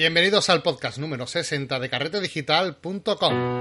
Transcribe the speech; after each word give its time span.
Bienvenidos 0.00 0.48
al 0.48 0.62
podcast 0.62 0.96
número 0.96 1.26
60 1.26 1.78
de 1.78 1.90
carretedigital.com. 1.90 3.60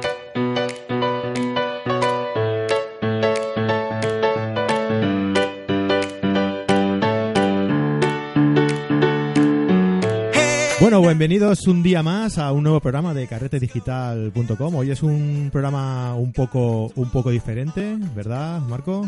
Bueno, 10.79 11.02
bienvenidos 11.02 11.67
un 11.67 11.83
día 11.83 12.02
más 12.04 12.38
a 12.38 12.54
un 12.54 12.64
nuevo 12.64 12.80
programa 12.80 13.14
de 13.14 13.28
carretedigital.com. 13.28 14.76
Hoy 14.76 14.92
es 14.92 15.04
un 15.04 15.50
programa 15.52 16.16
un 16.16 16.32
poco, 16.32 16.90
un 16.96 17.12
poco 17.12 17.32
diferente, 17.32 17.98
¿verdad, 18.16 18.62
Marco? 18.62 19.06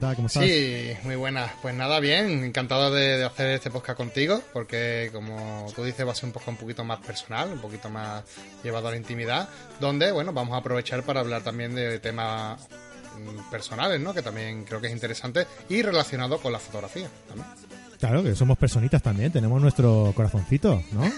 ¿Cómo 0.00 0.26
estás? 0.26 0.44
Sí, 0.44 0.92
muy 1.04 1.14
buenas. 1.14 1.52
Pues 1.62 1.74
nada, 1.74 2.00
bien. 2.00 2.42
Encantado 2.44 2.92
de, 2.92 3.18
de 3.18 3.24
hacer 3.24 3.50
este 3.50 3.70
podcast 3.70 3.96
contigo, 3.96 4.42
porque 4.52 5.10
como 5.12 5.66
tú 5.74 5.84
dices, 5.84 6.04
va 6.06 6.12
a 6.12 6.14
ser 6.14 6.24
un 6.26 6.32
podcast 6.32 6.48
un 6.48 6.56
poquito 6.56 6.84
más 6.84 6.98
personal, 6.98 7.52
un 7.52 7.60
poquito 7.60 7.88
más 7.88 8.24
llevado 8.64 8.88
a 8.88 8.90
la 8.90 8.96
intimidad, 8.96 9.48
donde, 9.80 10.10
bueno, 10.10 10.32
vamos 10.32 10.54
a 10.54 10.58
aprovechar 10.58 11.04
para 11.04 11.20
hablar 11.20 11.42
también 11.42 11.76
de 11.76 12.00
temas 12.00 12.60
mm, 13.18 13.50
personales, 13.50 14.00
¿no? 14.00 14.12
Que 14.12 14.22
también 14.22 14.64
creo 14.64 14.80
que 14.80 14.88
es 14.88 14.92
interesante 14.92 15.46
y 15.68 15.80
relacionado 15.82 16.38
con 16.38 16.52
la 16.52 16.58
fotografía. 16.58 17.08
¿no? 17.36 17.44
Claro, 17.98 18.22
que 18.22 18.34
somos 18.34 18.58
personitas 18.58 19.02
también, 19.02 19.32
tenemos 19.32 19.60
nuestro 19.60 20.12
corazoncito, 20.14 20.82
¿no? 20.92 21.10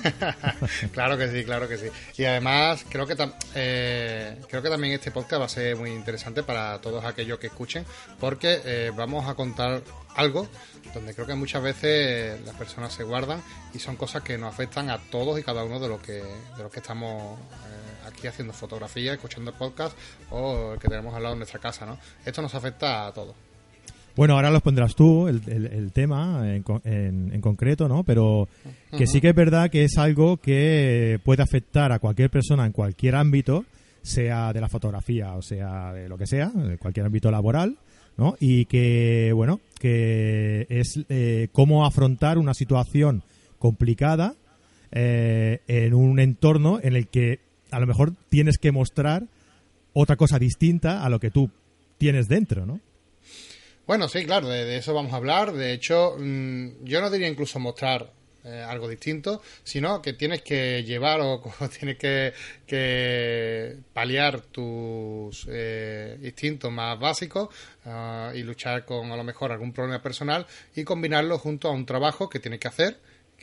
claro 0.92 1.16
que 1.16 1.28
sí, 1.28 1.44
claro 1.44 1.68
que 1.68 1.78
sí. 1.78 1.86
Y 2.16 2.24
además 2.24 2.84
creo 2.88 3.06
que, 3.06 3.16
eh, 3.54 4.40
creo 4.48 4.62
que 4.62 4.68
también 4.68 4.94
este 4.94 5.10
podcast 5.10 5.40
va 5.40 5.46
a 5.46 5.48
ser 5.48 5.76
muy 5.76 5.90
interesante 5.90 6.42
para 6.42 6.80
todos 6.80 7.04
aquellos 7.04 7.38
que 7.38 7.48
escuchen, 7.48 7.84
porque 8.20 8.60
eh, 8.64 8.92
vamos 8.94 9.28
a 9.28 9.34
contar 9.34 9.82
algo 10.14 10.48
donde 10.94 11.14
creo 11.14 11.26
que 11.26 11.34
muchas 11.34 11.62
veces 11.62 12.40
las 12.44 12.54
personas 12.54 12.92
se 12.92 13.04
guardan 13.04 13.42
y 13.74 13.78
son 13.78 13.96
cosas 13.96 14.22
que 14.22 14.38
nos 14.38 14.52
afectan 14.52 14.90
a 14.90 14.98
todos 14.98 15.38
y 15.38 15.42
cada 15.42 15.64
uno 15.64 15.78
de 15.78 15.88
los 15.88 16.00
que, 16.00 16.22
de 16.22 16.62
los 16.62 16.72
que 16.72 16.80
estamos 16.80 17.38
eh, 17.38 18.08
aquí 18.08 18.26
haciendo 18.26 18.52
fotografía, 18.52 19.12
escuchando 19.12 19.50
el 19.50 19.56
podcast 19.56 19.96
o 20.30 20.74
el 20.74 20.78
que 20.78 20.88
tenemos 20.88 21.14
al 21.14 21.22
lado 21.22 21.34
en 21.34 21.40
nuestra 21.40 21.60
casa, 21.60 21.86
¿no? 21.86 21.98
Esto 22.24 22.42
nos 22.42 22.54
afecta 22.54 23.06
a 23.06 23.12
todos. 23.12 23.45
Bueno, 24.16 24.34
ahora 24.34 24.50
los 24.50 24.62
pondrás 24.62 24.96
tú, 24.96 25.28
el, 25.28 25.42
el, 25.46 25.66
el 25.66 25.92
tema 25.92 26.42
en, 26.50 26.64
en, 26.84 27.34
en, 27.34 27.40
concreto, 27.42 27.86
¿no? 27.86 28.02
Pero 28.02 28.48
que 28.96 29.06
sí 29.06 29.20
que 29.20 29.28
es 29.28 29.34
verdad 29.34 29.70
que 29.70 29.84
es 29.84 29.98
algo 29.98 30.38
que 30.38 31.20
puede 31.22 31.42
afectar 31.42 31.92
a 31.92 31.98
cualquier 31.98 32.30
persona 32.30 32.64
en 32.64 32.72
cualquier 32.72 33.14
ámbito, 33.14 33.66
sea 34.00 34.54
de 34.54 34.60
la 34.60 34.68
fotografía 34.68 35.34
o 35.34 35.42
sea 35.42 35.92
de 35.92 36.08
lo 36.08 36.16
que 36.16 36.26
sea, 36.26 36.48
de 36.48 36.78
cualquier 36.78 37.04
ámbito 37.04 37.30
laboral, 37.30 37.76
¿no? 38.16 38.36
Y 38.40 38.64
que, 38.64 39.32
bueno, 39.34 39.60
que 39.78 40.66
es 40.70 40.98
eh, 41.10 41.48
cómo 41.52 41.84
afrontar 41.84 42.38
una 42.38 42.54
situación 42.54 43.22
complicada 43.58 44.34
eh, 44.92 45.60
en 45.66 45.92
un 45.92 46.20
entorno 46.20 46.78
en 46.82 46.96
el 46.96 47.08
que 47.08 47.40
a 47.70 47.80
lo 47.80 47.86
mejor 47.86 48.14
tienes 48.30 48.56
que 48.56 48.72
mostrar 48.72 49.24
otra 49.92 50.16
cosa 50.16 50.38
distinta 50.38 51.04
a 51.04 51.10
lo 51.10 51.20
que 51.20 51.30
tú 51.30 51.50
tienes 51.98 52.28
dentro, 52.28 52.64
¿no? 52.64 52.80
Bueno, 53.86 54.08
sí, 54.08 54.24
claro, 54.24 54.48
de, 54.48 54.76
eso 54.76 54.94
vamos 54.94 55.12
a 55.12 55.16
hablar. 55.16 55.52
De 55.52 55.72
hecho, 55.72 56.16
mmm, 56.18 56.84
yo 56.84 57.00
no 57.00 57.08
diría 57.08 57.28
incluso 57.28 57.60
mostrar 57.60 58.12
eh, 58.42 58.64
algo 58.66 58.88
distinto, 58.88 59.40
sino 59.62 60.02
que 60.02 60.12
tienes 60.12 60.42
que 60.42 60.82
llevar 60.82 61.20
o, 61.20 61.34
o 61.60 61.68
tienes 61.68 61.96
que, 61.96 62.32
que, 62.66 63.76
paliar 63.92 64.40
tus 64.40 65.46
eh, 65.48 66.18
instintos 66.22 66.72
más 66.72 66.98
básicos 66.98 67.48
uh, 67.84 68.34
y 68.34 68.42
luchar 68.42 68.84
con 68.84 69.10
a 69.12 69.16
lo 69.16 69.24
mejor 69.24 69.52
algún 69.52 69.72
problema 69.72 70.02
personal 70.02 70.46
y 70.74 70.84
combinarlo 70.84 71.38
junto 71.38 71.68
a 71.68 71.72
un 71.72 71.86
trabajo 71.86 72.28
que 72.28 72.40
tienes 72.40 72.58
que 72.60 72.68
hacer 72.68 72.98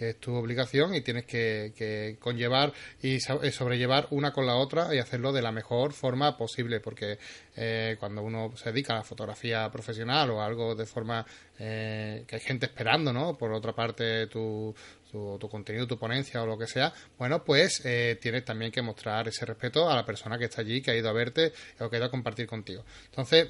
es 0.10 0.20
tu 0.20 0.34
obligación 0.36 0.96
y 0.96 1.02
tienes 1.02 1.26
que, 1.26 2.18
conllevar 2.20 2.74
y 3.02 3.20
sobrellevar 3.20 4.08
una 4.12 4.32
con 4.32 4.46
la 4.46 4.56
otra 4.56 4.94
y 4.94 5.00
hacerlo 5.00 5.32
de 5.32 5.42
la 5.42 5.52
mejor 5.52 5.94
forma 5.94 6.38
posible 6.38 6.80
porque 6.80 7.18
eh, 7.56 7.98
cuando 8.00 8.22
uno 8.22 8.52
se 8.56 8.72
dedica 8.72 8.94
a 8.94 8.98
la 8.98 9.04
fotografía 9.04 9.70
profesional 9.72 10.30
o 10.32 10.42
algo 10.42 10.76
de 10.76 10.86
forma 10.86 11.26
eh, 11.60 12.24
que 12.28 12.36
hay 12.36 12.42
gente 12.42 12.66
esperando, 12.66 13.14
¿no? 13.14 13.38
Por 13.38 13.52
otra 13.54 13.74
parte 13.74 14.28
tu, 14.28 14.74
tu, 15.12 15.50
contenido, 15.50 15.86
tu 15.86 15.98
ponencia 15.98 16.42
o 16.42 16.46
lo 16.46 16.58
que 16.58 16.68
sea, 16.68 16.92
bueno, 17.18 17.44
pues 17.44 17.82
eh, 17.86 18.18
tienes 18.22 18.44
también 18.44 18.72
que 18.72 18.82
mostrar 18.82 19.28
ese 19.28 19.46
respeto 19.46 19.90
a 19.90 19.96
la 19.96 20.06
persona 20.06 20.38
que 20.38 20.46
está 20.46 20.62
allí, 20.62 20.82
que 20.82 20.92
ha 20.92 20.96
ido 20.96 21.10
a 21.10 21.14
verte 21.14 21.54
o 21.80 21.90
que 21.90 21.96
ha 21.96 22.00
ido 22.00 22.08
a 22.08 22.12
compartir 22.12 22.48
contigo. 22.48 22.84
Entonces, 23.06 23.50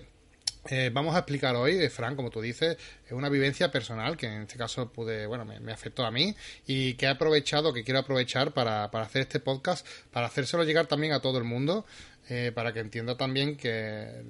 eh, 0.70 0.90
vamos 0.94 1.16
a 1.16 1.20
explicar 1.20 1.56
hoy, 1.56 1.74
eh, 1.74 1.90
Fran, 1.90 2.16
como 2.16 2.30
tú 2.30 2.42
dices, 2.42 2.78
una 3.12 3.30
vivencia 3.30 3.72
personal 3.72 4.18
que 4.18 4.28
en 4.28 4.44
este 4.44 4.58
caso 4.58 4.92
pude, 4.92 5.28
bueno, 5.28 5.46
me, 5.46 5.60
me, 5.60 5.74
afectó 5.74 6.06
a 6.06 6.12
mí 6.12 6.36
y 6.66 6.94
que 6.94 7.06
he 7.06 7.10
aprovechado, 7.10 7.74
que 7.74 7.84
quiero 7.84 8.00
aprovechar 8.00 8.54
para, 8.54 8.90
para 8.90 9.06
hacer 9.06 9.24
este 9.24 9.40
podcast, 9.40 9.86
para 10.12 10.28
hacérselo 10.28 10.64
llegar 10.64 10.88
también 10.88 11.14
a 11.14 11.20
todo 11.20 11.38
el 11.38 11.44
mundo, 11.44 11.86
eh, 12.30 12.52
para 12.56 12.72
que 12.72 12.80
entienda 12.80 13.18
también 13.18 13.58
que 13.58 14.24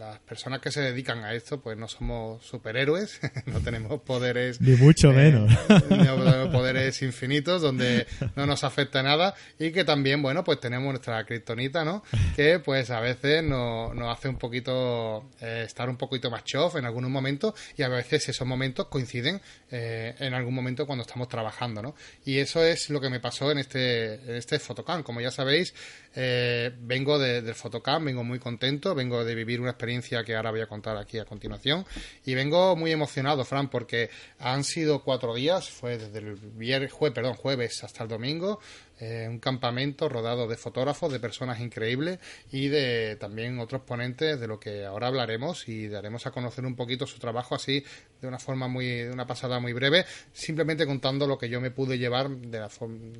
las 0.00 0.18
personas 0.20 0.60
que 0.60 0.72
se 0.72 0.80
dedican 0.80 1.22
a 1.24 1.34
esto, 1.34 1.60
pues 1.60 1.76
no 1.76 1.86
somos 1.86 2.44
superhéroes, 2.44 3.20
no 3.46 3.60
tenemos 3.60 4.00
poderes. 4.00 4.60
Ni 4.60 4.74
mucho 4.76 5.10
eh, 5.10 5.14
menos. 5.14 5.52
no 5.68 5.78
tenemos 5.80 6.48
poderes 6.48 7.02
infinitos 7.02 7.60
donde 7.60 8.06
no 8.34 8.46
nos 8.46 8.64
afecta 8.64 9.02
nada 9.02 9.34
y 9.58 9.70
que 9.72 9.84
también, 9.84 10.22
bueno, 10.22 10.42
pues 10.42 10.58
tenemos 10.58 10.88
nuestra 10.88 11.24
kriptonita, 11.24 11.84
¿no? 11.84 12.02
Que 12.34 12.58
pues 12.58 12.90
a 12.90 13.00
veces 13.00 13.44
nos, 13.44 13.94
nos 13.94 14.16
hace 14.16 14.28
un 14.28 14.38
poquito 14.38 15.28
eh, 15.40 15.59
estar 15.64 15.88
un 15.88 15.96
poquito 15.96 16.30
más 16.30 16.44
chof 16.44 16.76
en 16.76 16.84
algunos 16.84 17.10
momentos 17.10 17.54
y 17.76 17.82
a 17.82 17.88
veces 17.88 18.28
esos 18.28 18.46
momentos 18.46 18.86
coinciden 18.86 19.40
eh, 19.70 20.14
en 20.18 20.34
algún 20.34 20.54
momento 20.54 20.86
cuando 20.86 21.02
estamos 21.02 21.28
trabajando, 21.28 21.82
¿no? 21.82 21.94
Y 22.24 22.38
eso 22.38 22.64
es 22.64 22.90
lo 22.90 23.00
que 23.00 23.10
me 23.10 23.20
pasó 23.20 23.50
en 23.50 23.58
este, 23.58 24.14
en 24.14 24.36
este. 24.36 24.58
Como 25.04 25.20
ya 25.20 25.30
sabéis, 25.30 25.74
eh, 26.14 26.72
vengo 26.80 27.18
de, 27.18 27.42
del 27.42 27.54
Photocam, 27.54 28.04
vengo 28.04 28.24
muy 28.24 28.38
contento, 28.38 28.94
vengo 28.94 29.24
de 29.24 29.34
vivir 29.34 29.60
una 29.60 29.70
experiencia 29.70 30.24
que 30.24 30.34
ahora 30.34 30.50
voy 30.50 30.60
a 30.60 30.66
contar 30.66 30.96
aquí 30.96 31.18
a 31.18 31.24
continuación. 31.24 31.84
Y 32.24 32.34
vengo 32.34 32.76
muy 32.76 32.90
emocionado, 32.92 33.44
Fran, 33.44 33.68
porque 33.68 34.10
han 34.38 34.64
sido 34.64 35.02
cuatro 35.02 35.34
días, 35.34 35.70
fue 35.70 35.98
desde 35.98 36.18
el 36.18 36.34
viernes, 36.34 36.92
jue, 36.92 37.12
jueves 37.36 37.84
hasta 37.84 38.02
el 38.02 38.08
domingo, 38.08 38.60
eh, 38.98 39.26
un 39.28 39.38
campamento 39.38 40.08
rodado 40.10 40.46
de 40.46 40.56
fotógrafos, 40.56 41.10
de 41.10 41.20
personas 41.20 41.60
increíbles 41.60 42.18
y 42.52 42.68
de 42.68 43.16
también 43.16 43.58
otros 43.58 43.80
ponentes 43.82 44.38
de 44.38 44.46
lo 44.46 44.60
que 44.60 44.84
ahora 44.84 45.06
hablaremos 45.06 45.68
y 45.68 45.88
daremos 45.88 46.26
a 46.26 46.32
conocer 46.32 46.66
un 46.66 46.76
poquito 46.76 47.06
su 47.06 47.18
trabajo 47.18 47.54
así 47.54 47.82
de 48.20 48.28
una 48.28 48.38
forma 48.38 48.68
muy, 48.68 48.86
de 48.86 49.10
una 49.10 49.26
pasada 49.26 49.58
muy 49.58 49.72
breve, 49.72 50.04
simplemente 50.34 50.86
contando 50.86 51.26
lo 51.26 51.38
que 51.38 51.48
yo 51.48 51.62
me 51.62 51.70
pude 51.70 51.96
llevar, 51.96 52.28
de 52.28 52.60
la 52.60 52.68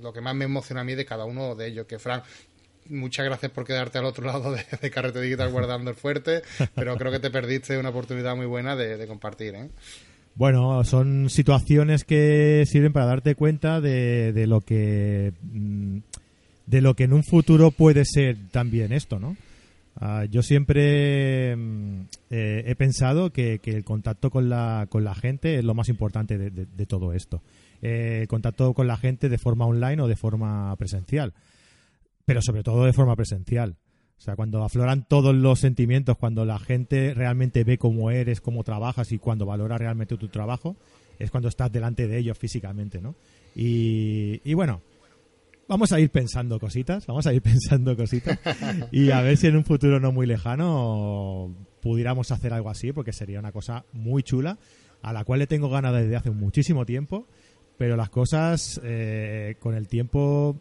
lo 0.03 0.13
que 0.13 0.21
más 0.21 0.35
me 0.35 0.45
emociona 0.45 0.83
a 0.83 0.85
mí 0.85 0.95
de 0.95 1.07
cada 1.07 1.25
uno 1.25 1.55
de 1.55 1.69
ellos, 1.69 1.87
que 1.87 1.99
Fran, 1.99 2.23
muchas 2.89 3.25
gracias 3.25 3.53
por 3.53 3.65
quedarte 3.65 3.99
al 3.99 4.05
otro 4.05 4.27
lado 4.27 4.53
de, 4.53 4.65
de 4.81 4.91
Carrete 4.91 5.21
Digital 5.21 5.51
guardando 5.51 5.91
el 5.91 5.97
fuerte, 5.97 6.43
pero 6.75 6.97
creo 6.97 7.13
que 7.13 7.21
te 7.21 7.31
perdiste 7.31 7.79
una 7.79 7.91
oportunidad 7.91 8.37
muy 8.37 8.47
buena 8.47 8.77
de, 8.77 9.07
compartir. 9.07 9.55
¿eh? 9.55 9.69
Bueno, 10.35 10.85
son 10.85 11.31
situaciones 11.31 12.05
que 12.05 12.65
sirven 12.67 12.93
para 12.93 13.07
darte 13.07 13.35
cuenta 13.35 13.81
de, 13.81 14.33
lo 14.47 14.61
que 14.61 15.33
de 16.67 16.81
lo 16.81 16.95
que 16.95 17.05
en 17.05 17.13
un 17.13 17.25
futuro 17.25 17.71
puede 17.71 18.05
ser 18.05 18.37
también 18.51 18.93
esto, 18.93 19.19
¿no? 19.19 19.37
Uh, 20.01 20.25
yo 20.31 20.43
siempre 20.43 21.57
mm, 21.57 22.03
eh, 22.31 22.63
he 22.65 22.75
pensado 22.77 23.33
que, 23.33 23.61
el 23.63 23.85
contacto 23.85 24.31
con 24.31 24.49
la, 24.49 24.87
con 24.89 25.05
la 25.05 25.15
gente 25.15 25.59
es 25.59 25.65
lo 25.65 25.75
más 25.75 25.89
importante 25.89 26.39
de 26.39 26.87
todo 26.87 27.13
esto. 27.13 27.43
Eh, 27.83 28.19
el 28.23 28.29
contacto 28.29 28.75
con 28.75 28.87
la 28.87 28.99
gente 28.99 29.31
de 29.31 29.39
forma 29.39 29.65
online 29.65 30.03
o 30.03 30.09
de 30.09 30.17
forma 30.17 30.75
presencial 30.77 31.33
pero 32.31 32.43
sobre 32.43 32.63
todo 32.63 32.85
de 32.85 32.93
forma 32.93 33.17
presencial. 33.17 33.75
O 34.17 34.21
sea, 34.21 34.37
cuando 34.37 34.63
afloran 34.63 35.05
todos 35.09 35.35
los 35.35 35.59
sentimientos, 35.59 36.17
cuando 36.17 36.45
la 36.45 36.61
gente 36.61 37.13
realmente 37.13 37.65
ve 37.65 37.77
cómo 37.77 38.13
eres, 38.13 38.41
cómo 38.41 38.63
trabajas 38.63 39.11
y 39.11 39.19
cuando 39.19 39.47
valora 39.47 39.79
realmente 39.79 40.17
tu 40.17 40.29
trabajo, 40.29 40.77
es 41.19 41.33
cuando 41.33 41.49
estás 41.49 41.73
delante 41.73 42.07
de 42.07 42.19
ellos 42.19 42.39
físicamente, 42.39 43.01
¿no? 43.01 43.17
Y, 43.57 44.55
bueno, 44.55 44.81
vamos 45.67 45.91
a 45.91 45.99
ir 45.99 46.11
pensando 46.11 46.61
cositas, 46.61 47.05
vamos 47.05 47.27
a 47.27 47.35
ir 47.35 47.43
pensando 47.43 47.97
cositas 47.97 48.39
y 48.93 49.11
a 49.11 49.23
ver 49.23 49.37
si 49.37 49.49
en 49.49 49.57
un 49.57 49.65
futuro 49.65 49.99
no 49.99 50.13
muy 50.13 50.29
lejano 50.29 51.53
pudiéramos 51.83 52.31
hacer 52.31 52.53
algo 52.53 52.71
así, 52.71 52.93
porque 52.93 53.13
sería 53.13 53.41
una 53.41 53.51
cosa 53.51 53.87
muy 53.93 54.23
chula, 54.23 54.57
a 55.03 55.13
la 55.13 55.25
cual 55.25 55.41
le 55.41 55.49
tengo 55.49 55.69
ganas 55.69 55.95
desde 55.95 56.15
hace 56.15 56.31
muchísimo 56.31 56.87
tiempo, 56.87 57.27
pero 57.77 57.97
las 57.97 58.11
cosas 58.11 58.81
eh, 58.85 59.57
con 59.59 59.75
el 59.75 59.89
tiempo 59.89 60.61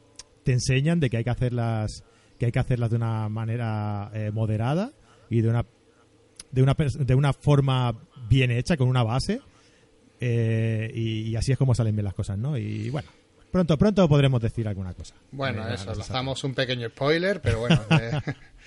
te 0.50 0.54
enseñan 0.54 1.00
de 1.00 1.12
que 1.12 1.18
hay 1.18 1.24
que 1.24 1.30
hacerlas 1.30 2.04
que 2.40 2.48
hay 2.48 2.52
que 2.52 2.58
hacerlas 2.58 2.90
de 2.90 2.96
una 2.96 3.30
manera 3.30 4.10
eh, 4.16 4.32
moderada 4.34 4.92
y 5.30 5.42
de 5.42 5.50
una 5.50 5.64
de 6.50 6.64
una 6.64 6.74
de 6.74 7.14
una 7.14 7.34
forma 7.34 7.96
bien 8.28 8.50
hecha 8.50 8.76
con 8.76 8.88
una 8.88 9.04
base 9.04 9.42
eh, 10.20 10.90
y, 10.92 11.30
y, 11.30 11.36
así 11.36 11.52
es 11.52 11.58
como 11.60 11.76
salen 11.76 11.96
bien 11.96 12.04
las 12.04 12.16
cosas 12.16 12.40
no 12.40 12.58
y 12.58 12.90
bueno 12.90 13.10
pronto 13.52 13.78
pronto 13.78 14.10
podremos 14.10 14.42
decir 14.42 14.68
alguna 14.68 14.96
cosa. 14.96 15.14
Bueno 15.32 15.70
eh, 15.70 15.76
eso 15.76 15.94
lanzamos 15.94 16.44
un 16.44 16.56
pequeño 16.56 16.90
spoiler 16.90 17.42
pero 17.44 17.60
bueno 17.60 17.80
eh, 17.92 18.20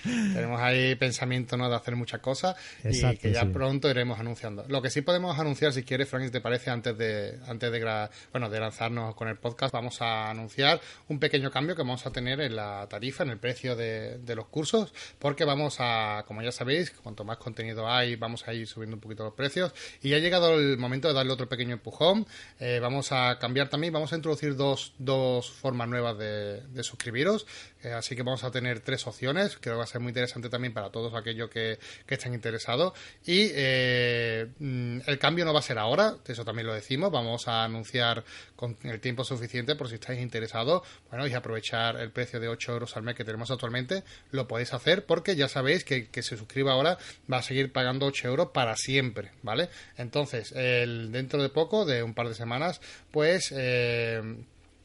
tenemos 0.03 0.61
ahí 0.61 0.95
pensamiento 0.95 1.57
¿no? 1.57 1.69
de 1.69 1.77
hacer 1.77 1.97
muchas 1.97 2.21
cosas 2.21 2.57
y 2.85 3.17
que 3.17 3.33
ya 3.33 3.47
pronto 3.47 3.89
iremos 3.89 4.19
anunciando. 4.19 4.65
Lo 4.69 4.83
que 4.83 4.91
sí 4.91 5.03
podemos 5.03 5.39
anunciar, 5.39 5.73
si 5.73 5.83
quieres, 5.83 6.09
Frank, 6.09 6.25
si 6.25 6.31
te 6.31 6.41
parece, 6.41 6.71
antes 6.71 6.97
de 6.97 7.39
antes 7.47 7.71
de 7.71 8.09
bueno 8.31 8.49
de 8.49 8.61
lanzarnos 8.61 9.15
con 9.15 9.29
el 9.29 9.37
podcast, 9.37 9.73
vamos 9.73 10.01
a 10.01 10.31
anunciar 10.31 10.81
un 11.09 11.19
pequeño 11.19 11.51
cambio 11.51 11.75
que 11.75 11.83
vamos 11.83 12.07
a 12.07 12.11
tener 12.11 12.41
en 12.41 12.57
la 12.57 12.87
tarifa, 12.89 13.25
en 13.25 13.31
el 13.31 13.39
precio 13.39 13.77
de, 13.77 14.21
los 14.35 14.47
cursos, 14.47 14.95
porque 15.19 15.45
vamos 15.45 15.77
a, 15.79 16.25
como 16.27 16.41
ya 16.41 16.53
sabéis, 16.53 16.91
cuanto 16.91 17.23
más 17.25 17.37
contenido 17.37 17.87
hay, 17.87 18.17
vamos 18.17 18.49
a 18.49 18.55
ir 18.55 18.67
subiendo 18.67 18.97
un 18.97 19.01
poquito 19.01 19.25
los 19.25 19.35
precios 19.35 19.75
y 20.01 20.09
ya 20.09 20.17
ha 20.17 20.21
llegado 20.21 20.55
el 20.55 20.79
momento 20.79 21.09
de 21.09 21.15
darle 21.15 21.33
otro 21.33 21.49
pequeño 21.49 21.75
empujón. 21.75 22.27
Eh, 22.59 22.79
vamos 22.81 23.13
a 23.13 23.39
cambiar 23.39 23.69
también, 23.69 23.93
vamos 23.93 24.13
a 24.13 24.17
introducir 24.17 24.57
dos, 24.57 24.95
dos 24.99 25.51
formas 25.51 25.89
nuevas 25.89 26.17
de, 26.17 26.63
de 26.63 26.83
suscribiros. 26.83 27.47
Eh, 27.83 27.93
así 27.93 28.15
que 28.15 28.23
vamos 28.23 28.45
a 28.45 28.51
tener 28.51 28.81
tres 28.81 29.07
opciones. 29.07 29.59
Creo 29.61 29.75
que 29.75 29.79
va 29.79 29.85
a 29.85 29.87
ser 29.87 30.01
muy 30.01 30.11
interesante 30.11 30.49
también 30.49 30.73
para 30.73 30.91
todos 30.91 31.15
aquellos 31.15 31.51
que, 31.51 31.79
estén 32.07 32.35
interesados. 32.35 32.93
Y 33.25 33.51
eh, 33.55 34.49
mm, 34.59 35.01
el 35.07 35.19
cambio 35.19 35.45
no 35.45 35.53
va 35.53 35.61
a 35.61 35.63
ser 35.63 35.79
ahora, 35.79 36.17
eso 36.27 36.45
también 36.45 36.67
lo 36.67 36.75
decimos. 36.75 37.11
Vamos 37.11 37.49
a 37.49 37.65
anunciar 37.65 38.25
con 38.55 38.77
el 38.83 39.01
tiempo 39.01 39.25
suficiente 39.25 39.75
por 39.75 39.89
si 39.89 39.95
estáis 39.95 40.21
interesados. 40.21 40.83
Bueno, 41.11 41.27
y 41.27 41.35
aprovechar 41.35 41.97
el 41.97 42.11
precio 42.11 42.39
de 42.39 42.49
8 42.49 42.73
euros 42.73 42.97
al 42.97 43.03
mes 43.03 43.15
que 43.15 43.25
tenemos 43.25 43.51
actualmente, 43.51 44.05
lo 44.31 44.47
podéis 44.47 44.73
hacer 44.75 45.07
porque 45.07 45.37
ya 45.37 45.49
sabéis 45.49 45.85
que, 45.85 46.09
que 46.09 46.23
se 46.23 46.37
suscriba 46.37 46.73
ahora 46.73 46.99
va 47.31 47.39
a 47.39 47.43
seguir 47.43 47.73
pagando 47.73 48.07
8 48.07 48.29
euros 48.29 48.49
para 48.53 48.77
siempre, 48.77 49.33
¿vale? 49.43 49.69
Entonces, 49.97 50.53
dentro 50.53 51.43
de 51.43 51.49
poco, 51.49 51.85
de 51.85 52.03
un 52.03 52.15
par 52.15 52.29
de 52.29 52.35
semanas, 52.35 52.81
pues... 53.11 53.53
Eh, 53.57 54.23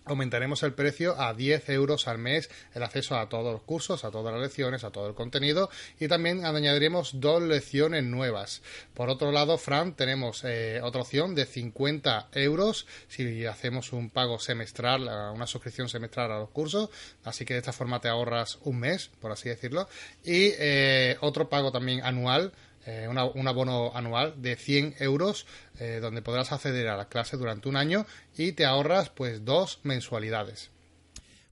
aumentaremos 0.08 0.64
el 0.64 0.74
precio 0.74 1.20
a 1.20 1.34
10 1.34 1.70
euros 1.70 2.08
al 2.08 2.18
mes 2.18 2.50
el 2.74 2.84
acceso 2.84 3.18
a 3.18 3.30
todos 3.30 3.54
los 3.54 3.62
cursos, 3.64 4.04
a 4.04 4.12
todas 4.12 4.34
las 4.34 4.42
lecciones, 4.42 4.84
a 4.84 4.92
todo 4.92 5.08
el 5.08 5.16
contenido 5.16 5.70
y 6.00 6.08
también 6.08 6.46
añadiremos 6.46 7.20
dos 7.20 7.42
lecciones 7.42 8.04
nuevas. 8.04 8.62
Por 8.94 9.10
otro 9.10 9.32
lado, 9.32 9.58
Fran, 9.58 9.96
tenemos 9.96 10.44
eh, 10.44 10.80
otra 10.84 11.02
opción 11.02 11.36
de 11.36 11.46
50 11.46 12.30
euros 12.34 12.88
si 13.08 13.46
hacemos 13.46 13.94
un 13.94 14.10
pago 14.10 14.40
semestral, 14.40 15.04
una 15.34 15.48
suscripción 15.48 15.90
semestral 15.90 16.32
a 16.32 16.40
los 16.40 16.50
cursos, 16.50 16.90
así 17.24 17.46
que 17.46 17.54
de 17.54 17.60
esta 17.60 17.74
forma 17.74 18.00
te 18.00 18.10
ahorras 18.10 18.60
un 18.64 18.80
mes, 18.80 19.10
por 19.20 19.32
así 19.32 19.50
decirlo, 19.50 19.88
y 20.24 20.52
eh, 20.60 21.18
otro 21.22 21.50
pago 21.50 21.72
también 21.72 22.02
anual 22.04 22.54
eh, 22.88 23.08
un 23.08 23.48
abono 23.48 23.92
anual 23.94 24.42
de 24.42 24.56
100 24.56 24.96
euros 25.00 25.46
eh, 25.78 26.00
donde 26.02 26.22
podrás 26.22 26.54
acceder 26.54 26.88
a 26.88 26.96
la 26.96 27.10
clase 27.10 27.36
durante 27.36 27.68
un 27.68 27.76
año 27.76 28.06
y 28.38 28.54
te 28.54 28.66
ahorras 28.66 29.10
pues 29.10 29.44
dos 29.44 29.82
mensualidades. 29.84 30.72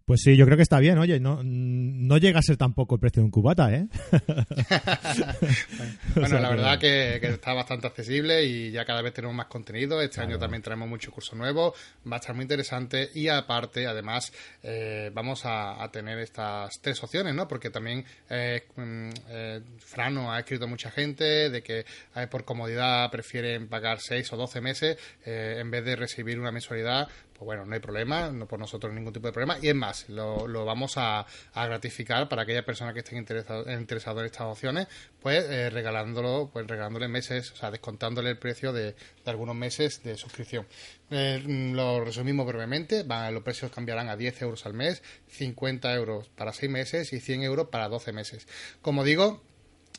Pues 0.05 0.21
sí, 0.21 0.37
yo 0.37 0.45
creo 0.45 0.55
que 0.55 0.61
está 0.61 0.79
bien. 0.79 0.99
Oye, 0.99 1.19
no, 1.19 1.41
no 1.43 2.17
llega 2.19 2.37
a 2.37 2.43
ser 2.43 2.57
tampoco 2.57 2.93
el 2.93 3.01
precio 3.01 3.21
de 3.21 3.25
un 3.25 3.31
cubata, 3.31 3.73
¿eh? 3.73 3.87
bueno, 6.15 6.39
la 6.39 6.49
verdad 6.51 6.77
que, 6.77 7.15
está 7.15 7.53
bastante 7.53 7.87
accesible 7.87 8.43
y 8.43 8.69
ya 8.69 8.85
cada 8.85 9.01
vez 9.01 9.15
tenemos 9.15 9.35
más 9.35 9.47
contenido. 9.47 9.99
Este 10.03 10.21
año 10.21 10.37
también 10.37 10.61
traemos 10.61 10.87
mucho 10.87 11.09
curso 11.09 11.35
nuevo. 11.35 11.73
Va 12.05 12.17
a 12.17 12.19
estar 12.19 12.35
muy 12.35 12.43
interesante 12.43 13.09
y 13.15 13.29
aparte, 13.29 13.87
además, 13.87 14.31
eh, 14.61 15.09
vamos 15.11 15.41
a, 15.43 15.89
tener 15.91 16.19
estas 16.19 16.79
tres 16.81 17.03
opciones, 17.03 17.33
¿no? 17.33 17.47
Porque 17.47 17.71
también 17.71 18.05
eh, 18.29 18.67
mm, 18.75 19.09
eh, 19.29 19.61
Frano 19.79 20.31
ha 20.31 20.37
escrito 20.37 20.67
mucha 20.67 20.91
gente 20.91 21.49
de 21.49 21.63
que 21.63 21.83
por 22.29 22.45
comodidad 22.45 23.09
prefieren 23.09 23.69
pagar 23.69 23.99
6 23.99 24.33
o 24.33 24.37
12 24.37 24.61
meses 24.61 24.97
en 25.25 25.71
vez 25.71 25.83
de 25.83 25.95
recibir 25.95 26.39
una 26.39 26.51
mensualidad 26.51 27.07
pues 27.37 27.45
bueno, 27.45 27.65
no 27.65 27.73
hay 27.73 27.81
problema, 27.81 28.29
no 28.29 28.47
por 28.47 28.59
nosotros 28.59 28.93
ningún 28.93 29.11
tipo 29.11 29.27
de 29.27 29.33
problema. 29.33 29.57
Y 29.61 29.67
es 29.67 29.75
más, 29.75 30.07
lo, 30.07 30.47
vamos 30.65 30.93
a, 30.95 31.25
gratificar 31.53 32.29
para 32.29 32.43
aquella 32.43 32.65
persona 32.65 32.93
que 32.93 32.99
esté 32.99 33.17
interesado, 33.17 33.69
interesado 33.71 34.21
en 34.21 34.27
estas 34.27 34.43
opciones, 34.43 34.87
pues 35.21 35.43
eh, 35.49 35.69
regalándolo, 35.69 36.49
pues 36.53 36.65
regalándole 36.65 37.09
meses, 37.09 37.51
o 37.51 37.55
sea, 37.57 37.71
descontándole 37.71 38.29
el 38.29 38.37
precio 38.37 38.71
de, 38.71 38.95
algunos 39.25 39.55
meses 39.55 40.01
de 40.03 40.15
suscripción. 40.15 40.65
Eh, 41.11 41.43
lo 41.45 42.05
resumimos 42.05 42.47
brevemente, 42.47 43.03
los 43.03 43.43
precios 43.43 43.71
cambiarán 43.71 44.07
a 44.07 44.15
10 44.15 44.41
euros 44.43 44.65
al 44.65 44.73
mes, 44.73 45.03
50 45.27 45.93
euros 45.93 46.29
para 46.29 46.53
6 46.53 46.71
meses 46.71 47.11
y 47.11 47.19
100 47.19 47.43
euros 47.43 47.67
para 47.67 47.89
12 47.89 48.13
meses. 48.13 48.47
Como 48.81 49.03
digo, 49.03 49.43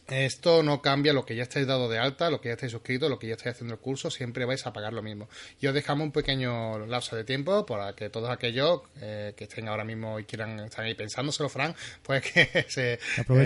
esto 0.08 0.62
no 0.62 0.80
cambia 0.80 1.12
lo 1.12 1.24
que 1.24 1.34
ya 1.34 1.42
estáis 1.42 1.66
dado 1.66 1.88
de 1.88 1.98
alta, 1.98 2.30
lo 2.30 2.40
que 2.40 2.48
ya 2.48 2.54
estáis 2.54 2.72
suscrito, 2.72 3.08
lo 3.08 3.18
que 3.18 3.26
ya 3.26 3.34
estáis 3.34 3.56
haciendo 3.56 3.74
el 3.74 3.80
curso, 3.80 4.10
siempre 4.10 4.44
vais 4.44 4.64
a 4.66 4.72
pagar 4.72 4.92
lo 4.92 5.02
mismo. 5.02 5.28
Y 5.60 5.66
os 5.66 5.74
dejamos 5.74 6.04
un 6.04 6.12
pequeño 6.12 6.86
lapso 6.86 7.16
de 7.16 7.24
tiempo 7.24 7.66
para 7.66 7.94
que 7.94 8.08
todos 8.08 8.30
aquellos 8.30 8.82
eh, 9.00 9.34
que 9.36 9.44
estén 9.44 9.68
ahora 9.68 9.84
mismo 9.84 10.20
y 10.20 10.24
quieran 10.24 10.60
estar 10.60 10.84
ahí 10.84 10.94
pensándoselo, 10.94 11.48
Fran, 11.48 11.74
pues 12.02 12.22
que 12.22 12.64
se, 12.68 12.94
eh, 12.94 12.98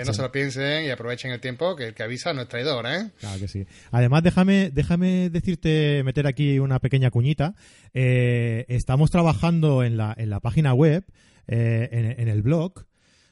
no 0.05 0.13
se 0.13 0.21
lo 0.21 0.31
piensen 0.31 0.85
y 0.85 0.89
aprovechen 0.89 1.31
el 1.31 1.39
tiempo 1.39 1.75
que 1.75 1.87
el 1.87 1.93
que 1.93 2.03
avisa 2.03 2.33
no 2.33 2.41
es 2.41 2.47
traidor, 2.47 2.85
¿eh? 2.85 3.09
Claro 3.19 3.39
que 3.39 3.47
sí. 3.47 3.65
Además, 3.91 4.21
déjame, 4.23 4.69
déjame 4.71 5.29
decirte, 5.29 6.03
meter 6.03 6.27
aquí 6.27 6.59
una 6.59 6.79
pequeña 6.79 7.09
cuñita. 7.09 7.55
Eh, 7.93 8.65
estamos 8.67 9.09
trabajando 9.09 9.83
en 9.83 9.97
la, 9.97 10.13
en 10.17 10.29
la 10.29 10.39
página 10.39 10.73
web, 10.73 11.05
en, 11.47 12.27
el 12.27 12.41
blog. 12.43 12.85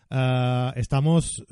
Ah, 0.10 0.74
estamos 0.75 1.46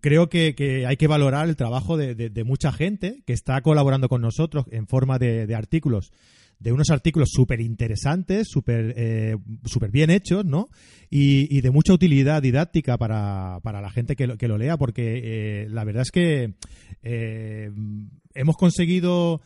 creo 0.00 0.28
que, 0.28 0.84
hay 0.86 0.96
que 0.96 1.06
valorar 1.06 1.48
el 1.48 1.56
trabajo 1.56 1.96
de, 1.96 2.44
mucha 2.44 2.72
gente 2.72 3.22
que 3.26 3.32
está 3.32 3.60
colaborando 3.62 4.08
con 4.08 4.20
nosotros 4.20 4.66
en 4.70 4.86
forma 4.86 5.18
de, 5.18 5.54
artículos, 5.54 6.12
de 6.58 6.72
unos 6.72 6.90
artículos 6.90 7.30
súper 7.32 7.60
interesantes, 7.60 8.48
súper 8.50 8.94
eh, 8.96 9.36
bien 9.90 10.10
hechos, 10.10 10.44
¿no? 10.44 10.68
Y, 11.10 11.60
de 11.60 11.70
mucha 11.70 11.92
utilidad 11.92 12.42
didáctica 12.42 12.98
para, 12.98 13.60
la 13.64 13.90
gente 13.90 14.16
que 14.16 14.26
lo, 14.26 14.36
que 14.36 14.48
lo 14.48 14.58
lea, 14.58 14.76
porque 14.76 15.20
eh, 15.22 15.68
la 15.70 15.84
verdad 15.84 16.02
es 16.02 16.10
que 16.10 16.54
eh, 17.02 17.70
hemos 18.34 18.56
conseguido 18.56 19.40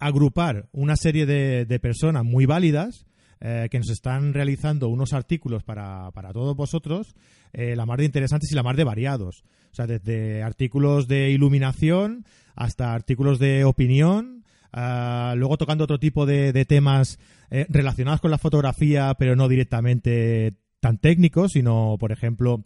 agrupar 0.00 0.68
una 0.72 0.96
serie 0.96 1.24
de 1.24 1.78
personas 1.78 2.24
muy 2.24 2.44
válidas 2.44 3.07
eh, 3.40 3.68
que 3.70 3.78
nos 3.78 3.90
están 3.90 4.34
realizando 4.34 4.88
unos 4.88 5.12
artículos 5.12 5.62
para, 5.62 6.10
para 6.10 6.32
todos 6.32 6.56
vosotros, 6.56 7.14
eh, 7.52 7.76
la 7.76 7.86
más 7.86 7.98
de 7.98 8.04
interesantes 8.04 8.50
y 8.50 8.54
la 8.56 8.64
más 8.64 8.76
de 8.76 8.82
variados. 8.82 9.44
O 9.70 9.74
sea, 9.76 9.86
desde 9.86 10.42
artículos 10.42 11.06
de 11.06 11.30
iluminación 11.30 12.24
hasta 12.56 12.94
artículos 12.94 13.38
de 13.38 13.64
opinión, 13.64 14.44
ah, 14.72 15.34
luego 15.36 15.56
tocando 15.56 15.84
otro 15.84 16.00
tipo 16.00 16.26
de, 16.26 16.52
temas 16.64 17.20
eh, 17.50 17.66
relacionados 17.68 18.20
con 18.20 18.32
la 18.32 18.38
fotografía, 18.38 19.14
pero 19.16 19.36
no 19.36 19.46
directamente 19.46 20.54
tan 20.80 20.98
técnicos, 20.98 21.52
sino, 21.52 21.96
por 21.98 22.12
ejemplo, 22.12 22.64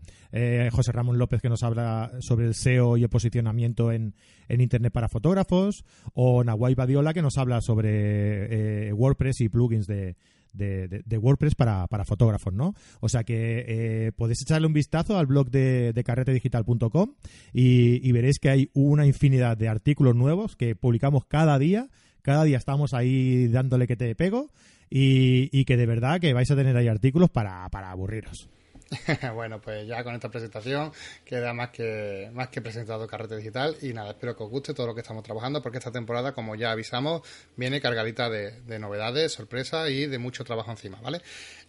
José 0.71 0.93
Ramón 0.93 1.19
López 1.19 1.41
que 1.41 1.49
nos 1.49 1.63
habla 1.63 2.13
sobre 2.21 2.47
el 2.47 2.55
SEO 2.55 2.99
y 2.99 3.03
el 3.03 3.09
posicionamiento 3.09 3.91
en, 3.91 4.15
en 4.49 4.61
Internet 4.61 4.93
para 4.93 5.09
fotógrafos, 5.09 5.85
o 6.13 6.45
Nahuay 6.45 6.75
Badiola 6.75 7.15
que 7.15 7.23
nos 7.23 7.39
habla 7.39 7.63
sobre 7.63 8.93
WordPress 8.93 9.41
y 9.41 9.49
plugins 9.49 9.87
de, 9.87 10.17
de, 10.53 11.19
WordPress 11.19 11.55
para, 11.55 11.87
fotógrafos, 12.05 12.53
¿no? 12.53 12.75
O 13.01 13.09
sea 13.09 13.25
que 13.25 13.65
eh, 13.67 14.13
podéis 14.13 14.43
echarle 14.43 14.67
un 14.67 14.73
vistazo 14.73 15.19
al 15.19 15.27
blog 15.27 15.51
de, 15.51 15.93
de 15.93 16.05
carretedigital.com 16.05 17.15
y, 17.53 18.09
y 18.09 18.13
veréis 18.13 18.39
que 18.39 18.51
hay 18.51 18.71
una 18.75 19.07
infinidad 19.07 19.57
de 19.57 19.69
artículos 19.69 20.15
nuevos 20.15 20.57
que 20.57 20.75
publicamos 20.75 21.25
cada 21.27 21.59
día. 21.59 21.89
Cada 22.23 22.45
día 22.45 22.59
estamos 22.59 22.95
ahí 22.95 23.49
dándole 23.49 23.87
que 23.87 23.97
te 23.97 24.15
pego 24.15 24.51
y, 24.89 25.49
y 25.59 25.65
que 25.65 25.77
de 25.77 25.87
verdad 25.87 26.21
que 26.21 26.33
vais 26.35 26.51
a 26.51 26.57
tener 26.57 26.77
ahí 26.77 26.87
artículos 26.87 27.31
para, 27.31 27.69
para 27.71 27.91
aburriros. 27.91 28.49
bueno, 29.35 29.61
pues 29.61 29.87
ya 29.87 30.05
con 30.05 30.15
esta 30.15 30.31
presentación 30.31 30.93
queda 31.25 31.53
más 31.55 31.71
que, 31.71 32.31
más 32.33 32.49
que 32.49 32.61
presentado 32.61 33.07
Carrete 33.07 33.37
Digital 33.37 33.77
y 33.81 33.93
nada, 33.93 34.11
espero 34.11 34.37
que 34.37 34.43
os 34.43 34.51
guste 34.51 34.75
todo 34.75 34.87
lo 34.87 34.95
que 34.95 35.01
estamos 35.01 35.23
trabajando 35.23 35.63
porque 35.63 35.79
esta 35.79 35.93
temporada, 35.93 36.33
como 36.33 36.55
ya 36.55 36.71
avisamos, 36.73 37.23
viene 37.57 37.81
cargadita 37.81 38.29
de, 38.29 38.79
novedades, 38.79 39.33
sorpresas 39.33 39.91
y 39.91 40.07
de 40.07 40.19
mucho 40.19 40.45
trabajo 40.45 40.71
encima, 40.71 41.01
¿vale? 41.01 41.23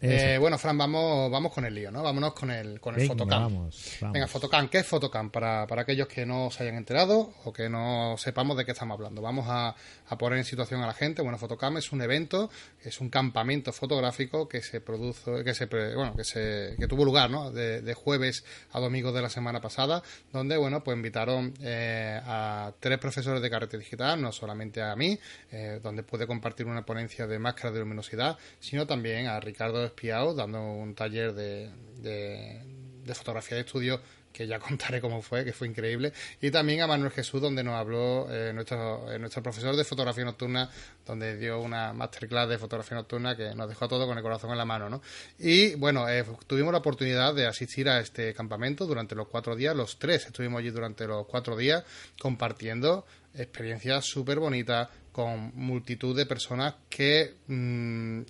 Eh, 0.06 0.38
bueno, 0.38 0.58
Fran, 0.58 0.78
vamos, 0.78 1.32
vamos 1.32 1.54
con 1.54 1.66
el 1.66 1.74
lío, 1.74 1.90
¿no? 1.90 2.04
Vámonos 2.04 2.34
con 2.34 2.52
el, 2.52 2.80
con 2.80 3.00
el 3.00 3.08
Photocam. 3.08 3.70
Venga, 4.12 4.28
Photocam, 4.28 4.68
¿qué 4.68 4.80
es 4.80 4.86
Photocam? 4.86 5.30
Para, 5.30 5.66
para 5.66 5.84
aquellos 5.84 6.08
que 6.08 6.26
no 6.26 6.52
se 6.52 6.64
hayan 6.64 6.76
enterado 6.76 7.34
o 7.46 7.54
que 7.54 7.70
no 7.70 8.16
sepamos 8.18 8.58
de 8.58 8.66
qué 8.66 8.72
estamos 8.72 8.96
hablando. 8.96 9.22
Vamos 9.22 9.46
a, 9.48 9.76
a 10.08 10.18
poner 10.18 10.40
en 10.40 10.46
situación 10.46 10.82
a 10.82 10.88
la 10.88 10.94
gente. 10.94 11.22
Bueno, 11.22 11.38
Photocam 11.38 11.78
es 11.78 11.92
un 11.92 12.02
evento, 12.02 12.50
es 12.84 13.00
un 13.00 13.10
campamento 13.10 13.72
fotográfico 13.72 14.48
que 14.48 14.62
se 14.62 14.82
produce, 14.82 15.44
que 15.44 15.54
se, 15.54 15.66
bueno, 15.68 16.16
que 16.16 16.24
se, 16.24 16.76
que 16.78 16.88
tuvo 16.88 17.06
lugar 17.06 17.24
de, 17.54 17.94
jueves 17.94 18.44
a 18.72 18.80
domingo 18.80 19.12
de 19.12 19.22
la 19.22 19.30
semana 19.30 19.62
pasada, 19.62 20.04
donde, 20.32 20.58
bueno, 20.58 20.84
pues 20.84 20.98
invitaron 20.98 21.54
eh, 21.62 22.20
a 22.24 22.74
tres 22.80 22.98
profesores 22.98 23.42
de 23.42 23.50
carrete 23.50 23.78
digital, 23.78 24.22
no 24.22 24.32
solamente 24.32 24.82
a 24.82 24.96
mí, 24.96 25.18
eh, 25.52 25.80
donde 25.82 26.04
pude 26.04 26.28
compartir 26.28 26.66
una 26.66 26.86
ponencia 26.86 27.28
de 27.28 27.40
máscara 27.40 27.72
de 27.72 27.80
luminosidad, 27.80 28.38
sino 28.60 28.86
también 28.86 29.28
a 29.28 29.40
Ricardo 29.40 29.93
Espiao, 29.94 30.34
dando 30.34 30.62
un 30.62 30.96
taller 30.96 31.34
de, 31.34 31.70
de, 32.02 33.16
fotografía 33.16 33.56
de 33.56 33.64
estudio 33.64 34.02
que 34.32 34.48
ya 34.48 34.58
contaré 34.68 35.00
cómo 35.00 35.22
fue, 35.22 35.46
que 35.46 35.54
fue 35.54 35.68
increíble, 35.68 36.12
y 36.42 36.50
también 36.50 36.82
a 36.82 36.88
Manuel 36.88 37.12
Jesús, 37.12 37.40
donde 37.40 37.64
nos 37.64 37.76
habló 37.76 38.28
eh, 38.32 38.52
nuestro, 38.52 39.12
eh, 39.12 39.20
nuestro 39.20 39.44
profesor 39.44 39.76
de 39.76 39.84
fotografía 39.84 40.26
nocturna, 40.26 40.70
donde 41.06 41.38
dio 41.38 41.62
una 41.62 41.94
masterclass 41.94 42.50
de 42.50 42.58
fotografía 42.58 42.98
nocturna 42.98 43.38
que 43.38 43.54
nos 43.54 43.70
dejó 43.70 43.88
todo 43.88 44.08
con 44.08 44.18
el 44.18 44.24
corazón 44.24 44.50
en 44.50 44.58
la 44.58 44.66
mano, 44.66 44.90
¿no? 44.90 45.02
Y 45.38 45.76
bueno, 45.76 46.10
eh, 46.10 46.26
tuvimos 46.48 46.72
la 46.72 46.80
oportunidad 46.80 47.36
de 47.36 47.46
asistir 47.46 47.88
a 47.88 48.00
este 48.00 48.34
campamento 48.34 48.88
durante 48.88 49.14
los 49.14 49.28
cuatro 49.28 49.56
días, 49.56 49.76
los 49.76 50.00
tres 50.00 50.26
estuvimos 50.26 50.60
allí 50.60 50.72
durante 50.72 51.06
los 51.06 51.28
cuatro 51.28 51.56
días 51.56 51.84
compartiendo 52.20 53.06
experiencias 53.36 54.06
súper 54.06 54.40
bonitas 54.40 54.90
con 55.12 55.52
multitud 55.56 56.16
de 56.16 56.26
personas 56.26 56.76
que 56.90 57.36
mm, 57.48 58.22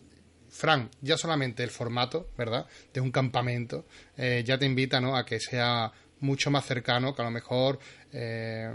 Fran, 0.53 0.91
ya 1.01 1.17
solamente 1.17 1.63
el 1.63 1.71
formato, 1.71 2.29
¿verdad? 2.37 2.67
De 2.93 3.01
un 3.01 3.11
campamento, 3.11 3.85
eh, 4.15 4.43
ya 4.45 4.55
te 4.59 4.67
invita, 4.67 5.01
¿no? 5.01 5.17
A 5.17 5.25
que 5.25 5.39
sea 5.39 5.91
mucho 6.19 6.51
más 6.51 6.63
cercano, 6.65 7.15
que 7.15 7.23
a 7.23 7.25
lo 7.25 7.31
mejor 7.31 7.79
eh, 8.11 8.71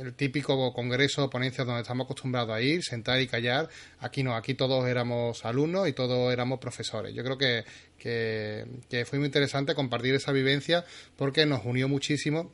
el 0.00 0.14
típico 0.14 0.72
congreso 0.72 1.24
o 1.24 1.30
ponencia 1.30 1.64
donde 1.64 1.82
estamos 1.82 2.06
acostumbrados 2.06 2.50
a 2.50 2.60
ir, 2.60 2.82
sentar 2.82 3.20
y 3.20 3.28
callar. 3.28 3.68
Aquí 4.00 4.24
no, 4.24 4.34
aquí 4.34 4.54
todos 4.54 4.84
éramos 4.88 5.44
alumnos 5.44 5.88
y 5.88 5.92
todos 5.92 6.32
éramos 6.32 6.58
profesores. 6.58 7.14
Yo 7.14 7.22
creo 7.22 7.38
que, 7.38 7.64
que 7.96 9.04
fue 9.06 9.20
muy 9.20 9.26
interesante 9.26 9.76
compartir 9.76 10.12
esa 10.16 10.32
vivencia 10.32 10.84
porque 11.16 11.46
nos 11.46 11.64
unió 11.64 11.88
muchísimo 11.88 12.50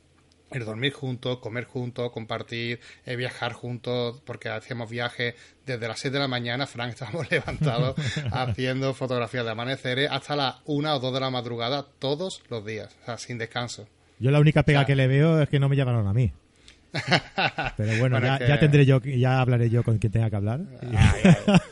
el 0.55 0.65
dormir 0.65 0.93
juntos, 0.93 1.39
comer 1.39 1.65
juntos, 1.65 2.11
compartir, 2.13 2.81
eh, 3.05 3.17
viajar 3.17 3.53
juntos, 3.53 4.21
porque 4.25 4.49
hacíamos 4.49 4.91
viajes 4.91 5.35
desde 5.67 5.89
las 5.89 6.01
6 6.01 6.13
de 6.13 6.19
la 6.19 6.29
mañana, 6.29 6.67
Frank 6.67 6.91
estábamos 6.95 7.31
levantados 7.31 7.97
haciendo 8.33 8.95
fotografías 8.95 9.45
de 9.45 9.51
amaneceres 9.51 10.11
hasta 10.11 10.37
las 10.37 10.57
1 10.67 10.95
o 10.95 11.01
2 11.01 11.15
de 11.15 11.21
la 11.21 11.31
madrugada 11.31 11.87
todos 11.99 12.43
los 12.49 12.65
días, 12.65 12.97
o 13.03 13.05
sea, 13.07 13.19
sin 13.19 13.39
descanso. 13.39 13.87
Yo 14.19 14.31
la 14.31 14.41
única 14.41 14.63
pega 14.63 14.85
que 14.85 14.95
le 14.95 15.09
veo 15.09 15.41
es 15.41 15.49
que 15.49 15.59
no 15.59 15.69
me 15.69 15.77
llevaron 15.77 16.07
a 16.07 16.13
mí. 16.13 16.33
Pero 17.77 17.99
bueno, 17.99 18.21
ya, 18.21 18.59
tendré 18.61 18.85
yo, 18.85 19.01
ya 19.01 19.41
hablaré 19.41 19.71
yo 19.71 19.83
con 19.83 19.99
quien 19.99 20.13
tenga 20.13 20.29
que 20.29 20.37
hablar. 20.37 20.61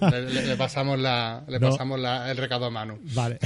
Le, 0.00 0.56
pasamos, 0.56 0.98
la, 0.98 1.44
le 1.46 1.60
pasamos 1.60 2.00
el 2.28 2.36
recado 2.36 2.66
a 2.66 2.70
Manu. 2.70 2.98
Vale. 3.14 3.38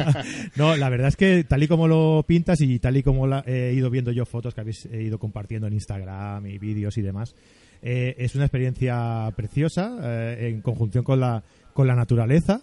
no, 0.56 0.76
la 0.76 0.88
verdad 0.88 1.08
es 1.08 1.16
que 1.16 1.44
tal 1.44 1.62
y 1.62 1.68
como 1.68 1.86
lo 1.86 2.24
pintas 2.26 2.60
y 2.60 2.78
tal 2.78 2.96
y 2.96 3.02
como 3.02 3.26
he 3.40 3.72
ido 3.74 3.90
viendo 3.90 4.10
yo 4.10 4.24
fotos 4.24 4.54
que 4.54 4.62
habéis 4.62 4.86
ido 4.86 5.18
compartiendo 5.18 5.66
en 5.66 5.74
Instagram 5.74 6.46
y 6.46 6.58
vídeos 6.58 6.96
y 6.96 7.02
demás, 7.02 7.34
eh, 7.82 8.14
es 8.18 8.34
una 8.34 8.44
experiencia 8.44 9.30
preciosa 9.36 9.98
eh, 10.02 10.48
en 10.48 10.62
conjunción 10.62 11.04
con 11.04 11.20
la, 11.20 11.42
con 11.74 11.86
la 11.86 11.94
naturaleza. 11.94 12.62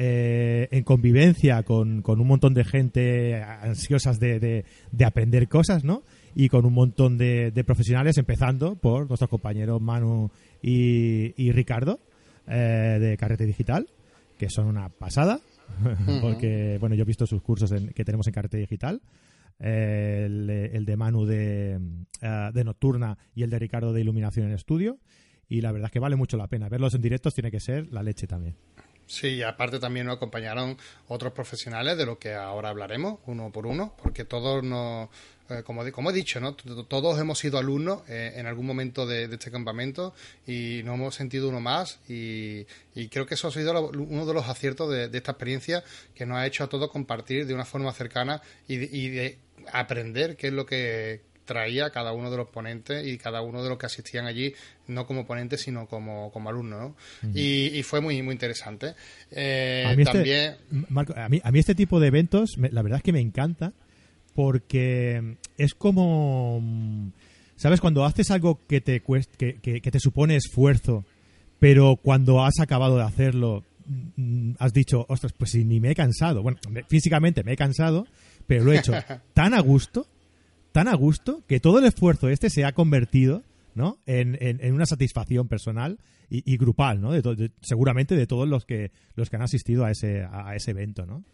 Eh, 0.00 0.68
en 0.70 0.84
convivencia 0.84 1.64
con, 1.64 2.02
con, 2.02 2.20
un 2.20 2.28
montón 2.28 2.54
de 2.54 2.62
gente 2.62 3.42
ansiosas 3.42 4.20
de, 4.20 4.38
de, 4.38 4.64
de 4.92 5.04
aprender 5.04 5.48
cosas, 5.48 5.82
¿no? 5.82 6.04
Y 6.38 6.48
con 6.48 6.64
un 6.64 6.72
montón 6.72 7.18
de, 7.18 7.50
profesionales, 7.66 8.16
empezando 8.16 8.76
por 8.76 9.08
nuestros 9.08 9.28
compañeros 9.28 9.82
Manu 9.82 10.30
y, 10.62 11.50
Ricardo 11.50 11.98
eh, 12.46 12.98
de 13.00 13.16
Carrete 13.16 13.44
Digital, 13.44 13.88
que 14.38 14.48
son 14.48 14.68
una 14.68 14.88
pasada, 14.88 15.40
porque 16.22 16.78
bueno, 16.78 16.94
yo 16.94 17.02
he 17.02 17.06
visto 17.06 17.26
sus 17.26 17.42
cursos 17.42 17.74
que 17.92 18.04
tenemos 18.04 18.28
en 18.28 18.32
Carrete 18.34 18.56
Digital. 18.56 19.02
el, 19.58 20.84
de 20.86 20.96
Manu 20.96 21.26
de, 21.26 21.80
eh, 22.22 22.50
de 22.54 22.64
Nocturna 22.64 23.18
y 23.34 23.42
el 23.42 23.50
de 23.50 23.58
Ricardo 23.58 23.92
de 23.92 24.00
Iluminación 24.00 24.46
en 24.46 24.52
Estudio. 24.52 25.00
Y 25.48 25.60
la 25.60 25.72
verdad 25.72 25.86
es 25.86 25.92
que 25.92 25.98
vale 25.98 26.14
mucho 26.14 26.36
la 26.36 26.46
pena. 26.46 26.68
Verlos 26.68 26.94
en 26.94 27.02
directos 27.02 27.34
tiene 27.34 27.50
que 27.50 27.58
ser 27.58 27.92
la 27.92 28.04
leche 28.04 28.28
también. 28.28 28.54
Sí, 29.08 29.28
y 29.28 29.42
aparte 29.42 29.80
también 29.80 30.06
nos 30.06 30.16
acompañaron 30.16 30.76
otros 31.08 31.32
profesionales 31.32 31.96
de 31.96 32.04
lo 32.04 32.18
que 32.18 32.34
ahora 32.34 32.68
hablaremos, 32.68 33.20
uno 33.24 33.50
por 33.50 33.66
uno, 33.66 33.94
porque 34.02 34.26
todos 34.26 34.62
nos, 34.62 35.08
eh, 35.50 35.62
como, 35.64 35.90
como 35.92 36.10
he 36.10 36.12
dicho, 36.12 36.40
¿no? 36.40 36.54
todos 36.54 37.18
hemos 37.18 37.38
sido 37.38 37.58
alumnos 37.58 38.02
eh, 38.08 38.34
en 38.36 38.46
algún 38.46 38.66
momento 38.66 39.06
de, 39.06 39.24
este 39.24 39.50
campamento 39.50 40.14
y 40.46 40.82
nos 40.84 40.94
hemos 40.94 41.14
sentido 41.14 41.48
uno 41.48 41.60
más 41.60 42.00
y, 42.08 42.66
creo 43.10 43.26
que 43.26 43.34
eso 43.34 43.48
ha 43.48 43.52
sido 43.52 43.90
uno 43.90 44.26
de 44.26 44.34
los 44.34 44.48
aciertos 44.48 44.90
de, 44.90 45.04
esta 45.04 45.32
experiencia 45.32 45.84
que 46.14 46.26
nos 46.26 46.38
ha 46.38 46.46
hecho 46.46 46.64
a 46.64 46.68
todos 46.68 46.90
compartir 46.90 47.46
de 47.46 47.54
una 47.54 47.64
forma 47.64 47.92
cercana 47.92 48.42
y 48.66 48.76
de 48.76 49.38
aprender 49.72 50.36
qué 50.36 50.48
es 50.48 50.52
lo 50.52 50.66
que 50.66 51.28
traía 51.48 51.90
cada 51.90 52.12
uno 52.12 52.30
de 52.30 52.36
los 52.36 52.48
ponentes 52.48 53.04
y 53.06 53.16
cada 53.16 53.40
uno 53.40 53.62
de 53.62 53.70
los 53.70 53.78
que 53.78 53.86
asistían 53.86 54.26
allí, 54.26 54.54
no 54.86 55.06
como 55.06 55.26
ponentes, 55.26 55.62
sino 55.62 55.86
como, 55.86 56.30
como 56.30 56.50
alumnos, 56.50 56.78
¿no? 57.22 57.32
y, 57.34 57.82
fue 57.82 58.00
muy, 58.00 58.20
muy 58.22 58.34
interesante. 58.34 58.94
Eh, 59.32 59.84
a 59.86 59.96
mí 59.96 60.02
este 60.02 60.12
también... 60.12 60.56
a 61.16 61.28
mí, 61.28 61.40
a 61.42 61.50
mí 61.50 61.58
este 61.58 61.74
tipo 61.74 61.98
de 61.98 62.08
eventos, 62.08 62.56
la 62.58 62.82
verdad 62.82 62.98
es 62.98 63.02
que 63.02 63.12
me 63.12 63.20
encanta 63.20 63.72
porque 64.38 65.36
es 65.56 65.74
como... 65.74 66.62
¿Sabes? 67.56 67.80
Cuando 67.80 68.04
haces 68.04 68.30
algo 68.30 68.60
que 68.68 68.80
te, 68.80 69.02
que, 69.36 69.58
que, 69.60 69.80
te 69.80 69.98
supone 69.98 70.36
esfuerzo, 70.36 71.04
pero 71.58 71.96
cuando 71.96 72.44
has 72.44 72.60
acabado 72.60 72.98
de 72.98 73.02
hacerlo, 73.02 73.64
mm, 74.14 74.52
has 74.60 74.72
dicho, 74.72 75.06
ostras, 75.08 75.32
pues 75.36 75.50
si 75.50 75.64
ni 75.64 75.80
me 75.80 75.90
he 75.90 75.96
cansado. 75.96 76.44
Bueno, 76.44 76.58
físicamente 76.88 77.42
me 77.42 77.54
he 77.54 77.56
cansado, 77.56 78.06
pero 78.46 78.62
lo 78.62 78.72
he 78.72 78.78
hecho 78.78 78.92
tan 79.34 79.54
a 79.54 79.60
gusto 79.60 80.06
tan 80.70 80.86
a 80.86 80.94
gusto 80.94 81.42
que 81.48 81.58
todo 81.58 81.80
el 81.80 81.86
esfuerzo 81.86 82.28
este 82.28 82.48
se 82.48 82.64
ha 82.64 82.70
convertido 82.70 83.42
¿no? 83.74 83.98
en, 84.06 84.38
en, 84.40 84.72
una 84.72 84.86
satisfacción 84.86 85.48
personal 85.48 85.98
y, 86.30 86.56
grupal, 86.58 87.00
¿no? 87.00 87.10
De 87.10 87.50
seguramente 87.60 88.14
de 88.14 88.28
todos 88.28 88.46
los 88.46 88.66
que 88.66 88.92
los 89.16 89.30
que 89.30 89.36
han 89.36 89.42
asistido 89.42 89.84
a 89.84 89.90
ese, 89.90 90.22
a 90.30 90.54
ese 90.54 90.70
evento, 90.70 91.06
¿no? 91.06 91.24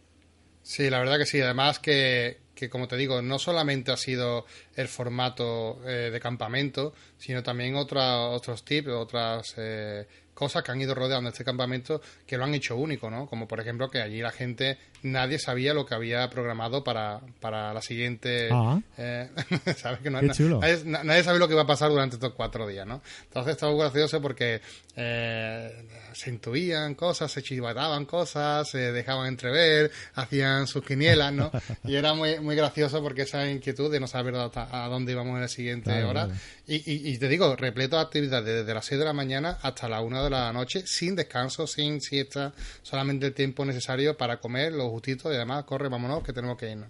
Sí, 0.65 0.89
la 0.89 0.97
verdad 0.97 1.19
que 1.19 1.27
sí. 1.27 1.39
Además 1.39 1.77
que, 1.77 2.39
que 2.55 2.69
como 2.69 2.87
te 2.87 2.95
digo, 2.97 3.21
no 3.21 3.37
solamente 3.37 3.91
ha 3.91 3.97
sido 3.97 4.45
el 4.75 4.87
formato 4.87 5.79
eh, 5.85 6.09
de 6.11 6.19
campamento, 6.19 6.93
sino 7.17 7.43
también 7.43 7.75
otra, 7.75 8.27
otros 8.27 8.63
tips, 8.63 8.89
otras 8.89 9.53
eh, 9.57 10.07
cosas 10.35 10.61
que 10.61 10.71
han 10.71 10.81
ido 10.81 10.93
rodeando 10.93 11.29
este 11.29 11.43
campamento 11.43 12.01
que 12.27 12.37
lo 12.37 12.43
han 12.43 12.53
hecho 12.53 12.75
único, 12.75 13.09
¿no? 13.09 13.25
Como 13.25 13.47
por 13.47 13.59
ejemplo 13.59 13.89
que 13.89 14.01
allí 14.01 14.21
la 14.21 14.31
gente, 14.31 14.77
nadie 15.01 15.39
sabía 15.39 15.73
lo 15.73 15.85
que 15.85 15.95
había 15.95 16.29
programado 16.29 16.83
para, 16.83 17.21
para 17.39 17.73
la 17.73 17.81
siguiente... 17.81 18.49
Ah. 18.51 18.79
Eh, 18.97 19.29
¿Sabes? 19.77 20.01
Que 20.01 20.09
no, 20.11 20.21
Nadie, 20.21 21.23
sabe 21.23 21.39
lo 21.39 21.47
que 21.47 21.55
va 21.55 21.63
a 21.63 21.67
pasar 21.67 21.89
durante 21.89 22.17
estos 22.17 22.33
cuatro 22.33 22.67
días, 22.67 22.85
¿no? 22.85 23.01
Entonces 23.23 23.53
estaba 23.53 23.73
gracioso 23.75 24.21
porque 24.21 24.61
eh, 24.95 25.87
se 26.13 26.29
intuían 26.29 26.95
cosas, 26.95 27.31
se 27.31 27.41
chivataban 27.41 28.05
cosas, 28.05 28.69
se 28.69 28.91
dejaban 28.91 29.27
entrever, 29.27 29.89
hacían 30.15 30.67
sus 30.67 30.83
quinielas, 30.83 31.31
¿no? 31.31 31.49
y 31.85 31.95
era 31.95 32.13
muy, 32.13 32.39
muy 32.45 32.55
gracioso 32.55 33.01
porque 33.01 33.23
esa 33.23 33.49
inquietud 33.49 33.91
de 33.91 33.99
no 33.99 34.07
saber 34.07 34.35
a 34.35 34.87
dónde 34.89 35.11
íbamos 35.11 35.35
en 35.35 35.41
la 35.41 35.47
siguiente 35.47 36.03
hora. 36.03 36.29
Y, 36.67 36.83
y, 36.85 37.17
te 37.17 37.27
digo, 37.27 37.55
repleto 37.55 37.97
de 37.97 38.03
actividades 38.03 38.45
desde 38.45 38.73
las 38.73 38.85
6 38.85 38.99
de 38.99 39.05
la 39.05 39.13
mañana 39.13 39.57
hasta 39.61 39.89
la 39.89 40.01
1 40.01 40.23
de 40.23 40.29
la 40.29 40.53
noche, 40.53 40.83
sin 40.85 41.15
descanso, 41.15 41.67
sin 41.67 41.99
siesta, 41.99 42.53
solamente 42.81 43.25
el 43.27 43.33
tiempo 43.33 43.65
necesario 43.65 44.15
para 44.15 44.37
comer, 44.37 44.71
los 44.71 44.89
justitos 44.89 45.33
y 45.33 45.35
además, 45.35 45.65
corre, 45.65 45.89
vámonos, 45.89 46.23
que 46.23 46.31
tenemos 46.31 46.57
que 46.57 46.71
irnos. 46.71 46.89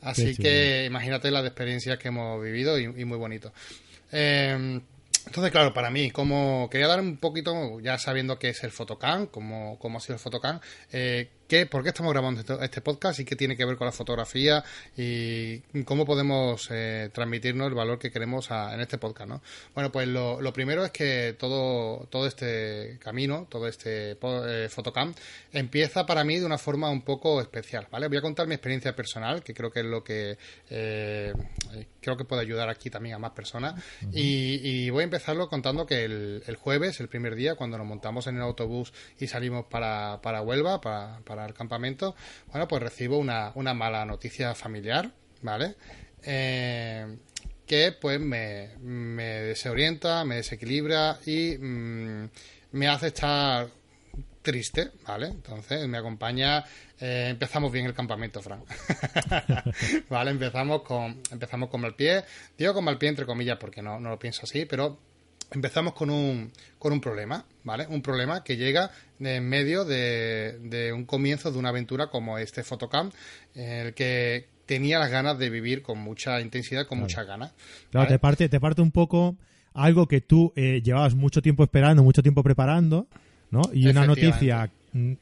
Así 0.00 0.34
que 0.36 0.84
imagínate 0.86 1.30
las 1.30 1.44
experiencias 1.44 1.98
que 1.98 2.08
hemos 2.08 2.42
vivido 2.42 2.78
y, 2.78 3.04
muy 3.04 3.18
bonito. 3.18 3.52
Eh, 4.10 4.80
entonces, 5.26 5.52
claro, 5.52 5.72
para 5.72 5.90
mí, 5.90 6.10
como 6.10 6.68
quería 6.70 6.88
dar 6.88 7.00
un 7.00 7.16
poquito, 7.16 7.78
ya 7.80 7.96
sabiendo 7.98 8.38
qué 8.38 8.48
es 8.48 8.64
el 8.64 8.72
Photocam, 8.72 9.26
cómo, 9.26 9.78
cómo 9.78 9.98
ha 9.98 10.00
sido 10.00 10.14
el 10.14 10.20
Photocam, 10.20 10.60
eh, 10.92 11.28
¿Por 11.52 11.82
qué 11.82 11.90
estamos 11.90 12.14
grabando 12.14 12.40
este 12.62 12.80
podcast 12.80 13.20
y 13.20 13.26
qué 13.26 13.36
tiene 13.36 13.58
que 13.58 13.66
ver 13.66 13.76
con 13.76 13.84
la 13.84 13.92
fotografía 13.92 14.64
y 14.96 15.58
cómo 15.84 16.06
podemos 16.06 16.66
eh, 16.70 17.10
transmitirnos 17.12 17.68
el 17.68 17.74
valor 17.74 17.98
que 17.98 18.10
queremos 18.10 18.50
en 18.50 18.80
este 18.80 18.96
podcast? 18.96 19.28
¿no? 19.28 19.42
Bueno, 19.74 19.92
pues 19.92 20.08
lo, 20.08 20.52
primero 20.54 20.82
es 20.82 20.92
que 20.92 21.36
todo, 21.38 22.06
todo 22.06 22.26
este 22.26 22.98
camino, 23.02 23.46
todo 23.50 23.68
este 23.68 24.12
eh, 24.12 24.68
Photocam, 24.70 25.12
empieza 25.52 26.06
para 26.06 26.24
mí 26.24 26.38
de 26.38 26.46
una 26.46 26.56
forma 26.56 26.88
un 26.88 27.02
poco 27.02 27.42
especial. 27.42 27.86
¿vale? 27.90 28.08
Voy 28.08 28.16
a 28.16 28.22
contar 28.22 28.46
mi 28.46 28.54
experiencia 28.54 28.96
personal, 28.96 29.42
que 29.42 29.52
creo 29.52 29.70
que 29.70 29.80
es 29.80 29.86
lo 29.86 30.02
que 30.02 30.38
eh, 30.70 31.34
creo 32.00 32.16
que 32.16 32.24
puede 32.24 32.40
ayudar 32.40 32.70
aquí 32.70 32.88
también 32.88 33.16
a 33.16 33.18
más 33.18 33.32
personas. 33.32 33.74
y, 34.10 34.88
voy 34.88 35.02
a 35.02 35.04
empezarlo 35.04 35.48
contando 35.48 35.84
que 35.84 36.04
el, 36.04 36.56
jueves, 36.58 36.98
el 37.00 37.08
primer 37.08 37.34
día, 37.34 37.56
cuando 37.56 37.76
nos 37.76 37.86
montamos 37.86 38.26
en 38.26 38.36
el 38.36 38.42
autobús 38.42 38.94
y 39.18 39.26
salimos 39.26 39.66
para, 39.66 40.20
para 40.22 40.40
Huelva, 40.40 40.80
para 40.80 41.41
al 41.44 41.54
campamento, 41.54 42.14
bueno, 42.48 42.68
pues 42.68 42.82
recibo 42.82 43.18
una, 43.18 43.52
una 43.54 43.74
mala 43.74 44.04
noticia 44.04 44.54
familiar, 44.54 45.10
¿vale? 45.42 45.74
Eh, 46.22 47.16
que 47.66 47.92
pues 47.92 48.20
me, 48.20 48.76
me, 48.80 49.24
desorienta, 49.24 50.24
me 50.24 50.36
desequilibra 50.36 51.18
y 51.26 51.56
mm, 51.58 52.28
me 52.72 52.88
hace 52.88 53.08
estar 53.08 53.68
triste, 54.42 54.90
¿vale? 55.06 55.28
Entonces 55.28 55.86
me 55.88 55.98
acompaña, 55.98 56.64
eh, 57.00 57.28
empezamos 57.30 57.72
bien 57.72 57.86
el 57.86 57.94
campamento, 57.94 58.42
Frank. 58.42 58.64
¿Vale? 60.10 60.32
Empezamos 60.32 60.82
con, 60.82 61.22
empezamos 61.30 61.70
con 61.70 61.80
mal 61.80 61.94
pie, 61.94 62.24
digo 62.58 62.74
con 62.74 62.84
mal 62.84 62.98
pie 62.98 63.08
entre 63.08 63.24
comillas 63.24 63.56
porque 63.58 63.82
no, 63.82 64.00
no 64.00 64.10
lo 64.10 64.18
pienso 64.18 64.42
así, 64.42 64.64
pero 64.66 64.98
empezamos 65.52 65.94
con 65.94 66.10
un, 66.10 66.52
con 66.78 66.92
un 66.92 67.00
problema, 67.00 67.44
¿vale? 67.62 67.86
Un 67.86 68.02
problema 68.02 68.42
que 68.42 68.56
llega 68.56 68.90
en 69.24 69.48
medio 69.48 69.84
de, 69.84 70.58
de, 70.62 70.92
un 70.92 71.04
comienzo 71.04 71.50
de 71.50 71.58
una 71.58 71.70
aventura 71.70 72.08
como 72.08 72.38
este 72.38 72.62
Photocamp, 72.62 73.14
en 73.54 73.86
el 73.86 73.94
que 73.94 74.48
tenía 74.66 74.98
las 74.98 75.10
ganas 75.10 75.38
de 75.38 75.50
vivir 75.50 75.82
con 75.82 75.98
mucha 75.98 76.40
intensidad, 76.40 76.86
con 76.86 76.98
muchas 76.98 77.26
ganas. 77.26 77.52
Claro, 77.90 78.08
te 78.08 78.18
parte, 78.18 78.48
te 78.48 78.60
parte 78.60 78.82
un 78.82 78.90
poco 78.90 79.36
algo 79.74 80.06
que 80.06 80.20
tú 80.20 80.52
eh, 80.56 80.80
llevabas 80.82 81.14
mucho 81.14 81.42
tiempo 81.42 81.62
esperando, 81.62 82.02
mucho 82.02 82.22
tiempo 82.22 82.42
preparando, 82.42 83.06
¿no? 83.50 83.62
Y 83.72 83.88
una 83.88 84.06
noticia 84.06 84.70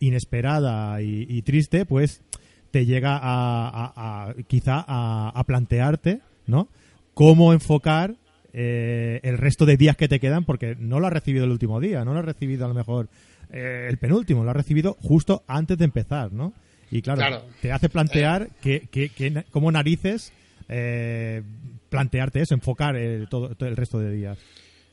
inesperada 0.01 1.01
y, 1.01 1.43
triste, 1.43 1.87
pues 1.87 2.23
te 2.71 2.87
llega 2.87 3.19
a, 3.21 4.35
quizá 4.47 4.85
a, 4.87 5.45
plantearte, 5.45 6.21
¿no? 6.47 6.69
Cómo 7.15 7.53
enfocar 7.53 8.15
eh, 8.53 9.21
el 9.23 9.39
resto 9.39 9.67
de 9.67 9.77
días 9.77 9.97
que 9.97 10.09
te 10.09 10.21
quedan, 10.21 10.45
porque 10.45 10.77
no 10.79 11.01
lo 11.01 11.07
has 11.07 11.13
recibido 11.13 11.45
el 11.45 11.51
último 11.51 11.81
día, 11.81 12.05
no 12.05 12.13
lo 12.13 12.21
has 12.21 12.25
recibido 12.25 12.65
a 12.65 12.69
lo 12.69 12.75
mejor 12.75 13.09
eh, 13.53 13.87
el 13.89 13.99
penúltimo, 13.99 14.45
lo 14.45 14.51
has 14.51 14.57
recibido 14.57 14.97
justo 15.01 15.45
antes 15.47 15.79
de 15.79 15.85
empezar, 15.85 16.33
¿no? 16.33 16.53
Y 16.91 17.03
claro, 17.03 17.45
te 17.61 17.71
hace 17.73 17.89
plantear 17.89 18.51
que, 18.61 18.89
que, 18.91 19.11
que, 19.11 19.45
como 19.53 19.71
narices 19.71 20.33
eh, 20.69 21.43
plantearte 21.89 22.41
eso, 22.41 22.55
enfocar 22.55 22.97
todo, 23.29 23.55
el 23.61 23.77
resto 23.77 23.99
de 23.99 24.13
días. 24.13 24.39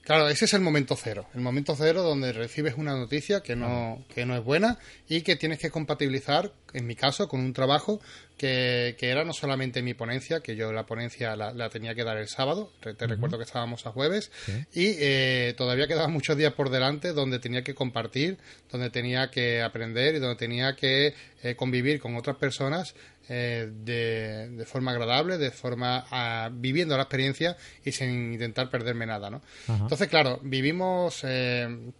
Claro, 0.07 0.29
ese 0.29 0.45
es 0.45 0.53
el 0.53 0.61
momento 0.61 0.95
cero. 0.95 1.27
El 1.35 1.41
momento 1.41 1.75
cero 1.75 2.01
donde 2.01 2.31
recibes 2.31 2.75
una 2.77 2.95
noticia 2.95 3.41
que 3.41 3.57
no, 3.57 4.05
que 4.07 4.25
no 4.25 4.37
es 4.37 4.41
buena 4.41 4.79
y 5.09 5.19
que 5.19 5.35
tienes 5.35 5.59
que 5.59 5.69
compatibilizar, 5.69 6.53
en 6.71 6.87
mi 6.87 6.95
caso, 6.95 7.27
con 7.27 7.41
un 7.41 7.51
trabajo 7.51 7.99
que, 8.37 8.95
era 9.01 9.25
no 9.25 9.33
solamente 9.33 9.81
mi 9.81 9.95
ponencia, 9.95 10.39
que 10.39 10.55
yo 10.55 10.71
la 10.71 10.85
ponencia 10.85 11.35
la, 11.35 11.69
tenía 11.69 11.93
que 11.93 12.05
dar 12.05 12.15
el 12.15 12.29
sábado, 12.29 12.71
te, 12.79 13.05
recuerdo 13.05 13.37
que 13.37 13.43
estábamos 13.43 13.85
a 13.85 13.91
jueves, 13.91 14.31
y 14.73 14.95
eh, 14.97 15.53
todavía 15.57 15.87
quedaban 15.87 16.13
muchos 16.13 16.37
días 16.37 16.53
por 16.53 16.69
delante 16.69 17.11
donde 17.11 17.39
tenía 17.39 17.63
que 17.63 17.75
compartir, 17.75 18.37
donde 18.71 18.89
tenía 18.89 19.29
que 19.29 19.61
aprender 19.61 20.15
y 20.15 20.19
donde 20.19 20.37
tenía 20.37 20.73
que 20.77 21.15
eh, 21.43 21.55
convivir 21.57 21.99
con 21.99 22.15
otras 22.15 22.37
personas 22.37 22.95
eh, 23.29 23.69
de, 23.69 24.65
forma 24.65 24.91
agradable, 24.91 25.38
de 25.38 25.51
forma 25.51 26.05
ah, 26.12 26.50
viviendo 26.51 26.96
la 26.96 27.03
experiencia 27.03 27.57
y 27.84 27.91
sin 27.91 28.34
intentar 28.34 28.69
perderme 28.69 29.05
nada, 29.05 29.29
¿no? 29.29 29.41
Entonces, 29.67 30.07
claro, 30.07 30.39
vivimos... 30.43 31.22
Eh, 31.24 31.91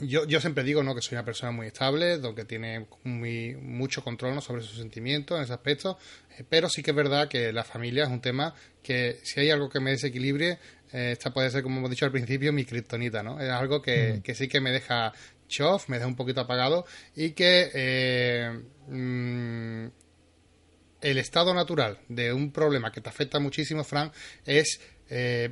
yo, 0.00 0.24
yo 0.26 0.40
siempre 0.40 0.62
digo 0.62 0.84
¿no? 0.84 0.94
que 0.94 1.02
soy 1.02 1.16
una 1.16 1.24
persona 1.24 1.50
muy 1.50 1.66
estable, 1.66 2.20
que 2.36 2.44
tiene 2.44 2.86
muy, 3.02 3.56
mucho 3.56 4.04
control 4.04 4.40
sobre 4.40 4.62
sus 4.62 4.78
sentimientos 4.78 5.36
en 5.36 5.42
ese 5.42 5.52
aspecto, 5.52 5.98
eh, 6.38 6.44
pero 6.48 6.68
sí 6.68 6.84
que 6.84 6.92
es 6.92 6.96
verdad 6.96 7.26
que 7.26 7.52
la 7.52 7.64
familia 7.64 8.04
es 8.04 8.08
un 8.08 8.20
tema 8.20 8.54
que 8.80 9.18
si 9.24 9.40
hay 9.40 9.50
algo 9.50 9.68
que 9.68 9.80
me 9.80 9.90
desequilibre, 9.90 10.58
esta 10.92 11.32
puede 11.32 11.50
ser, 11.50 11.64
como 11.64 11.78
hemos 11.78 11.90
dicho 11.90 12.04
al 12.04 12.12
principio, 12.12 12.52
mi 12.52 12.64
kriptonita, 12.64 13.24
¿no? 13.24 13.40
Es 13.40 13.50
algo 13.50 13.82
que, 13.82 14.20
que 14.22 14.34
sí 14.34 14.46
que 14.46 14.60
me 14.60 14.70
deja 14.70 15.12
chof, 15.48 15.88
me 15.88 15.96
deja 15.96 16.06
un 16.06 16.16
poquito 16.16 16.40
apagado 16.40 16.86
y 17.16 17.32
que 17.32 18.62
mm, 18.86 19.86
el 21.00 21.18
estado 21.18 21.54
natural 21.54 21.98
de 22.08 22.32
un 22.32 22.52
problema 22.52 22.92
que 22.92 23.00
te 23.00 23.08
afecta 23.08 23.38
muchísimo, 23.38 23.84
Frank, 23.84 24.12
es 24.44 24.80
eh, 25.10 25.50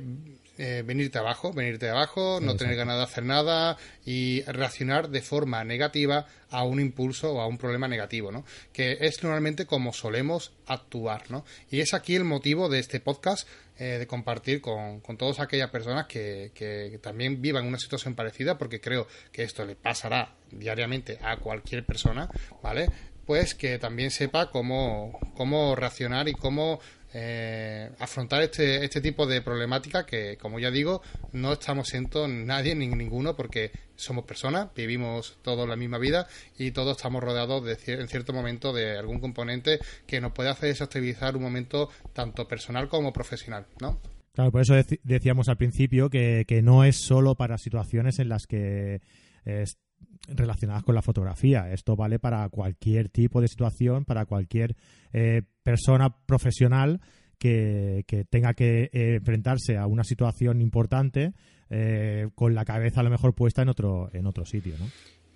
eh, 0.59 0.83
venirte 0.83 1.19
abajo, 1.19 1.53
venirte 1.53 1.87
abajo, 1.87 2.39
no 2.41 2.55
tener 2.55 2.75
ganas 2.75 2.97
de 2.97 3.03
hacer 3.03 3.23
nada 3.23 3.77
y 4.05 4.41
reaccionar 4.41 5.09
de 5.09 5.21
forma 5.21 5.63
negativa 5.63 6.25
a 6.49 6.63
un 6.63 6.79
impulso 6.79 7.33
o 7.33 7.41
a 7.41 7.47
un 7.47 7.59
problema 7.59 7.87
negativo, 7.87 8.31
¿no? 8.31 8.43
Que 8.73 8.97
es 9.01 9.21
normalmente 9.21 9.67
como 9.67 9.93
solemos 9.93 10.53
actuar, 10.65 11.29
¿no? 11.29 11.45
Y 11.69 11.81
es 11.81 11.93
aquí 11.93 12.15
el 12.15 12.23
motivo 12.23 12.69
de 12.69 12.79
este 12.79 12.99
podcast, 12.99 13.47
eh, 13.77 13.99
de 13.99 14.07
compartir 14.07 14.59
con, 14.59 14.99
con, 15.01 15.15
todas 15.17 15.39
aquellas 15.39 15.69
personas 15.69 16.07
que, 16.07 16.51
que, 16.55 16.97
también 17.03 17.39
vivan 17.39 17.67
una 17.67 17.77
situación 17.77 18.15
parecida, 18.15 18.57
porque 18.57 18.81
creo 18.81 19.07
que 19.31 19.43
esto 19.43 19.63
le 19.63 19.75
pasará 19.75 20.33
diariamente 20.49 21.19
a 21.21 21.37
cualquier 21.37 21.85
persona, 21.85 22.27
¿vale? 22.63 22.89
Pues 23.27 23.53
que 23.53 23.77
también 23.77 24.09
sepa 24.09 24.49
cómo, 24.49 25.19
cómo 25.35 25.75
reaccionar 25.75 26.29
y 26.29 26.33
cómo 26.33 26.79
eh, 27.13 27.89
afrontar 27.99 28.41
este, 28.41 28.85
este 28.85 29.01
tipo 29.01 29.27
de 29.27 29.41
problemática 29.41 30.05
que, 30.05 30.37
como 30.37 30.59
ya 30.59 30.71
digo, 30.71 31.01
no 31.33 31.53
estamos 31.53 31.89
siendo 31.89 32.27
nadie 32.29 32.73
ni 32.73 32.87
ninguno 32.87 33.35
porque 33.35 33.71
somos 33.97 34.23
personas, 34.23 34.69
vivimos 34.73 35.39
todos 35.41 35.67
la 35.67 35.75
misma 35.75 35.97
vida 35.97 36.27
y 36.57 36.71
todos 36.71 36.95
estamos 36.95 37.21
rodeados 37.21 37.65
de, 37.65 37.77
en 37.95 38.07
cierto 38.07 38.31
momento 38.31 38.71
de 38.71 38.97
algún 38.97 39.19
componente 39.19 39.79
que 40.05 40.21
nos 40.21 40.31
puede 40.31 40.49
hacer 40.49 40.69
desestabilizar 40.69 41.35
un 41.35 41.43
momento 41.43 41.89
tanto 42.13 42.47
personal 42.47 42.87
como 42.87 43.11
profesional, 43.11 43.65
¿no? 43.81 43.99
Claro, 44.33 44.51
por 44.51 44.61
eso 44.61 44.75
decíamos 45.03 45.49
al 45.49 45.57
principio 45.57 46.09
que, 46.09 46.45
que 46.47 46.61
no 46.61 46.85
es 46.85 46.95
solo 46.95 47.35
para 47.35 47.57
situaciones 47.57 48.19
en 48.19 48.29
las 48.29 48.47
que 48.47 49.01
relacionadas 50.27 50.83
con 50.83 50.95
la 50.95 51.01
fotografía. 51.01 51.71
Esto 51.71 51.95
vale 51.95 52.19
para 52.19 52.47
cualquier 52.49 53.09
tipo 53.09 53.41
de 53.41 53.47
situación, 53.47 54.05
para 54.05 54.25
cualquier 54.25 54.75
eh, 55.13 55.41
persona 55.63 56.09
profesional 56.25 56.99
que, 57.37 58.03
tenga 58.29 58.53
que 58.53 58.89
eh, 58.91 59.15
enfrentarse 59.15 59.77
a 59.77 59.87
una 59.87 60.03
situación 60.03 60.61
importante 60.61 61.33
eh, 61.69 62.29
con 62.35 62.55
la 62.55 62.65
cabeza 62.65 63.01
a 63.01 63.03
lo 63.03 63.09
mejor 63.09 63.35
puesta 63.35 63.61
en 63.61 63.69
otro, 63.69 64.09
en 64.13 64.25
otro 64.25 64.45
sitio, 64.45 64.75
¿no? 64.79 64.85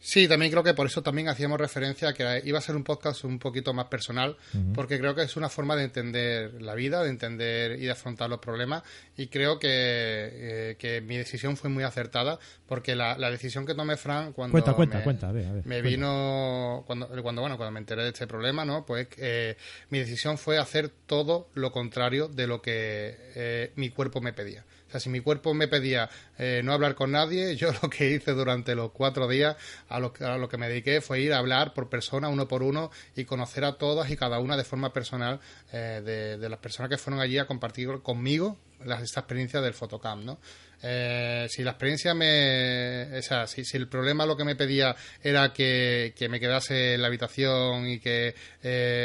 Sí, 0.03 0.27
también 0.27 0.51
creo 0.51 0.63
que 0.63 0.73
por 0.73 0.87
eso 0.87 1.03
también 1.03 1.29
hacíamos 1.29 1.59
referencia 1.59 2.09
a 2.09 2.13
que 2.13 2.41
iba 2.43 2.57
a 2.57 2.61
ser 2.61 2.75
un 2.75 2.83
podcast 2.83 3.23
un 3.23 3.37
poquito 3.37 3.71
más 3.71 3.85
personal, 3.85 4.35
porque 4.73 4.97
creo 4.97 5.13
que 5.13 5.21
es 5.21 5.37
una 5.37 5.47
forma 5.47 5.75
de 5.75 5.83
entender 5.83 6.59
la 6.59 6.73
vida, 6.73 7.03
de 7.03 7.11
entender 7.11 7.73
y 7.73 7.85
de 7.85 7.91
afrontar 7.91 8.27
los 8.27 8.39
problemas, 8.39 8.81
y 9.15 9.27
creo 9.27 9.59
que, 9.59 9.69
eh, 9.69 10.75
que 10.79 11.01
mi 11.01 11.17
decisión 11.17 11.55
fue 11.55 11.69
muy 11.69 11.83
acertada, 11.83 12.39
porque 12.65 12.95
la, 12.95 13.15
decisión 13.29 13.63
que 13.67 13.75
tomé 13.75 13.95
Fran 13.95 14.33
cuando 14.33 14.53
cuenta, 14.53 14.73
cuenta, 14.73 14.97
me, 14.97 15.03
cuenta, 15.03 15.29
a 15.29 15.31
ver, 15.31 15.45
a 15.45 15.51
ver, 15.51 15.67
me 15.67 15.83
vino 15.83 16.83
cuando, 16.87 17.07
cuando 17.21 17.41
bueno 17.41 17.57
cuando 17.57 17.71
me 17.71 17.79
enteré 17.79 18.01
de 18.01 18.09
este 18.09 18.25
problema, 18.25 18.65
no, 18.65 18.83
pues 18.83 19.07
eh, 19.17 19.55
mi 19.91 19.99
decisión 19.99 20.39
fue 20.39 20.57
hacer 20.57 20.89
todo 21.05 21.49
lo 21.53 21.71
contrario 21.71 22.27
de 22.27 22.47
lo 22.47 22.59
que 22.59 23.17
eh, 23.35 23.71
mi 23.75 23.91
cuerpo 23.91 24.19
me 24.19 24.33
pedía. 24.33 24.65
O 24.91 24.93
sea, 24.93 24.99
si 24.99 25.09
mi 25.09 25.21
cuerpo 25.21 25.53
me 25.53 25.69
pedía 25.69 26.09
eh, 26.37 26.59
no 26.65 26.73
hablar 26.73 26.95
con 26.95 27.11
nadie, 27.11 27.55
yo 27.55 27.71
lo 27.81 27.89
que 27.89 28.11
hice 28.11 28.33
durante 28.33 28.75
los 28.75 28.91
cuatro 28.91 29.29
días, 29.29 29.55
a 29.87 30.01
lo, 30.01 30.11
a 30.19 30.37
lo 30.37 30.49
que 30.49 30.57
me 30.57 30.67
dediqué 30.67 30.99
fue 30.99 31.21
ir 31.21 31.31
a 31.31 31.37
hablar 31.37 31.73
por 31.73 31.87
persona, 31.87 32.27
uno 32.27 32.45
por 32.49 32.61
uno, 32.61 32.91
y 33.15 33.23
conocer 33.23 33.63
a 33.63 33.77
todas 33.77 34.09
y 34.11 34.17
cada 34.17 34.39
una 34.39 34.57
de 34.57 34.65
forma 34.65 34.91
personal 34.91 35.39
eh, 35.71 36.37
de, 36.37 36.49
las 36.49 36.59
personas 36.59 36.89
que 36.89 36.97
fueron 36.97 37.21
allí 37.21 37.37
a 37.37 37.47
compartir 37.47 38.01
conmigo 38.03 38.57
esta 38.81 39.21
experiencia 39.21 39.61
del 39.61 39.73
Fotocam, 39.73 40.25
¿no? 40.25 40.39
Eh, 40.83 41.45
si 41.49 41.63
la 41.63 41.71
experiencia 41.71 42.13
me. 42.15 43.17
O 43.17 43.21
sea, 43.21 43.45
si, 43.45 43.61
el 43.77 43.87
problema 43.87 44.25
lo 44.25 44.35
que 44.35 44.43
me 44.43 44.55
pedía 44.55 44.95
era 45.21 45.53
que, 45.53 46.13
me 46.29 46.39
quedase 46.39 46.95
en 46.95 47.01
la 47.01 47.07
habitación 47.07 47.87
y 47.87 47.99
que 47.99 48.33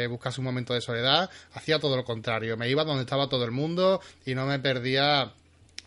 buscase 0.09 0.41
un 0.41 0.45
momento 0.45 0.73
de 0.73 0.81
soledad, 0.81 1.29
hacía 1.53 1.79
todo 1.79 1.95
lo 1.95 2.03
contrario. 2.03 2.57
Me 2.57 2.67
iba 2.67 2.83
donde 2.83 3.03
estaba 3.03 3.29
todo 3.29 3.45
el 3.45 3.51
mundo 3.51 4.01
y 4.25 4.33
no 4.33 4.47
me 4.47 4.59
perdía 4.59 5.31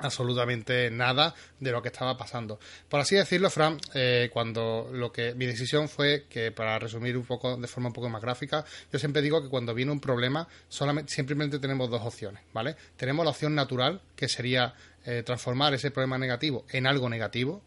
absolutamente 0.01 0.91
nada 0.91 1.35
de 1.59 1.71
lo 1.71 1.83
que 1.83 1.89
estaba 1.89 2.17
pasando. 2.17 2.59
Por 2.89 3.01
así 3.01 3.17
decirlo, 3.17 3.51
Fran, 3.51 3.79
eh, 3.95 4.31
cuando 4.33 4.89
lo 4.93 5.13
que 5.13 5.35
mi 5.35 5.47
decisión 5.47 5.89
fue 5.89 6.27
que, 6.29 6.53
para 6.53 6.79
resumir 6.79 7.17
un 7.17 7.25
poco 7.25 7.57
de 7.57 7.67
forma 7.67 7.89
un 7.89 7.93
poco 7.93 8.09
más 8.09 8.23
gráfica, 8.23 8.65
yo 8.93 8.99
siempre 8.99 9.23
digo 9.23 9.43
que 9.43 9.49
cuando 9.49 9.75
viene 9.75 9.93
un 9.93 10.01
problema, 10.01 10.49
solamente 10.69 11.13
simplemente 11.13 11.59
tenemos 11.59 11.91
dos 11.91 12.03
opciones, 12.03 12.43
¿vale? 12.53 12.77
Tenemos 12.97 13.25
la 13.25 13.31
opción 13.31 13.55
natural, 13.55 14.01
que 14.17 14.29
sería 14.29 14.75
eh, 15.05 15.23
transformar 15.25 15.75
ese 15.75 15.91
problema 15.91 16.19
negativo 16.19 16.65
en 16.71 16.87
algo 16.87 17.09
negativo, 17.09 17.63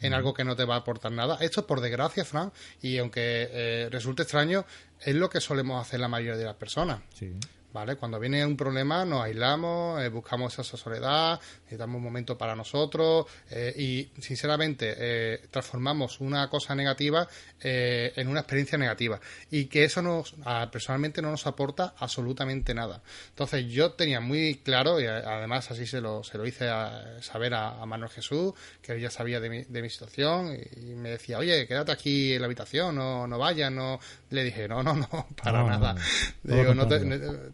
en 0.00 0.14
algo 0.14 0.32
que 0.32 0.44
no 0.44 0.54
te 0.54 0.64
va 0.64 0.76
a 0.76 0.78
aportar 0.78 1.12
nada. 1.12 1.38
Esto, 1.40 1.66
por 1.66 1.80
desgracia, 1.80 2.24
Fran, 2.24 2.52
y 2.80 2.98
aunque 2.98 3.48
eh, 3.50 3.88
resulte 3.90 4.22
extraño, 4.22 4.64
es 5.00 5.14
lo 5.14 5.28
que 5.28 5.40
solemos 5.40 5.84
hacer 5.84 6.00
la 6.00 6.08
mayoría 6.08 6.36
de 6.36 6.44
las 6.44 6.56
personas. 6.56 7.00
Sí. 7.14 7.32
¿Vale? 7.72 7.96
Cuando 7.96 8.18
viene 8.18 8.44
un 8.44 8.56
problema 8.56 9.04
nos 9.04 9.24
aislamos, 9.24 10.02
eh, 10.02 10.08
buscamos 10.08 10.58
esa 10.58 10.76
soledad, 10.76 11.40
necesitamos 11.64 11.96
un 11.96 12.04
momento 12.04 12.38
para 12.38 12.54
nosotros 12.56 13.26
eh, 13.50 13.74
y 13.76 14.10
sinceramente 14.20 14.94
eh, 14.98 15.40
transformamos 15.50 16.20
una 16.20 16.48
cosa 16.48 16.74
negativa 16.74 17.28
en 17.60 18.28
una 18.28 18.40
experiencia 18.40 18.78
negativa 18.78 19.20
y 19.50 19.64
que 19.64 19.82
eso 19.82 20.00
nos 20.00 20.36
personalmente 20.70 21.20
no 21.20 21.32
nos 21.32 21.44
aporta 21.46 21.94
absolutamente 21.98 22.72
nada. 22.72 23.02
Entonces 23.30 23.66
yo 23.66 23.92
tenía 23.92 24.20
muy 24.20 24.60
claro 24.62 25.00
y 25.00 25.06
además 25.06 25.68
así 25.72 25.84
se 25.84 26.00
lo, 26.00 26.22
se 26.22 26.38
lo 26.38 26.46
hice 26.46 26.68
a 26.68 27.20
saber 27.20 27.54
a, 27.54 27.84
Manuel 27.84 28.10
Jesús, 28.10 28.52
que 28.80 28.92
él 28.92 29.00
ya 29.00 29.10
sabía 29.10 29.40
de 29.40 29.50
mi, 29.50 29.64
de 29.64 29.82
mi 29.82 29.90
situación 29.90 30.56
y, 30.76 30.94
me 30.94 31.10
decía, 31.10 31.38
oye, 31.38 31.66
quédate 31.66 31.90
aquí 31.90 32.34
en 32.34 32.42
la 32.42 32.46
habitación, 32.46 32.94
no, 32.94 33.26
no 33.26 33.38
vayas, 33.38 33.72
no... 33.72 33.98
Le 34.30 34.44
dije, 34.44 34.68
no, 34.68 34.82
no, 34.82 34.94
no, 34.94 35.08
para 35.42 35.64
nada. 35.64 35.94
Digo, 36.42 36.74
no 36.74 36.86
te, 36.86 37.00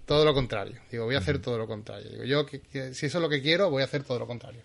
todo 0.07 0.25
lo 0.25 0.35
contrario. 0.35 0.81
Digo, 0.91 1.05
voy 1.05 1.15
a 1.15 1.19
hacer 1.19 1.41
todo 1.41 1.59
lo 1.59 1.67
contrario. 1.67 2.11
Digo, 2.11 2.25
yo, 2.25 2.47
si 2.93 3.07
eso 3.07 3.19
es 3.19 3.23
lo 3.23 3.29
que 3.29 3.43
quiero, 3.43 3.71
voy 3.71 3.83
a 3.83 3.87
hacer 3.87 4.05
todo 4.05 4.19
lo 4.19 4.27
contrario. 4.27 4.61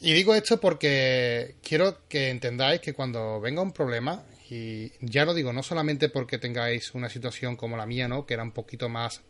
Y 0.00 0.12
digo 0.12 0.34
esto 0.34 0.60
porque 0.60 1.56
quiero 1.62 2.06
que 2.08 2.30
entendáis 2.30 2.80
que 2.80 2.92
cuando 2.92 3.40
venga 3.40 3.62
un 3.62 3.72
problema, 3.72 4.24
y 4.50 4.92
ya 5.00 5.24
lo 5.24 5.34
digo, 5.34 5.52
no 5.52 5.62
solamente 5.62 6.08
porque 6.08 6.38
tengáis 6.38 6.94
una 6.94 7.08
situación 7.08 7.56
como 7.56 7.76
la 7.76 7.86
mía, 7.86 8.08
¿no? 8.08 8.26
Que 8.26 8.34
era 8.34 8.42
un 8.42 8.52
poquito 8.52 8.88
más 8.88 9.22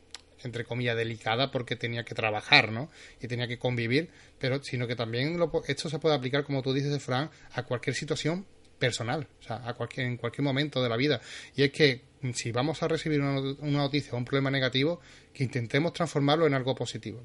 entre 0.44 0.64
comillas, 0.64 0.96
delicada 0.96 1.50
porque 1.50 1.74
tenía 1.76 2.04
que 2.04 2.14
trabajar, 2.14 2.70
¿no? 2.70 2.90
Y 3.20 3.28
tenía 3.28 3.48
que 3.48 3.58
convivir, 3.58 4.10
pero 4.38 4.62
sino 4.62 4.86
que 4.86 4.94
también 4.94 5.40
esto 5.66 5.88
se 5.88 5.98
puede 5.98 6.14
aplicar, 6.14 6.44
como 6.44 6.62
tú 6.62 6.72
dices, 6.72 7.02
Fran, 7.02 7.30
a 7.52 7.62
cualquier 7.62 7.96
situación 7.96 8.46
personal, 8.84 9.26
o 9.40 9.42
sea, 9.42 9.62
a 9.66 9.74
cualquier, 9.74 10.06
en 10.06 10.16
cualquier 10.16 10.42
momento 10.42 10.82
de 10.82 10.88
la 10.88 10.96
vida. 10.96 11.20
Y 11.56 11.62
es 11.62 11.72
que 11.72 12.02
si 12.34 12.52
vamos 12.52 12.82
a 12.82 12.88
recibir 12.88 13.20
una, 13.20 13.40
una 13.40 13.78
noticia 13.78 14.12
o 14.12 14.16
un 14.16 14.24
problema 14.24 14.50
negativo, 14.50 15.00
que 15.32 15.42
intentemos 15.42 15.92
transformarlo 15.92 16.46
en 16.46 16.54
algo 16.54 16.74
positivo. 16.74 17.22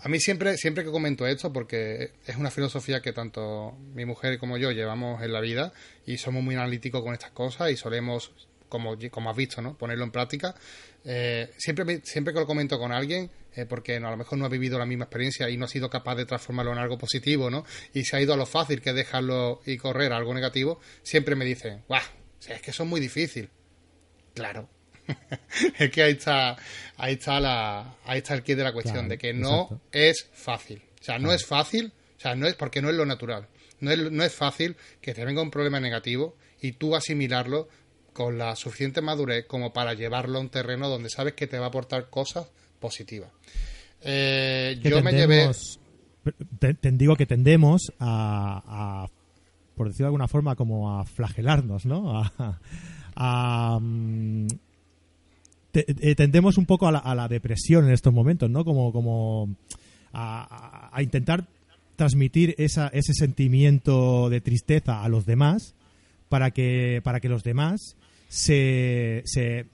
A 0.00 0.08
mí 0.08 0.18
siempre, 0.18 0.56
siempre 0.56 0.84
que 0.84 0.90
comento 0.90 1.26
esto, 1.26 1.52
porque 1.52 2.12
es 2.26 2.36
una 2.36 2.50
filosofía 2.50 3.02
que 3.02 3.12
tanto 3.12 3.76
mi 3.94 4.06
mujer 4.06 4.38
como 4.38 4.56
yo 4.56 4.70
llevamos 4.72 5.22
en 5.22 5.32
la 5.32 5.40
vida 5.40 5.72
y 6.06 6.16
somos 6.16 6.42
muy 6.42 6.54
analíticos 6.54 7.02
con 7.02 7.12
estas 7.12 7.32
cosas 7.32 7.70
y 7.70 7.76
solemos, 7.76 8.32
como, 8.70 8.96
como 9.10 9.28
has 9.28 9.36
visto, 9.36 9.60
¿no? 9.60 9.76
ponerlo 9.76 10.04
en 10.04 10.10
práctica. 10.10 10.54
Eh, 11.04 11.50
siempre, 11.58 12.00
siempre 12.04 12.32
que 12.32 12.40
lo 12.40 12.46
comento 12.46 12.78
con 12.78 12.90
alguien, 12.90 13.30
eh, 13.56 13.64
porque 13.66 13.96
a 13.96 14.00
lo 14.10 14.16
mejor 14.16 14.38
no 14.38 14.44
ha 14.44 14.50
vivido 14.50 14.78
la 14.78 14.86
misma 14.86 15.04
experiencia 15.04 15.48
y 15.48 15.56
no 15.56 15.64
ha 15.64 15.68
sido 15.68 15.88
capaz 15.88 16.14
de 16.14 16.26
transformarlo 16.26 16.72
en 16.72 16.78
algo 16.78 16.98
positivo, 16.98 17.50
¿no? 17.50 17.64
Y 17.94 18.04
se 18.04 18.16
ha 18.16 18.20
ido 18.20 18.34
a 18.34 18.36
lo 18.36 18.44
fácil 18.44 18.82
que 18.82 18.90
es 18.90 18.96
dejarlo 18.96 19.62
y 19.64 19.78
correr 19.78 20.12
a 20.12 20.18
algo 20.18 20.34
negativo, 20.34 20.78
siempre 21.02 21.34
me 21.34 21.44
dicen, 21.44 21.82
¡guau! 21.88 22.02
es 22.46 22.60
que 22.60 22.70
eso 22.70 22.82
es 22.82 22.88
muy 22.88 23.00
difícil. 23.00 23.48
Claro, 24.34 24.68
es 25.78 25.90
que 25.90 26.02
ahí 26.02 26.12
está, 26.12 26.56
ahí 26.96 27.14
está 27.14 27.40
la, 27.40 27.96
ahí 28.04 28.18
está 28.18 28.34
el 28.34 28.42
kit 28.42 28.56
de 28.56 28.64
la 28.64 28.72
cuestión, 28.72 29.08
de 29.08 29.16
que 29.16 29.32
no 29.32 29.80
es 29.90 30.28
fácil. 30.32 30.82
O 31.00 31.04
sea, 31.04 31.18
no 31.18 31.32
es 31.32 31.46
fácil, 31.46 31.92
o 32.16 32.20
sea, 32.20 32.34
no 32.34 32.46
es 32.46 32.54
porque 32.54 32.82
no 32.82 32.90
es 32.90 32.94
lo 32.94 33.06
natural. 33.06 33.48
No 33.80 33.90
es, 33.90 34.10
no 34.10 34.22
es 34.22 34.34
fácil 34.34 34.76
que 35.00 35.14
te 35.14 35.24
venga 35.24 35.42
un 35.42 35.50
problema 35.50 35.80
negativo 35.80 36.36
y 36.60 36.72
tú 36.72 36.94
asimilarlo 36.94 37.68
con 38.12 38.38
la 38.38 38.56
suficiente 38.56 39.02
madurez 39.02 39.46
como 39.46 39.72
para 39.72 39.94
llevarlo 39.94 40.38
a 40.38 40.40
un 40.40 40.48
terreno 40.48 40.88
donde 40.88 41.10
sabes 41.10 41.34
que 41.34 41.46
te 41.46 41.58
va 41.58 41.66
a 41.66 41.68
aportar 41.68 42.08
cosas 42.08 42.50
positivas. 42.86 43.30
Eh, 44.02 44.78
yo 44.82 45.02
me 45.02 45.12
llevé. 45.12 45.50
Te, 46.58 46.92
digo 46.92 47.16
que 47.16 47.26
tendemos 47.26 47.92
a, 47.98 49.08
por 49.74 49.88
decirlo 49.88 50.04
de 50.04 50.08
alguna 50.08 50.28
forma, 50.28 50.54
como 50.54 50.98
a 50.98 51.04
flagelarnos, 51.04 51.84
¿no? 51.84 52.20
A, 52.20 52.60
a, 53.16 53.78
mm, 53.80 54.46
eh, 55.74 56.14
tendemos 56.14 56.58
un 56.58 56.66
poco 56.66 56.86
a 56.86 57.14
la, 57.14 57.28
depresión 57.28 57.86
en 57.86 57.92
estos 57.92 58.12
momentos, 58.12 58.48
¿no? 58.48 58.64
Como, 58.64 58.92
como 58.92 59.56
a, 60.12 60.98
intentar 61.00 61.48
transmitir 61.96 62.54
esa, 62.58 62.88
ese 62.88 63.12
sentimiento 63.14 64.30
de 64.30 64.40
tristeza 64.40 65.02
a 65.02 65.08
los 65.08 65.26
demás 65.26 65.74
para 66.28 66.52
que, 66.52 67.00
para 67.02 67.20
que 67.20 67.28
los 67.28 67.42
demás 67.42 67.96
se, 68.28 69.22
se, 69.24 69.66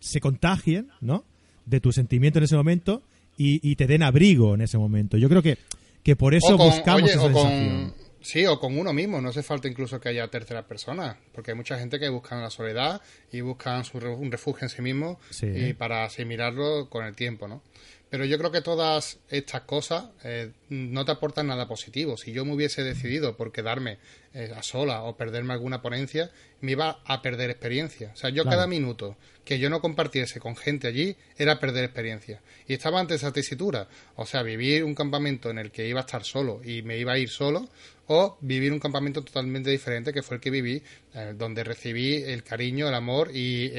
se 0.00 0.20
contagien, 0.20 0.88
¿no? 1.00 1.24
De 1.66 1.80
tu 1.80 1.92
sentimiento 1.92 2.38
en 2.38 2.44
ese 2.44 2.56
momento 2.56 3.02
y, 3.36 3.76
te 3.76 3.86
den 3.86 4.02
abrigo 4.02 4.54
en 4.54 4.60
ese 4.60 4.76
momento. 4.76 5.16
Yo 5.16 5.28
creo 5.28 5.42
que, 5.42 5.56
que 6.02 6.14
por 6.14 6.34
eso 6.34 6.58
buscamos 6.58 7.10
esa 7.10 7.22
sensación. 7.22 7.94
Sí, 8.22 8.44
o 8.44 8.60
con 8.60 8.78
uno 8.78 8.92
mismo, 8.92 9.20
no 9.20 9.30
hace 9.30 9.42
falta 9.42 9.66
incluso 9.66 9.98
que 9.98 10.10
haya 10.10 10.28
tercera 10.28 10.66
persona, 10.66 11.16
porque 11.32 11.52
hay 11.52 11.56
mucha 11.56 11.78
gente 11.78 11.98
que 11.98 12.08
buscan 12.10 12.42
la 12.42 12.50
soledad 12.50 13.00
y 13.32 13.40
buscan 13.40 13.84
su, 13.84 13.96
un 13.96 14.30
refugio 14.30 14.64
en 14.66 14.68
sí 14.68 14.82
mismo 14.82 15.18
y 15.42 15.72
para 15.72 16.04
asimilarlo 16.04 16.90
con 16.90 17.06
el 17.06 17.14
tiempo, 17.14 17.48
¿no? 17.48 17.62
Pero 18.10 18.24
yo 18.24 18.38
creo 18.38 18.50
que 18.50 18.60
todas 18.60 19.20
estas 19.28 19.62
cosas 19.62 20.06
eh, 20.24 20.50
no 20.68 21.04
te 21.04 21.12
aportan 21.12 21.46
nada 21.46 21.68
positivo. 21.68 22.16
Si 22.16 22.32
yo 22.32 22.44
me 22.44 22.52
hubiese 22.54 22.82
decidido 22.82 23.36
por 23.36 23.52
quedarme 23.52 23.98
eh, 24.34 24.52
a 24.54 24.64
sola 24.64 25.04
o 25.04 25.16
perderme 25.16 25.52
alguna 25.52 25.80
ponencia, 25.80 26.32
me 26.60 26.72
iba 26.72 27.00
a 27.04 27.22
perder 27.22 27.50
experiencia. 27.50 28.10
O 28.12 28.16
sea, 28.16 28.30
yo 28.30 28.44
cada 28.44 28.66
minuto 28.66 29.16
que 29.44 29.60
yo 29.60 29.70
no 29.70 29.80
compartiese 29.80 30.40
con 30.40 30.56
gente 30.56 30.88
allí 30.88 31.16
era 31.38 31.60
perder 31.60 31.84
experiencia. 31.84 32.42
Y 32.66 32.74
estaba 32.74 32.98
ante 32.98 33.14
esa 33.14 33.32
tesitura. 33.32 33.86
O 34.16 34.26
sea, 34.26 34.42
vivir 34.42 34.82
un 34.82 34.96
campamento 34.96 35.48
en 35.48 35.58
el 35.58 35.70
que 35.70 35.86
iba 35.86 36.00
a 36.00 36.04
estar 36.04 36.24
solo 36.24 36.60
y 36.64 36.82
me 36.82 36.98
iba 36.98 37.12
a 37.12 37.18
ir 37.18 37.28
solo, 37.28 37.68
o 38.08 38.38
vivir 38.40 38.72
un 38.72 38.80
campamento 38.80 39.22
totalmente 39.22 39.70
diferente 39.70 40.12
que 40.12 40.24
fue 40.24 40.38
el 40.38 40.40
que 40.40 40.50
viví, 40.50 40.82
eh, 41.14 41.32
donde 41.36 41.62
recibí 41.62 42.16
el 42.16 42.42
cariño, 42.42 42.88
el 42.88 42.94
amor 42.94 43.30
y 43.32 43.70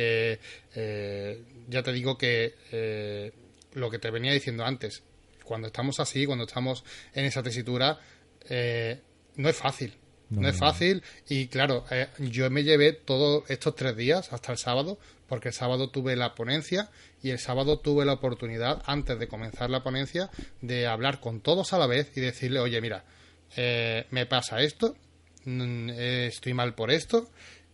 ya 1.68 1.84
te 1.84 1.92
digo 1.92 2.18
que 2.18 2.54
lo 3.74 3.90
que 3.90 4.00
te 4.00 4.12
venía 4.12 4.34
diciendo 4.34 4.66
antes, 4.66 5.04
cuando 5.44 5.68
estamos 5.68 6.00
así, 6.00 6.26
cuando 6.26 6.46
estamos 6.46 6.84
en 7.14 7.26
esa 7.26 7.44
tesitura, 7.44 8.00
eh, 8.50 9.02
no 9.36 9.50
es 9.50 9.58
fácil. 9.58 9.98
No, 10.30 10.48
es 10.48 10.56
fácil 10.56 11.04
y 11.28 11.48
claro, 11.48 11.84
eh, 11.92 12.08
yo 12.20 12.50
me 12.50 12.64
llevé 12.64 12.94
todos 12.94 13.44
estos 13.50 13.76
tres 13.76 13.98
días 13.98 14.32
hasta 14.32 14.54
el 14.54 14.58
sábado, 14.58 14.98
porque 15.28 15.50
el 15.50 15.54
sábado 15.54 15.90
tuve 15.90 16.16
la 16.16 16.36
ponencia 16.36 16.90
y 17.22 17.32
el 17.32 17.40
sábado 17.40 17.80
tuve 17.80 18.06
la 18.06 18.14
oportunidad, 18.14 18.82
antes 18.86 19.20
de 19.20 19.28
comenzar 19.28 19.70
la 19.70 19.84
ponencia, 19.84 20.30
de 20.62 20.88
hablar 20.88 21.20
con 21.20 21.42
todos 21.42 21.74
a 21.74 21.78
la 21.78 21.86
vez 21.86 22.16
y 22.16 22.22
decirle, 22.22 22.62
oye, 22.62 22.80
mira, 22.80 23.04
eh, 23.58 24.06
me 24.12 24.26
pasa 24.26 24.62
esto, 24.62 24.96
mm, 25.44 25.90
estoy 25.90 26.54
mal 26.54 26.76
por 26.76 26.92
esto 26.92 27.30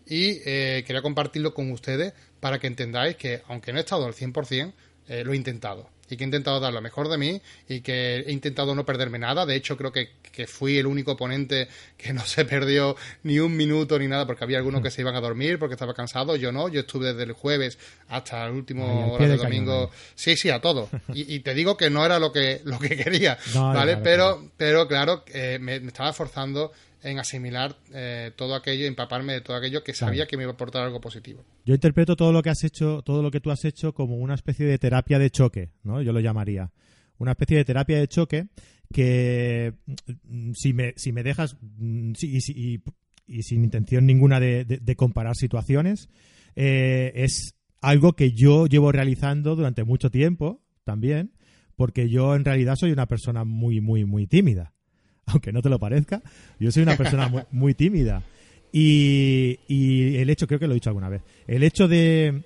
y 0.07 0.39
quería 0.39 1.03
compartirlo 1.03 1.53
con 1.53 1.71
ustedes 1.71 2.13
para 2.39 2.57
que 2.57 2.65
entendáis 2.65 3.17
que, 3.17 3.43
aunque 3.49 3.71
no 3.71 3.77
he 3.77 3.81
estado 3.81 4.07
al 4.07 4.15
100%, 4.15 4.73
eh, 5.07 5.23
lo 5.23 5.33
he 5.33 5.35
intentado. 5.35 5.89
Y 6.09 6.15
que 6.15 6.23
he 6.23 6.25
intentado 6.25 6.61
dar 6.61 6.71
lo 6.71 6.81
mejor 6.81 7.09
de 7.09 7.17
mí 7.17 7.41
y 7.67 7.81
que 7.81 8.19
he 8.19 8.31
intentado 8.31 8.73
no 8.73 8.85
perderme 8.85 9.19
nada. 9.19 9.45
De 9.45 9.55
hecho, 9.55 9.75
creo 9.75 9.91
que, 9.91 10.07
fui 10.47 10.77
el 10.77 10.85
único 10.85 11.17
ponente 11.17 11.67
que 11.97 12.13
no 12.13 12.21
se 12.25 12.45
perdió 12.45 12.95
ni 13.23 13.39
un 13.39 13.57
minuto 13.57 13.99
ni 13.99 14.07
nada, 14.07 14.25
porque 14.25 14.43
había 14.43 14.57
algunos 14.57 14.81
que 14.81 14.91
se 14.91 15.01
iban 15.01 15.15
a 15.15 15.19
dormir 15.19 15.59
porque 15.59 15.73
estaba 15.73 15.93
cansado. 15.93 16.35
Yo 16.37 16.51
no, 16.51 16.69
yo 16.69 16.81
estuve 16.81 17.07
desde 17.07 17.23
el 17.23 17.33
jueves 17.33 17.77
hasta 18.07 18.45
el 18.45 18.53
último 18.53 19.13
hora 19.13 19.27
de 19.27 19.35
domingo. 19.35 19.91
Sí, 20.15 20.37
sí, 20.37 20.49
a 20.49 20.61
todo. 20.61 20.89
Y, 21.13 21.39
te 21.39 21.53
digo 21.53 21.75
que 21.75 21.89
no 21.89 22.05
era 22.05 22.19
lo 22.19 22.31
que, 22.31 22.61
lo 22.63 22.79
que 22.79 22.95
quería, 22.95 23.37
¿vale? 23.53 23.97
pero, 23.97 24.51
pero 24.55 24.87
claro, 24.87 25.23
eh, 25.33 25.57
me, 25.59 25.79
me 25.79 25.87
estaba 25.87 26.13
forzando 26.13 26.71
en 27.03 27.19
asimilar 27.19 27.75
eh, 27.93 28.31
todo 28.35 28.55
aquello, 28.55 28.85
empaparme 28.85 29.33
de 29.33 29.41
todo 29.41 29.57
aquello 29.57 29.83
que 29.83 29.93
sabía 29.93 30.25
que 30.25 30.37
me 30.37 30.43
iba 30.43 30.51
a 30.51 30.55
aportar 30.55 30.83
algo 30.83 30.99
positivo. 30.99 31.43
Yo 31.65 31.73
interpreto 31.73 32.15
todo 32.15 32.31
lo 32.31 32.41
que 32.41 32.49
has 32.49 32.63
hecho, 32.63 33.01
todo 33.03 33.21
lo 33.21 33.31
que 33.31 33.39
tú 33.39 33.51
has 33.51 33.63
hecho 33.65 33.93
como 33.93 34.15
una 34.17 34.33
especie 34.33 34.65
de 34.65 34.77
terapia 34.77 35.19
de 35.19 35.29
choque, 35.29 35.71
¿no? 35.83 36.01
Yo 36.01 36.11
lo 36.11 36.19
llamaría. 36.19 36.71
Una 37.17 37.31
especie 37.31 37.57
de 37.57 37.65
terapia 37.65 37.99
de 37.99 38.07
choque 38.07 38.47
que 38.93 39.73
mm, 40.23 40.51
si 40.53 40.73
me, 40.73 40.93
si 40.95 41.11
me 41.11 41.23
dejas 41.23 41.57
mm, 41.61 42.13
y, 42.21 42.81
sin 43.41 43.63
intención 43.63 44.05
ninguna 44.05 44.39
de, 44.39 44.95
comparar 44.95 45.35
situaciones, 45.35 46.09
eh, 46.55 47.11
es 47.15 47.55
algo 47.81 48.13
que 48.13 48.31
yo 48.31 48.67
llevo 48.67 48.91
realizando 48.91 49.55
durante 49.55 49.83
mucho 49.83 50.09
tiempo 50.09 50.63
también, 50.85 51.33
porque 51.75 52.09
yo 52.09 52.35
en 52.35 52.45
realidad 52.45 52.75
soy 52.77 52.91
una 52.91 53.05
persona 53.05 53.43
muy, 53.43 53.81
muy, 53.81 54.05
muy 54.05 54.27
tímida. 54.27 54.73
aunque 55.33 55.51
no 55.51 55.61
te 55.61 55.69
lo 55.69 55.77
parezca, 55.77 56.21
yo 56.59 56.71
soy 56.71 56.83
una 56.83 56.97
persona 56.97 57.45
muy, 57.51 57.73
tímida. 57.73 58.23
Y, 58.71 59.57
el 60.17 60.29
hecho, 60.29 60.47
creo 60.47 60.59
que 60.59 60.67
lo 60.67 60.73
he 60.73 60.75
dicho 60.75 60.89
alguna 60.89 61.09
vez, 61.09 61.21
el 61.47 61.63
hecho 61.63 61.87
de, 61.87 62.43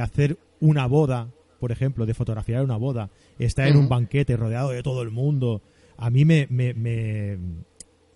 hacer 0.00 0.38
una 0.60 0.86
boda, 0.86 1.28
por 1.60 1.72
ejemplo, 1.72 2.06
de 2.06 2.14
fotografiar 2.14 2.64
una 2.64 2.76
boda, 2.76 3.10
estar 3.38 3.66
en 3.66 3.76
un 3.76 3.88
banquete 3.88 4.36
rodeado 4.36 4.70
de 4.70 4.82
todo 4.82 5.02
el 5.02 5.10
mundo, 5.10 5.62
a 5.96 6.10
mí 6.10 6.24
me, 6.24 6.46
me, 6.48 6.74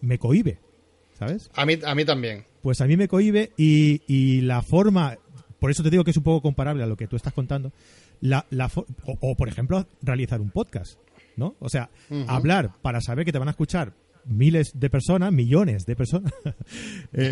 me, 0.00 0.18
cohibe, 0.18 0.58
¿sabes? 1.18 1.50
A 1.54 1.66
mí, 1.66 1.78
a 1.84 1.94
mí 1.94 2.04
también. 2.04 2.44
Pues 2.62 2.80
a 2.80 2.86
mí 2.86 2.96
me 2.96 3.08
cohibe 3.08 3.52
y, 3.56 4.40
la 4.42 4.62
forma, 4.62 5.18
por 5.58 5.70
eso 5.70 5.82
te 5.82 5.90
digo 5.90 6.04
que 6.04 6.12
es 6.12 6.16
un 6.16 6.22
poco 6.22 6.42
comparable 6.42 6.84
a 6.84 6.86
lo 6.86 6.96
que 6.96 7.08
tú 7.08 7.16
estás 7.16 7.32
contando, 7.32 7.72
la, 8.20 8.46
la 8.50 8.70
o, 9.20 9.34
por 9.34 9.48
ejemplo, 9.48 9.84
realizar 10.02 10.40
un 10.40 10.50
podcast. 10.50 10.98
¿No? 11.40 11.56
O 11.58 11.68
sea, 11.68 11.90
hablar 12.28 12.74
para 12.80 13.00
saber 13.00 13.24
que 13.24 13.32
te 13.32 13.38
van 13.38 13.48
a 13.48 13.52
escuchar 13.52 13.94
miles 14.24 14.72
de 14.74 14.90
personas, 14.90 15.32
millones 15.32 15.86
de 15.86 15.96
personas, 15.96 16.32
eh, 17.12 17.30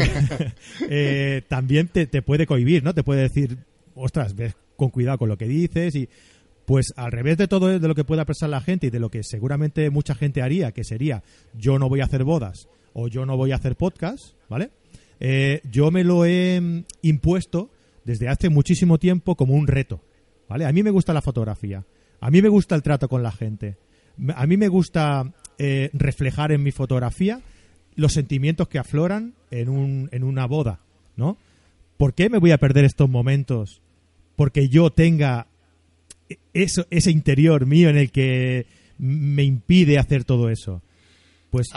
eh, 0.91 1.43
también 1.49 1.89
te, 1.89 2.07
puede 2.23 2.47
cohibir, 2.47 2.83
¿no? 2.83 2.95
Te 2.95 3.05
puede 3.05 3.23
decir, 3.23 3.59
ostras, 3.95 4.35
ves 4.35 4.57
con 4.77 4.91
cuidado 4.91 5.19
con 5.19 5.29
lo 5.29 5.37
que 5.37 5.47
dices 5.47 5.95
y 5.95 6.09
pues 6.65 6.93
al 6.97 7.13
revés 7.13 7.39
de 7.39 7.49
todo 7.49 7.79
de 7.79 7.89
lo 7.89 7.95
que 7.95 8.05
pueda 8.05 8.25
pensar 8.25 8.49
la 8.49 8.61
gente 8.61 8.89
y 8.89 8.91
de 8.91 9.01
lo 9.01 9.11
que 9.11 9.23
seguramente 9.23 9.91
mucha 9.91 10.15
gente 10.15 10.43
haría, 10.43 10.73
que 10.73 10.85
sería 10.85 11.23
yo 11.55 11.79
no 11.79 11.89
voy 11.89 12.01
a 12.01 12.05
hacer 12.05 12.25
bodas 12.25 12.69
o 12.93 13.09
yo 13.09 13.27
no 13.27 13.37
voy 13.37 13.53
a 13.53 13.57
hacer 13.57 13.77
podcast, 13.77 14.35
¿vale? 14.49 14.71
Eh, 15.21 15.63
yo 15.71 15.91
me 15.91 16.05
lo 16.05 16.25
he 16.25 16.61
mm, 16.61 16.85
impuesto 17.03 17.71
desde 18.05 18.29
hace 18.29 18.49
muchísimo 18.49 18.99
tiempo 18.99 19.35
como 19.35 19.55
un 19.55 19.67
reto, 19.67 20.01
¿vale? 20.49 20.65
A 20.65 20.73
mí 20.73 20.83
me 20.83 20.91
gusta 20.91 21.13
la 21.13 21.23
fotografía, 21.23 21.85
a 22.21 22.31
mí 22.31 22.43
me 22.43 22.49
gusta 22.49 22.75
el 22.75 22.83
trato 22.83 23.09
con 23.09 23.23
la 23.23 23.33
gente, 23.33 23.77
a 24.35 24.47
mí 24.47 24.57
me 24.57 24.69
gusta 24.69 25.33
eh, 25.59 25.91
reflejar 25.93 26.53
en 26.53 26.63
mi 26.63 26.71
fotografía 26.71 27.41
los 27.95 28.13
sentimientos 28.13 28.69
que 28.69 28.79
afloran 28.79 29.35
en, 29.51 29.69
un, 29.69 30.09
en 30.13 30.25
una 30.25 30.47
boda, 30.47 30.81
¿no? 31.17 31.37
¿Por 31.97 32.15
qué 32.15 32.31
me 32.31 32.39
voy 32.39 32.53
a 32.53 32.59
perder 32.59 32.85
estos 32.85 33.11
momentos? 33.11 33.81
Porque 34.37 34.69
yo 34.69 34.91
tenga 34.91 35.49
eso, 36.53 36.87
ese 36.91 37.11
interior 37.11 37.67
mío 37.67 37.89
en 37.89 37.97
el 37.97 38.13
que 38.13 38.67
me 38.99 39.43
impide 39.43 39.99
hacer 39.99 40.25
todo 40.25 40.49
eso. 40.49 40.81
Pues 41.51 41.69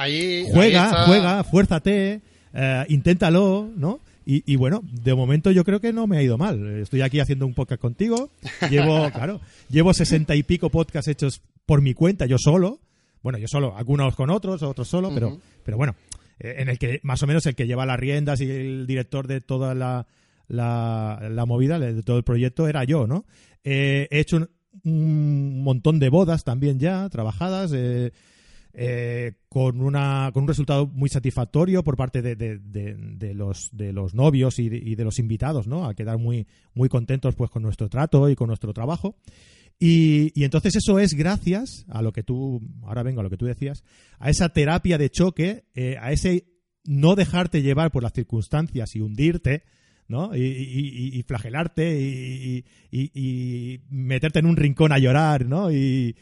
juega, 0.52 1.06
juega, 1.06 1.44
fuérzate, 1.44 2.22
eh, 2.54 2.86
inténtalo, 2.90 3.72
¿no? 3.76 4.00
Y, 4.26 4.44
y, 4.46 4.56
bueno, 4.58 4.84
de 4.84 5.16
momento 5.16 5.50
yo 5.50 5.64
creo 5.64 5.80
que 5.80 5.94
no 5.94 6.06
me 6.06 6.18
ha 6.18 6.22
ido 6.22 6.38
mal. 6.38 6.80
Estoy 6.82 7.02
aquí 7.02 7.20
haciendo 7.20 7.48
un 7.48 7.56
podcast 7.56 7.82
contigo. 7.82 8.30
Llevo, 8.70 9.10
claro, 9.14 9.42
llevo 9.70 9.94
sesenta 9.94 10.36
y 10.36 10.44
pico 10.44 10.70
podcasts 10.70 11.08
hechos 11.08 11.42
por 11.66 11.82
mi 11.82 11.94
cuenta, 11.94 12.26
yo 12.26 12.38
solo. 12.38 12.80
Bueno, 13.22 13.38
yo 13.38 13.48
solo, 13.48 13.78
algunos 13.78 14.16
con 14.16 14.30
otros, 14.30 14.64
otros 14.64 14.88
solo, 14.88 15.12
pero, 15.14 15.38
pero 15.64 15.78
bueno, 15.78 15.96
eh, 16.40 16.56
en 16.58 16.70
el 16.70 16.80
que 16.80 17.00
más 17.04 17.22
o 17.22 17.28
menos 17.28 17.46
el 17.46 17.56
que 17.56 17.68
lleva 17.68 17.86
las 17.86 18.00
riendas 18.00 18.42
y 18.42 18.50
el 18.50 18.88
director 18.88 19.28
de 19.28 19.42
toda 19.42 19.76
la, 19.76 20.08
la, 20.48 21.46
movida, 21.46 21.78
de 21.80 22.02
todo 22.02 22.18
el 22.18 22.24
proyecto, 22.24 22.68
era 22.68 22.84
yo, 22.84 23.06
¿no? 23.06 23.26
he 23.64 24.08
hecho 24.10 24.50
un, 24.84 25.64
montón 25.64 26.00
de 26.00 26.10
bodas 26.10 26.44
también 26.44 26.80
ya, 26.80 27.08
trabajadas. 27.10 27.72
Eh, 28.74 29.34
con, 29.50 29.82
una, 29.82 30.32
con 30.34 30.44
un 30.44 30.48
resultado 30.48 30.88
muy 30.88 31.10
satisfactorio 31.10 31.84
por 31.84 31.98
parte 31.98 32.22
de, 32.22 32.36
de, 32.38 33.34
los, 33.34 33.70
de 33.74 33.92
los 33.92 34.14
novios 34.14 34.60
y, 34.60 34.70
de, 34.70 35.04
los 35.04 35.20
invitados, 35.20 35.68
¿no? 35.68 35.86
A 35.86 35.94
quedar 35.94 36.18
muy, 36.18 36.48
muy 36.74 36.88
contentos 36.88 37.36
pues 37.36 37.50
con 37.50 37.64
nuestro 37.64 37.90
trato 37.90 38.30
y 38.30 38.36
con 38.36 38.48
nuestro 38.48 38.74
trabajo. 38.74 39.18
Y, 39.80 40.32
y, 40.40 40.44
entonces 40.44 40.76
eso 40.76 41.00
es 41.00 41.16
gracias 41.16 41.86
a 41.90 42.02
lo 42.02 42.12
que 42.12 42.24
tú, 42.24 42.62
ahora 42.84 43.04
vengo 43.04 43.22
a 43.22 43.24
lo 43.24 43.30
que 43.30 43.38
tú 43.38 43.46
decías, 43.46 43.84
a 44.20 44.30
esa 44.30 44.50
terapia 44.50 44.98
de 44.98 45.10
choque, 45.10 45.66
eh, 45.74 45.98
a 46.00 46.12
ese 46.12 46.46
no 46.84 47.16
dejarte 47.16 47.62
llevar 47.62 47.92
por 47.92 48.04
las 48.04 48.14
circunstancias 48.14 48.96
y 48.96 49.02
hundirte, 49.02 49.64
¿no? 50.08 50.36
Y, 50.36 51.24
flagelarte 51.26 52.64
y, 52.92 53.82
meterte 53.90 54.40
en 54.40 54.46
un 54.46 54.58
rincón 54.58 54.92
a 54.92 55.00
llorar, 55.00 55.46
¿no? 55.46 55.72
Y, 55.72 56.16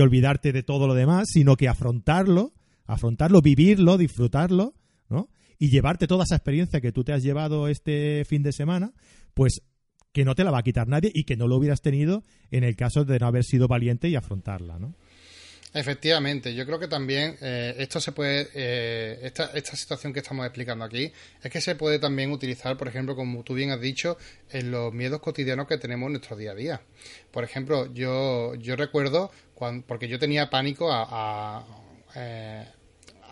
olvidarte 0.00 0.52
de 0.52 0.62
todo 0.62 0.86
lo 0.86 0.94
demás, 0.94 1.28
sino 1.32 1.56
que 1.56 1.68
afrontarlo, 1.68 2.52
afrontarlo, 2.86 3.40
vivirlo, 3.40 3.98
disfrutarlo, 3.98 4.74
¿no? 5.08 5.28
Y 5.58 5.70
llevarte 5.70 6.06
toda 6.06 6.24
esa 6.24 6.36
experiencia 6.36 6.80
que 6.80 6.92
tú 6.92 7.04
te 7.04 7.12
has 7.12 7.22
llevado 7.22 7.68
este 7.68 8.24
fin 8.24 8.42
de 8.42 8.52
semana, 8.52 8.92
pues 9.34 9.62
que 10.12 10.24
no 10.24 10.34
te 10.34 10.44
la 10.44 10.50
va 10.50 10.58
a 10.58 10.62
quitar 10.62 10.88
nadie 10.88 11.10
y 11.14 11.24
que 11.24 11.36
no 11.36 11.46
lo 11.46 11.56
hubieras 11.56 11.82
tenido 11.82 12.24
en 12.50 12.64
el 12.64 12.76
caso 12.76 13.04
de 13.04 13.18
no 13.18 13.26
haber 13.26 13.44
sido 13.44 13.68
valiente 13.68 14.08
y 14.08 14.16
afrontarla, 14.16 14.78
¿no? 14.78 14.94
Efectivamente, 15.72 16.52
yo 16.52 16.66
creo 16.66 16.80
que 16.80 16.88
también 16.88 17.36
eh, 17.40 17.76
esto 17.78 18.00
se 18.00 18.10
puede, 18.10 18.48
eh, 18.54 19.20
esta, 19.22 19.52
esta 19.54 19.76
situación 19.76 20.12
que 20.12 20.18
estamos 20.18 20.44
explicando 20.44 20.84
aquí, 20.84 21.12
es 21.42 21.50
que 21.50 21.60
se 21.60 21.76
puede 21.76 22.00
también 22.00 22.32
utilizar, 22.32 22.76
por 22.76 22.88
ejemplo, 22.88 23.14
como 23.14 23.44
tú 23.44 23.54
bien 23.54 23.70
has 23.70 23.80
dicho, 23.80 24.18
en 24.50 24.72
los 24.72 24.92
miedos 24.92 25.20
cotidianos 25.20 25.68
que 25.68 25.78
tenemos 25.78 26.08
en 26.08 26.14
nuestro 26.14 26.36
día 26.36 26.52
a 26.52 26.54
día. 26.56 26.80
Por 27.30 27.44
ejemplo, 27.44 27.92
yo, 27.94 28.56
yo 28.56 28.74
recuerdo, 28.74 29.30
cuando, 29.54 29.86
porque 29.86 30.08
yo 30.08 30.18
tenía 30.18 30.50
pánico 30.50 30.90
a, 30.90 31.06
a, 31.08 31.66
eh, 32.16 32.66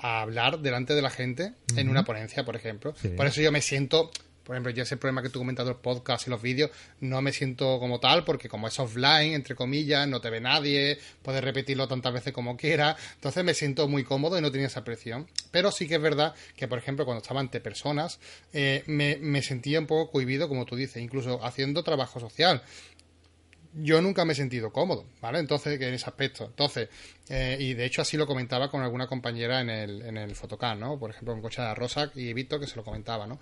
hablar 0.00 0.60
delante 0.60 0.94
de 0.94 1.02
la 1.02 1.10
gente 1.10 1.54
en 1.76 1.88
una 1.88 2.04
ponencia, 2.04 2.44
por 2.44 2.54
ejemplo. 2.54 2.94
Por 3.16 3.26
eso 3.26 3.40
yo 3.40 3.50
me 3.50 3.62
siento 3.62 4.12
por 4.48 4.56
ejemplo, 4.56 4.72
yo 4.72 4.84
ese 4.84 4.96
problema 4.96 5.20
que 5.20 5.28
tú 5.28 5.40
comentas 5.40 5.66
de 5.66 5.72
los 5.72 5.80
podcasts 5.82 6.26
y 6.26 6.30
los 6.30 6.40
vídeos, 6.40 6.70
no 7.00 7.20
me 7.20 7.32
siento 7.32 7.78
como 7.78 8.00
tal, 8.00 8.24
porque 8.24 8.48
como 8.48 8.66
es 8.66 8.78
offline, 8.78 9.34
entre 9.34 9.54
comillas, 9.54 10.08
no 10.08 10.22
te 10.22 10.30
ve 10.30 10.40
nadie, 10.40 10.98
puedes 11.20 11.44
repetirlo 11.44 11.86
tantas 11.86 12.14
veces 12.14 12.32
como 12.32 12.56
quieras, 12.56 12.96
entonces 13.16 13.44
me 13.44 13.52
siento 13.52 13.88
muy 13.88 14.04
cómodo 14.04 14.38
y 14.38 14.40
no 14.40 14.50
tenía 14.50 14.68
esa 14.68 14.84
presión. 14.84 15.28
Pero 15.50 15.70
sí 15.70 15.86
que 15.86 15.96
es 15.96 16.00
verdad 16.00 16.34
que, 16.56 16.66
por 16.66 16.78
ejemplo, 16.78 17.04
cuando 17.04 17.20
estaba 17.20 17.40
ante 17.40 17.60
personas, 17.60 18.20
eh, 18.54 18.84
me, 18.86 19.42
sentía 19.42 19.80
un 19.80 19.86
poco 19.86 20.12
cohibido, 20.12 20.48
como 20.48 20.64
tú 20.64 20.76
dices, 20.76 21.02
incluso 21.02 21.44
haciendo 21.44 21.84
trabajo 21.84 22.18
social 22.18 22.62
yo 23.74 24.00
nunca 24.00 24.24
me 24.24 24.32
he 24.32 24.34
sentido 24.34 24.72
cómodo, 24.72 25.04
¿vale? 25.20 25.38
Entonces, 25.38 25.78
en 25.78 25.94
ese 25.94 26.06
aspecto. 26.06 26.46
Entonces, 26.46 26.88
eh, 27.28 27.58
y 27.60 27.74
de 27.74 27.84
hecho 27.84 28.00
así 28.00 28.16
lo 28.16 28.26
comentaba 28.26 28.70
con 28.70 28.82
alguna 28.82 29.06
compañera 29.06 29.60
en 29.60 29.68
el, 29.68 30.02
en 30.02 30.16
el 30.16 30.34
Fotocan, 30.34 30.80
¿no? 30.80 30.98
Por 30.98 31.10
ejemplo, 31.10 31.34
con 31.34 31.42
Cocha 31.42 31.68
de 31.68 31.74
Rosa 31.74 32.10
y 32.14 32.32
Víctor, 32.32 32.60
que 32.60 32.66
se 32.66 32.76
lo 32.76 32.82
comentaba, 32.82 33.26
¿no? 33.26 33.38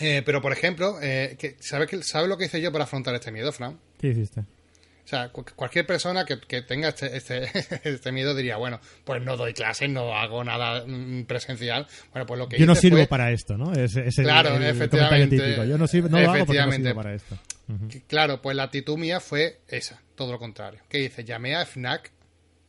Eh, 0.00 0.22
pero, 0.24 0.40
por 0.40 0.52
ejemplo, 0.52 0.98
eh, 1.02 1.36
¿sabes 1.60 2.06
¿sabe 2.06 2.28
lo 2.28 2.38
que 2.38 2.46
hice 2.46 2.60
yo 2.60 2.72
para 2.72 2.84
afrontar 2.84 3.14
este 3.14 3.30
miedo, 3.30 3.52
Fran? 3.52 3.78
¿Qué 3.98 4.08
hiciste? 4.08 4.40
O 4.40 5.10
sea, 5.10 5.30
cualquier 5.30 5.86
persona 5.86 6.26
que, 6.26 6.36
tenga 6.60 6.88
este, 6.88 7.16
este, 7.16 7.48
este, 7.84 8.12
miedo 8.12 8.34
diría, 8.34 8.58
bueno, 8.58 8.78
pues 9.04 9.22
no 9.22 9.38
doy 9.38 9.54
clases, 9.54 9.88
no 9.88 10.14
hago 10.14 10.44
nada 10.44 10.84
mm, 10.86 11.24
presencial. 11.24 11.86
Bueno, 12.12 12.26
pues 12.26 12.38
lo 12.38 12.46
que 12.46 12.58
Yo 12.58 12.66
no 12.66 12.74
sirvo 12.74 13.06
para 13.06 13.32
esto, 13.32 13.56
¿no? 13.56 13.72
Es, 13.72 13.94
claro, 14.16 14.62
efectivamente. 14.62 15.66
Yo 15.66 15.78
no 15.78 15.86
sirvo, 15.86 16.10
no 16.10 16.18
hago 16.18 16.44
porque 16.44 16.60
no 16.60 16.72
sirvo 16.72 16.94
para 16.94 17.14
esto. 17.14 17.38
Claro, 18.06 18.42
pues 18.42 18.54
la 18.54 18.64
actitud 18.64 18.98
mía 18.98 19.18
fue 19.18 19.60
esa, 19.68 19.98
todo 20.14 20.32
lo 20.32 20.38
contrario. 20.38 20.80
¿Qué 20.90 21.04
hice? 21.04 21.24
Llamé 21.24 21.54
a 21.56 21.64
FNAC 21.64 22.12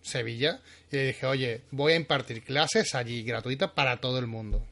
Sevilla 0.01 0.61
y 0.91 0.95
le 0.95 1.07
dije, 1.07 1.25
oye, 1.25 1.61
voy 1.71 1.91
a 1.91 1.95
impartir 1.97 2.43
clases 2.43 2.95
allí 2.95 3.23
gratuitas 3.23 3.71
para 3.71 3.97
todo 3.97 4.17
el 4.17 4.27
mundo. 4.27 4.65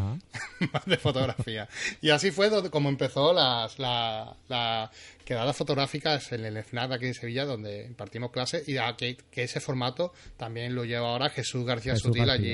de 0.86 0.96
fotografía. 0.96 1.68
Y 2.00 2.10
así 2.10 2.30
fue 2.30 2.50
como 2.70 2.88
empezó 2.88 3.32
las, 3.32 3.78
la, 3.78 4.36
la 4.48 4.90
quedada 5.24 5.52
fotográfica 5.52 6.20
en 6.30 6.44
el 6.44 6.62
FNAC 6.62 6.92
aquí 6.92 7.06
en 7.06 7.14
Sevilla, 7.14 7.44
donde 7.44 7.86
impartimos 7.86 8.30
clases, 8.30 8.68
y 8.68 8.76
que, 8.96 9.16
que, 9.30 9.42
ese 9.44 9.60
formato 9.60 10.12
también 10.36 10.74
lo 10.74 10.84
lleva 10.84 11.08
ahora 11.08 11.30
Jesús 11.30 11.64
García 11.64 11.96
Sutil 11.96 12.28
allí, 12.28 12.52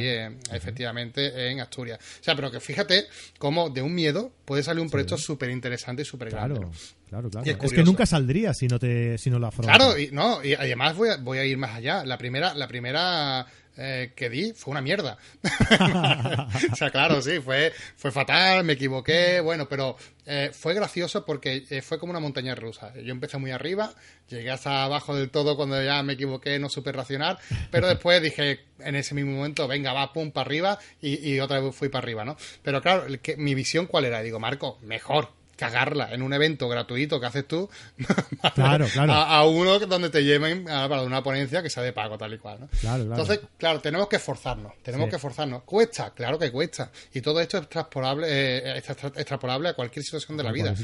efectivamente, 0.52 1.50
en 1.50 1.60
Asturias. 1.60 1.98
O 2.20 2.24
sea, 2.24 2.34
pero 2.36 2.50
que 2.50 2.60
fíjate 2.60 3.06
cómo 3.38 3.70
de 3.70 3.82
un 3.82 3.94
miedo 3.94 4.32
puede 4.44 4.62
salir 4.62 4.82
un 4.82 4.90
proyecto 4.90 5.16
súper 5.16 5.50
interesante 5.50 6.02
y 6.02 6.04
súper 6.04 6.30
grande. 6.30 6.60
Claro, 7.08 7.30
claro. 7.30 7.46
Es, 7.62 7.72
que 7.72 7.82
nunca 7.82 8.04
saldría 8.04 8.52
si 8.52 8.68
no 8.68 8.78
te 8.78 9.16
si 9.16 9.30
no 9.30 9.38
lo 9.38 9.46
afrontas. 9.46 9.76
Claro, 9.76 9.98
y, 9.98 10.10
no, 10.10 10.44
y 10.44 10.54
además 10.54 10.94
voy 10.94 11.08
a, 11.08 11.16
voy 11.16 11.38
a 11.38 11.44
ir 11.44 11.56
más 11.56 11.74
allá. 11.74 12.04
La 12.04 12.18
primera, 12.18 12.54
la 12.54 12.68
primera 12.68 13.46
eh, 13.80 14.12
que 14.16 14.28
di 14.28 14.52
fue 14.54 14.72
una 14.72 14.80
mierda. 14.80 15.16
o 16.72 16.76
sea, 16.76 16.90
claro, 16.90 17.22
sí, 17.22 17.38
fue, 17.38 17.72
fue 17.96 18.10
fatal, 18.10 18.64
me 18.64 18.72
equivoqué, 18.72 19.40
bueno, 19.40 19.68
pero 19.68 19.96
eh, 20.26 20.50
fue 20.52 20.74
gracioso 20.74 21.24
porque 21.24 21.64
eh, 21.70 21.80
fue 21.80 21.98
como 21.98 22.10
una 22.10 22.18
montaña 22.18 22.56
rusa. 22.56 22.92
Yo 22.94 23.12
empecé 23.12 23.38
muy 23.38 23.52
arriba, 23.52 23.94
llegué 24.28 24.50
hasta 24.50 24.82
abajo 24.82 25.14
del 25.14 25.30
todo 25.30 25.56
cuando 25.56 25.80
ya 25.82 26.02
me 26.02 26.14
equivoqué, 26.14 26.58
no 26.58 26.68
supe 26.68 26.90
racionar, 26.90 27.38
pero 27.70 27.86
después 27.88 28.20
dije 28.20 28.66
en 28.80 28.96
ese 28.96 29.14
mismo 29.14 29.36
momento, 29.36 29.68
venga, 29.68 29.92
va, 29.92 30.12
pum, 30.12 30.32
para 30.32 30.46
arriba 30.46 30.78
y, 31.00 31.34
y 31.34 31.38
otra 31.38 31.60
vez 31.60 31.74
fui 31.74 31.88
para 31.88 32.02
arriba, 32.02 32.24
¿no? 32.24 32.36
Pero 32.62 32.82
claro, 32.82 33.06
que, 33.22 33.36
mi 33.36 33.54
visión 33.54 33.86
cuál 33.86 34.06
era, 34.06 34.22
digo, 34.22 34.40
Marco, 34.40 34.78
mejor, 34.82 35.37
cagarla 35.58 36.14
en 36.14 36.22
un 36.22 36.32
evento 36.32 36.68
gratuito 36.68 37.20
que 37.20 37.26
haces 37.26 37.46
tú 37.46 37.68
claro, 38.54 38.86
claro. 38.86 39.12
A, 39.12 39.44
uno 39.44 39.78
donde 39.80 40.08
te 40.08 40.22
lleven 40.22 40.70
a, 40.70 40.88
para 40.88 41.02
una 41.02 41.22
ponencia 41.22 41.62
que 41.62 41.68
sea 41.68 41.82
de 41.82 41.92
pago 41.92 42.16
tal 42.16 42.32
y 42.32 42.38
cual 42.38 42.60
¿no? 42.60 42.68
claro, 42.80 43.02
entonces 43.02 43.40
claro 43.58 43.80
tenemos 43.80 44.08
que 44.08 44.16
esforzarnos 44.16 44.72
tenemos 44.82 45.10
que 45.10 45.16
esforzarnos. 45.16 45.62
Cuesta 45.64 46.12
claro 46.14 46.38
que 46.38 46.50
cuesta. 46.50 46.90
Y 47.12 47.20
todo 47.20 47.40
esto 47.40 47.58
es 47.58 47.64
extrapolable 47.64 48.26
eh, 48.28 48.78
extrapolable 48.78 49.68
a 49.70 49.74
cualquier 49.74 50.04
situación 50.04 50.36
de 50.36 50.44
la 50.44 50.52
vida. 50.52 50.74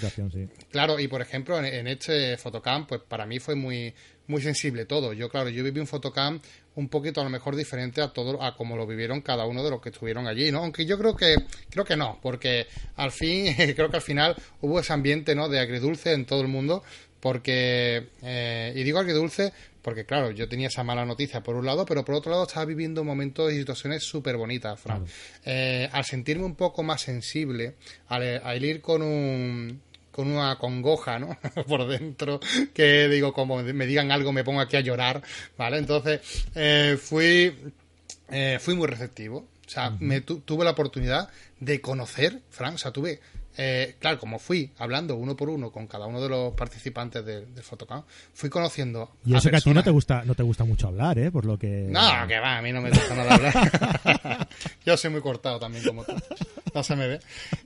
claro 0.70 0.98
y 0.98 1.08
por 1.08 1.22
ejemplo 1.22 1.58
en, 1.58 1.66
en 1.66 1.86
este 1.86 2.36
fotocamp 2.36 2.88
pues 2.88 3.00
para 3.02 3.26
mí 3.26 3.38
fue 3.38 3.54
muy 3.54 3.94
muy 4.26 4.42
sensible 4.42 4.86
todo. 4.86 5.12
Yo, 5.12 5.28
claro, 5.28 5.48
yo 5.48 5.62
viví 5.62 5.80
un 5.80 5.86
fotocamp 5.86 6.42
un 6.76 6.88
poquito 6.88 7.20
a 7.20 7.24
lo 7.24 7.30
mejor 7.30 7.56
diferente 7.56 8.02
a 8.02 8.08
todo 8.08 8.42
a 8.42 8.56
como 8.56 8.76
lo 8.76 8.86
vivieron 8.86 9.20
cada 9.20 9.46
uno 9.46 9.62
de 9.62 9.70
los 9.70 9.80
que 9.80 9.90
estuvieron 9.90 10.26
allí, 10.26 10.50
¿no? 10.50 10.58
Aunque 10.58 10.86
yo 10.86 10.98
creo 10.98 11.16
que 11.16 11.36
creo 11.70 11.84
que 11.84 11.96
no, 11.96 12.18
porque 12.22 12.66
al 12.96 13.12
fin 13.12 13.54
creo 13.76 13.90
que 13.90 13.96
al 13.96 14.02
final 14.02 14.36
hubo 14.60 14.80
ese 14.80 14.92
ambiente, 14.92 15.34
¿no? 15.34 15.48
de 15.48 15.60
agridulce 15.60 16.12
en 16.12 16.26
todo 16.26 16.40
el 16.40 16.48
mundo, 16.48 16.82
porque 17.20 18.08
eh, 18.22 18.72
y 18.74 18.82
digo 18.82 18.98
agridulce 18.98 19.52
porque 19.82 20.06
claro, 20.06 20.30
yo 20.30 20.48
tenía 20.48 20.68
esa 20.68 20.82
mala 20.82 21.04
noticia 21.04 21.42
por 21.42 21.56
un 21.56 21.66
lado, 21.66 21.84
pero 21.84 22.06
por 22.06 22.14
otro 22.14 22.30
lado 22.30 22.44
estaba 22.44 22.64
viviendo 22.64 23.04
momentos 23.04 23.52
y 23.52 23.58
situaciones 23.58 24.02
súper 24.02 24.38
bonitas, 24.38 24.80
Fran. 24.80 25.04
Eh, 25.44 25.90
al 25.92 26.06
sentirme 26.06 26.46
un 26.46 26.54
poco 26.54 26.82
más 26.82 27.02
sensible, 27.02 27.74
al 28.08 28.64
ir 28.64 28.80
con 28.80 29.02
un 29.02 29.82
con 30.14 30.30
una 30.30 30.56
congoja, 30.58 31.18
¿no? 31.18 31.36
Por 31.66 31.88
dentro, 31.88 32.38
que 32.72 33.08
digo, 33.08 33.32
como 33.32 33.60
me 33.62 33.86
digan 33.86 34.12
algo, 34.12 34.30
me 34.30 34.44
pongo 34.44 34.60
aquí 34.60 34.76
a 34.76 34.80
llorar, 34.80 35.22
¿vale? 35.58 35.78
Entonces, 35.78 36.20
eh, 36.54 36.96
fui, 37.02 37.52
eh, 38.30 38.58
fui 38.60 38.74
muy 38.74 38.86
receptivo. 38.86 39.48
O 39.66 39.68
sea, 39.68 39.90
me 39.98 40.20
tuve 40.20 40.64
la 40.64 40.70
oportunidad 40.70 41.30
de 41.58 41.80
conocer, 41.80 42.42
Frank, 42.50 42.74
o 42.74 42.78
sea, 42.78 42.92
tuve 42.92 43.18
eh, 43.56 43.96
claro, 43.98 44.18
como 44.18 44.38
fui 44.38 44.72
hablando 44.78 45.16
uno 45.16 45.36
por 45.36 45.48
uno 45.48 45.70
con 45.70 45.86
cada 45.86 46.06
uno 46.06 46.20
de 46.20 46.28
los 46.28 46.54
participantes 46.54 47.24
del 47.24 47.54
de 47.54 47.62
Photocamp, 47.62 48.06
fui 48.32 48.50
conociendo. 48.50 49.12
Y 49.24 49.34
eso 49.36 49.50
que 49.50 49.56
a 49.56 49.60
ti 49.60 49.72
no 49.72 49.82
te 49.82 49.90
gusta, 49.90 50.24
no 50.24 50.34
te 50.34 50.42
gusta 50.42 50.64
mucho 50.64 50.88
hablar, 50.88 51.18
¿eh? 51.18 51.30
Por 51.30 51.44
lo 51.44 51.58
que. 51.58 51.86
No, 51.88 52.26
que 52.26 52.38
va, 52.38 52.58
a 52.58 52.62
mí 52.62 52.72
no 52.72 52.80
me 52.80 52.90
gusta 52.90 53.14
nada 53.14 53.34
hablar. 53.34 54.48
Yo 54.84 54.96
soy 54.96 55.10
muy 55.10 55.20
cortado 55.20 55.60
también 55.60 55.84
como 55.84 56.04
tú. 56.04 56.14
No 56.74 56.82
se 56.82 56.96
me 56.96 57.06
ve. 57.06 57.20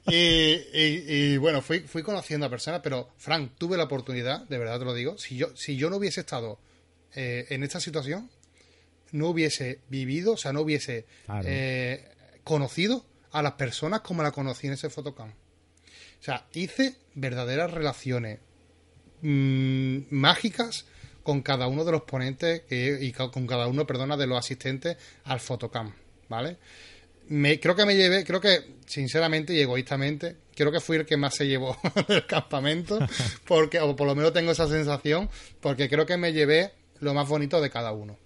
Y, 0.07 1.37
bueno, 1.39 1.63
fui, 1.63 1.81
fui 1.81 2.03
conociendo 2.03 2.45
a 2.47 2.51
personas, 2.51 2.81
pero 2.83 3.09
Frank, 3.17 3.53
tuve 3.57 3.79
la 3.79 3.85
oportunidad, 3.85 4.47
de 4.49 4.59
verdad 4.59 4.79
te 4.79 4.85
lo 4.85 4.93
digo, 4.93 5.17
si 5.17 5.37
yo, 5.37 5.57
si 5.57 5.77
yo 5.77 5.89
no 5.89 5.97
hubiese 5.97 6.21
estado 6.21 6.59
eh, 7.15 7.47
en 7.49 7.63
esta 7.63 7.81
situación, 7.81 8.31
no 9.13 9.29
hubiese 9.29 9.81
vivido, 9.89 10.35
o 10.35 10.37
sea, 10.37 10.53
no 10.53 10.61
hubiese 10.61 11.07
eh, 11.45 12.07
conocido 12.45 13.07
a 13.33 13.43
las 13.43 13.53
personas 13.53 14.01
como 14.01 14.23
la 14.23 14.33
conocí 14.33 14.67
en 14.67 14.75
ese 14.75 14.91
Photocamp. 14.91 15.35
O 16.21 16.23
sea, 16.23 16.47
hice 16.53 16.97
verdaderas 17.15 17.71
relaciones 17.71 18.41
mm, 19.23 19.99
mágicas 20.11 20.87
con 21.23 21.43
cada 21.43 21.67
uno 21.67 21.85
de 21.85 21.93
los 21.93 22.03
ponentes 22.03 22.63
y 22.71 23.13
con 23.13 23.47
cada 23.47 23.67
uno, 23.67 23.87
perdona, 23.87 24.17
de 24.17 24.27
los 24.27 24.39
asistentes 24.39 24.97
al 25.25 25.41
fotocam, 25.41 25.93
¿vale? 26.29 26.57
Me, 27.29 27.61
creo 27.61 27.77
que 27.77 27.85
me 27.85 27.95
llevé, 27.95 28.25
creo 28.25 28.41
que 28.41 28.79
sinceramente 28.87 29.53
y 29.53 29.61
egoístamente, 29.61 30.37
creo 30.57 30.73
que 30.73 30.81
fui 30.81 30.97
el 30.97 31.05
que 31.05 31.19
más 31.19 31.35
se 31.35 31.47
llevó 31.47 31.77
del 32.09 32.27
campamento, 32.27 32.99
porque, 33.47 33.81
o 33.81 33.95
por 33.95 34.07
lo 34.07 34.15
menos 34.15 34.33
tengo 34.33 34.53
esa 34.53 34.67
sensación, 34.67 35.29
porque 35.61 35.91
creo 35.91 36.07
que 36.07 36.17
me 36.17 36.33
llevé 36.33 36.73
lo 37.01 37.13
más 37.13 37.29
bonito 37.29 37.61
de 37.61 37.71
cada 37.71 37.93
uno. 37.93 38.17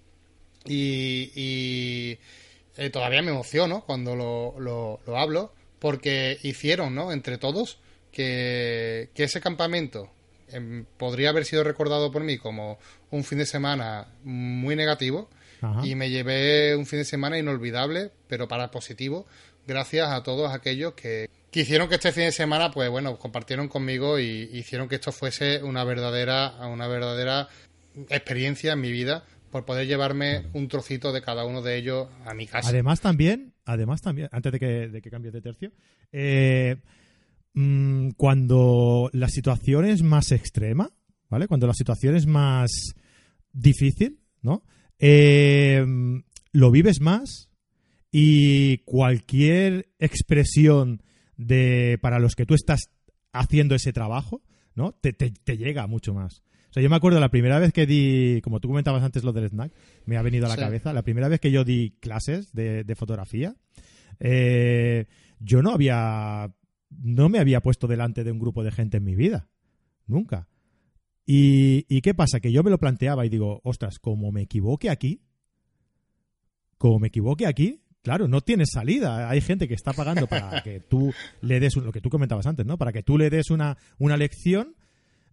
Y, 0.65 2.19
eh, 2.77 2.91
todavía 2.91 3.23
me 3.23 3.33
emociono 3.33 3.85
cuando 3.85 4.15
lo, 4.15 4.55
lo, 4.61 5.19
hablo, 5.19 5.53
porque 5.83 6.39
hicieron, 6.45 6.95
¿no? 6.95 7.11
Entre 7.11 7.39
todos, 7.39 7.81
que, 8.13 9.11
que 9.15 9.25
ese 9.25 9.41
campamento 9.41 10.09
em, 10.47 10.85
podría 10.97 11.31
haber 11.31 11.45
sido 11.45 11.65
recordado 11.65 12.13
por 12.13 12.23
mí 12.23 12.39
como 12.39 12.79
un 13.11 13.25
fin 13.25 13.39
de 13.39 13.47
semana 13.47 14.07
muy 14.23 14.77
negativo 14.77 15.29
y 15.83 15.97
me 15.97 16.09
llevé 16.09 16.77
un 16.77 16.87
fin 16.87 17.01
de 17.01 17.05
semana 17.05 17.37
inolvidable, 17.37 18.13
pero 18.29 18.47
para 18.47 18.71
positivo, 18.71 19.27
gracias 19.67 20.09
a 20.09 20.23
todos 20.23 20.53
aquellos 20.53 20.95
que, 20.95 21.29
que 21.51 21.61
hicieron 21.61 21.89
que 21.89 21.97
este 21.97 22.13
fin 22.13 22.25
de 22.25 22.33
semana, 22.33 22.71
pues 22.71 22.89
bueno, 22.89 23.19
compartieron 23.19 23.67
conmigo 23.67 24.21
y 24.21 24.51
hicieron 24.53 24.89
que 24.89 24.97
esto 24.97 25.11
fuese 25.11 25.65
una 25.65 25.83
verdadera, 25.83 26.59
una 26.69 26.87
verdadera 26.87 27.49
experiencia 28.09 28.75
en 28.75 28.81
mi 28.81 28.93
vida 28.93 29.25
por 29.53 29.67
poder 29.67 29.87
llevarme 29.87 30.47
un 30.55 30.67
trocito 30.67 31.13
de 31.13 31.21
cada 31.21 31.45
uno 31.45 31.61
de 31.61 31.77
ellos 31.77 32.09
a 32.25 32.33
mi 32.33 32.47
casa. 32.47 32.71
Además 32.71 33.01
también, 33.01 33.53
además 33.67 34.01
también, 34.01 34.29
antes 34.33 34.51
de 34.51 34.59
que, 34.59 34.89
de 34.89 35.03
que 35.03 35.11
cambies 35.11 35.35
de 35.35 35.43
tercio, 35.43 35.73
eh, 36.11 36.77
mm, 37.53 38.13
cuando 38.17 39.11
la 39.13 39.29
situación 39.29 39.85
es 39.85 40.03
más 40.03 40.33
extrema, 40.33 40.91
¿vale? 41.29 41.47
Cuando 41.47 41.67
la 41.67 41.75
situación 41.75 42.17
es 42.17 42.27
más 42.27 42.71
difícil, 43.53 44.21
¿no? 44.41 44.65
Eh, 44.99 45.85
lo 46.53 46.71
vives 46.71 47.03
más 47.03 47.51
y 48.11 48.79
cualquier 48.79 49.91
expresión 49.99 51.03
de 51.37 51.99
para 52.01 52.19
los 52.19 52.35
que 52.35 52.47
tú 52.47 52.55
estás 52.55 52.89
haciendo 53.33 53.75
ese 53.75 53.93
trabajo, 53.93 54.43
¿no? 54.75 54.93
Te, 54.93 55.13
te 55.13 55.57
llega 55.59 55.87
mucho 55.87 56.15
más. 56.15 56.43
O 56.73 56.75
sea, 56.75 56.83
yo 56.83 56.89
me 56.89 56.97
acuerdo 56.97 57.21
la 57.21 57.29
primera 57.29 57.59
vez 57.59 57.71
que 57.75 57.85
di, 57.85 58.41
como 58.41 58.59
tú 58.59 58.69
comentabas 58.69 59.03
antes 59.03 59.25
lo 59.25 59.35
del 59.35 59.45
snack, 59.45 59.75
me 60.07 60.17
ha 60.17 60.23
venido 60.23 60.47
a 60.47 60.49
la 60.49 60.57
cabeza, 60.57 60.95
la 60.95 61.03
primera 61.03 61.29
vez 61.29 61.39
que 61.39 61.51
yo 61.51 61.65
di 61.65 61.99
clases 62.01 62.51
de, 62.55 62.95
fotografía, 62.97 63.55
eh, 64.21 65.05
yo 65.39 65.61
no 65.61 65.71
había, 65.71 66.51
no 66.89 67.29
me 67.29 67.41
había 67.41 67.61
puesto 67.61 67.87
delante 67.89 68.25
de 68.25 68.33
un 68.33 68.39
grupo 68.39 68.65
de 68.65 68.71
gente 68.71 68.97
en 68.97 69.05
mi 69.05 69.15
vida, 69.15 69.51
nunca. 70.07 70.49
Y, 71.27 71.85
y 71.95 72.01
qué 72.01 72.15
pasa? 72.15 72.41
Que 72.41 72.53
yo 72.53 72.63
me 72.63 72.71
lo 72.71 72.79
planteaba 72.79 73.27
y 73.27 73.29
digo, 73.29 73.61
ostras, 73.65 73.99
como 73.99 74.33
me 74.33 74.41
equivoque 74.41 74.89
aquí, 74.89 75.21
como 76.79 77.01
me 77.01 77.09
equivoque 77.09 77.47
aquí, 77.47 77.83
claro, 78.01 78.29
no 78.29 78.41
tienes 78.41 78.71
salida. 78.73 79.29
Hay 79.29 79.43
gente 79.43 79.69
que 79.69 79.75
está 79.75 79.93
pagando 79.93 80.27
para 80.27 80.63
que 80.65 80.81
tú 80.81 81.13
le 81.43 81.61
des 81.61 81.77
lo 81.77 81.93
que 81.93 82.01
tú 82.01 82.09
comentabas 82.09 82.47
antes, 82.47 82.65
¿no? 82.65 82.79
Para 82.79 82.95
que 82.95 83.03
tú 83.03 83.19
le 83.19 83.29
des 83.29 83.51
una, 83.51 83.77
una 83.99 84.17
lección. 84.17 84.75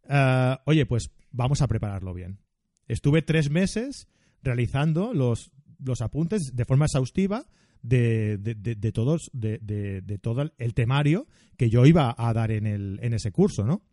Eh, 0.10 0.58
oye, 0.66 0.86
pues 0.86 1.10
vamos 1.32 1.62
a 1.62 1.68
prepararlo 1.68 2.14
bien. 2.14 2.40
Estuve 2.88 3.22
tres 3.22 3.50
meses 3.50 4.08
realizando 4.42 5.14
los, 5.14 5.52
los 5.84 6.02
apuntes 6.02 6.56
de 6.56 6.66
forma 6.66 6.86
exhaustiva 6.86 7.46
de, 7.82 8.38
de, 8.38 8.92
todos, 8.92 9.30
de, 9.34 10.20
todo 10.22 10.52
el 10.58 10.74
temario 10.74 11.28
que 11.58 11.70
yo 11.70 11.86
iba 11.86 12.14
a 12.18 12.34
dar 12.34 12.52
en, 12.52 12.68
el, 12.68 13.00
en 13.02 13.14
ese 13.14 13.32
curso, 13.32 13.66
¿no? 13.66 13.84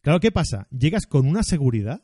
Claro, 0.00 0.18
¿qué 0.18 0.32
pasa? 0.32 0.66
Llegas 0.70 1.06
con 1.06 1.26
una 1.26 1.42
seguridad 1.44 2.02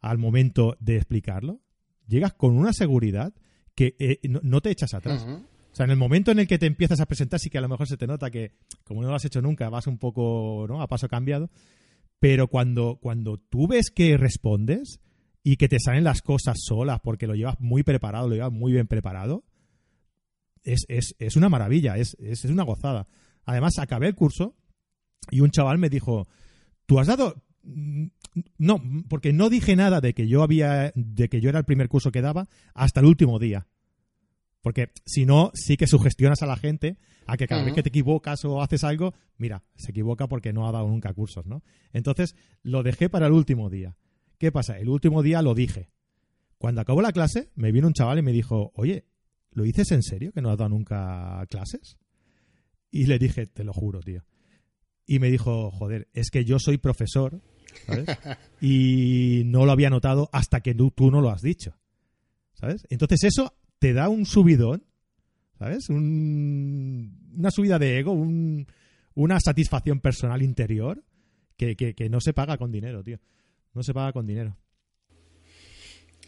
al 0.00 0.18
momento 0.18 0.76
de 0.80 0.96
explicarlo, 0.96 1.62
llegas 2.06 2.34
con 2.34 2.56
una 2.56 2.72
seguridad 2.72 3.32
que 3.74 3.96
eh, 3.98 4.20
no, 4.28 4.60
te 4.60 4.70
echas 4.70 4.92
atrás. 4.92 5.24
O 5.24 5.74
sea, 5.74 5.84
en 5.84 5.90
el 5.90 5.96
momento 5.96 6.30
en 6.32 6.40
el 6.40 6.46
que 6.46 6.58
te 6.58 6.66
empiezas 6.66 7.00
a 7.00 7.06
presentar, 7.06 7.40
sí 7.40 7.50
que 7.50 7.58
a 7.58 7.60
lo 7.60 7.68
mejor 7.68 7.86
se 7.86 7.96
te 7.96 8.06
nota 8.06 8.30
que, 8.30 8.52
como 8.84 9.02
no 9.02 9.08
lo 9.08 9.14
has 9.14 9.24
hecho 9.24 9.40
nunca, 9.40 9.68
vas 9.70 9.86
un 9.86 9.98
poco 9.98 10.66
¿no? 10.68 10.82
a 10.82 10.88
paso 10.88 11.08
cambiado, 11.08 11.50
pero 12.20 12.48
cuando, 12.48 12.98
cuando 13.00 13.38
tú 13.38 13.68
ves 13.68 13.90
que 13.90 14.16
respondes 14.16 15.00
y 15.42 15.56
que 15.56 15.68
te 15.68 15.78
salen 15.78 16.04
las 16.04 16.22
cosas 16.22 16.58
solas 16.60 17.00
porque 17.02 17.26
lo 17.26 17.34
llevas 17.34 17.60
muy 17.60 17.82
preparado, 17.82 18.28
lo 18.28 18.34
llevas 18.34 18.52
muy 18.52 18.72
bien 18.72 18.86
preparado, 18.86 19.44
es, 20.64 20.84
es, 20.88 21.14
es 21.18 21.36
una 21.36 21.48
maravilla, 21.48 21.96
es, 21.96 22.16
es, 22.20 22.44
una 22.44 22.64
gozada. 22.64 23.06
Además, 23.44 23.78
acabé 23.78 24.08
el 24.08 24.14
curso 24.14 24.54
y 25.30 25.40
un 25.40 25.50
chaval 25.50 25.78
me 25.78 25.88
dijo, 25.88 26.26
tú 26.86 26.98
has 26.98 27.06
dado... 27.06 27.42
No, 28.56 28.82
porque 29.08 29.32
no 29.32 29.50
dije 29.50 29.74
nada 29.74 30.00
de 30.00 30.14
que 30.14 30.28
yo 30.28 30.42
había, 30.42 30.92
de 30.94 31.28
que 31.28 31.40
yo 31.40 31.48
era 31.48 31.58
el 31.58 31.64
primer 31.64 31.88
curso 31.88 32.12
que 32.12 32.22
daba 32.22 32.48
hasta 32.72 33.00
el 33.00 33.06
último 33.06 33.38
día. 33.38 33.66
Porque 34.62 34.90
si 35.04 35.26
no, 35.26 35.50
sí 35.54 35.76
que 35.76 35.86
sugestionas 35.86 36.42
a 36.42 36.46
la 36.46 36.56
gente 36.56 36.98
a 37.28 37.36
que 37.36 37.46
cada 37.46 37.62
vez 37.62 37.74
que 37.74 37.82
te 37.82 37.90
equivocas 37.90 38.42
o 38.46 38.62
haces 38.62 38.84
algo, 38.84 39.14
mira, 39.36 39.62
se 39.76 39.90
equivoca 39.90 40.26
porque 40.28 40.54
no 40.54 40.66
ha 40.66 40.72
dado 40.72 40.88
nunca 40.88 41.12
cursos, 41.12 41.44
¿no? 41.44 41.62
Entonces 41.92 42.34
lo 42.62 42.82
dejé 42.82 43.10
para 43.10 43.26
el 43.26 43.32
último 43.32 43.68
día. 43.68 43.96
¿Qué 44.38 44.50
pasa? 44.50 44.78
El 44.78 44.88
último 44.88 45.22
día 45.22 45.42
lo 45.42 45.54
dije. 45.54 45.90
Cuando 46.56 46.80
acabó 46.80 47.02
la 47.02 47.12
clase, 47.12 47.50
me 47.54 47.70
vino 47.70 47.86
un 47.86 47.92
chaval 47.92 48.18
y 48.18 48.22
me 48.22 48.32
dijo, 48.32 48.72
oye, 48.74 49.04
¿lo 49.50 49.64
dices 49.64 49.92
en 49.92 50.02
serio 50.02 50.32
que 50.32 50.40
no 50.40 50.50
has 50.50 50.56
dado 50.56 50.70
nunca 50.70 51.44
clases? 51.50 51.98
Y 52.90 53.04
le 53.04 53.18
dije, 53.18 53.46
te 53.46 53.62
lo 53.62 53.74
juro, 53.74 54.00
tío. 54.00 54.24
Y 55.04 55.18
me 55.18 55.30
dijo, 55.30 55.70
joder, 55.70 56.08
es 56.14 56.30
que 56.30 56.46
yo 56.46 56.58
soy 56.58 56.78
profesor, 56.78 57.42
¿sabes? 57.86 58.08
y 58.62 59.42
no 59.44 59.66
lo 59.66 59.72
había 59.72 59.90
notado 59.90 60.30
hasta 60.32 60.62
que 60.62 60.74
tú, 60.74 60.92
tú 60.92 61.10
no 61.10 61.20
lo 61.20 61.28
has 61.28 61.42
dicho. 61.42 61.76
¿Sabes? 62.54 62.86
Entonces 62.88 63.22
eso 63.24 63.52
te 63.78 63.92
da 63.92 64.08
un 64.08 64.24
subidón 64.24 64.84
¿sabes? 65.58 65.88
una 65.88 67.50
subida 67.50 67.78
de 67.78 67.98
ego, 67.98 68.12
una 69.14 69.40
satisfacción 69.40 70.00
personal 70.00 70.42
interior 70.42 71.02
que, 71.56 71.76
que, 71.76 72.08
no 72.08 72.20
se 72.20 72.32
paga 72.32 72.56
con 72.56 72.70
dinero, 72.70 73.02
tío. 73.02 73.18
No 73.74 73.82
se 73.82 73.92
paga 73.92 74.12
con 74.12 74.26
dinero. 74.26 74.56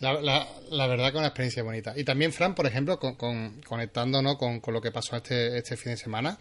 La, 0.01 0.47
la, 0.71 0.87
verdad 0.87 1.13
que 1.13 1.19
una 1.19 1.29
experiencia 1.29 1.63
bonita. 1.63 1.97
Y 1.97 2.05
también, 2.05 2.33
Fran, 2.33 2.55
por 2.55 2.67
ejemplo, 2.67 2.99
con, 2.99 3.15
con, 3.17 3.61
conectándonos 3.63 4.37
con, 4.37 4.61
lo 4.73 4.81
que 4.81 4.91
pasó 4.91 5.17
este, 5.17 5.59
este 5.59 5.77
fin 5.77 5.93
de 5.93 5.99
semana, 5.99 6.39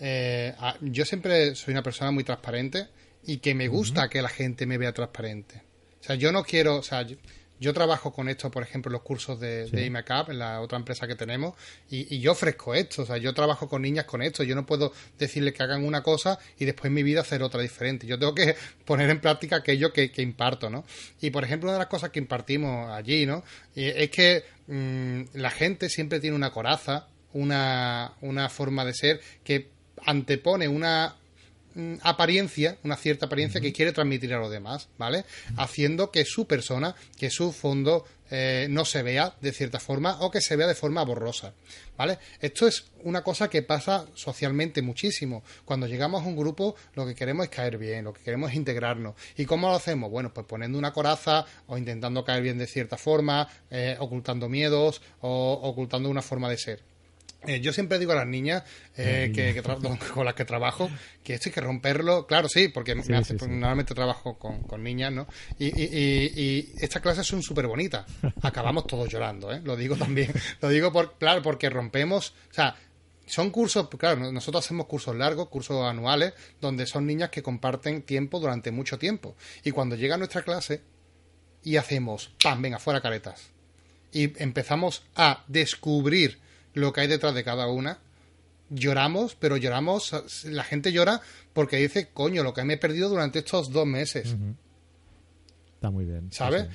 eh, 0.00 0.54
yo 0.82 1.04
siempre 1.04 1.54
soy 1.54 1.72
una 1.72 1.82
persona 1.82 2.10
muy 2.10 2.24
transparente 2.24 2.88
y 3.24 3.38
que 3.38 3.54
me 3.54 3.68
gusta 3.68 4.08
que 4.08 4.20
la 4.20 4.28
gente 4.28 4.66
me 4.66 4.76
vea 4.76 4.92
transparente. 4.92 5.62
O 6.00 6.02
sea, 6.02 6.16
yo 6.16 6.32
no 6.32 6.42
quiero, 6.42 6.76
o 6.76 6.82
sea, 6.82 7.02
yo 7.02 7.16
trabajo 7.74 8.10
con 8.10 8.30
esto, 8.30 8.50
por 8.50 8.62
ejemplo, 8.62 8.88
en 8.88 8.94
los 8.94 9.02
cursos 9.02 9.38
de, 9.38 9.68
sí. 9.68 9.76
en 9.76 10.38
la 10.38 10.60
otra 10.62 10.78
empresa 10.78 11.06
que 11.06 11.14
tenemos, 11.14 11.54
y, 11.90 12.18
yo 12.18 12.32
ofrezco 12.32 12.74
esto. 12.74 13.02
O 13.02 13.06
sea, 13.06 13.18
yo 13.18 13.34
trabajo 13.34 13.68
con 13.68 13.82
niñas 13.82 14.06
con 14.06 14.22
esto. 14.22 14.42
Yo 14.42 14.54
no 14.54 14.64
puedo 14.64 14.92
decirles 15.18 15.52
que 15.52 15.62
hagan 15.62 15.84
una 15.84 16.02
cosa 16.02 16.38
y 16.58 16.64
después 16.64 16.86
en 16.86 16.94
mi 16.94 17.02
vida 17.02 17.20
hacer 17.20 17.42
otra 17.42 17.60
diferente. 17.60 18.06
Yo 18.06 18.18
tengo 18.18 18.34
que 18.34 18.56
poner 18.86 19.10
en 19.10 19.20
práctica 19.20 19.56
aquello 19.56 19.92
que, 19.92 20.10
imparto, 20.16 20.70
¿no? 20.70 20.86
Y, 21.20 21.30
por 21.30 21.44
ejemplo, 21.44 21.68
una 21.68 21.74
de 21.74 21.80
las 21.80 21.88
cosas 21.88 22.08
que 22.08 22.18
impartimos 22.18 22.90
allí, 22.90 23.26
¿no? 23.26 23.44
es 23.74 24.10
que 24.10 24.44
mm, 24.66 25.22
la 25.34 25.50
gente 25.50 25.90
siempre 25.90 26.18
tiene 26.18 26.36
una 26.36 26.50
coraza, 26.50 27.08
una, 27.34 28.14
una 28.22 28.48
forma 28.48 28.84
de 28.86 28.94
ser 28.94 29.20
que 29.44 29.68
antepone 30.06 30.66
una 30.66 31.16
apariencia, 32.02 32.78
una 32.82 32.96
cierta 32.96 33.26
apariencia 33.26 33.60
que 33.60 33.72
quiere 33.72 33.92
transmitir 33.92 34.34
a 34.34 34.38
los 34.38 34.50
demás, 34.50 34.88
¿vale? 34.98 35.24
Haciendo 35.56 36.10
que 36.10 36.24
su 36.24 36.46
persona, 36.46 36.94
que 37.16 37.30
su 37.30 37.52
fondo 37.52 38.04
eh, 38.30 38.68
no 38.70 38.84
se 38.84 39.02
vea 39.02 39.34
de 39.40 39.52
cierta 39.52 39.80
forma 39.80 40.20
o 40.20 40.30
que 40.30 40.40
se 40.40 40.56
vea 40.56 40.66
de 40.66 40.74
forma 40.74 41.02
borrosa, 41.04 41.52
¿vale? 41.96 42.18
Esto 42.40 42.66
es 42.66 42.86
una 43.02 43.22
cosa 43.22 43.48
que 43.48 43.62
pasa 43.62 44.06
socialmente 44.14 44.82
muchísimo. 44.82 45.42
Cuando 45.64 45.86
llegamos 45.86 46.22
a 46.22 46.26
un 46.26 46.36
grupo, 46.36 46.76
lo 46.94 47.06
que 47.06 47.14
queremos 47.14 47.44
es 47.44 47.50
caer 47.50 47.78
bien, 47.78 48.04
lo 48.04 48.12
que 48.12 48.22
queremos 48.22 48.50
es 48.50 48.56
integrarnos. 48.56 49.14
¿Y 49.36 49.44
cómo 49.46 49.68
lo 49.68 49.74
hacemos? 49.74 50.10
Bueno, 50.10 50.32
pues 50.32 50.46
poniendo 50.46 50.78
una 50.78 50.92
coraza 50.92 51.44
o 51.66 51.76
intentando 51.76 52.24
caer 52.24 52.42
bien 52.42 52.58
de 52.58 52.66
cierta 52.66 52.96
forma, 52.96 53.48
eh, 53.70 53.96
ocultando 53.98 54.48
miedos 54.48 55.02
o 55.20 55.52
ocultando 55.62 56.08
una 56.08 56.22
forma 56.22 56.48
de 56.48 56.58
ser. 56.58 56.89
Eh, 57.46 57.60
yo 57.60 57.72
siempre 57.72 57.98
digo 57.98 58.12
a 58.12 58.16
las 58.16 58.26
niñas 58.26 58.64
eh, 58.96 59.32
que, 59.34 59.62
con 59.62 60.26
las 60.26 60.34
que 60.34 60.44
trabajo 60.44 60.90
que 61.24 61.34
esto 61.34 61.48
hay 61.48 61.52
que 61.54 61.60
romperlo. 61.60 62.26
Claro, 62.26 62.48
sí, 62.48 62.68
porque 62.68 62.94
normalmente 62.94 63.94
trabajo 63.94 64.38
con, 64.38 64.82
niñas, 64.82 65.12
¿no? 65.12 65.26
Y, 65.58 65.68
y, 65.68 66.72
estas 66.80 67.00
clases 67.00 67.26
son 67.26 67.42
súper 67.42 67.66
bonitas. 67.66 68.04
Acabamos 68.42 68.86
todos 68.86 69.08
llorando, 69.08 69.52
¿eh? 69.52 69.60
Lo 69.64 69.76
digo 69.76 69.96
también. 69.96 70.32
Lo 70.60 70.68
digo, 70.68 70.92
por, 70.92 71.16
claro, 71.18 71.40
porque 71.42 71.70
rompemos. 71.70 72.34
O 72.50 72.54
sea, 72.54 72.76
son 73.30 73.50
cursos, 73.50 73.88
claro, 73.96 74.32
nosotros 74.32 74.64
hacemos 74.64 74.86
cursos 74.86 75.14
largos, 75.16 75.48
cursos 75.48 75.84
anuales, 75.84 76.34
donde 76.60 76.84
son 76.86 77.06
niñas 77.06 77.30
que 77.30 77.42
comparten 77.42 78.02
tiempo 78.02 78.40
durante 78.40 78.70
mucho 78.70 78.98
tiempo. 78.98 79.36
Y 79.64 79.70
cuando 79.70 79.96
llega 79.96 80.16
nuestra 80.16 80.42
clase 80.42 80.82
y 81.62 81.76
hacemos, 81.76 82.32
¡pam! 82.42 82.60
Venga, 82.60 82.78
fuera 82.78 83.00
caretas. 83.00 83.50
Y 84.12 84.42
empezamos 84.42 85.04
a 85.14 85.44
descubrir 85.46 86.40
lo 86.74 86.92
que 86.92 87.02
hay 87.02 87.08
detrás 87.08 87.34
de 87.34 87.44
cada 87.44 87.66
una. 87.68 87.98
Lloramos, 88.68 89.34
pero 89.34 89.56
lloramos, 89.56 90.44
la 90.44 90.62
gente 90.62 90.92
llora 90.92 91.20
porque 91.52 91.76
dice, 91.76 92.08
coño, 92.12 92.42
lo 92.42 92.54
que 92.54 92.64
me 92.64 92.74
he 92.74 92.78
perdido 92.78 93.08
durante 93.08 93.40
estos 93.40 93.72
dos 93.72 93.86
meses. 93.86 94.36
Está 95.74 95.90
muy 95.90 96.04
bien. 96.04 96.30
¿Sabes? 96.30 96.68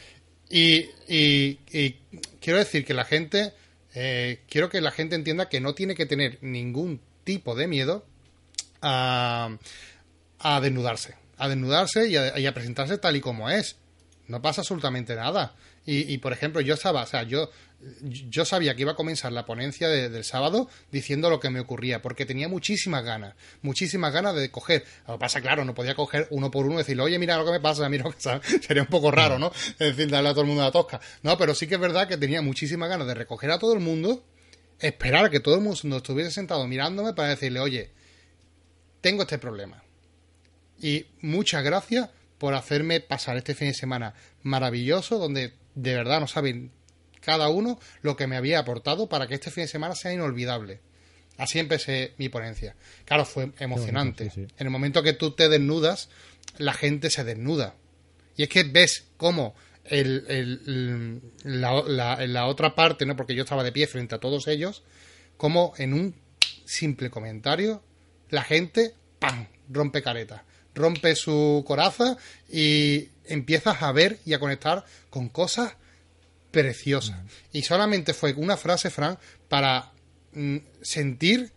Y, 0.49 0.89
y, 1.07 1.93
quiero 2.41 2.59
decir 2.59 2.85
que 2.85 2.93
la 2.93 3.05
gente, 3.05 3.53
eh, 3.93 4.41
quiero 4.49 4.69
que 4.69 4.81
la 4.81 4.91
gente 4.91 5.15
entienda 5.15 5.49
que 5.49 5.61
no 5.61 5.73
tiene 5.73 5.95
que 5.95 6.05
tener 6.05 6.37
ningún 6.41 7.01
tipo 7.23 7.55
de 7.55 7.67
miedo 7.67 8.05
a, 8.81 9.57
a 10.39 10.61
desnudarse. 10.61 11.15
A 11.37 11.47
desnudarse 11.47 12.07
y 12.07 12.15
a, 12.17 12.53
presentarse 12.53 12.97
tal 12.97 13.15
y 13.15 13.21
como 13.21 13.49
es. 13.49 13.77
No 14.27 14.41
pasa 14.41 14.61
absolutamente 14.61 15.15
nada. 15.15 15.55
Y, 15.85 16.11
y, 16.13 16.17
por 16.17 16.33
ejemplo, 16.33 16.61
yo 16.61 16.73
estaba, 16.73 17.03
o 17.03 17.07
sea, 17.07 17.23
yo 17.23 17.49
yo 18.01 18.45
sabía 18.45 18.75
que 18.75 18.81
iba 18.81 18.93
a 18.93 18.95
comenzar 18.95 19.31
la 19.31 19.45
ponencia 19.45 19.87
del 19.87 20.23
sábado 20.23 20.69
diciendo 20.91 21.29
lo 21.29 21.39
que 21.39 21.49
me 21.49 21.59
ocurría, 21.59 22.01
porque 22.01 22.25
tenía 22.25 22.47
muchísimas 22.47 23.03
ganas, 23.03 23.35
muchísimas 23.61 24.13
ganas 24.13 24.35
de 24.35 24.49
coger. 24.49 24.85
Lo 25.07 25.15
que 25.15 25.19
pasa, 25.19 25.41
claro, 25.41 25.65
no 25.65 25.75
podía 25.75 25.95
coger 25.95 26.27
uno 26.31 26.49
por 26.49 26.65
uno 26.65 26.75
y 26.75 26.77
decirle, 26.79 27.03
oye, 27.03 27.19
mira 27.19 27.37
lo 27.37 27.45
que 27.45 27.51
me 27.51 27.59
pasa, 27.59 27.87
mira 27.89 28.05
lo 28.05 28.11
que. 28.11 28.19
Sería 28.61 28.83
un 28.83 28.89
poco 28.89 29.11
raro, 29.11 29.37
¿no? 29.37 29.51
Es 29.53 29.95
decir, 29.95 30.09
darle 30.09 30.29
a 30.29 30.31
todo 30.31 30.41
el 30.41 30.47
mundo 30.47 30.63
la 30.63 30.71
tosca. 30.71 30.99
No, 31.23 31.37
pero 31.37 31.53
sí 31.53 31.67
que 31.67 31.75
es 31.75 31.81
verdad 31.81 32.07
que 32.07 32.17
tenía 32.17 32.41
muchísimas 32.41 32.89
ganas 32.89 33.07
de 33.07 33.13
recoger 33.13 33.51
a 33.51 33.59
todo 33.59 33.73
el 33.73 33.79
mundo, 33.79 34.25
esperar 34.79 35.25
a 35.25 35.29
que 35.29 35.39
todo 35.39 35.55
el 35.55 35.61
mundo 35.61 35.97
estuviese 35.97 36.31
sentado 36.31 36.65
mirándome 36.67 37.13
para 37.13 37.29
decirle, 37.29 37.59
oye, 37.59 37.91
tengo 39.01 39.23
este 39.23 39.37
problema. 39.37 39.83
Y 40.81 41.05
muchas 41.21 41.63
gracias 41.63 42.09
por 42.37 42.53
hacerme 42.53 42.99
pasar 42.99 43.37
este 43.37 43.55
fin 43.55 43.69
de 43.69 43.73
semana 43.73 44.13
maravilloso, 44.41 45.17
donde 45.17 45.53
de 45.75 45.95
verdad 45.95 46.19
no 46.19 46.27
saben 46.27 46.71
cada 47.25 47.49
uno 47.49 47.79
lo 48.01 48.15
que 48.15 48.27
me 48.27 48.37
había 48.37 48.59
aportado 48.59 49.09
para 49.09 49.27
que 49.27 49.33
este 49.33 49.51
fin 49.51 49.63
de 49.63 49.67
semana 49.67 49.95
sea 49.95 50.13
inolvidable. 50.13 50.79
Así 51.37 51.59
empecé 51.59 52.13
mi 52.17 52.29
ponencia. 52.29 52.75
Claro, 53.03 53.25
fue 53.25 53.51
emocionante. 53.59 54.31
En 54.35 54.49
el 54.57 54.69
momento 54.69 55.03
que 55.03 55.13
tú 55.13 55.31
te 55.31 55.49
desnudas, 55.49 56.09
la 56.57 56.73
gente 56.73 57.09
se 57.09 57.23
desnuda. 57.23 57.75
Y 58.37 58.43
es 58.43 58.49
que 58.49 58.63
ves 58.63 59.05
cómo 59.17 59.55
el, 59.83 61.21
la, 61.43 62.25
la, 62.27 62.45
otra 62.47 62.73
parte, 62.75 63.05
¿no? 63.05 63.15
porque 63.15 63.35
yo 63.35 63.43
estaba 63.43 63.63
de 63.63 63.71
pie 63.71 63.87
frente 63.87 64.15
a 64.15 64.19
todos 64.19 64.47
ellos, 64.47 64.83
como 65.35 65.73
en 65.77 65.93
un 65.93 66.15
simple 66.65 67.09
comentario, 67.09 67.83
la 68.29 68.43
gente, 68.43 68.93
¡pam!, 69.19 69.47
rompe 69.69 70.01
careta 70.01 70.45
rompe 70.75 71.15
su 71.15 71.63
coraza 71.65 72.17
y 72.49 73.09
empiezas 73.25 73.81
a 73.81 73.91
ver 73.91 74.19
y 74.25 74.33
a 74.33 74.39
conectar 74.39 74.85
con 75.09 75.29
cosas 75.29 75.75
preciosas. 76.55 77.17
Y 77.51 77.63
solamente 77.63 78.13
fue 78.13 78.33
una 78.33 78.55
frase, 78.55 78.89
Fran, 78.89 79.19
para 79.49 79.91
mm, 80.31 80.55
sentir 80.81 81.51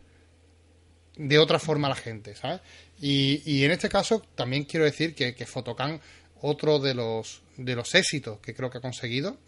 de 1.16 1.38
otra 1.38 1.60
forma 1.60 1.86
a 1.86 1.90
la 1.90 1.96
gente, 1.96 2.34
¿sabes? 2.34 2.60
Y, 3.00 3.62
en 3.62 3.70
este 3.70 3.88
caso 3.88 4.20
también 4.34 4.64
quiero 4.64 4.84
decir 4.84 5.14
que, 5.14 5.36
que 5.36 5.46
Fotocan, 5.46 6.00
otro 6.40 6.80
de 6.80 6.94
los, 6.94 7.42
de 7.56 7.76
los 7.76 7.94
éxitos 7.94 8.40
que 8.40 8.56
creo 8.56 8.70
que 8.70 8.78
ha 8.78 8.80
conseguido, 8.80 9.38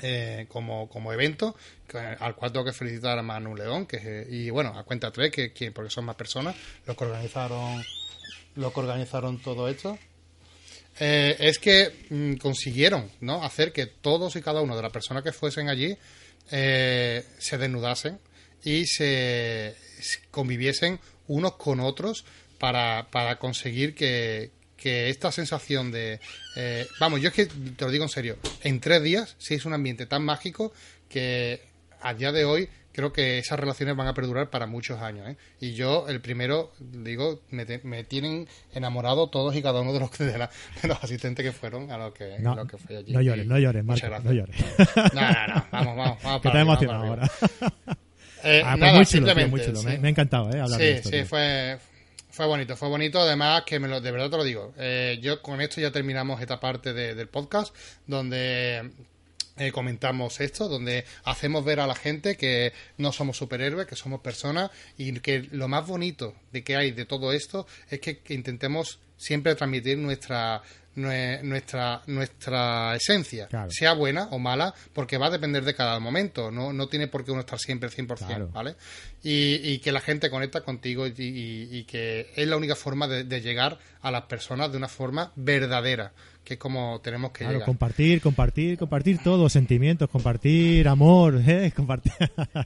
eh, 0.00 0.46
como, 0.48 0.88
como 0.88 1.12
evento, 1.12 1.54
al 2.18 2.34
cual 2.34 2.52
tengo 2.52 2.64
que 2.64 2.72
felicitar 2.72 3.18
a 3.18 3.22
Manu 3.22 3.54
León, 3.54 3.84
que 3.84 4.26
y 4.30 4.48
bueno, 4.48 4.70
a 4.74 4.84
cuenta 4.84 5.10
tres, 5.10 5.30
que, 5.30 5.52
que 5.52 5.70
porque 5.70 5.90
son 5.90 6.06
más 6.06 6.16
personas, 6.16 6.56
los 6.86 6.96
que 6.96 7.04
organizaron 7.04 7.82
lo 8.54 8.72
que 8.72 8.80
organizaron 8.80 9.38
todo 9.38 9.68
esto, 9.68 9.98
eh, 11.00 11.36
es 11.38 11.58
que 11.58 12.06
mm, 12.10 12.34
consiguieron 12.34 13.10
¿no? 13.20 13.44
hacer 13.44 13.72
que 13.72 13.86
todos 13.86 14.36
y 14.36 14.42
cada 14.42 14.60
uno 14.60 14.76
de 14.76 14.82
las 14.82 14.92
personas 14.92 15.22
que 15.22 15.32
fuesen 15.32 15.68
allí 15.68 15.96
eh, 16.50 17.24
se 17.38 17.58
desnudasen 17.58 18.18
y 18.64 18.86
se 18.86 19.74
conviviesen 20.30 20.98
unos 21.28 21.54
con 21.56 21.80
otros 21.80 22.24
para, 22.58 23.08
para 23.10 23.38
conseguir 23.38 23.94
que, 23.94 24.50
que 24.78 25.10
esta 25.10 25.30
sensación 25.30 25.90
de... 25.90 26.20
Eh, 26.56 26.86
vamos, 26.98 27.20
yo 27.20 27.28
es 27.28 27.34
que 27.34 27.46
te 27.46 27.84
lo 27.84 27.90
digo 27.90 28.04
en 28.04 28.10
serio, 28.10 28.38
en 28.62 28.80
tres 28.80 29.02
días 29.02 29.36
sí 29.38 29.54
es 29.54 29.64
un 29.64 29.74
ambiente 29.74 30.06
tan 30.06 30.24
mágico 30.24 30.72
que 31.08 31.62
a 32.00 32.14
día 32.14 32.32
de 32.32 32.44
hoy 32.44 32.68
creo 32.98 33.12
que 33.12 33.38
esas 33.38 33.60
relaciones 33.60 33.94
van 33.94 34.08
a 34.08 34.14
perdurar 34.14 34.50
para 34.50 34.66
muchos 34.66 35.00
años. 35.00 35.28
¿eh? 35.28 35.36
Y 35.60 35.74
yo, 35.74 36.08
el 36.08 36.20
primero, 36.20 36.72
digo, 36.80 37.40
me, 37.50 38.02
tienen 38.02 38.48
enamorado 38.74 39.28
todos 39.30 39.54
y 39.54 39.62
cada 39.62 39.82
uno 39.82 39.92
de 39.92 40.00
los, 40.00 40.18
de, 40.18 40.36
los 40.82 41.04
asistentes 41.04 41.46
que 41.46 41.52
fueron 41.52 41.92
a 41.92 41.96
lo 41.96 42.12
que, 42.12 42.40
no, 42.40 42.56
lo 42.56 42.66
que 42.66 42.76
fue 42.76 42.96
allí. 42.96 43.12
No 43.12 43.20
llores, 43.20 43.46
no 43.46 43.56
llores, 43.56 43.84
Marco, 43.84 44.08
no 44.08 44.32
llores. 44.32 44.56
No, 45.14 45.20
no, 45.20 45.46
no, 45.46 45.66
vamos, 45.70 45.96
vamos. 45.96 46.22
vamos 46.24 46.42
que 46.42 46.50
te 46.50 46.58
emocionado 46.58 47.04
ahora. 47.04 47.30
Eh, 48.44 48.62
ah, 48.64 48.76
pues 48.78 48.80
nada, 48.80 48.94
muy 48.94 49.04
chulo, 49.04 49.48
muy 49.48 49.60
chulo. 49.60 49.82
Me, 49.82 50.06
ha 50.06 50.10
encantado 50.10 50.48
¿eh? 50.52 50.60
hablar 50.60 50.78
sí, 50.78 50.86
de 50.86 50.92
esto. 50.92 51.08
Sí, 51.08 51.24
fue, 51.24 51.76
fue 52.30 52.46
bonito, 52.46 52.76
fue 52.76 52.88
bonito. 52.88 53.18
Además, 53.18 53.64
que 53.66 53.80
me 53.80 53.88
lo, 53.88 54.00
de 54.00 54.12
verdad 54.12 54.30
te 54.30 54.36
lo 54.36 54.44
digo. 54.44 54.72
Eh, 54.78 55.18
yo 55.20 55.42
con 55.42 55.60
esto 55.60 55.80
ya 55.80 55.90
terminamos 55.90 56.40
esta 56.40 56.60
parte 56.60 56.92
de, 56.92 57.16
del 57.16 57.26
podcast, 57.26 57.74
donde 58.06 58.92
eh, 59.58 59.72
comentamos 59.72 60.40
esto, 60.40 60.68
donde 60.68 61.04
hacemos 61.24 61.64
ver 61.64 61.80
a 61.80 61.86
la 61.86 61.94
gente 61.94 62.36
que 62.36 62.72
no 62.96 63.12
somos 63.12 63.36
superhéroes, 63.36 63.86
que 63.86 63.96
somos 63.96 64.20
personas 64.20 64.70
y 64.96 65.18
que 65.20 65.48
lo 65.50 65.68
más 65.68 65.86
bonito 65.86 66.34
de 66.52 66.62
que 66.62 66.76
hay 66.76 66.92
de 66.92 67.04
todo 67.04 67.32
esto 67.32 67.66
es 67.90 68.00
que, 68.00 68.20
intentemos 68.28 69.00
siempre 69.16 69.54
transmitir 69.54 69.98
nuestra 69.98 70.62
nuestra 70.94 72.02
nuestra 72.06 72.96
esencia, 72.96 73.48
sea 73.68 73.92
buena 73.92 74.24
o 74.32 74.40
mala, 74.40 74.74
porque 74.92 75.16
va 75.16 75.26
a 75.26 75.30
depender 75.30 75.64
de 75.64 75.72
cada 75.72 76.00
momento, 76.00 76.50
no, 76.50 76.72
no 76.72 76.88
tiene 76.88 77.06
por 77.06 77.24
qué 77.24 77.30
uno 77.30 77.40
estar 77.40 77.60
siempre 77.60 77.88
100%, 77.88 78.50
¿vale? 78.50 78.74
Y, 79.22 79.78
que 79.78 79.92
la 79.92 80.00
gente 80.00 80.28
conecta 80.28 80.62
contigo 80.62 81.06
y, 81.06 81.84
que 81.84 82.32
es 82.34 82.48
la 82.48 82.56
única 82.56 82.74
forma 82.74 83.06
de, 83.06 83.40
llegar 83.40 83.78
a 84.02 84.10
las 84.10 84.22
personas 84.22 84.72
de 84.72 84.78
una 84.78 84.88
forma 84.88 85.32
verdadera, 85.36 86.12
que 86.48 86.54
es 86.54 86.60
como 86.60 86.98
tenemos 87.02 87.30
que 87.32 87.44
claro, 87.44 87.60
compartir, 87.60 88.22
compartir, 88.22 88.78
compartir 88.78 89.18
todo, 89.22 89.50
sentimientos, 89.50 90.08
compartir 90.08 90.88
amor, 90.88 91.42
¿eh? 91.46 91.70
compartir. 91.76 92.14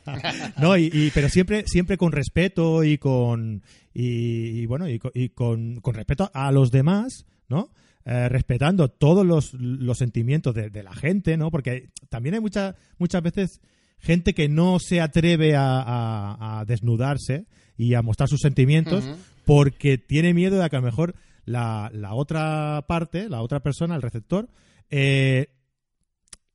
no, 0.61 0.77
y, 0.77 1.11
pero 1.13 1.29
siempre, 1.29 1.65
siempre 1.67 1.99
con 1.99 2.13
respeto 2.13 2.85
y 2.85 2.97
con 2.99 3.61
y, 3.93 4.65
bueno 4.67 4.87
y, 4.89 5.01
con, 5.31 5.81
con, 5.81 5.95
respeto 5.95 6.31
a 6.33 6.53
los 6.53 6.71
demás, 6.71 7.27
¿no? 7.49 7.71
Eh, 8.05 8.29
respetando 8.29 8.89
todos 8.89 9.27
los, 9.27 9.53
los 9.55 9.99
sentimientos 9.99 10.55
de, 10.55 10.83
la 10.85 10.95
gente, 10.95 11.37
¿no? 11.37 11.51
Porque 11.51 11.91
también 12.09 12.37
hay 12.37 12.41
muchas 12.41 12.77
muchas 12.99 13.21
veces 13.21 13.61
gente 13.99 14.33
que 14.33 14.49
no 14.49 14.79
se 14.79 15.01
atreve 15.01 15.55
a, 15.57 16.65
desnudarse 16.69 17.47
y 17.77 17.95
a 17.95 18.03
mostrar 18.03 18.29
sus 18.29 18.41
sentimientos 18.41 19.05
porque 19.45 19.99
tiene 19.99 20.35
miedo 20.35 20.61
de 20.61 20.71
que 20.71 20.77
a 20.77 20.79
lo 20.81 20.87
mejor 20.87 21.17
la, 21.45 21.91
la 21.93 22.15
otra 22.15 22.85
parte, 22.87 23.29
la 23.29 23.43
otra 23.43 23.61
persona, 23.61 23.95
el 23.95 24.03
receptor, 24.03 24.49
eh, 24.91 25.49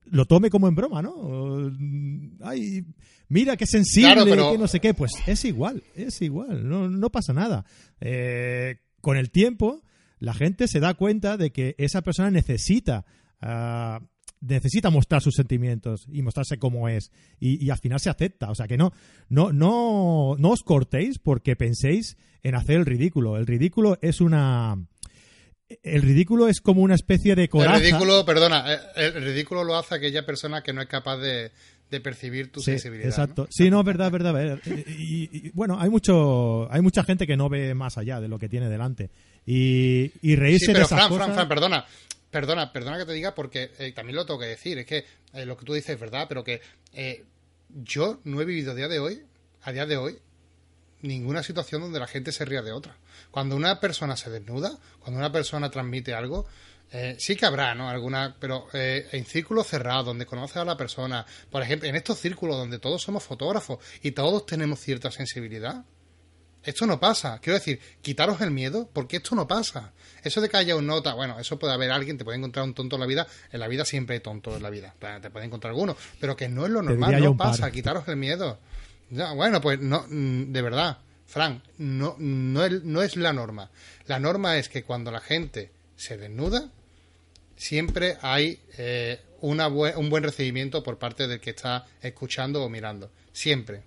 lo 0.05 0.25
tome 0.25 0.49
como 0.49 0.67
en 0.67 0.75
broma, 0.75 1.01
¿no? 1.01 1.69
Ay, 2.41 2.85
mira 3.27 3.57
qué 3.57 3.65
sensible, 3.65 4.25
que 4.25 4.57
no 4.57 4.67
sé 4.67 4.79
qué. 4.79 4.93
Pues 4.93 5.11
es 5.25 5.43
igual, 5.45 5.83
es 5.95 6.21
igual, 6.21 6.67
no, 6.67 6.89
no 6.89 7.09
pasa 7.09 7.33
nada. 7.33 7.65
Eh, 7.99 8.77
con 9.01 9.17
el 9.17 9.31
tiempo, 9.31 9.83
la 10.19 10.33
gente 10.33 10.67
se 10.67 10.79
da 10.79 10.93
cuenta 10.93 11.37
de 11.37 11.51
que 11.51 11.75
esa 11.77 12.01
persona 12.01 12.31
necesita 12.31 13.05
ah, 13.41 14.01
necesita 14.41 14.89
mostrar 14.89 15.21
sus 15.21 15.35
sentimientos 15.35 16.05
y 16.11 16.21
mostrarse 16.21 16.57
como 16.57 16.89
es 16.89 17.11
y, 17.39 17.69
al 17.69 17.77
final 17.79 17.99
se 17.99 18.09
acepta 18.09 18.49
o 18.51 18.55
sea 18.55 18.67
que 18.67 18.77
no 18.77 18.93
no 19.29 19.51
no 19.51 20.35
no 20.37 20.49
os 20.51 20.61
cortéis 20.63 21.19
porque 21.19 21.55
penséis 21.55 22.17
en 22.43 22.55
hacer 22.55 22.77
el 22.77 22.85
ridículo 22.85 23.37
el 23.37 23.47
ridículo 23.47 23.97
es 24.01 24.21
una 24.21 24.77
el 25.83 26.01
ridículo 26.01 26.47
es 26.47 26.61
como 26.61 26.81
una 26.81 26.95
especie 26.95 27.35
de 27.35 27.49
coraza. 27.49 27.75
El 27.75 27.81
ridículo, 27.81 28.23
perdona, 28.25 28.73
eh, 28.73 28.79
el 28.95 29.21
ridículo 29.21 29.63
lo 29.63 29.75
hace 29.75 29.95
aquella 29.95 30.25
persona 30.25 30.61
que 30.61 30.71
no 30.71 30.81
es 30.81 30.87
capaz 30.87 31.17
de, 31.17 31.51
percibir 32.01 32.51
tu 32.51 32.61
sensibilidad. 32.61 33.09
Exacto. 33.09 33.47
Sí, 33.49 33.69
no, 33.69 33.81
es 33.81 33.85
verdad, 33.85 34.09
verdad. 34.09 34.59
Y, 34.65 35.49
bueno, 35.51 35.77
hay 35.79 35.89
mucho, 35.89 36.71
hay 36.71 36.81
mucha 36.81 37.03
gente 37.03 37.27
que 37.27 37.35
no 37.35 37.49
ve 37.49 37.73
más 37.73 37.97
allá 37.97 38.21
de 38.21 38.29
lo 38.29 38.39
que 38.39 38.47
tiene 38.47 38.69
delante. 38.69 39.09
Y, 39.45 40.11
y 40.21 40.35
reírse 40.35 40.67
pero 40.67 40.79
de 40.79 40.85
esas 40.85 40.97
Fran, 40.97 41.09
cosas... 41.09 41.25
Fran, 41.25 41.35
Fran, 41.35 41.49
perdona. 41.49 41.85
Perdona, 42.31 42.73
perdona 42.73 42.97
que 42.97 43.05
te 43.05 43.13
diga 43.13 43.33
porque 43.33 43.71
eh, 43.79 43.93
también 43.93 44.15
lo 44.15 44.25
tengo 44.25 44.39
que 44.39 44.47
decir. 44.47 44.77
Es 44.77 44.85
que 44.85 45.05
eh, 45.33 45.45
lo 45.45 45.57
que 45.57 45.65
tú 45.65 45.73
dices 45.73 45.91
es 45.91 45.99
verdad, 45.99 46.25
pero 46.27 46.43
que 46.43 46.61
eh, 46.93 47.23
yo 47.69 48.19
no 48.23 48.41
he 48.41 48.45
vivido 48.45 48.71
a 48.71 48.75
día 48.75 48.87
de 48.87 48.99
hoy, 48.99 49.23
a 49.61 49.71
día 49.71 49.85
de 49.85 49.97
hoy, 49.97 50.19
ninguna 51.01 51.43
situación 51.43 51.81
donde 51.81 51.99
la 51.99 52.07
gente 52.07 52.31
se 52.31 52.45
ría 52.45 52.61
de 52.61 52.71
otra. 52.71 52.97
Cuando 53.31 53.55
una 53.55 53.79
persona 53.79 54.17
se 54.17 54.29
desnuda, 54.29 54.77
cuando 54.99 55.19
una 55.19 55.31
persona 55.31 55.69
transmite 55.69 56.13
algo, 56.13 56.47
sí 57.17 57.35
que 57.35 57.45
habrá, 57.45 57.75
¿no? 57.75 57.89
Alguna, 57.89 58.37
pero 58.39 58.67
en 58.73 59.25
círculos 59.25 59.67
cerrados, 59.67 60.05
donde 60.05 60.25
conoces 60.25 60.57
a 60.57 60.65
la 60.65 60.77
persona, 60.77 61.25
por 61.51 61.61
ejemplo, 61.61 61.87
en 61.87 61.95
estos 61.95 62.17
círculos 62.17 62.55
donde 62.55 62.79
todos 62.79 63.03
somos 63.03 63.23
fotógrafos 63.23 63.79
y 64.01 64.11
todos 64.11 64.45
tenemos 64.45 64.79
cierta 64.79 65.11
sensibilidad, 65.11 65.85
esto 66.67 66.85
no 66.85 66.99
pasa. 66.99 67.39
Quiero 67.39 67.57
decir, 67.57 67.79
quitaros 68.01 68.41
el 68.41 68.51
miedo, 68.51 68.89
porque 68.91 69.17
esto 69.17 69.35
no 69.35 69.47
pasa. 69.47 69.93
Eso 70.21 70.41
de 70.41 70.49
que 70.49 70.57
haya 70.57 70.75
un 70.75 70.85
nota, 70.85 71.13
bueno, 71.13 71.39
eso 71.39 71.57
puede 71.57 71.73
haber 71.73 71.91
alguien, 71.91 72.17
te 72.17 72.25
puede 72.25 72.37
encontrar 72.37 72.65
un 72.65 72.73
tonto 72.73 72.97
en 72.97 72.99
la 72.99 73.05
vida. 73.05 73.25
En 73.53 73.61
la 73.61 73.69
vida 73.69 73.85
siempre 73.85 74.15
hay 74.15 74.19
tontos 74.19 74.57
en 74.57 74.63
la 74.63 74.69
vida. 74.69 74.93
Te 75.21 75.29
puede 75.29 75.45
encontrar 75.45 75.71
alguno. 75.71 75.95
Pero 76.19 76.35
que 76.35 76.49
no 76.49 76.65
es 76.65 76.71
lo 76.71 76.81
normal, 76.81 77.23
no 77.23 77.37
pasa. 77.37 77.71
Quitaros 77.71 78.05
el 78.09 78.17
miedo. 78.17 78.59
Ya, 79.09 79.31
bueno, 79.31 79.61
pues 79.61 79.79
no, 79.79 80.05
mm, 80.09 80.51
de 80.51 80.61
verdad, 80.61 80.97
Frank, 81.25 81.63
no, 81.77 82.17
no, 82.19 82.65
es, 82.65 82.83
no 82.83 83.01
es 83.01 83.15
la 83.15 83.31
norma. 83.31 83.71
La 84.05 84.19
norma 84.19 84.57
es 84.57 84.67
que 84.67 84.83
cuando 84.83 85.09
la 85.09 85.21
gente 85.21 85.71
se 85.95 86.17
desnuda, 86.17 86.69
siempre 87.55 88.17
hay 88.21 88.59
eh, 88.77 89.21
una 89.39 89.69
un 89.69 90.09
buen 90.09 90.23
recibimiento 90.23 90.83
por 90.83 90.97
parte 90.97 91.27
del 91.27 91.39
que 91.39 91.51
está 91.51 91.85
escuchando 92.01 92.61
o 92.61 92.67
mirando. 92.67 93.09
Siempre. 93.31 93.83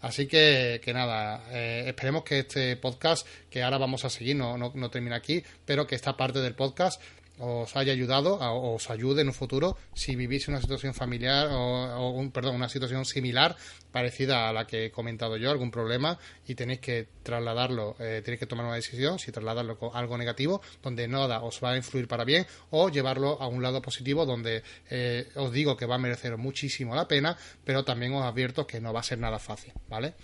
Así 0.00 0.26
que, 0.26 0.80
que 0.82 0.94
nada, 0.94 1.44
eh, 1.50 1.84
esperemos 1.86 2.24
que 2.24 2.40
este 2.40 2.76
podcast, 2.76 3.26
que 3.50 3.62
ahora 3.62 3.76
vamos 3.76 4.04
a 4.04 4.10
seguir, 4.10 4.36
no, 4.36 4.56
no, 4.56 4.72
no 4.74 4.90
termina 4.90 5.16
aquí, 5.16 5.42
pero 5.66 5.86
que 5.86 5.94
esta 5.94 6.16
parte 6.16 6.40
del 6.40 6.54
podcast 6.54 7.00
os 7.40 7.74
haya 7.76 7.92
ayudado 7.92 8.34
o 8.34 8.74
os 8.76 8.90
ayude 8.90 9.22
en 9.22 9.28
un 9.28 9.34
futuro 9.34 9.76
si 9.94 10.14
vivís 10.14 10.48
una 10.48 10.60
situación 10.60 10.94
familiar 10.94 11.48
o, 11.50 12.10
un, 12.10 12.30
perdón, 12.30 12.54
una 12.54 12.68
situación 12.68 13.04
similar 13.04 13.56
parecida 13.90 14.48
a 14.48 14.52
la 14.52 14.66
que 14.66 14.86
he 14.86 14.90
comentado 14.90 15.36
yo, 15.36 15.50
algún 15.50 15.70
problema 15.70 16.18
y 16.46 16.54
tenéis 16.54 16.80
que 16.80 17.08
trasladarlo, 17.22 17.96
eh, 17.98 18.22
tenéis 18.24 18.40
que 18.40 18.46
tomar 18.46 18.66
una 18.66 18.76
decisión, 18.76 19.18
si 19.18 19.32
trasladarlo 19.32 19.78
con 19.78 19.90
algo 19.94 20.16
negativo, 20.16 20.60
donde 20.82 21.08
nada 21.08 21.42
os 21.42 21.62
va 21.62 21.72
a 21.72 21.76
influir 21.76 22.06
para 22.06 22.24
bien 22.24 22.46
o 22.70 22.88
llevarlo 22.88 23.40
a 23.40 23.48
un 23.48 23.62
lado 23.62 23.82
positivo 23.82 24.26
donde 24.26 24.62
eh, 24.90 25.28
os 25.34 25.50
digo 25.52 25.76
que 25.76 25.86
va 25.86 25.96
a 25.96 25.98
merecer 25.98 26.36
muchísimo 26.36 26.94
la 26.94 27.08
pena, 27.08 27.36
pero 27.64 27.84
también 27.84 28.14
os 28.14 28.24
advierto 28.24 28.66
que 28.66 28.80
no 28.80 28.92
va 28.92 29.00
a 29.00 29.04
ser 29.04 29.18
nada 29.18 29.38
fácil, 29.38 29.72
¿vale? 29.88 30.14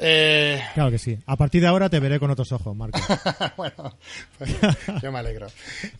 Eh... 0.00 0.60
Claro 0.74 0.90
que 0.90 0.98
sí. 0.98 1.18
A 1.26 1.36
partir 1.36 1.60
de 1.62 1.68
ahora 1.68 1.88
te 1.88 2.00
veré 2.00 2.18
con 2.18 2.30
otros 2.30 2.50
ojos, 2.52 2.74
Marco. 2.74 2.98
bueno, 3.56 3.96
pues, 4.38 4.56
yo 5.02 5.12
me 5.12 5.18
alegro. 5.18 5.46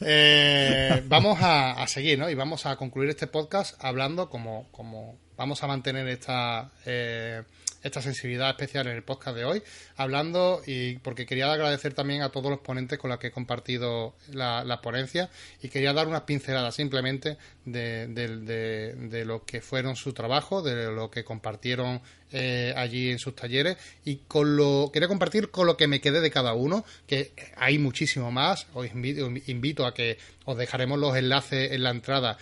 Eh, 0.00 1.02
vamos 1.06 1.38
a, 1.40 1.86
seguir, 1.86 2.18
¿no? 2.18 2.28
Y 2.30 2.34
vamos 2.34 2.66
a 2.66 2.76
concluir 2.76 3.10
este 3.10 3.26
podcast 3.26 3.82
hablando 3.82 4.28
como, 4.30 4.68
como 4.70 5.18
vamos 5.36 5.62
a 5.62 5.66
mantener 5.66 6.06
esta, 6.08 6.70
eh, 6.86 7.42
esta 7.84 8.00
sensibilidad 8.00 8.48
especial 8.50 8.86
en 8.86 8.96
el 8.96 9.02
podcast 9.02 9.36
de 9.36 9.44
hoy, 9.44 9.62
hablando 9.96 10.62
y 10.66 10.96
porque 10.98 11.26
quería 11.26 11.52
agradecer 11.52 11.92
también 11.92 12.22
a 12.22 12.30
todos 12.30 12.50
los 12.50 12.60
ponentes 12.60 12.98
con 12.98 13.10
los 13.10 13.18
que 13.18 13.28
he 13.28 13.30
compartido 13.30 14.14
la, 14.32 14.80
ponencia 14.82 15.30
y 15.62 15.68
quería 15.68 15.92
dar 15.92 16.08
unas 16.08 16.22
pinceladas 16.22 16.74
simplemente 16.74 17.36
de, 17.66 18.08
de, 18.08 19.24
lo 19.24 19.44
que 19.44 19.60
fueron 19.60 19.96
su 19.96 20.14
trabajo, 20.14 20.62
de 20.62 20.90
lo 20.90 21.10
que 21.10 21.24
compartieron 21.24 22.00
eh, 22.32 22.72
allí 22.76 23.10
en 23.10 23.18
sus 23.18 23.36
talleres 23.36 23.76
y 24.04 24.16
con 24.16 24.56
lo 24.56 24.90
quería 24.92 25.06
compartir 25.06 25.50
con 25.50 25.66
lo 25.66 25.76
que 25.76 25.86
me 25.86 26.00
quedé 26.00 26.20
de 26.20 26.30
cada 26.30 26.54
uno, 26.54 26.84
que 27.06 27.32
hay 27.56 27.78
muchísimo 27.78 28.32
más. 28.32 28.66
Os 28.72 28.86
invito, 28.90 29.30
invito 29.46 29.86
a 29.86 29.92
que 29.92 30.18
os 30.46 30.56
dejaremos 30.56 30.98
los 30.98 31.16
enlaces 31.16 31.72
en 31.72 31.82
la 31.82 31.90
entrada 31.90 32.38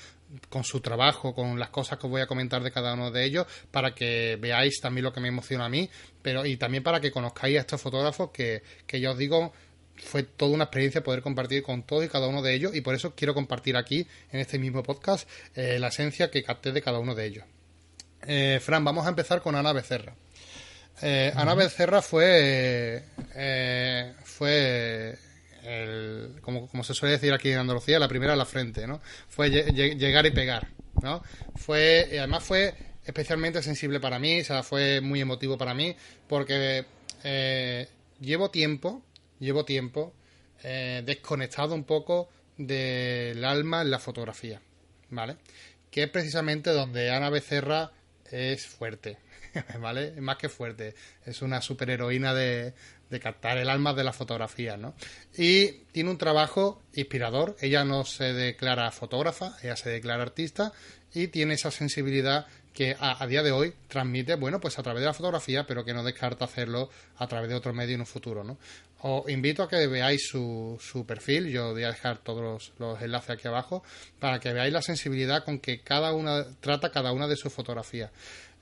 con 0.48 0.64
su 0.64 0.80
trabajo, 0.80 1.34
con 1.34 1.58
las 1.58 1.70
cosas 1.70 1.98
que 1.98 2.06
os 2.06 2.10
voy 2.10 2.20
a 2.20 2.26
comentar 2.26 2.62
de 2.62 2.70
cada 2.70 2.94
uno 2.94 3.10
de 3.10 3.24
ellos, 3.24 3.46
para 3.70 3.94
que 3.94 4.38
veáis 4.40 4.80
también 4.80 5.04
lo 5.04 5.12
que 5.12 5.20
me 5.20 5.28
emociona 5.28 5.66
a 5.66 5.68
mí, 5.68 5.88
pero 6.22 6.46
y 6.46 6.56
también 6.56 6.82
para 6.82 7.00
que 7.00 7.10
conozcáis 7.10 7.56
a 7.58 7.60
estos 7.60 7.80
fotógrafos 7.80 8.30
que, 8.30 8.62
que 8.86 9.00
ya 9.00 9.10
os 9.10 9.18
digo, 9.18 9.52
fue 9.96 10.22
toda 10.22 10.52
una 10.52 10.64
experiencia 10.64 11.02
poder 11.02 11.22
compartir 11.22 11.62
con 11.62 11.82
todos 11.82 12.04
y 12.04 12.08
cada 12.08 12.28
uno 12.28 12.42
de 12.42 12.54
ellos, 12.54 12.74
y 12.74 12.80
por 12.80 12.94
eso 12.94 13.14
quiero 13.14 13.34
compartir 13.34 13.76
aquí, 13.76 14.06
en 14.30 14.40
este 14.40 14.58
mismo 14.58 14.82
podcast, 14.82 15.28
eh, 15.54 15.78
la 15.78 15.88
esencia 15.88 16.30
que 16.30 16.42
capté 16.42 16.72
de 16.72 16.82
cada 16.82 16.98
uno 16.98 17.14
de 17.14 17.26
ellos. 17.26 17.44
Eh, 18.26 18.60
Fran, 18.62 18.84
vamos 18.84 19.06
a 19.06 19.10
empezar 19.10 19.42
con 19.42 19.54
Ana 19.54 19.72
Becerra. 19.72 20.14
Eh, 21.00 21.32
Ana 21.34 21.54
Becerra 21.54 22.02
fue, 22.02 23.02
fue 24.24 25.18
el, 25.64 26.40
como, 26.40 26.68
se 26.84 26.94
suele 26.94 27.14
decir 27.14 27.32
aquí 27.32 27.50
en 27.50 27.58
Andalucía, 27.58 27.98
la 27.98 28.08
primera 28.08 28.32
a 28.32 28.36
la 28.36 28.44
frente, 28.46 28.86
¿no? 28.86 29.00
Fue 29.28 29.50
llegar 29.50 30.26
y 30.26 30.30
pegar, 30.30 30.68
¿no? 31.02 31.22
Fue, 31.56 32.08
y 32.12 32.16
además 32.16 32.44
fue 32.44 32.74
especialmente 33.04 33.62
sensible 33.62 34.00
para 34.00 34.18
mí, 34.18 34.40
o 34.40 34.44
sea, 34.44 34.62
fue 34.62 35.00
muy 35.00 35.20
emotivo 35.20 35.58
para 35.58 35.74
mí, 35.74 35.96
porque 36.28 36.84
eh, 37.24 37.88
llevo 38.20 38.50
tiempo, 38.50 39.02
llevo 39.38 39.64
tiempo 39.64 40.12
eh, 40.62 41.02
desconectado 41.04 41.74
un 41.74 41.84
poco 41.84 42.28
del 42.56 43.44
alma 43.44 43.82
en 43.82 43.90
la 43.90 43.98
fotografía, 43.98 44.60
¿vale? 45.10 45.36
Que 45.90 46.04
es 46.04 46.10
precisamente 46.10 46.70
donde 46.70 47.10
Ana 47.10 47.30
Becerra 47.30 47.92
es 48.30 48.66
fuerte, 48.66 49.18
¿vale? 49.80 50.12
Más 50.20 50.36
que 50.36 50.48
fuerte, 50.48 50.94
es 51.26 51.42
una 51.42 51.60
superheroína 51.60 52.34
de, 52.34 52.74
de 53.12 53.20
captar 53.20 53.58
el 53.58 53.68
alma 53.68 53.92
de 53.92 54.02
la 54.02 54.12
fotografía, 54.12 54.76
¿no? 54.76 54.94
Y 55.36 55.84
tiene 55.92 56.10
un 56.10 56.18
trabajo 56.18 56.82
inspirador. 56.94 57.56
Ella 57.60 57.84
no 57.84 58.04
se 58.04 58.32
declara 58.32 58.90
fotógrafa, 58.90 59.56
ella 59.62 59.76
se 59.76 59.90
declara 59.90 60.22
artista 60.22 60.72
y 61.12 61.28
tiene 61.28 61.54
esa 61.54 61.70
sensibilidad 61.70 62.46
que 62.72 62.96
a, 62.98 63.26
día 63.26 63.42
de 63.42 63.52
hoy 63.52 63.74
transmite, 63.86 64.34
bueno, 64.36 64.58
pues 64.58 64.78
a 64.78 64.82
través 64.82 65.02
de 65.02 65.06
la 65.06 65.12
fotografía, 65.12 65.66
pero 65.66 65.84
que 65.84 65.92
no 65.92 66.02
descarta 66.02 66.46
hacerlo 66.46 66.88
a 67.18 67.26
través 67.26 67.50
de 67.50 67.54
otro 67.54 67.74
medio 67.74 67.94
en 67.94 68.00
un 68.00 68.06
futuro, 68.06 68.44
¿no? 68.44 68.56
Os 69.02 69.28
invito 69.28 69.62
a 69.62 69.68
que 69.68 69.86
veáis 69.86 70.26
su, 70.26 70.78
su 70.80 71.04
perfil, 71.04 71.50
yo 71.50 71.72
voy 71.72 71.82
a 71.82 71.88
dejar 71.88 72.18
todos 72.18 72.72
los, 72.78 73.02
enlaces 73.02 73.28
aquí 73.28 73.46
abajo, 73.46 73.82
para 74.18 74.40
que 74.40 74.54
veáis 74.54 74.72
la 74.72 74.80
sensibilidad 74.80 75.44
con 75.44 75.58
que 75.58 75.80
cada 75.80 76.14
una 76.14 76.46
trata 76.60 76.90
cada 76.90 77.12
una 77.12 77.28
de 77.28 77.36
sus 77.36 77.52
fotografías. 77.52 78.10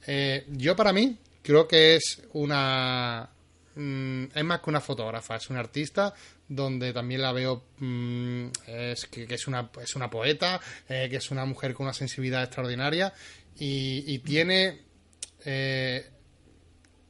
Eh, 0.09 0.45
yo 0.49 0.75
para 0.75 0.93
mí 0.93 1.17
creo 1.43 1.69
que 1.69 1.95
es 1.95 2.23
una, 2.33 3.31
Mm, 3.77 4.25
es 4.35 4.45
más 4.45 4.61
que 4.61 4.71
una 4.71 4.81
fotógrafa, 4.81 5.37
es 5.37 5.49
una 5.49 5.61
artista 5.61 6.13
donde 6.49 6.93
también 6.93 7.23
la 7.23 7.33
veo 7.33 7.63
mm, 7.79 8.47
es 8.67 9.07
que, 9.07 9.27
es, 9.31 9.47
una, 9.47 9.71
es 9.81 9.95
una 9.95 10.11
poeta, 10.11 10.61
eh, 10.89 11.07
que 11.09 11.17
es 11.17 11.31
una 11.31 11.45
mujer 11.45 11.73
con 11.75 11.87
una 11.87 11.95
sensibilidad 11.95 12.43
extraordinaria 12.43 13.13
y, 13.57 14.19
tiene 14.21 14.81
eh, 15.45 16.11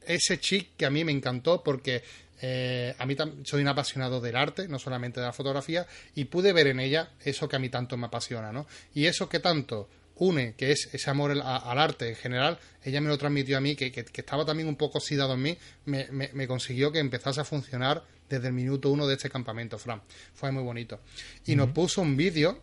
ese 0.03 0.39
chic 0.39 0.77
que 0.77 0.85
a 0.85 0.91
mí 0.91 1.05
me 1.05 1.13
encantó 1.13 1.63
porque 1.63 2.03
eh, 2.43 2.95
a 2.99 3.07
mí 3.07 3.17
soy 3.45 3.63
un 3.63 3.69
apasionado 3.69 4.21
del 4.21 4.37
arte, 4.37 4.69
no 4.69 4.79
solamente 4.79 5.21
de 5.21 5.27
la 5.27 5.33
fotografía, 5.33 5.87
y 6.15 6.25
pude 6.25 6.53
ver 6.53 6.67
en 6.67 6.81
ella 6.81 7.11
eso 7.21 7.49
que 7.49 7.57
a 7.57 7.59
mí 7.59 7.69
tanto 7.69 7.97
me 7.97 8.07
apasiona, 8.07 8.53
¿no? 8.53 8.67
Y 8.95 9.07
eso 9.07 9.29
que 9.29 9.41
tanto 9.41 9.89
une, 10.21 10.55
que 10.55 10.71
es 10.71 10.89
ese 10.93 11.11
amor 11.11 11.33
al, 11.33 11.43
arte 11.79 12.11
en 12.11 12.15
general, 12.15 12.59
ella 12.85 13.01
me 13.01 13.09
lo 13.09 13.19
transmitió 13.19 13.57
a 13.57 13.61
mí, 13.61 13.75
que, 13.75 13.93
estaba 14.15 14.45
también 14.45 14.69
un 14.69 14.77
poco 14.77 14.99
oxidado 14.99 15.35
en 15.35 15.43
mí, 15.43 15.59
me, 15.87 16.47
consiguió 16.47 16.93
que 16.93 16.99
empezase 16.99 17.41
a 17.41 17.45
funcionar 17.45 18.05
desde 18.29 18.49
el 18.49 18.53
minuto 18.53 18.91
uno 18.91 19.07
de 19.07 19.15
este 19.15 19.31
campamento, 19.31 19.79
Fran. 19.79 20.03
Fue 20.35 20.53
muy 20.53 20.63
bonito. 20.63 21.01
Y 21.47 21.57
nos 21.57 21.71
puso 21.71 22.03
un 22.03 22.17
vídeo 22.17 22.63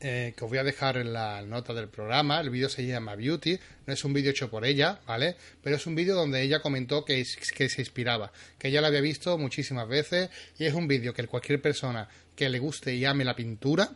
eh, 0.00 0.34
que 0.36 0.44
os 0.44 0.50
voy 0.50 0.58
a 0.58 0.64
dejar 0.64 0.96
en 0.96 1.12
la 1.12 1.42
nota 1.42 1.74
del 1.74 1.88
programa. 1.88 2.40
El 2.40 2.50
vídeo 2.50 2.68
se 2.68 2.86
llama 2.86 3.16
Beauty. 3.16 3.58
No 3.86 3.92
es 3.92 4.04
un 4.04 4.12
vídeo 4.12 4.30
hecho 4.30 4.48
por 4.48 4.64
ella, 4.64 5.00
¿vale? 5.06 5.36
Pero 5.62 5.76
es 5.76 5.86
un 5.86 5.94
vídeo 5.94 6.14
donde 6.14 6.42
ella 6.42 6.62
comentó 6.62 7.04
que, 7.04 7.26
que 7.54 7.68
se 7.68 7.82
inspiraba, 7.82 8.32
que 8.58 8.68
ella 8.68 8.80
lo 8.80 8.86
había 8.86 9.00
visto 9.00 9.36
muchísimas 9.36 9.88
veces 9.88 10.30
y 10.58 10.64
es 10.64 10.74
un 10.74 10.88
vídeo 10.88 11.12
que 11.12 11.26
cualquier 11.26 11.60
persona 11.60 12.08
que 12.34 12.48
le 12.48 12.60
guste 12.60 12.94
y 12.94 13.04
ame 13.04 13.24
la 13.24 13.36
pintura 13.36 13.90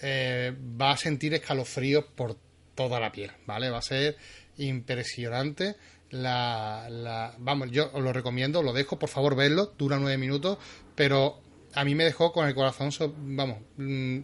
eh, 0.00 0.54
va 0.80 0.92
a 0.92 0.96
sentir 0.96 1.34
escalofríos 1.34 2.04
por 2.14 2.36
toda 2.74 3.00
la 3.00 3.10
piel, 3.10 3.32
¿vale? 3.46 3.70
Va 3.70 3.78
a 3.78 3.82
ser 3.82 4.16
impresionante. 4.58 5.76
La, 6.10 7.34
vamos, 7.38 7.70
yo 7.70 7.90
os 7.92 8.02
lo 8.02 8.12
recomiendo, 8.12 8.62
lo 8.62 8.72
dejo, 8.72 8.98
por 8.98 9.08
favor, 9.08 9.36
verlo, 9.36 9.74
dura 9.76 9.98
nueve 9.98 10.16
minutos, 10.16 10.58
pero 10.94 11.40
a 11.74 11.84
mí 11.84 11.94
me 11.94 12.04
dejó 12.04 12.32
con 12.32 12.48
el 12.48 12.54
corazón, 12.54 12.90
vamos, 13.36 13.58
mm, 13.76 14.20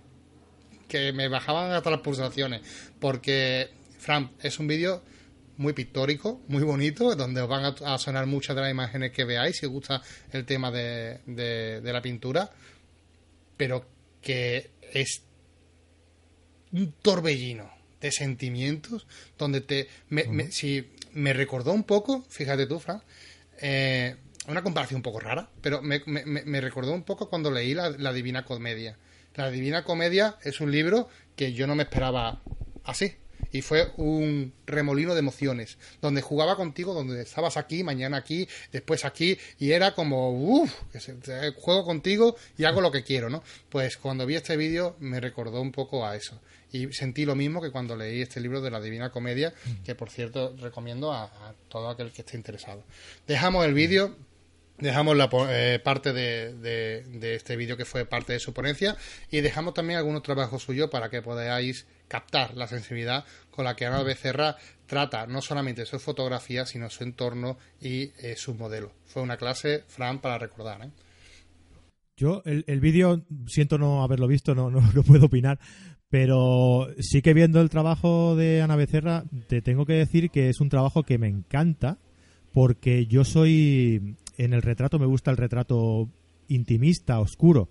que 0.89 1.13
me 1.13 1.29
bajaban 1.29 1.73
hasta 1.73 1.91
las 1.91 2.01
pulsaciones, 2.01 2.63
porque, 2.99 3.69
Fran, 3.99 4.31
es 4.41 4.59
un 4.59 4.67
vídeo 4.67 5.03
muy 5.59 5.75
pictórico, 5.75 6.41
muy 6.49 6.63
bonito, 6.63 7.15
donde 7.17 7.43
os 7.43 7.49
van 7.49 7.75
a, 7.85 7.99
sonar 7.99 8.27
muchas 8.27 8.57
de 8.57 8.63
las 8.63 8.71
imágenes 8.71 9.13
que 9.13 9.25
veáis, 9.25 9.59
si 9.59 9.67
os 9.67 9.73
gusta 9.73 10.01
el 10.33 10.47
tema 10.47 10.71
de, 10.71 11.21
de 11.27 11.93
la 11.93 12.01
pintura, 12.01 12.51
pero 13.59 13.87
que 14.23 14.71
es 14.91 15.24
un 16.75 16.93
torbellino 16.93 17.71
de 18.01 18.13
sentimientos 18.13 19.07
donde 19.39 19.61
te 19.63 19.89
me, 20.11 20.51
si 20.53 20.91
me 21.13 21.33
recordó 21.33 21.73
un 21.73 21.85
poco 21.85 22.23
fíjate 22.29 22.67
tú 22.67 22.79
Fran 22.79 23.03
eh, 23.61 24.17
una 24.49 24.63
comparación 24.63 24.99
un 24.99 25.03
poco 25.03 25.21
rara 25.21 25.49
pero 25.63 25.81
me, 25.81 26.03
me 26.05 26.61
recordó 26.61 26.93
un 26.93 27.05
poco 27.05 27.31
cuando 27.31 27.51
leí 27.51 27.73
la, 27.73 27.89
la, 27.91 28.13
Divina 28.13 28.45
Comedia. 28.45 28.99
La 29.37 29.51
Divina 29.51 29.85
Comedia 29.85 30.37
es 30.43 30.61
un 30.61 30.71
libro 30.71 31.09
que 31.35 31.55
yo 31.55 31.67
no 31.67 31.75
me 31.75 31.85
esperaba 31.85 32.43
así 32.85 33.17
y 33.55 33.63
fue 33.63 33.93
un 33.99 34.53
remolino 34.67 35.15
de 35.15 35.21
emociones, 35.21 35.79
donde 36.03 36.23
jugaba 36.23 36.57
contigo, 36.57 36.93
donde 36.93 37.23
estabas 37.23 37.57
aquí, 37.57 37.85
mañana 37.85 38.17
aquí, 38.17 38.49
después 38.73 39.05
aquí, 39.05 39.39
y 39.61 39.71
era 39.71 39.95
como, 39.95 40.33
uff, 40.33 40.73
juego 41.55 41.85
contigo 41.85 42.35
y 42.59 42.65
hago 42.65 42.81
lo 42.81 42.91
que 42.91 43.05
quiero, 43.05 43.31
¿no? 43.31 43.45
Pues 43.69 43.97
cuando 43.97 44.27
vi 44.27 44.35
este 44.35 44.57
vídeo 44.57 44.97
me 44.99 45.21
recordó 45.21 45.61
un 45.61 45.71
poco 45.71 46.05
a 46.05 46.17
eso. 46.17 46.41
Y 46.73 46.93
sentí 46.93 47.25
lo 47.25 47.37
mismo 47.37 47.63
que 47.63 47.71
cuando 47.71 47.95
leí 47.95 48.23
este 48.23 48.41
libro 48.41 48.61
de 48.61 48.73
la 48.73 48.81
Divina 48.81 49.13
Comedia, 49.13 49.55
que 49.85 49.95
por 49.95 50.11
cierto 50.11 50.57
recomiendo 50.59 51.13
a, 51.13 51.55
todo 51.69 51.91
aquel 51.91 52.11
que 52.11 52.23
esté 52.23 52.37
interesado. 52.37 52.83
Dejamos 53.29 53.65
el 53.65 53.75
vídeo, 53.75 54.17
dejamos 54.79 55.17
la 55.17 55.31
eh, 55.51 55.81
parte 55.83 56.13
de, 56.13 57.05
este 57.37 57.57
vídeo 57.57 57.77
que 57.77 57.85
fue 57.85 58.05
parte 58.05 58.33
de 58.33 58.41
su 58.41 58.53
ponencia 58.53 58.97
y 59.31 59.41
dejamos 59.41 59.75
también 59.75 59.99
algunos 59.99 60.23
trabajos 60.23 60.63
suyos 60.63 60.91
para 60.91 61.09
que 61.11 61.23
podáis 61.23 61.87
captar 62.09 62.55
la 62.57 62.67
sensibilidad 62.67 63.25
con 63.55 63.65
la 63.65 63.77
que 63.77 63.87
Ana 63.87 64.03
Becerra 64.03 64.57
trata 64.87 65.27
no 65.27 65.41
solamente 65.41 65.87
su 65.87 65.99
fotografía, 65.99 66.67
sino 66.67 66.91
su 66.91 67.05
entorno 67.05 67.57
y 67.81 68.11
eh, 68.19 68.35
su 68.37 68.55
modelo. 68.55 68.93
Fue 69.05 69.23
una 69.23 69.37
clase, 69.37 69.85
Fran, 69.87 70.19
para 70.21 70.39
recordar. 70.39 70.83
¿eh? 70.85 70.91
Yo 72.17 72.43
el, 72.45 72.65
el 72.67 72.81
vídeo, 72.81 73.25
siento 73.47 73.79
no 73.79 74.03
haberlo 74.03 74.27
visto, 74.27 74.55
no, 74.55 74.71
no, 74.71 74.81
no, 74.95 75.03
puedo 75.03 75.27
opinar, 75.27 75.59
pero 76.09 76.89
sí 76.99 77.23
que 77.23 77.35
viendo 77.35 77.61
el 77.61 77.71
trabajo 77.71 78.37
de 78.37 78.63
Ana 78.63 78.77
Becerra, 78.77 79.25
te 79.49 79.63
tengo 79.63 79.85
que 79.87 79.95
decir 79.95 80.31
que 80.31 80.49
es 80.49 80.61
un 80.61 80.69
trabajo 80.69 81.03
que 81.03 81.19
me 81.19 81.29
encanta, 81.29 81.99
porque 82.53 83.07
yo 83.07 83.25
soy, 83.25 84.17
en 84.37 84.53
el 84.53 84.63
retrato 84.63 84.99
me 84.99 85.07
gusta 85.07 85.31
el 85.31 85.37
retrato 85.37 86.09
intimista, 86.49 87.19
oscuro. 87.21 87.69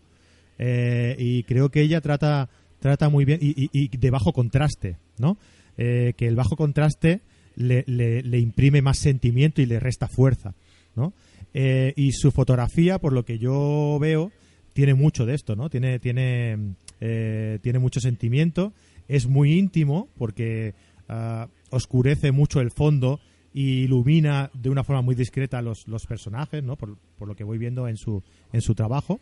Eh, 0.57 1.15
y 1.17 1.43
creo 1.43 1.69
que 1.69 1.81
ella 1.81 2.01
trata, 2.01 2.49
trata 2.79 3.09
muy 3.09 3.23
bien, 3.25 3.39
y, 3.41 3.51
y- 3.51 3.69
y 3.71 3.97
de 3.97 4.11
bajo 4.11 4.33
contraste, 4.33 4.97
¿no? 5.17 5.37
Eh, 5.77 6.13
que 6.17 6.27
el 6.27 6.35
bajo 6.35 6.55
contraste 6.55 7.21
le, 7.55 7.83
le- 7.87 8.39
imprime 8.39 8.81
más 8.81 8.99
sentimiento 8.99 9.61
y 9.61 9.65
le 9.65 9.79
resta 9.79 10.07
fuerza, 10.07 10.53
¿no? 10.95 11.13
Eh, 11.53 11.93
y 11.95 12.11
su 12.13 12.31
fotografía, 12.31 12.99
por 12.99 13.13
lo 13.13 13.23
que 13.25 13.37
yo 13.39 13.97
veo, 13.99 14.31
tiene 14.73 14.93
mucho 14.93 15.25
de 15.25 15.35
esto, 15.35 15.55
¿no? 15.55 15.69
Tiene, 15.69 15.99
tiene, 15.99 16.57
eh, 17.01 17.59
tiene 17.61 17.79
mucho 17.79 17.99
sentimiento, 17.99 18.73
es 19.07 19.27
muy 19.27 19.53
íntimo 19.53 20.07
porque 20.17 20.73
ah, 21.09 21.47
oscurece 21.69 22.31
mucho 22.31 22.59
el 22.59 22.71
fondo 22.71 23.19
y 23.53 23.83
ilumina 23.83 24.49
de 24.53 24.69
una 24.71 24.83
forma 24.83 25.03
muy 25.03 25.13
discreta 25.13 25.61
los, 25.61 25.87
los 25.87 26.05
personajes, 26.07 26.63
¿no? 26.63 26.75
Por, 26.75 26.97
por 27.19 27.27
lo 27.27 27.35
que 27.35 27.43
voy 27.43 27.59
viendo 27.59 27.87
en 27.87 27.97
su, 27.97 28.23
en 28.51 28.61
su 28.61 28.73
trabajo. 28.73 29.19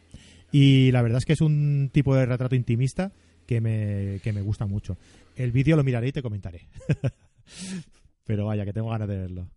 Y 0.53 0.91
la 0.91 1.01
verdad 1.01 1.17
es 1.17 1.25
que 1.25 1.33
es 1.33 1.41
un 1.41 1.89
tipo 1.91 2.15
de 2.15 2.25
retrato 2.25 2.55
intimista 2.55 3.11
que 3.45 3.59
me, 3.59 4.19
que 4.23 4.31
me 4.31 4.41
gusta 4.41 4.65
mucho. 4.65 4.95
El 5.41 5.51
vídeo 5.51 5.75
lo 5.75 5.83
miraré 5.83 6.09
y 6.09 6.11
te 6.11 6.21
comentaré. 6.21 6.67
Pero 8.25 8.45
vaya, 8.45 8.63
que 8.65 8.73
tengo 8.73 8.89
ganas 8.89 9.07
de 9.07 9.17
verlo. 9.17 9.47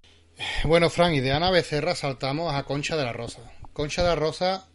Bueno, 0.64 0.91
Fran, 0.91 1.14
y 1.14 1.20
de 1.20 1.32
Ana 1.32 1.51
Becerra 1.51 1.95
saltamos 1.95 2.55
a 2.55 2.64
Concha 2.64 2.97
de 2.97 3.05
la 3.05 3.12
Rosa. 3.12 3.41
Concha 3.72 4.03
de 4.03 4.09
la 4.09 4.14
Rosa. 4.16 4.68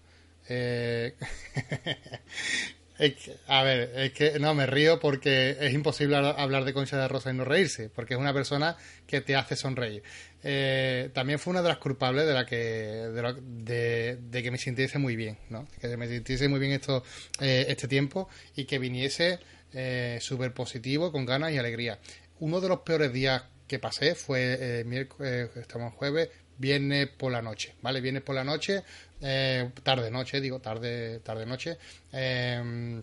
eh, 0.48 1.16
que- 2.98 3.36
a 3.48 3.64
ver, 3.64 3.92
es 3.96 4.12
que 4.14 4.40
no 4.40 4.54
me 4.54 4.66
río 4.66 5.00
porque 5.00 5.58
es 5.60 5.74
imposible 5.74 6.16
hablar- 6.18 6.64
de 6.66 6.74
Concha 6.74 6.96
de 6.98 7.04
la 7.04 7.08
Rosa 7.08 7.32
y 7.32 7.34
no 7.34 7.46
reírse, 7.46 7.90
porque 7.90 8.14
es 8.14 8.20
una 8.20 8.34
persona 8.34 8.76
que 9.08 9.22
te 9.22 9.36
hace 9.36 9.56
sonreír. 9.56 10.04
Eh, 10.44 11.10
también 11.14 11.40
fue 11.40 11.52
una 11.52 11.62
de 11.62 11.70
las 11.70 11.78
culpables 11.78 12.26
de 12.26 12.34
la 12.34 12.46
que 12.46 12.56
de, 12.58 13.22
la- 13.22 13.34
de 13.34 14.44
que 14.44 14.52
me 14.52 14.58
sintiese 14.58 14.98
muy 15.00 15.16
bien, 15.16 15.38
¿no? 15.50 15.68
Que 15.82 15.96
me 15.98 16.08
sintiese 16.08 16.48
muy 16.50 16.60
bien 16.60 16.74
esto 16.74 17.04
eh, 17.42 17.66
este 17.70 17.88
tiempo 17.88 18.30
y 18.56 18.66
que 18.66 18.80
viniese 18.80 19.40
eh, 19.74 20.18
súper 20.22 20.54
positivo, 20.54 21.12
con 21.12 21.26
ganas 21.26 21.52
y 21.52 21.58
alegría. 21.58 22.00
Uno 22.40 22.62
de 22.62 22.70
los 22.70 22.80
peores 22.80 23.12
días 23.14 23.44
que 23.68 23.80
pasé 23.80 24.16
fue 24.16 24.58
eh, 24.60 24.84
miércoles, 24.84 25.50
estamos 25.56 25.92
en 25.92 25.98
jueves, 25.98 26.30
viernes 26.58 27.10
por 27.10 27.32
la 27.32 27.42
noche, 27.42 27.76
¿vale? 27.82 28.02
Viernes 28.02 28.24
por 28.24 28.36
la 28.36 28.44
noche, 28.44 28.84
eh, 29.22 29.70
tarde 29.84 30.10
noche, 30.12 30.42
digo, 30.42 30.60
tarde, 30.60 31.20
tarde 31.20 31.46
noche. 31.46 31.78
eh, 32.12 33.02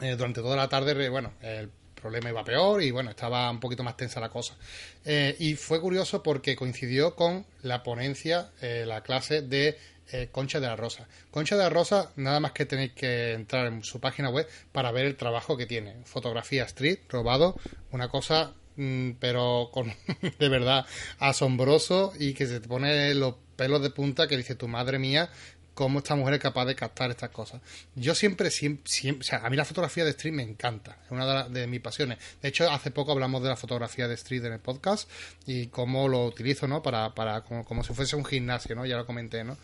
eh, 0.00 0.16
durante 0.16 0.40
toda 0.40 0.56
la 0.56 0.68
tarde, 0.68 1.08
bueno, 1.10 1.34
el 1.42 1.70
problema 1.94 2.30
iba 2.30 2.42
peor 2.44 2.82
y 2.82 2.90
bueno, 2.90 3.10
estaba 3.10 3.50
un 3.50 3.60
poquito 3.60 3.82
más 3.82 3.96
tensa 3.96 4.20
la 4.20 4.30
cosa. 4.30 4.56
Eh, 5.04 5.36
y 5.38 5.54
fue 5.54 5.80
curioso 5.80 6.22
porque 6.22 6.56
coincidió 6.56 7.14
con 7.14 7.44
la 7.62 7.82
ponencia, 7.82 8.50
eh, 8.60 8.84
la 8.86 9.02
clase 9.02 9.42
de 9.42 9.78
eh, 10.12 10.28
Concha 10.30 10.60
de 10.60 10.66
la 10.66 10.76
Rosa. 10.76 11.08
Concha 11.30 11.56
de 11.56 11.62
la 11.62 11.70
Rosa, 11.70 12.12
nada 12.16 12.38
más 12.40 12.52
que 12.52 12.66
tenéis 12.66 12.92
que 12.92 13.32
entrar 13.32 13.66
en 13.66 13.82
su 13.82 14.00
página 14.00 14.28
web 14.30 14.46
para 14.70 14.92
ver 14.92 15.06
el 15.06 15.16
trabajo 15.16 15.56
que 15.56 15.66
tiene. 15.66 15.96
Fotografía 16.04 16.64
street, 16.64 17.00
robado, 17.08 17.56
una 17.90 18.08
cosa, 18.08 18.52
mm, 18.76 19.12
pero 19.18 19.70
con 19.72 19.92
de 20.38 20.48
verdad 20.48 20.86
asombroso 21.18 22.12
y 22.18 22.34
que 22.34 22.46
se 22.46 22.60
te 22.60 22.68
pone 22.68 23.14
los 23.14 23.34
pelos 23.56 23.82
de 23.82 23.90
punta 23.90 24.28
que 24.28 24.36
dice 24.36 24.54
tu 24.54 24.68
madre 24.68 24.98
mía 24.98 25.30
cómo 25.74 26.00
esta 26.00 26.14
mujer 26.14 26.34
es 26.34 26.40
capaz 26.40 26.66
de 26.66 26.74
captar 26.74 27.10
estas 27.10 27.30
cosas. 27.30 27.60
Yo 27.94 28.14
siempre, 28.14 28.50
siempre, 28.50 28.84
siempre 28.86 29.24
o 29.24 29.28
sea, 29.28 29.38
a 29.44 29.50
mí 29.50 29.56
la 29.56 29.64
fotografía 29.64 30.04
de 30.04 30.10
street 30.10 30.34
me 30.34 30.42
encanta, 30.42 30.98
es 31.04 31.10
una 31.10 31.48
de, 31.48 31.60
de 31.60 31.66
mis 31.66 31.80
pasiones. 31.80 32.18
De 32.40 32.48
hecho, 32.48 32.70
hace 32.70 32.90
poco 32.90 33.12
hablamos 33.12 33.42
de 33.42 33.48
la 33.48 33.56
fotografía 33.56 34.08
de 34.08 34.14
street 34.14 34.44
en 34.44 34.52
el 34.52 34.60
podcast 34.60 35.08
y 35.46 35.68
cómo 35.68 36.08
lo 36.08 36.26
utilizo, 36.26 36.68
¿no? 36.68 36.82
Para, 36.82 37.14
para 37.14 37.42
como, 37.42 37.64
como 37.64 37.84
si 37.84 37.94
fuese 37.94 38.16
un 38.16 38.24
gimnasio, 38.24 38.74
¿no? 38.74 38.84
Ya 38.86 38.96
lo 38.96 39.06
comenté, 39.06 39.44
¿no? 39.44 39.56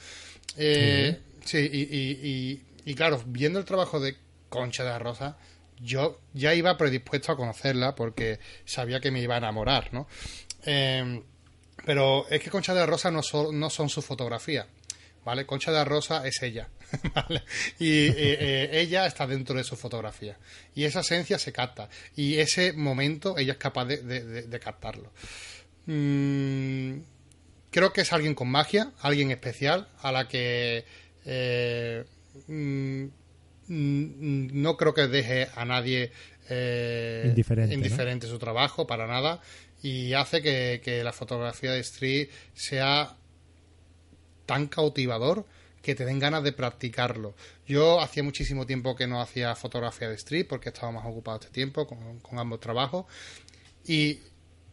Eh, 0.56 1.18
sí, 1.44 1.58
y, 1.58 1.80
y, 1.82 2.10
y, 2.84 2.90
y 2.90 2.94
claro, 2.94 3.22
viendo 3.26 3.58
el 3.58 3.64
trabajo 3.64 4.00
de 4.00 4.16
Concha 4.48 4.82
de 4.84 4.90
la 4.90 4.98
Rosa, 4.98 5.36
yo 5.80 6.20
ya 6.34 6.54
iba 6.54 6.76
predispuesto 6.76 7.30
a 7.32 7.36
conocerla 7.36 7.94
porque 7.94 8.40
sabía 8.64 9.00
que 9.00 9.10
me 9.10 9.20
iba 9.20 9.34
a 9.34 9.38
enamorar, 9.38 9.92
¿no? 9.92 10.08
Eh, 10.64 11.22
pero 11.84 12.26
es 12.28 12.40
que 12.42 12.50
Concha 12.50 12.74
de 12.74 12.80
la 12.80 12.86
Rosa 12.86 13.10
no, 13.10 13.22
so- 13.22 13.52
no 13.52 13.70
son 13.70 13.88
su 13.88 14.02
fotografía, 14.02 14.66
¿vale? 15.24 15.46
Concha 15.46 15.70
de 15.70 15.76
la 15.78 15.84
Rosa 15.84 16.26
es 16.26 16.42
ella, 16.42 16.68
¿vale? 17.14 17.42
Y 17.78 18.08
eh, 18.08 18.14
eh, 18.16 18.70
ella 18.72 19.06
está 19.06 19.26
dentro 19.26 19.54
de 19.56 19.62
su 19.64 19.76
fotografía. 19.76 20.36
Y 20.74 20.84
esa 20.84 21.00
esencia 21.00 21.38
se 21.38 21.52
capta. 21.52 21.88
Y 22.16 22.38
ese 22.38 22.72
momento 22.72 23.38
ella 23.38 23.52
es 23.52 23.58
capaz 23.58 23.84
de, 23.84 23.98
de- 23.98 24.24
de- 24.24 24.42
de 24.42 24.60
captarlo. 24.60 25.12
Mm, 25.86 26.98
creo 27.70 27.92
que 27.92 28.02
es 28.02 28.12
alguien 28.12 28.34
con 28.34 28.48
magia, 28.48 28.92
alguien 29.00 29.30
especial, 29.30 29.88
a 30.00 30.12
la 30.12 30.28
que 30.28 30.84
eh, 31.24 32.04
mm, 32.46 33.04
mm, 33.68 34.62
no 34.62 34.76
creo 34.76 34.94
que 34.94 35.06
deje 35.06 35.48
a 35.54 35.64
nadie 35.64 36.12
eh, 36.50 37.22
Indiferente, 37.74 38.26
su 38.26 38.38
trabajo, 38.38 38.86
para 38.86 39.06
nada, 39.06 39.40
y 39.82 40.14
hace 40.14 40.40
que, 40.42 40.80
que 40.82 41.04
la 41.04 41.12
fotografía 41.12 41.72
de 41.72 41.80
Street 41.80 42.28
sea 42.54 43.16
tan 44.46 44.66
cautivador 44.66 45.44
que 45.82 45.94
te 45.94 46.04
den 46.04 46.18
ganas 46.18 46.42
de 46.42 46.52
practicarlo. 46.52 47.34
Yo 47.66 48.00
hacía 48.00 48.22
muchísimo 48.22 48.66
tiempo 48.66 48.96
que 48.96 49.06
no 49.06 49.20
hacía 49.20 49.54
fotografía 49.54 50.08
de 50.08 50.16
street 50.16 50.46
porque 50.48 50.70
estaba 50.70 50.90
más 50.92 51.06
ocupado 51.06 51.38
este 51.38 51.52
tiempo 51.52 51.86
con, 51.86 52.18
con 52.20 52.38
ambos 52.38 52.60
trabajos 52.60 53.06
y 53.86 54.20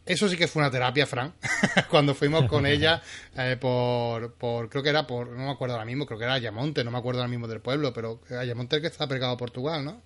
eso 0.06 0.30
sí 0.30 0.38
que 0.38 0.48
fue 0.48 0.62
una 0.62 0.70
terapia, 0.72 1.06
Fran, 1.08 1.34
cuando 1.90 2.14
fuimos 2.14 2.46
con 2.48 2.66
ella 2.66 3.02
eh, 3.38 3.58
por, 3.60 4.34
por, 4.34 4.70
creo 4.70 4.84
que 4.84 4.90
era 4.90 5.08
por, 5.08 5.30
no 5.30 5.46
me 5.46 5.52
acuerdo 5.52 5.74
ahora 5.76 5.86
mismo, 5.86 6.06
creo 6.06 6.20
que 6.20 6.26
era 6.26 6.36
Ayamonte, 6.36 6.84
no 6.84 6.92
me 6.92 6.98
acuerdo 6.98 7.22
ahora 7.22 7.30
mismo 7.30 7.48
del 7.48 7.60
pueblo, 7.62 7.92
pero 7.94 8.22
Ayamonte 8.30 8.76
el 8.76 8.82
que 8.84 8.88
está 8.88 9.08
pegado 9.08 9.34
a 9.34 9.38
Portugal, 9.38 9.84
¿no? 9.84 10.02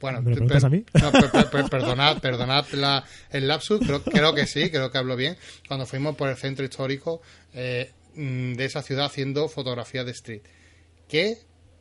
Bueno, 0.00 0.22
¿Me 0.22 0.30
lo 0.30 0.36
per- 0.36 0.46
preguntas 0.46 0.64
a 0.64 0.68
mí? 0.70 0.84
no, 1.00 1.12
per- 1.12 1.30
per- 1.30 1.50
per- 1.50 1.68
perdonad, 1.68 2.18
perdonad 2.20 2.66
la- 2.72 3.04
el 3.30 3.46
lapsus, 3.46 3.80
creo, 3.80 4.02
creo 4.02 4.34
que 4.34 4.46
sí, 4.46 4.70
creo 4.70 4.90
que 4.90 4.96
hablo 4.98 5.14
bien. 5.14 5.36
Cuando 5.68 5.84
fuimos 5.84 6.16
por 6.16 6.30
el 6.30 6.36
centro 6.36 6.64
histórico 6.64 7.20
eh, 7.52 7.92
mm, 8.14 8.54
de 8.54 8.64
esa 8.64 8.80
ciudad 8.82 9.04
haciendo 9.06 9.48
fotografía 9.48 10.02
de 10.02 10.12
street. 10.12 10.42
Qué 11.06 11.36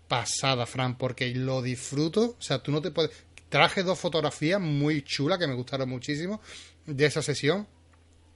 pasada, 0.09 0.65
Fran, 0.65 0.97
porque 0.97 1.33
lo 1.33 1.61
disfruto. 1.61 2.35
O 2.37 2.41
sea, 2.41 2.59
tú 2.59 2.71
no 2.73 2.81
te 2.81 2.91
puedes. 2.91 3.11
Traje 3.49 3.83
dos 3.83 3.99
fotografías 3.99 4.61
muy 4.61 5.01
chulas 5.01 5.39
que 5.39 5.47
me 5.47 5.55
gustaron 5.55 5.89
muchísimo 5.89 6.41
de 6.85 7.05
esa 7.05 7.21
sesión. 7.21 7.67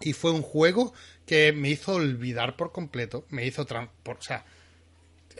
Y 0.02 0.14
fue 0.14 0.32
un 0.32 0.42
juego 0.42 0.94
que 1.26 1.54
me 1.54 1.70
hizo 1.70 1.94
olvidar 1.94 2.58
por 2.58 2.72
completo. 2.72 3.26
Me 3.30 3.46
hizo. 3.46 3.66
por- 4.04 4.18
o 4.18 4.22
sea, 4.22 4.46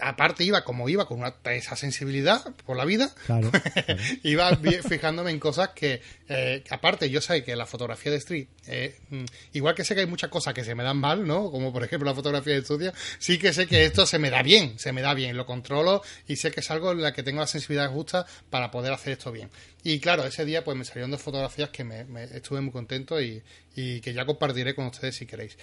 aparte 0.02 0.44
iba 0.44 0.64
como 0.64 0.90
iba, 0.90 1.06
con 1.08 1.20
una, 1.20 1.36
esa 1.46 1.76
sensibilidad 1.76 2.44
por 2.66 2.78
la 2.78 2.86
vida. 2.86 3.14
Claro. 3.26 3.52
claro. 3.74 4.00
iba 4.24 4.56
fijándome 4.88 5.32
en 5.32 5.40
cosas 5.40 5.70
que, 5.70 6.02
eh, 6.30 6.64
aparte, 6.70 7.10
yo 7.10 7.22
sé 7.22 7.44
que 7.44 7.56
la 7.56 7.66
fotografía 7.66 8.12
de 8.12 8.18
street, 8.18 8.48
eh, 8.68 8.98
mm, 9.10 9.26
igual 9.54 9.76
que 9.76 9.84
sé 9.84 9.94
que 9.96 10.02
hay 10.02 10.08
muchas 10.08 10.30
cosas 10.30 10.54
que 10.54 10.64
se 10.64 10.76
me 10.76 10.84
dan 10.84 10.98
mal, 10.98 11.26
¿no? 11.28 11.52
Como 11.52 11.72
por 11.74 11.84
ejemplo 11.84 12.10
la 12.10 12.16
fotografía 12.16 12.54
de 12.54 12.60
estudio, 12.60 12.94
sí 13.20 13.38
que 13.38 13.54
sé 13.54 13.68
que 13.68 13.86
esto 13.86 14.06
se 14.06 14.20
me 14.20 14.30
da 14.30 14.42
bien, 14.44 14.78
se 14.80 14.92
me 14.92 15.02
da 15.02 15.14
bien, 15.14 15.38
lo 15.38 15.46
controlo 15.46 16.02
y 16.28 16.36
sé 16.36 16.52
que 16.52 16.60
es 16.62 16.72
algo 16.72 16.92
en 16.92 17.02
la 17.02 17.14
que 17.14 17.24
tengo 17.24 17.40
la 17.42 17.48
sensibilidad 17.48 17.90
justa 17.92 18.26
para 18.50 18.72
poder 18.72 18.94
hacer 18.94 19.14
esto 19.14 19.32
bien. 19.32 19.50
Y 19.84 20.00
claro, 20.00 20.26
ese 20.26 20.46
día 20.46 20.64
pues 20.64 20.78
me 20.78 20.86
salieron 20.86 21.12
dos 21.12 21.22
fotografías 21.22 21.70
que 21.70 21.84
me, 21.84 22.06
me- 22.06 22.24
estuve 22.24 22.62
muy 22.62 22.72
contento 22.72 23.22
y, 23.22 23.44
y 23.76 24.00
que 24.02 24.14
ya 24.14 24.26
compartiré 24.26 24.74
con 24.76 24.86
ustedes 24.86 25.16
si 25.16 25.26
queréis. 25.26 25.58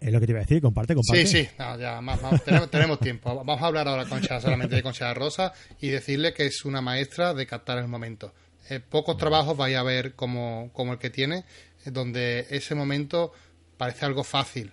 Es 0.00 0.12
lo 0.12 0.20
que 0.20 0.26
te 0.26 0.32
iba 0.32 0.40
a 0.40 0.42
decir, 0.42 0.60
comparte, 0.60 0.94
comparte. 0.94 1.26
Sí, 1.26 1.44
sí, 1.44 1.48
no, 1.58 1.78
ya, 1.78 2.00
más- 2.00 2.20
más- 2.22 2.44
tenemos, 2.44 2.70
tenemos 2.70 3.00
tiempo. 3.00 3.34
Vamos 3.34 3.62
a 3.62 3.66
hablar 3.66 3.88
ahora 3.88 4.04
Concha, 4.04 4.40
solamente 4.40 4.76
de 4.76 4.82
Concha 4.82 5.12
Rosa 5.14 5.52
y 5.80 5.88
decirle 5.88 6.34
que 6.34 6.44
es 6.46 6.64
una 6.64 6.80
maestra 6.82 7.32
de 7.34 7.46
captar 7.46 7.78
el 7.78 7.88
momento. 7.88 8.32
Eh, 8.68 8.80
pocos 8.80 9.16
trabajos 9.16 9.56
vais 9.56 9.76
a 9.76 9.82
ver 9.82 10.14
como, 10.14 10.70
como 10.72 10.92
el 10.92 10.98
que 10.98 11.08
tiene, 11.10 11.38
eh, 11.84 11.90
donde 11.90 12.46
ese 12.50 12.74
momento 12.74 13.32
parece 13.78 14.04
algo 14.04 14.22
fácil. 14.22 14.70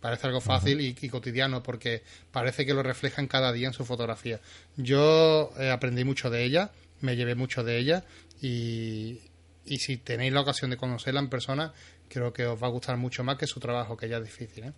Parece 0.00 0.26
algo 0.28 0.40
fácil 0.40 0.80
y, 0.80 0.96
y 1.00 1.08
cotidiano 1.08 1.62
porque 1.62 2.02
parece 2.30 2.64
que 2.64 2.74
lo 2.74 2.82
reflejan 2.82 3.26
cada 3.26 3.52
día 3.52 3.66
en 3.68 3.72
su 3.74 3.84
fotografía. 3.84 4.40
Yo 4.76 5.50
eh, 5.58 5.70
aprendí 5.70 6.04
mucho 6.04 6.30
de 6.30 6.44
ella, 6.44 6.70
me 7.00 7.16
llevé 7.16 7.34
mucho 7.34 7.64
de 7.64 7.78
ella 7.78 8.04
y, 8.40 9.20
y 9.64 9.78
si 9.78 9.96
tenéis 9.96 10.32
la 10.32 10.42
ocasión 10.42 10.70
de 10.70 10.76
conocerla 10.76 11.20
en 11.20 11.28
persona, 11.28 11.72
creo 12.08 12.32
que 12.32 12.46
os 12.46 12.62
va 12.62 12.66
a 12.66 12.70
gustar 12.70 12.96
mucho 12.96 13.22
más 13.24 13.36
que 13.38 13.46
su 13.46 13.60
trabajo, 13.60 13.96
que 13.96 14.08
ya 14.08 14.18
es 14.18 14.24
difícil. 14.24 14.64
¿eh? 14.64 14.72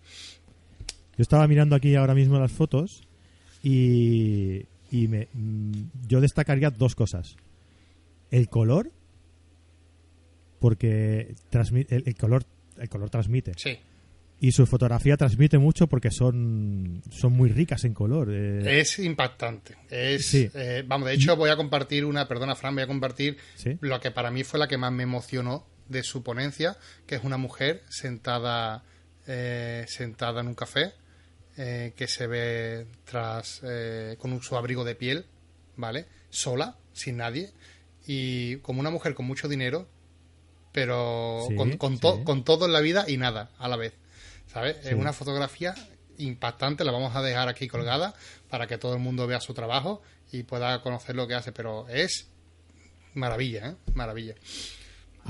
Yo 1.17 1.21
estaba 1.21 1.47
mirando 1.47 1.75
aquí 1.75 1.95
ahora 1.95 2.15
mismo 2.15 2.39
las 2.39 2.51
fotos 2.51 3.03
y, 3.63 4.65
y 4.91 5.07
me, 5.07 5.27
mm, 5.33 5.71
yo 6.07 6.21
destacaría 6.21 6.69
dos 6.69 6.95
cosas. 6.95 7.35
El 8.31 8.47
color, 8.49 8.91
porque 10.59 11.33
transmi- 11.51 11.87
el, 11.89 12.03
el 12.05 12.15
color 12.15 12.43
el 12.77 12.87
color 12.87 13.09
transmite. 13.09 13.51
Sí, 13.57 13.77
Y 14.39 14.53
su 14.53 14.65
fotografía 14.65 15.17
transmite 15.17 15.57
mucho 15.57 15.87
porque 15.87 16.11
son, 16.11 17.01
son 17.11 17.33
muy 17.33 17.49
ricas 17.49 17.83
en 17.83 17.93
color. 17.93 18.29
eh, 18.31 18.79
es 18.79 18.97
impactante. 18.99 19.75
Es, 19.89 20.25
Sí. 20.27 20.49
eh, 20.53 20.83
vamos, 20.87 21.09
de 21.09 21.15
hecho 21.15 21.35
voy 21.35 21.49
a 21.49 21.57
compartir 21.57 22.05
una, 22.05 22.25
perdona 22.25 22.55
Fran, 22.55 22.75
voy 22.75 22.83
a 22.83 22.87
compartir 22.87 23.35
Sí. 23.55 23.77
lo 23.81 23.99
que 23.99 24.11
para 24.11 24.31
mí 24.31 24.45
fue 24.45 24.59
la 24.61 24.69
que 24.69 24.77
más 24.77 24.93
me 24.93 25.03
emocionó 25.03 25.65
de 25.89 26.03
su 26.03 26.23
ponencia, 26.23 26.77
que 27.05 27.15
es 27.15 27.23
una 27.23 27.37
mujer 27.37 27.83
sentada, 27.89 28.83
eh, 29.27 29.85
sentada 29.87 30.41
en 30.41 30.47
un 30.47 30.55
café, 30.55 30.93
eh, 31.57 31.93
que 31.95 32.07
se 32.07 32.27
ve 32.27 32.87
tras 33.03 33.61
eh, 33.63 34.15
con 34.17 34.41
su 34.41 34.55
abrigo 34.55 34.85
de 34.85 34.95
piel, 34.95 35.25
¿vale? 35.75 36.05
Sola, 36.29 36.77
sin 36.93 37.17
nadie, 37.17 37.51
y 38.05 38.57
como 38.57 38.79
una 38.79 38.91
mujer 38.91 39.13
con 39.13 39.25
mucho 39.25 39.47
dinero, 39.47 39.87
pero 40.71 41.47
con, 41.57 41.77
con, 41.77 41.97
con 41.97 42.43
todo 42.43 42.65
en 42.65 42.73
la 42.73 42.79
vida 42.79 43.05
y 43.07 43.17
nada 43.17 43.51
a 43.57 43.67
la 43.67 43.75
vez, 43.75 43.93
¿sabes? 44.47 44.77
Es 44.85 44.93
una 44.93 45.11
fotografía 45.11 45.75
impactante, 46.17 46.83
la 46.83 46.91
vamos 46.91 47.15
a 47.15 47.21
dejar 47.21 47.49
aquí 47.49 47.67
colgada 47.67 48.13
para 48.49 48.67
que 48.67 48.77
todo 48.77 48.93
el 48.93 48.99
mundo 48.99 49.25
vea 49.25 49.39
su 49.39 49.53
trabajo 49.53 50.01
y 50.31 50.43
pueda 50.43 50.81
conocer 50.81 51.15
lo 51.15 51.27
que 51.27 51.33
hace, 51.33 51.51
pero 51.51 51.89
es 51.89 52.27
maravilla, 53.15 53.69
¿eh? 53.69 53.75
Maravilla. 53.95 54.35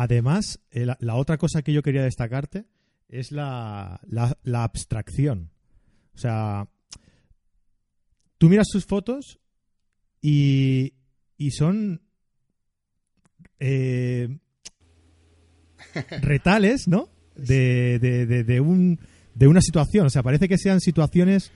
Además, 0.01 0.61
eh, 0.71 0.85
la, 0.85 1.15
otra 1.15 1.37
cosa 1.37 1.61
que 1.61 1.73
yo 1.73 1.83
quería 1.83 2.03
destacarte 2.03 2.63
es 3.09 3.33
la, 3.33 3.99
la, 4.07 4.63
abstracción. 4.63 5.51
O 6.15 6.17
sea, 6.17 6.69
tú 8.37 8.47
miras 8.47 8.67
sus 8.69 8.85
fotos 8.85 9.41
y, 10.21 10.93
y 11.35 11.51
son 11.51 12.01
eh, 13.59 14.39
retales, 16.21 16.87
¿no? 16.87 17.09
De, 17.35 17.99
de, 17.99 18.25
de, 18.25 18.59
un, 18.61 19.01
de 19.35 19.47
una 19.47 19.59
situación. 19.59 20.05
O 20.05 20.09
sea, 20.09 20.23
parece 20.23 20.47
que 20.47 20.57
sean 20.57 20.79
situaciones 20.79 21.51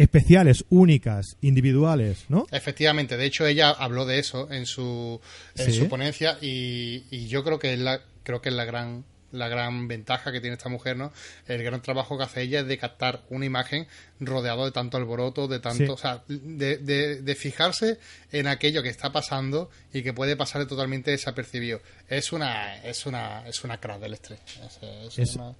especiales, 0.00 0.64
únicas, 0.70 1.36
individuales, 1.42 2.24
¿no? 2.30 2.46
Efectivamente, 2.50 3.18
de 3.18 3.26
hecho 3.26 3.46
ella 3.46 3.68
habló 3.70 4.06
de 4.06 4.18
eso 4.18 4.50
en 4.50 4.64
su, 4.64 5.20
en 5.56 5.72
su 5.74 5.88
ponencia 5.88 6.38
y, 6.40 7.04
y, 7.10 7.26
yo 7.28 7.44
creo 7.44 7.58
que 7.58 7.74
es 7.74 7.78
la, 7.78 8.00
creo 8.22 8.40
que 8.40 8.48
es 8.48 8.54
la 8.54 8.64
gran 8.64 9.04
la 9.32 9.48
gran 9.48 9.86
ventaja 9.86 10.32
que 10.32 10.40
tiene 10.40 10.56
esta 10.56 10.68
mujer, 10.68 10.96
¿no? 10.96 11.12
El 11.46 11.62
gran 11.62 11.80
trabajo 11.82 12.16
que 12.16 12.24
hace 12.24 12.42
ella 12.42 12.60
es 12.60 12.66
de 12.66 12.78
captar 12.78 13.22
una 13.28 13.44
imagen 13.44 13.86
rodeado 14.18 14.64
de 14.64 14.72
tanto 14.72 14.96
alboroto, 14.96 15.46
de 15.46 15.60
tanto, 15.60 15.92
o 15.92 15.96
sea, 15.96 16.24
de, 16.26 16.78
de, 16.78 17.34
fijarse 17.36 17.98
en 18.32 18.48
aquello 18.48 18.82
que 18.82 18.88
está 18.88 19.12
pasando 19.12 19.70
y 19.92 20.02
que 20.02 20.12
puede 20.12 20.34
pasar 20.34 20.66
totalmente 20.66 21.12
desapercibido. 21.12 21.80
Es 22.08 22.32
una, 22.32 22.76
es 22.78 23.06
una, 23.06 23.46
es 23.46 23.62
una 23.62 23.78
crack 23.78 24.00
del 24.00 24.14
estrés. 24.14 24.40
Es, 25.16 25.36
una, 25.36 25.54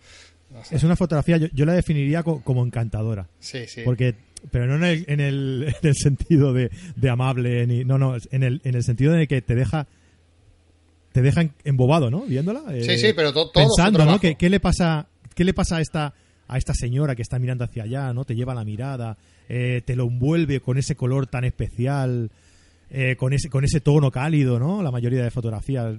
es 0.71 0.83
una 0.83 0.97
fotografía, 0.97 1.37
yo, 1.37 1.65
la 1.65 1.75
definiría 1.75 2.25
como 2.25 2.65
encantadora. 2.65 3.29
Sí, 3.39 3.69
sí. 3.69 3.83
Porque 3.85 4.17
pero 4.51 4.67
no 4.67 4.77
en 4.77 4.85
el, 4.85 5.05
en 5.09 5.21
el, 5.21 5.75
en 5.83 5.89
el 5.89 5.97
sentido 5.97 6.53
de, 6.53 6.71
de, 6.97 7.11
amable, 7.11 7.67
ni, 7.67 7.85
no, 7.85 7.99
no, 7.99 8.17
en 8.31 8.43
el, 8.43 8.61
en 8.65 8.75
el 8.75 8.83
sentido 8.83 9.13
de 9.13 9.27
que 9.27 9.43
te 9.43 9.55
deja 9.55 9.87
te 11.13 11.23
deja 11.23 11.49
embobado, 11.65 12.11
¿no? 12.11 12.21
Viéndola. 12.23 12.63
sí, 12.83 12.97
sí, 12.97 13.13
pero 13.15 13.33
todo, 13.33 13.51
pensando, 13.53 14.05
¿no? 14.05 14.21
¿Qué, 14.21 14.37
¿Qué, 14.37 14.49
le 14.49 14.61
pasa, 14.61 15.09
qué 15.35 15.45
le 15.45 15.53
pasa 15.53 15.77
a 15.77 15.81
esta 15.81 16.15
a 16.47 16.59
esta 16.59 16.75
señora 16.75 17.15
que 17.15 17.23
está 17.23 17.39
mirando 17.39 17.65
hacia 17.65 17.85
allá, 17.85 18.13
¿no? 18.13 18.25
Te 18.25 18.35
lleva 18.35 18.55
la 18.55 18.65
mirada, 18.65 19.17
eh, 19.49 19.83
te 19.85 19.95
lo 19.95 20.05
envuelve 20.05 20.61
con 20.61 20.79
ese 20.79 20.97
color 20.97 21.29
tan 21.29 21.45
especial, 21.45 22.31
eh, 22.91 23.15
con 23.17 23.33
ese 23.33 23.49
con 23.49 23.65
ese 23.65 23.81
tono 23.81 24.11
cálido, 24.11 24.59
¿no? 24.59 24.83
La 24.83 24.91
mayoría 24.91 25.23
de 25.23 25.31
fotografías 25.31 25.97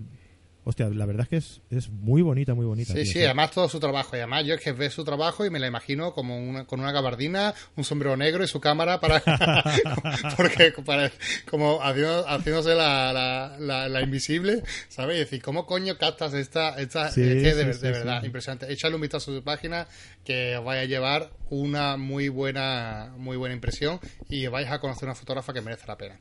Hostia, 0.63 0.89
la 0.89 1.07
verdad 1.07 1.23
es 1.23 1.29
que 1.29 1.37
es, 1.37 1.61
es 1.71 1.89
muy 1.89 2.21
bonita, 2.21 2.53
muy 2.53 2.67
bonita. 2.67 2.93
Sí, 2.93 3.05
sí, 3.05 3.23
además 3.23 3.49
todo 3.49 3.67
su 3.67 3.79
trabajo. 3.79 4.15
Y 4.15 4.19
además 4.19 4.45
yo 4.45 4.53
es 4.53 4.61
que 4.61 4.71
ve 4.71 4.91
su 4.91 5.03
trabajo 5.03 5.43
y 5.43 5.49
me 5.49 5.59
la 5.59 5.65
imagino 5.65 6.13
como 6.13 6.37
una, 6.37 6.65
con 6.65 6.79
una 6.79 6.91
gabardina, 6.91 7.55
un 7.75 7.83
sombrero 7.83 8.15
negro 8.15 8.43
y 8.43 8.47
su 8.47 8.61
cámara 8.61 8.99
para... 8.99 9.23
porque 10.37 10.71
para, 10.85 11.11
como 11.49 11.79
haciéndose 11.81 12.75
la, 12.75 13.11
la, 13.59 13.89
la, 13.89 14.01
invisible, 14.01 14.61
¿sabes? 14.87 15.15
Y 15.15 15.19
decir, 15.21 15.41
¿cómo 15.41 15.65
coño 15.65 15.97
captas 15.97 16.35
esta... 16.35 16.79
esta 16.79 17.07
es 17.07 17.15
que 17.15 17.55
de, 17.55 17.65
verdad, 17.91 18.23
impresionante. 18.23 18.71
Échale 18.71 18.93
un 18.93 19.01
vistazo 19.01 19.31
a 19.31 19.35
su 19.37 19.43
página 19.43 19.87
que 20.23 20.57
os 20.57 20.63
vaya 20.63 20.81
a 20.81 20.85
llevar 20.85 21.31
una 21.49 21.97
muy 21.97 22.29
buena, 22.29 23.15
muy 23.17 23.35
buena 23.35 23.55
impresión 23.55 23.99
y 24.29 24.45
vais 24.45 24.69
a 24.69 24.79
conocer 24.79 25.05
una 25.05 25.15
fotógrafa 25.15 25.53
que 25.53 25.61
merece 25.61 25.87
la 25.87 25.97
pena. 25.97 26.19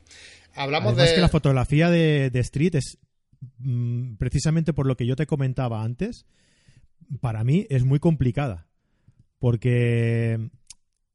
Hablamos 0.55 0.97
de... 0.97 1.13
que 1.13 1.21
la 1.21 1.29
fotografía 1.29 1.91
de, 1.91 2.31
de 2.31 2.39
Street 2.39 2.73
es 2.73 2.97
precisamente 4.17 4.73
por 4.73 4.85
lo 4.85 4.95
que 4.95 5.05
yo 5.05 5.15
te 5.15 5.25
comentaba 5.27 5.83
antes, 5.83 6.25
para 7.19 7.43
mí 7.43 7.67
es 7.69 7.83
muy 7.83 7.99
complicada. 7.99 8.67
Porque 9.39 10.51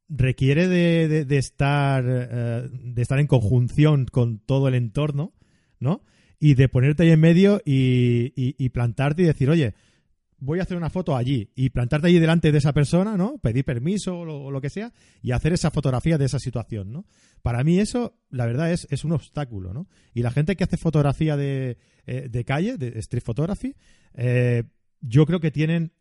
requiere 0.09 0.68
de, 0.68 1.27
estar 1.37 2.05
eh, 2.07 2.68
de 2.70 3.03
estar 3.03 3.18
en 3.18 3.27
conjunción 3.27 4.07
con 4.07 4.39
todo 4.39 4.68
el 4.68 4.74
entorno, 4.74 5.33
¿no? 5.79 6.03
Y 6.39 6.55
de 6.55 6.68
ponerte 6.68 7.05
ahí 7.05 7.11
en 7.11 7.20
medio 7.20 7.62
y 7.64 8.68
plantarte 8.70 9.22
y 9.22 9.27
decir, 9.27 9.49
oye, 9.49 9.74
voy 10.39 10.59
a 10.59 10.62
hacer 10.62 10.76
una 10.76 10.91
foto 10.91 11.16
allí 11.16 11.51
y 11.55 11.70
plantarte 11.70 12.09
allí 12.09 12.18
delante 12.18 12.53
de 12.53 12.59
esa 12.59 12.72
persona, 12.72 13.16
¿no? 13.16 13.39
Pedir 13.39 13.64
permiso 13.64 14.18
o 14.18 14.51
lo, 14.51 14.61
que 14.61 14.70
sea 14.70 14.93
y 15.22 15.32
hacer 15.32 15.53
esa 15.53 15.70
fotografía 15.70 16.18
de 16.18 16.26
esa 16.26 16.39
situación, 16.39 16.93
¿no? 16.93 17.07
Para 17.43 17.64
mí 17.64 17.78
eso, 17.78 18.18
la 18.30 18.47
verdad, 18.47 18.72
es, 18.72 18.87
es 18.91 19.05
un 19.05 19.12
obstáculo, 19.12 19.72
¿no? 19.72 19.89
Y 20.14 20.22
la 20.22 20.30
gente 20.30 20.57
que 20.57 20.64
hace 20.64 20.76
fotografía 20.76 21.37
de, 21.37 21.78
eh, 22.07 22.28
de 22.28 22.45
calle, 22.45 22.76
de 22.76 22.99
street 22.99 23.22
photography, 23.24 23.74
eh, 24.14 24.64
yo 25.01 25.26
creo 25.26 25.41
que 25.41 25.51
tienen 25.51 25.93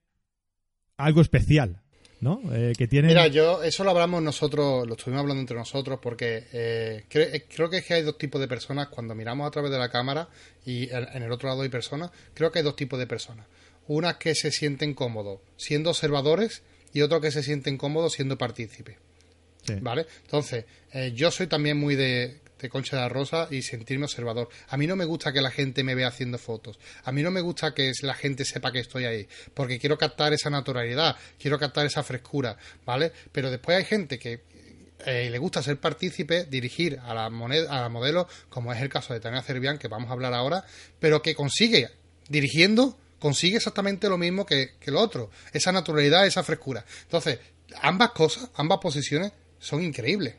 algo 0.97 1.21
especial, 1.21 1.81
¿no? 2.19 2.41
Eh, 2.51 2.73
que 2.77 2.87
tienen... 2.87 3.09
Mira, 3.09 3.27
yo, 3.27 3.63
eso 3.63 3.83
lo 3.83 3.91
hablamos 3.91 4.21
nosotros, 4.21 4.87
lo 4.87 4.95
estuvimos 4.95 5.21
hablando 5.21 5.41
entre 5.41 5.57
nosotros, 5.57 5.99
porque 6.01 7.05
creo 7.09 7.69
que 7.69 7.77
es 7.77 7.85
que 7.85 7.93
hay 7.93 8.01
dos 8.03 8.17
tipos 8.17 8.41
de 8.41 8.47
personas 8.47 8.87
cuando 8.89 9.15
miramos 9.15 9.47
a 9.47 9.51
través 9.51 9.71
de 9.71 9.77
la 9.77 9.89
cámara 9.89 10.27
y 10.65 10.89
en 10.89 11.23
el 11.23 11.31
otro 11.31 11.47
lado 11.47 11.61
hay 11.61 11.69
personas, 11.69 12.11
creo 12.33 12.51
que 12.51 12.59
hay 12.59 12.65
dos 12.65 12.75
tipos 12.75 12.99
de 12.99 13.07
personas 13.07 13.45
unas 13.87 14.17
que 14.17 14.35
se 14.35 14.51
sienten 14.51 14.93
cómodos 14.93 15.39
siendo 15.57 15.89
observadores 15.89 16.63
y 16.93 17.01
otros 17.01 17.21
que 17.21 17.31
se 17.31 17.43
sienten 17.43 17.77
cómodos 17.77 18.13
siendo 18.13 18.37
partícipes. 18.37 18.97
¿Vale? 19.81 20.05
Entonces, 20.23 20.65
eh, 20.93 21.11
yo 21.15 21.31
soy 21.31 21.47
también 21.47 21.77
muy 21.77 21.95
de, 21.95 22.39
de, 22.59 22.69
concha 22.69 23.01
de 23.01 23.09
rosa 23.09 23.47
y 23.49 23.63
sentirme 23.63 24.05
observador. 24.05 24.47
A 24.67 24.77
mí 24.77 24.85
no 24.85 24.95
me 24.95 25.05
gusta 25.05 25.33
que 25.33 25.41
la 25.41 25.49
gente 25.49 25.83
me 25.83 25.95
vea 25.95 26.07
haciendo 26.07 26.37
fotos. 26.37 26.77
A 27.03 27.11
mí 27.11 27.23
no 27.23 27.31
me 27.31 27.41
gusta 27.41 27.73
que 27.73 27.91
la 28.03 28.13
gente 28.13 28.45
sepa 28.45 28.71
que 28.71 28.79
estoy 28.79 29.05
ahí. 29.05 29.27
Porque 29.55 29.79
quiero 29.79 29.97
captar 29.97 30.33
esa 30.33 30.51
naturalidad, 30.51 31.15
quiero 31.39 31.57
captar 31.57 31.87
esa 31.87 32.03
frescura. 32.03 32.55
¿Vale? 32.85 33.11
Pero 33.31 33.49
después 33.49 33.75
hay 33.75 33.85
gente 33.85 34.19
que 34.19 34.41
eh, 35.05 35.29
le 35.29 35.37
gusta 35.37 35.61
ser 35.61 35.77
partícipe, 35.79 36.45
dirigir 36.45 36.99
a 37.03 37.13
la, 37.13 37.29
moneda, 37.29 37.77
a 37.77 37.81
la 37.81 37.89
modelo, 37.89 38.27
como 38.49 38.71
es 38.71 38.81
el 38.81 38.89
caso 38.89 39.13
de 39.13 39.19
Tania 39.19 39.41
Cervián, 39.41 39.77
que 39.77 39.87
vamos 39.87 40.09
a 40.09 40.13
hablar 40.13 40.33
ahora, 40.33 40.63
pero 40.99 41.21
que 41.21 41.35
consigue 41.35 41.89
dirigiendo 42.29 42.97
consigue 43.19 43.57
exactamente 43.57 44.09
lo 44.09 44.17
mismo 44.17 44.45
que, 44.45 44.75
que 44.79 44.91
lo 44.91 45.01
otro, 45.01 45.29
esa 45.53 45.71
naturalidad, 45.71 46.25
esa 46.25 46.43
frescura. 46.43 46.85
Entonces, 47.03 47.39
ambas 47.81 48.11
cosas, 48.11 48.49
ambas 48.55 48.79
posiciones 48.79 49.31
son 49.59 49.83
increíbles 49.83 50.35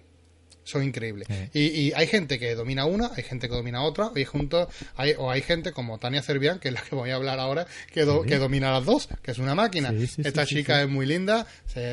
son 0.66 0.82
increíbles. 0.82 1.28
Y, 1.54 1.92
hay 1.94 2.06
gente 2.06 2.38
que 2.38 2.54
domina 2.54 2.84
una, 2.84 3.10
hay 3.16 3.22
gente 3.22 3.48
que 3.48 3.54
domina 3.54 3.82
otra, 3.82 4.10
y 4.14 4.24
juntos 4.24 4.68
hay, 4.96 5.14
o 5.16 5.30
hay 5.30 5.40
gente 5.40 5.72
como 5.72 5.98
Tania 5.98 6.22
Cervián, 6.22 6.58
que 6.58 6.68
es 6.68 6.74
la 6.74 6.82
que 6.82 6.94
voy 6.94 7.10
a 7.10 7.14
hablar 7.14 7.38
ahora, 7.38 7.66
que, 7.92 8.04
que 8.26 8.38
domina 8.38 8.72
las 8.72 8.84
dos, 8.84 9.08
que 9.22 9.30
es 9.30 9.38
una 9.38 9.54
máquina. 9.54 9.94
Esta 10.18 10.44
chica 10.44 10.82
es 10.82 10.88
muy 10.88 11.06
linda, 11.06 11.46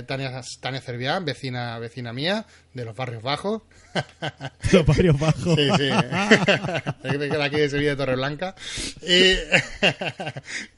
Tania, 0.07 0.41
Tania 0.59 0.81
Cervián, 0.81 1.23
vecina, 1.23 1.77
vecina 1.77 2.13
mía, 2.13 2.45
de 2.73 2.85
los 2.85 2.95
barrios 2.95 3.21
bajos. 3.21 3.61
los 4.71 4.85
barrios 4.85 5.19
bajos. 5.19 5.55
Sí, 5.55 5.69
sí. 5.77 5.89
de 7.17 7.43
aquí 7.43 7.57
de 7.57 7.69
Sevilla, 7.69 7.91
de 7.91 7.95
Torreblanca. 7.95 8.55
Y 9.01 9.33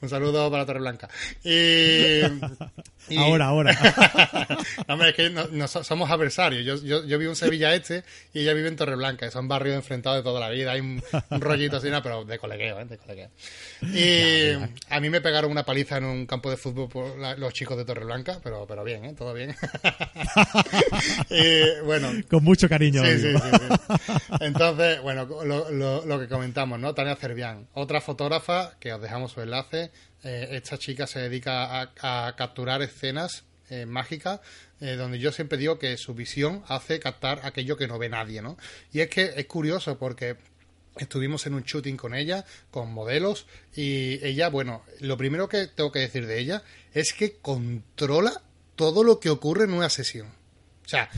un 0.00 0.08
saludo 0.08 0.50
para 0.50 0.66
Torreblanca. 0.66 1.08
Y 1.42 2.20
Ahora, 3.16 3.46
ahora. 3.46 3.78
Hombre, 4.88 5.10
es 5.10 5.14
que 5.14 5.30
no, 5.30 5.68
somos 5.68 6.10
adversarios. 6.10 6.64
Yo, 6.64 6.84
yo, 6.84 7.04
yo, 7.04 7.18
vivo 7.18 7.32
en 7.32 7.36
Sevilla 7.36 7.74
Este 7.74 8.04
y 8.34 8.40
ella 8.40 8.52
vive 8.52 8.68
en 8.68 8.76
Torreblanca. 8.76 9.30
Son 9.30 9.46
barrios 9.46 9.76
enfrentados 9.76 10.18
de 10.18 10.24
toda 10.24 10.40
la 10.40 10.50
vida. 10.50 10.72
Hay 10.72 10.80
un, 10.80 11.02
rollito 11.30 11.76
así, 11.76 11.88
pero 12.02 12.24
de 12.24 12.38
colegueo, 12.38 12.80
¿eh? 12.80 12.84
De 12.84 12.98
colegueo. 12.98 13.30
Y 13.82 14.56
a 14.96 15.00
mí 15.00 15.10
me 15.10 15.20
pegaron 15.20 15.50
una 15.50 15.64
paliza 15.64 15.98
en 15.98 16.04
un 16.04 16.26
campo 16.26 16.50
de 16.50 16.56
fútbol 16.56 16.88
por 16.88 17.38
los 17.38 17.52
chicos 17.52 17.76
de 17.76 17.84
Torreblanca, 17.84 18.40
pero, 18.42 18.66
pero 18.66 18.82
bien, 18.82 19.04
¿eh? 19.04 19.14
Todo 19.16 19.34
bien. 19.34 19.54
y, 21.30 21.84
bueno. 21.84 22.08
Con 22.30 22.42
mucho 22.42 22.68
cariño. 22.68 23.04
Sí, 23.04 23.18
sí, 23.18 23.34
sí, 23.36 24.12
Entonces, 24.40 25.02
bueno, 25.02 25.26
lo, 25.26 25.70
lo, 25.70 26.06
lo 26.06 26.20
que 26.20 26.28
comentamos, 26.28 26.80
¿no? 26.80 26.94
Tania 26.94 27.14
Cervián, 27.16 27.68
otra 27.74 28.00
fotógrafa 28.00 28.72
que 28.80 28.92
os 28.92 29.02
dejamos 29.02 29.32
su 29.32 29.42
enlace 29.42 29.90
eh, 30.24 30.56
esta 30.56 30.78
chica 30.78 31.06
se 31.06 31.20
dedica 31.20 31.92
a, 32.00 32.34
capturar 32.36 32.82
escenas 32.82 33.44
eh, 33.70 33.86
mágicas 33.86 34.40
eh, 34.80 34.96
donde 34.96 35.18
yo 35.18 35.30
siempre 35.30 35.56
digo 35.58 35.78
que 35.78 35.96
su 35.96 36.14
visión 36.14 36.64
hace 36.68 36.98
captar 36.98 37.40
aquello 37.44 37.76
que 37.76 37.86
no 37.86 37.98
ve 37.98 38.08
nadie, 38.08 38.42
¿no? 38.42 38.56
Y 38.92 39.00
es 39.00 39.08
que 39.08 39.34
es 39.36 39.46
curioso 39.46 39.98
porque 39.98 40.36
estuvimos 40.98 41.46
en 41.46 41.54
un 41.54 41.62
shooting 41.62 41.96
con 41.96 42.14
ella, 42.14 42.44
con 42.70 42.92
modelos, 42.92 43.46
y 43.74 44.24
ella, 44.24 44.48
bueno, 44.48 44.82
lo 45.00 45.16
primero 45.16 45.48
que 45.48 45.66
tengo 45.66 45.92
que 45.92 46.00
decir 46.00 46.26
de 46.26 46.38
ella 46.38 46.62
es 46.92 47.12
que 47.12 47.36
controla 47.36 48.42
todo 48.74 49.04
lo 49.04 49.20
que 49.20 49.30
ocurre 49.30 49.64
en 49.64 49.72
una 49.72 49.90
sesión. 49.90 50.28
O 50.86 50.88
sea, 50.88 51.10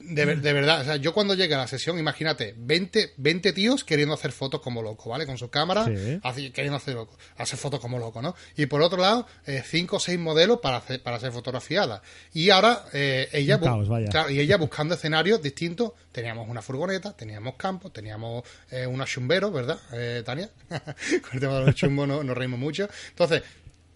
de, 0.00 0.36
de, 0.36 0.52
verdad, 0.52 0.82
o 0.82 0.84
sea, 0.84 0.96
yo 0.96 1.12
cuando 1.12 1.34
llegué 1.34 1.56
a 1.56 1.58
la 1.58 1.66
sesión, 1.66 1.98
imagínate, 1.98 2.54
20, 2.56 3.14
20 3.16 3.52
tíos 3.52 3.82
queriendo 3.82 4.14
hacer 4.14 4.30
fotos 4.30 4.60
como 4.60 4.82
loco, 4.82 5.10
¿vale? 5.10 5.26
Con 5.26 5.36
su 5.36 5.50
cámara, 5.50 5.84
así, 6.22 6.52
queriendo 6.52 6.76
hacer, 6.76 6.96
hacer 7.36 7.58
fotos 7.58 7.80
como 7.80 7.98
loco, 7.98 8.22
¿no? 8.22 8.36
Y 8.56 8.66
por 8.66 8.82
otro 8.82 9.00
lado, 9.00 9.26
5 9.46 9.96
eh, 9.96 9.96
o 9.96 10.00
6 10.00 10.18
modelos 10.20 10.60
para, 10.60 10.76
hacer, 10.76 11.02
para 11.02 11.18
ser 11.18 11.32
fotografiadas. 11.32 12.02
Y 12.32 12.50
ahora, 12.50 12.84
eh, 12.92 13.28
ella, 13.32 13.58
claro, 13.58 14.30
y 14.30 14.38
ella 14.38 14.58
buscando 14.58 14.94
escenarios 14.94 15.42
distintos, 15.42 15.90
teníamos 16.12 16.48
una 16.48 16.62
furgoneta, 16.62 17.16
teníamos 17.16 17.56
campos, 17.56 17.92
teníamos 17.92 18.44
eh, 18.70 18.86
unos 18.86 19.10
chumberos, 19.10 19.52
¿verdad, 19.52 19.80
eh, 19.92 20.22
Tania? 20.24 20.50
Con 20.68 21.32
el 21.32 21.40
tema 21.40 21.58
de 21.58 21.66
los 21.66 21.74
chumbos 21.74 22.06
nos, 22.06 22.24
nos 22.24 22.38
reímos 22.38 22.60
mucho. 22.60 22.88
Entonces, 23.08 23.42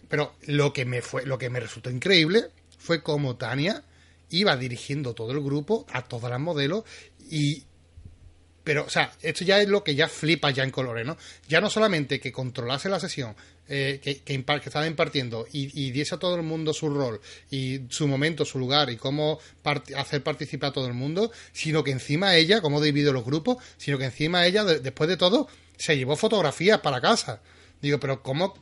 pero 0.09 0.35
lo 0.47 0.73
que 0.73 0.83
me 0.83 1.01
fue, 1.01 1.25
lo 1.25 1.37
que 1.37 1.49
me 1.49 1.61
resultó 1.61 1.89
increíble 1.89 2.47
fue 2.77 3.01
como 3.01 3.37
Tania 3.37 3.83
iba 4.29 4.55
dirigiendo 4.57 5.13
todo 5.13 5.31
el 5.31 5.41
grupo, 5.41 5.85
a 5.91 6.03
todas 6.03 6.31
las 6.31 6.39
modelos, 6.39 6.83
y 7.29 7.63
pero, 8.63 8.85
o 8.85 8.89
sea, 8.89 9.11
esto 9.21 9.43
ya 9.45 9.59
es 9.59 9.67
lo 9.67 9.83
que 9.83 9.95
ya 9.95 10.07
flipa 10.07 10.51
ya 10.51 10.63
en 10.63 10.69
colores, 10.69 11.03
¿no? 11.03 11.17
Ya 11.47 11.59
no 11.59 11.71
solamente 11.71 12.19
que 12.19 12.31
controlase 12.31 12.87
la 12.87 12.99
sesión, 12.99 13.35
eh, 13.67 13.99
que, 14.03 14.21
que, 14.21 14.45
estaba 14.65 14.85
impartiendo 14.85 15.47
y, 15.51 15.91
diese 15.91 16.15
a 16.15 16.17
todo 16.19 16.35
el 16.35 16.43
mundo 16.43 16.73
su 16.73 16.89
rol 16.89 17.21
y 17.49 17.81
su 17.89 18.07
momento, 18.07 18.45
su 18.45 18.59
lugar 18.59 18.89
y 18.89 18.97
cómo 18.97 19.39
hacer 19.95 20.23
participar 20.23 20.69
a 20.69 20.73
todo 20.73 20.87
el 20.87 20.93
mundo, 20.93 21.31
sino 21.51 21.83
que 21.83 21.91
encima 21.91 22.35
ella, 22.35 22.61
cómo 22.61 22.81
dividió 22.81 23.13
los 23.13 23.25
grupos, 23.25 23.57
sino 23.77 23.97
que 23.97 24.05
encima 24.05 24.45
ella, 24.45 24.63
después 24.63 25.09
de 25.09 25.17
todo, 25.17 25.47
se 25.77 25.97
llevó 25.97 26.15
fotografías 26.15 26.79
para 26.79 27.01
casa. 27.01 27.41
Digo, 27.81 27.99
pero 27.99 28.21
¿cómo 28.21 28.53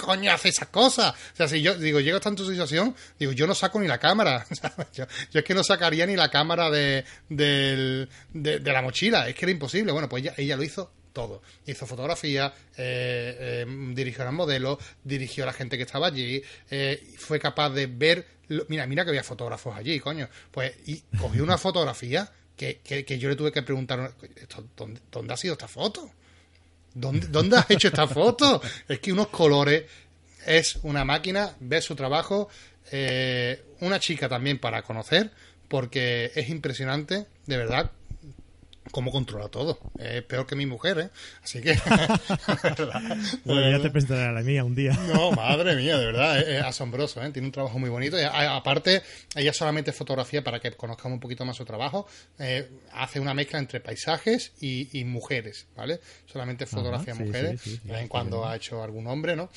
coño 0.00 0.32
hace 0.32 0.48
esas 0.48 0.68
cosas? 0.68 1.12
O 1.12 1.36
sea, 1.36 1.48
si 1.48 1.62
yo 1.62 1.76
digo, 1.76 2.00
llego 2.00 2.16
a 2.16 2.20
tanta 2.20 2.44
situación, 2.44 2.94
digo, 3.18 3.32
yo 3.32 3.46
no 3.46 3.54
saco 3.54 3.80
ni 3.80 3.86
la 3.86 3.98
cámara. 3.98 4.46
Yo, 4.94 5.04
es 5.32 5.44
que 5.44 5.54
no 5.54 5.62
sacaría 5.62 6.06
ni 6.06 6.16
la 6.16 6.30
cámara 6.30 6.70
de, 6.70 7.04
de, 7.28 8.08
la 8.34 8.82
mochila, 8.82 9.28
es 9.28 9.34
que 9.34 9.44
era 9.44 9.52
imposible. 9.52 9.92
Bueno, 9.92 10.08
pues 10.08 10.22
ella, 10.22 10.34
ella 10.36 10.56
lo 10.56 10.62
hizo 10.62 10.90
todo. 11.12 11.42
Hizo 11.66 11.86
fotografía, 11.86 12.52
eh, 12.76 13.64
eh, 13.66 13.66
dirigió 13.94 14.22
a 14.22 14.26
los 14.26 14.34
modelos, 14.34 14.78
dirigió 15.04 15.44
a 15.44 15.46
la 15.46 15.52
gente 15.52 15.76
que 15.76 15.84
estaba 15.84 16.08
allí, 16.08 16.42
eh, 16.70 17.14
fue 17.18 17.38
capaz 17.38 17.70
de 17.70 17.86
ver. 17.86 18.26
mira, 18.68 18.86
mira 18.86 19.04
que 19.04 19.10
había 19.10 19.24
fotógrafos 19.24 19.76
allí, 19.76 20.00
coño. 20.00 20.28
Pues 20.50 20.72
y 20.86 21.02
cogió 21.18 21.42
una 21.42 21.58
fotografía 21.58 22.30
que, 22.56 22.80
que, 22.80 23.18
yo 23.18 23.28
le 23.28 23.36
tuve 23.36 23.52
que 23.52 23.62
preguntar: 23.62 24.14
¿dónde, 24.76 25.00
¿dónde 25.10 25.34
ha 25.34 25.36
sido 25.36 25.54
esta 25.54 25.68
foto? 25.68 26.10
¿Dónde, 26.94 27.28
¿Dónde 27.28 27.56
has 27.56 27.70
hecho 27.70 27.88
esta 27.88 28.06
foto? 28.06 28.60
Es 28.88 28.98
que 28.98 29.12
unos 29.12 29.28
colores 29.28 29.84
es 30.46 30.78
una 30.82 31.04
máquina, 31.04 31.54
ves 31.60 31.84
su 31.84 31.94
trabajo, 31.94 32.48
eh, 32.90 33.62
una 33.80 34.00
chica 34.00 34.28
también 34.28 34.58
para 34.58 34.82
conocer, 34.82 35.30
porque 35.68 36.32
es 36.34 36.48
impresionante, 36.48 37.26
de 37.46 37.56
verdad, 37.56 37.90
cómo 38.90 39.10
controla 39.10 39.48
todo. 39.48 39.78
Es 39.98 40.22
peor 40.22 40.46
que 40.46 40.56
mi 40.56 40.66
mujer, 40.66 40.98
¿eh? 40.98 41.10
Así 41.42 41.60
que... 41.60 41.74
bueno, 43.44 43.70
ya 43.70 43.80
te 43.80 43.90
presentaré 43.90 44.26
a 44.26 44.32
la 44.32 44.42
mía 44.42 44.64
un 44.64 44.74
día. 44.74 44.92
no, 45.12 45.30
madre 45.32 45.76
mía, 45.76 45.98
de 45.98 46.06
verdad, 46.06 46.38
es, 46.40 46.62
asombroso, 46.62 47.22
¿eh? 47.22 47.30
Tiene 47.30 47.46
un 47.46 47.52
trabajo 47.52 47.78
muy 47.78 47.90
bonito. 47.90 48.18
Y, 48.18 48.22
aparte, 48.22 49.02
ella 49.34 49.52
solamente 49.52 49.92
fotografía 49.92 50.42
para 50.42 50.60
que 50.60 50.72
conozcamos 50.72 51.16
un 51.16 51.20
poquito 51.20 51.44
más 51.44 51.56
su 51.56 51.64
trabajo. 51.64 52.06
Eh, 52.38 52.68
hace 52.92 53.20
una 53.20 53.34
mezcla 53.34 53.58
entre 53.58 53.80
paisajes 53.80 54.52
y, 54.60 55.04
mujeres, 55.04 55.66
¿vale? 55.76 56.00
Solamente 56.26 56.66
fotografía 56.66 57.14
mujeres. 57.14 57.64
de 57.84 57.92
vez 57.92 58.02
en 58.02 58.08
cuando 58.08 58.46
ha 58.46 58.56
hecho 58.56 58.82
algún 58.82 59.06
hombre, 59.06 59.36
¿no? 59.36 59.50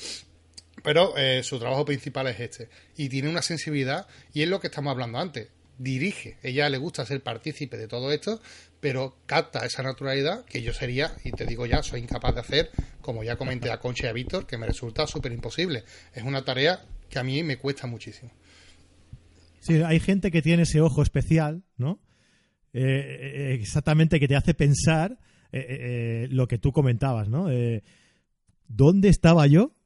Pero 0.82 1.16
eh, 1.16 1.42
su 1.42 1.58
trabajo 1.58 1.84
principal 1.84 2.26
es 2.28 2.40
este. 2.40 2.68
Y 2.96 3.08
tiene 3.08 3.28
una 3.28 3.42
sensibilidad, 3.42 4.06
y 4.32 4.42
es 4.42 4.48
lo 4.48 4.60
que 4.60 4.66
estamos 4.66 4.90
hablando 4.90 5.18
antes. 5.18 5.48
Dirige. 5.78 6.38
Ella 6.42 6.68
le 6.68 6.78
gusta 6.78 7.04
ser 7.04 7.22
partícipe 7.22 7.76
de 7.76 7.88
todo 7.88 8.12
esto, 8.12 8.40
pero 8.80 9.16
capta 9.26 9.64
esa 9.64 9.82
naturalidad 9.82 10.44
que 10.44 10.62
yo 10.62 10.72
sería, 10.72 11.12
y 11.24 11.32
te 11.32 11.46
digo 11.46 11.66
ya, 11.66 11.82
soy 11.82 12.00
incapaz 12.00 12.34
de 12.34 12.40
hacer, 12.40 12.70
como 13.00 13.24
ya 13.24 13.36
comenté 13.36 13.70
a 13.70 13.80
Concha 13.80 14.06
y 14.06 14.10
a 14.10 14.12
Víctor, 14.12 14.46
que 14.46 14.58
me 14.58 14.66
resulta 14.66 15.06
súper 15.06 15.32
imposible. 15.32 15.84
Es 16.12 16.22
una 16.22 16.44
tarea 16.44 16.84
que 17.08 17.18
a 17.18 17.24
mí 17.24 17.42
me 17.42 17.56
cuesta 17.56 17.86
muchísimo. 17.86 18.30
Sí, 19.60 19.82
hay 19.82 19.98
gente 20.00 20.30
que 20.30 20.42
tiene 20.42 20.64
ese 20.64 20.80
ojo 20.80 21.02
especial, 21.02 21.64
¿no? 21.76 22.00
Eh, 22.72 22.82
eh, 22.82 23.54
exactamente 23.54 24.20
que 24.20 24.28
te 24.28 24.36
hace 24.36 24.54
pensar 24.54 25.18
lo 26.30 26.48
que 26.48 26.58
tú 26.58 26.72
comentabas, 26.72 27.28
¿no? 27.28 27.46
¿Dónde 28.66 29.08
estaba 29.08 29.46
yo 29.46 29.76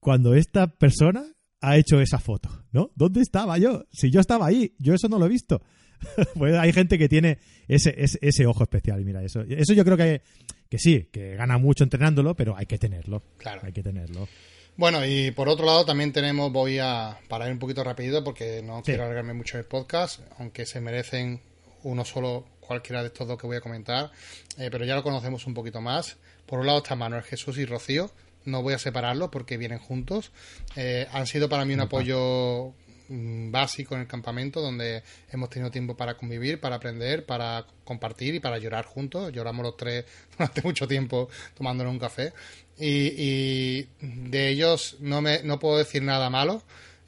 cuando 0.00 0.34
esta 0.34 0.68
persona 0.68 1.24
ha 1.62 1.76
hecho 1.76 2.00
esa 2.00 2.18
foto, 2.18 2.50
¿no? 2.72 2.90
¿Dónde 2.94 3.22
estaba 3.22 3.56
yo? 3.56 3.84
Si 3.92 4.10
yo 4.10 4.20
estaba 4.20 4.46
ahí, 4.46 4.74
yo 4.78 4.94
eso 4.94 5.08
no 5.08 5.18
lo 5.18 5.26
he 5.26 5.28
visto. 5.28 5.62
pues 6.34 6.54
hay 6.56 6.72
gente 6.72 6.98
que 6.98 7.08
tiene 7.08 7.38
ese, 7.68 7.94
ese, 7.96 8.46
ojo 8.46 8.64
especial 8.64 9.00
y 9.00 9.04
mira, 9.04 9.22
eso, 9.22 9.42
eso 9.42 9.72
yo 9.72 9.84
creo 9.84 9.96
que, 9.96 10.22
que 10.68 10.78
sí, 10.78 11.08
que 11.12 11.36
gana 11.36 11.58
mucho 11.58 11.84
entrenándolo, 11.84 12.34
pero 12.34 12.56
hay 12.56 12.66
que 12.66 12.78
tenerlo. 12.78 13.22
Claro. 13.38 13.62
Hay 13.64 13.72
que 13.72 13.82
tenerlo. 13.82 14.28
Bueno, 14.76 15.04
y 15.06 15.30
por 15.30 15.48
otro 15.48 15.66
lado 15.66 15.84
también 15.84 16.12
tenemos, 16.12 16.50
voy 16.50 16.78
a 16.78 17.18
parar 17.28 17.52
un 17.52 17.58
poquito 17.58 17.84
rápido 17.84 18.24
porque 18.24 18.62
no 18.62 18.82
quiero 18.82 19.04
alargarme 19.04 19.34
mucho 19.34 19.58
el 19.58 19.64
podcast, 19.64 20.20
aunque 20.38 20.66
se 20.66 20.80
merecen 20.80 21.40
uno 21.84 22.04
solo 22.04 22.46
cualquiera 22.60 23.02
de 23.02 23.08
estos 23.08 23.28
dos 23.28 23.38
que 23.38 23.46
voy 23.46 23.56
a 23.56 23.60
comentar, 23.60 24.10
eh, 24.58 24.68
pero 24.70 24.84
ya 24.84 24.94
lo 24.94 25.02
conocemos 25.02 25.46
un 25.46 25.54
poquito 25.54 25.80
más. 25.80 26.16
Por 26.46 26.58
un 26.60 26.66
lado 26.66 26.78
está 26.78 26.96
Manuel 26.96 27.22
Jesús 27.22 27.58
y 27.58 27.66
Rocío, 27.66 28.10
no 28.44 28.62
voy 28.62 28.74
a 28.74 28.78
separarlos 28.78 29.30
porque 29.30 29.56
vienen 29.56 29.78
juntos. 29.78 30.32
Eh, 30.76 31.06
han 31.12 31.26
sido 31.26 31.48
para 31.48 31.64
mí 31.64 31.74
un 31.74 31.80
apoyo 31.80 32.72
mm, 33.08 33.50
básico 33.50 33.94
en 33.94 34.02
el 34.02 34.06
campamento 34.06 34.60
donde 34.60 35.02
hemos 35.30 35.50
tenido 35.50 35.70
tiempo 35.70 35.96
para 35.96 36.16
convivir, 36.16 36.60
para 36.60 36.76
aprender, 36.76 37.26
para 37.26 37.66
compartir 37.84 38.34
y 38.34 38.40
para 38.40 38.58
llorar 38.58 38.84
juntos. 38.84 39.32
Lloramos 39.32 39.64
los 39.64 39.76
tres 39.76 40.04
durante 40.38 40.62
mucho 40.62 40.86
tiempo 40.86 41.28
tomándonos 41.54 41.92
un 41.92 41.98
café. 41.98 42.32
Y, 42.78 43.82
de 44.00 44.48
ellos 44.48 44.96
no, 45.00 45.20
me, 45.20 45.42
no 45.42 45.58
puedo 45.58 45.78
decir 45.78 46.02
nada 46.02 46.30
malo. 46.30 46.62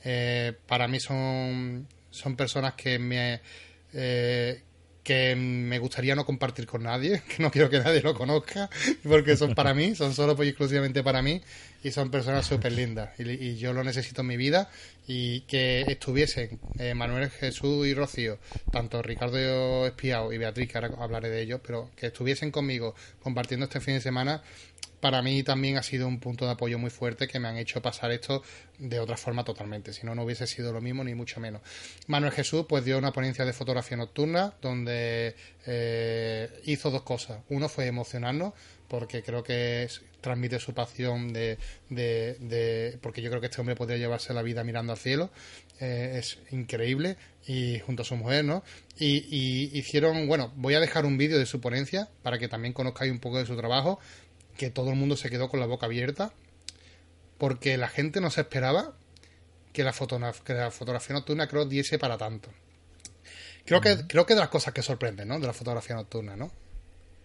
Eh, 0.05 0.53
para 0.67 0.87
mí 0.87 1.01
son, 1.01 1.89
son 2.11 2.37
personas 2.37 2.75
que 2.75 2.99
me, 2.99 3.41
eh, 3.95 4.63
que 5.05 5.37
me 5.37 5.79
gustaría 5.79 6.17
no 6.17 6.25
compartir 6.25 6.67
con 6.67 6.83
nadie, 6.83 7.23
que 7.37 7.43
no 7.43 7.51
quiero 7.51 7.71
que 7.71 7.79
nadie 7.79 8.01
lo 8.01 8.15
conozca, 8.15 8.69
porque 9.05 9.37
son 9.37 9.55
para 9.55 9.75
mí, 9.75 9.95
son 9.95 10.15
solo 10.15 10.43
y 10.43 10.49
exclusivamente 10.49 11.05
para 11.05 11.23
mí, 11.23 11.43
y 11.85 11.91
son 11.91 12.11
personas 12.11 12.47
súper 12.47 12.73
lindas, 12.73 13.11
y, 13.21 13.57
yo 13.57 13.75
lo 13.75 13.85
necesito 13.85 14.23
en 14.23 14.27
mi 14.27 14.37
vida, 14.39 14.71
y 15.07 15.43
que 15.43 15.83
estuviesen 15.83 16.59
eh, 16.79 16.95
Manuel 16.95 17.31
Jesús 17.31 17.87
y 17.87 17.95
Rocío, 17.95 18.39
tanto 18.73 19.03
Ricardo 19.03 19.87
Espiao 19.87 20.33
y 20.33 20.39
Beatriz, 20.39 20.71
que 20.71 20.79
ahora 20.79 20.91
hablaré 20.99 21.29
de 21.29 21.43
ellos, 21.43 21.61
pero 21.65 21.91
que 21.95 22.07
estuviesen 22.07 22.51
conmigo 22.51 22.95
compartiendo 23.23 23.65
este 23.65 23.81
fin 23.81 23.95
de 23.95 24.01
semana, 24.01 24.43
para 25.05 25.21
mí 25.21 25.43
también 25.43 25.77
ha 25.77 25.83
sido 25.83 26.09
un 26.09 26.19
punto 26.19 26.47
de 26.47 26.53
apoyo 26.53 26.79
muy 26.79 26.89
fuerte 26.89 27.29
que 27.29 27.39
me 27.39 27.47
han 27.47 27.59
hecho 27.59 27.83
pasar 27.83 28.11
esto 28.11 28.43
de 28.79 29.01
otra 29.01 29.19
forma 29.19 29.45
totalmente. 29.45 29.93
Si 29.93 30.07
no, 30.07 30.15
no 30.15 30.23
hubiese 30.23 30.47
sido 30.47 30.73
lo 30.73 30.81
mismo, 30.81 31.05
ni 31.05 31.15
mucho 31.15 31.41
menos. 31.41 31.61
Manuel 32.07 32.33
Jesús 32.33 32.65
pues 32.67 32.87
dio 32.87 32.97
una 32.97 33.13
ponencia 33.13 33.45
de 33.45 33.53
fotografía 33.53 33.99
nocturna 33.99 34.55
donde 34.63 35.37
eh, 35.67 36.49
hizo 36.65 36.91
dos 36.91 37.03
cosas. 37.03 37.43
Uno 37.51 37.69
fue 37.69 37.87
emocionarnos 37.87 38.55
porque 38.89 39.23
creo 39.23 39.43
que 39.43 39.89
transmite 40.23 40.59
su 40.59 40.73
pasión 40.73 41.35
de, 41.35 41.59
de, 41.91 42.99
porque 43.03 43.21
yo 43.21 43.29
creo 43.29 43.43
que 43.43 43.49
este 43.49 43.61
hombre 43.61 43.77
podría 43.77 43.99
llevarse 43.99 44.33
la 44.33 44.41
vida 44.41 44.65
mirando 44.65 44.93
al 44.93 44.99
cielo 44.99 45.31
eh, 45.81 46.17
es 46.19 46.39
increíble 46.51 47.17
y 47.47 47.79
junto 47.81 48.03
a 48.03 48.05
su 48.07 48.17
mujer 48.17 48.45
no 48.45 48.63
y, 48.99 49.27
y 49.31 49.79
hicieron 49.79 50.27
bueno 50.29 50.51
voy 50.57 50.75
a 50.75 50.81
dejar 50.81 51.05
un 51.05 51.19
vídeo 51.19 51.39
de 51.39 51.45
su 51.45 51.61
ponencia 51.61 52.09
para 52.23 52.39
que 52.39 52.49
también 52.49 52.73
conozcáis 52.73 53.13
un 53.13 53.19
poco 53.19 53.39
de 53.39 53.45
su 53.45 53.55
trabajo 53.57 53.99
que 54.57 54.71
todo 54.71 54.91
el 54.91 54.97
mundo 54.97 55.17
se 55.17 55.31
quedó 55.31 55.49
con 55.49 55.61
la 55.61 55.67
boca 55.67 55.87
abierta 55.87 56.33
porque 57.39 57.77
la 57.77 57.89
gente 57.89 58.21
no 58.21 58.31
se 58.31 58.43
esperaba 58.43 58.95
que 59.73 59.83
la, 59.83 59.93
fotografía 59.93 61.15
nocturna 61.15 61.49
creo 61.49 61.65
diese 61.67 61.99
para 61.99 62.17
tanto. 62.17 62.49
Creo 63.65 63.81
que, 63.81 64.07
creo 64.07 64.25
que 64.25 64.35
de 64.35 64.41
las 64.41 64.49
cosas 64.49 64.73
que 64.73 64.83
sorprenden, 64.83 65.27
¿no? 65.29 65.41
De 65.41 65.47
la 65.47 65.53
fotografía 65.53 65.97
nocturna, 65.97 66.37
¿no? 66.37 66.53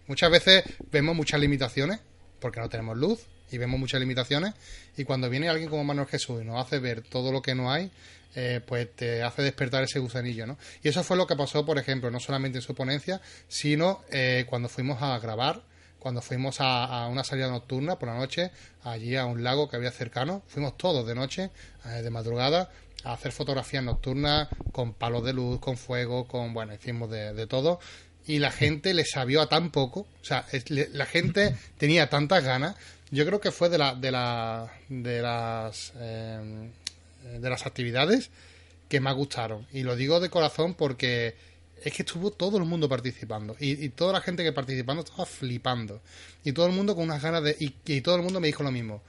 Muchas 0.08 0.30
veces 0.30 0.64
vemos 0.90 1.14
muchas 1.14 1.40
limitaciones 1.40 2.00
porque 2.40 2.58
no 2.58 2.68
tenemos 2.68 2.96
luz 2.96 3.20
y 3.52 3.58
vemos 3.58 3.78
muchas 3.78 4.00
limitaciones 4.00 4.54
y 4.96 5.04
cuando 5.04 5.30
viene 5.30 5.48
alguien 5.48 5.68
como 5.68 5.84
Manuel 5.84 6.08
Jesús 6.08 6.42
y 6.42 6.44
nos 6.44 6.60
hace 6.60 6.80
ver 6.80 7.02
todo 7.02 7.30
lo 7.30 7.42
que 7.42 7.54
no 7.54 7.70
hay, 7.70 7.92
eh, 8.34 8.60
pues 8.66 8.94
te 8.94 9.22
hace 9.22 9.42
despertar 9.42 9.84
ese 9.84 9.98
gusanillo, 9.98 10.46
¿no? 10.46 10.58
Y 10.82 10.88
eso 10.88 11.04
fue 11.04 11.16
lo 11.16 11.26
que 11.26 11.36
pasó, 11.36 11.64
por 11.64 11.78
ejemplo, 11.78 12.10
no 12.10 12.18
solamente 12.18 12.58
en 12.58 12.62
su 12.62 12.74
ponencia, 12.74 13.20
sino 13.48 14.02
eh, 14.10 14.46
cuando 14.48 14.68
fuimos 14.68 15.00
a 15.02 15.18
grabar 15.18 15.62
cuando 16.00 16.22
fuimos 16.22 16.56
a, 16.60 17.06
una 17.08 17.22
salida 17.22 17.48
nocturna 17.48 17.98
por 17.98 18.08
la 18.08 18.16
noche, 18.16 18.50
allí 18.82 19.14
a 19.16 19.26
un 19.26 19.44
lago 19.44 19.68
que 19.68 19.76
había 19.76 19.92
cercano. 19.92 20.42
Fuimos 20.48 20.76
todos 20.76 21.06
de 21.06 21.14
noche, 21.14 21.50
eh, 21.86 22.02
de 22.02 22.10
madrugada, 22.10 22.70
a 23.04 23.12
hacer 23.12 23.30
fotografías 23.30 23.84
nocturnas 23.84 24.48
con 24.72 24.94
palos 24.94 25.24
de 25.24 25.32
luz, 25.32 25.60
con 25.60 25.76
fuego, 25.76 26.26
con, 26.26 26.52
bueno, 26.52 26.74
hicimos 26.74 27.10
de, 27.10 27.46
todo. 27.46 27.78
Y 28.26 28.38
la 28.38 28.50
gente 28.50 28.94
le 28.94 29.04
sabió 29.04 29.42
a 29.42 29.48
tan 29.48 29.70
poco, 29.70 30.00
o 30.00 30.24
sea, 30.24 30.44
la 30.68 31.06
gente 31.06 31.54
tenía 31.78 32.08
tantas 32.10 32.42
ganas. 32.42 32.76
Yo 33.10 33.26
creo 33.26 33.40
que 33.40 33.50
fue 33.50 33.68
de, 33.68 33.78
la, 33.78 33.94
de, 33.94 34.10
la, 34.10 34.72
de 34.88 35.20
las, 35.20 35.92
eh, 35.96 36.70
de 37.38 37.50
las 37.50 37.66
actividades 37.66 38.30
que 38.88 39.00
más 39.00 39.14
gustaron. 39.14 39.66
Y 39.72 39.82
lo 39.82 39.96
digo 39.96 40.20
de 40.20 40.30
corazón 40.30 40.74
porque 40.74 41.36
es 41.82 41.92
que 41.92 42.02
estuvo 42.02 42.30
todo 42.30 42.58
el 42.58 42.64
mundo 42.64 42.88
participando. 42.88 43.56
Y, 43.58 43.90
toda 43.90 44.12
la 44.12 44.20
gente 44.20 44.42
que 44.42 44.52
participando 44.52 45.02
estaba 45.02 45.26
flipando. 45.26 46.00
Y 46.44 46.52
todo 46.52 46.66
el 46.66 46.72
mundo 46.72 46.94
con 46.94 47.04
unas 47.04 47.22
ganas 47.22 47.42
de... 47.42 47.56
Y, 47.58 48.00
todo 48.00 48.16
el 48.16 48.22
mundo 48.22 48.40
me 48.40 48.48
dijo 48.48 48.62
lo 48.62 48.70
mismo. 48.70 49.02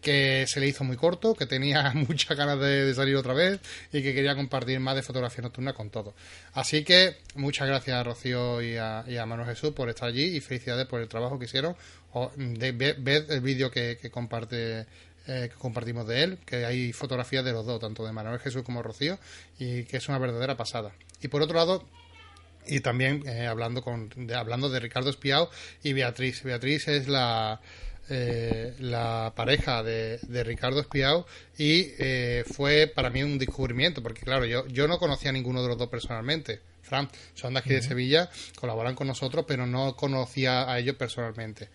Que 0.00 0.46
se 0.46 0.60
le 0.60 0.68
hizo 0.68 0.84
muy 0.84 0.96
corto, 0.96 1.34
que 1.34 1.46
tenía 1.46 1.92
muchas 1.94 2.36
ganas 2.36 2.60
de, 2.60 2.94
salir 2.94 3.16
otra 3.16 3.34
vez 3.34 3.60
y 3.92 4.02
que 4.02 4.14
quería 4.14 4.36
compartir 4.36 4.78
más 4.78 4.94
de 4.94 5.02
fotografía 5.02 5.42
nocturna 5.42 5.72
con 5.72 5.90
todo. 5.90 6.14
Así 6.52 6.84
que 6.84 7.16
muchas 7.34 7.66
gracias 7.66 7.96
a 7.96 8.04
Rocío 8.04 8.62
y 8.62 8.76
a, 8.76 9.04
Manuel 9.26 9.48
Jesús 9.48 9.72
por 9.72 9.88
estar 9.88 10.08
allí 10.08 10.36
y 10.36 10.40
felicidades 10.40 10.86
por 10.86 11.00
el 11.00 11.08
trabajo 11.08 11.38
que 11.38 11.46
hicieron. 11.46 11.76
O, 12.12 12.30
de, 12.36 12.72
ved, 12.72 13.30
el 13.30 13.40
vídeo 13.40 13.70
que, 13.70 13.98
comparte 14.10 14.86
eh, 15.26 15.50
que 15.52 15.58
compartimos 15.58 16.06
de 16.06 16.22
él, 16.22 16.38
que 16.46 16.64
hay 16.64 16.92
fotografías 16.92 17.44
de 17.44 17.52
los 17.52 17.66
dos, 17.66 17.80
tanto 17.80 18.06
de 18.06 18.12
Manuel 18.12 18.38
Jesús 18.38 18.62
como 18.62 18.82
Rocío, 18.82 19.18
y 19.58 19.82
que 19.84 19.98
es 19.98 20.08
una 20.08 20.18
verdadera 20.18 20.56
pasada. 20.56 20.92
Y 21.20 21.28
por 21.28 21.42
otro 21.42 21.56
lado, 21.56 21.84
y 22.68 22.80
también 22.80 23.22
eh, 23.26 23.46
hablando 23.46 23.82
con 23.82 24.10
de, 24.14 24.34
hablando 24.34 24.68
de 24.68 24.80
Ricardo 24.80 25.10
Espiao 25.10 25.50
y 25.82 25.92
Beatriz. 25.92 26.42
Beatriz 26.42 26.88
es 26.88 27.08
la 27.08 27.60
eh, 28.10 28.74
la 28.78 29.32
pareja 29.36 29.82
de, 29.82 30.18
Ricardo 30.44 30.80
Espiao 30.80 31.26
y 31.58 31.92
eh, 31.98 32.44
fue 32.50 32.86
para 32.86 33.10
mí 33.10 33.22
un 33.22 33.38
descubrimiento 33.38 34.02
porque 34.02 34.22
claro 34.22 34.46
yo 34.46 34.66
yo 34.68 34.88
no 34.88 34.98
conocía 34.98 35.30
a 35.30 35.32
ninguno 35.32 35.62
de 35.62 35.68
los 35.68 35.78
dos 35.78 35.88
personalmente. 35.88 36.60
Fran 36.82 37.10
son 37.34 37.52
de 37.52 37.60
aquí 37.60 37.70
de 37.70 37.82
Sevilla 37.82 38.30
colaboran 38.56 38.94
con 38.94 39.06
nosotros 39.06 39.44
pero 39.46 39.66
no 39.66 39.94
conocía 39.94 40.70
a 40.70 40.78
ellos 40.78 40.96
personalmente. 40.96 41.68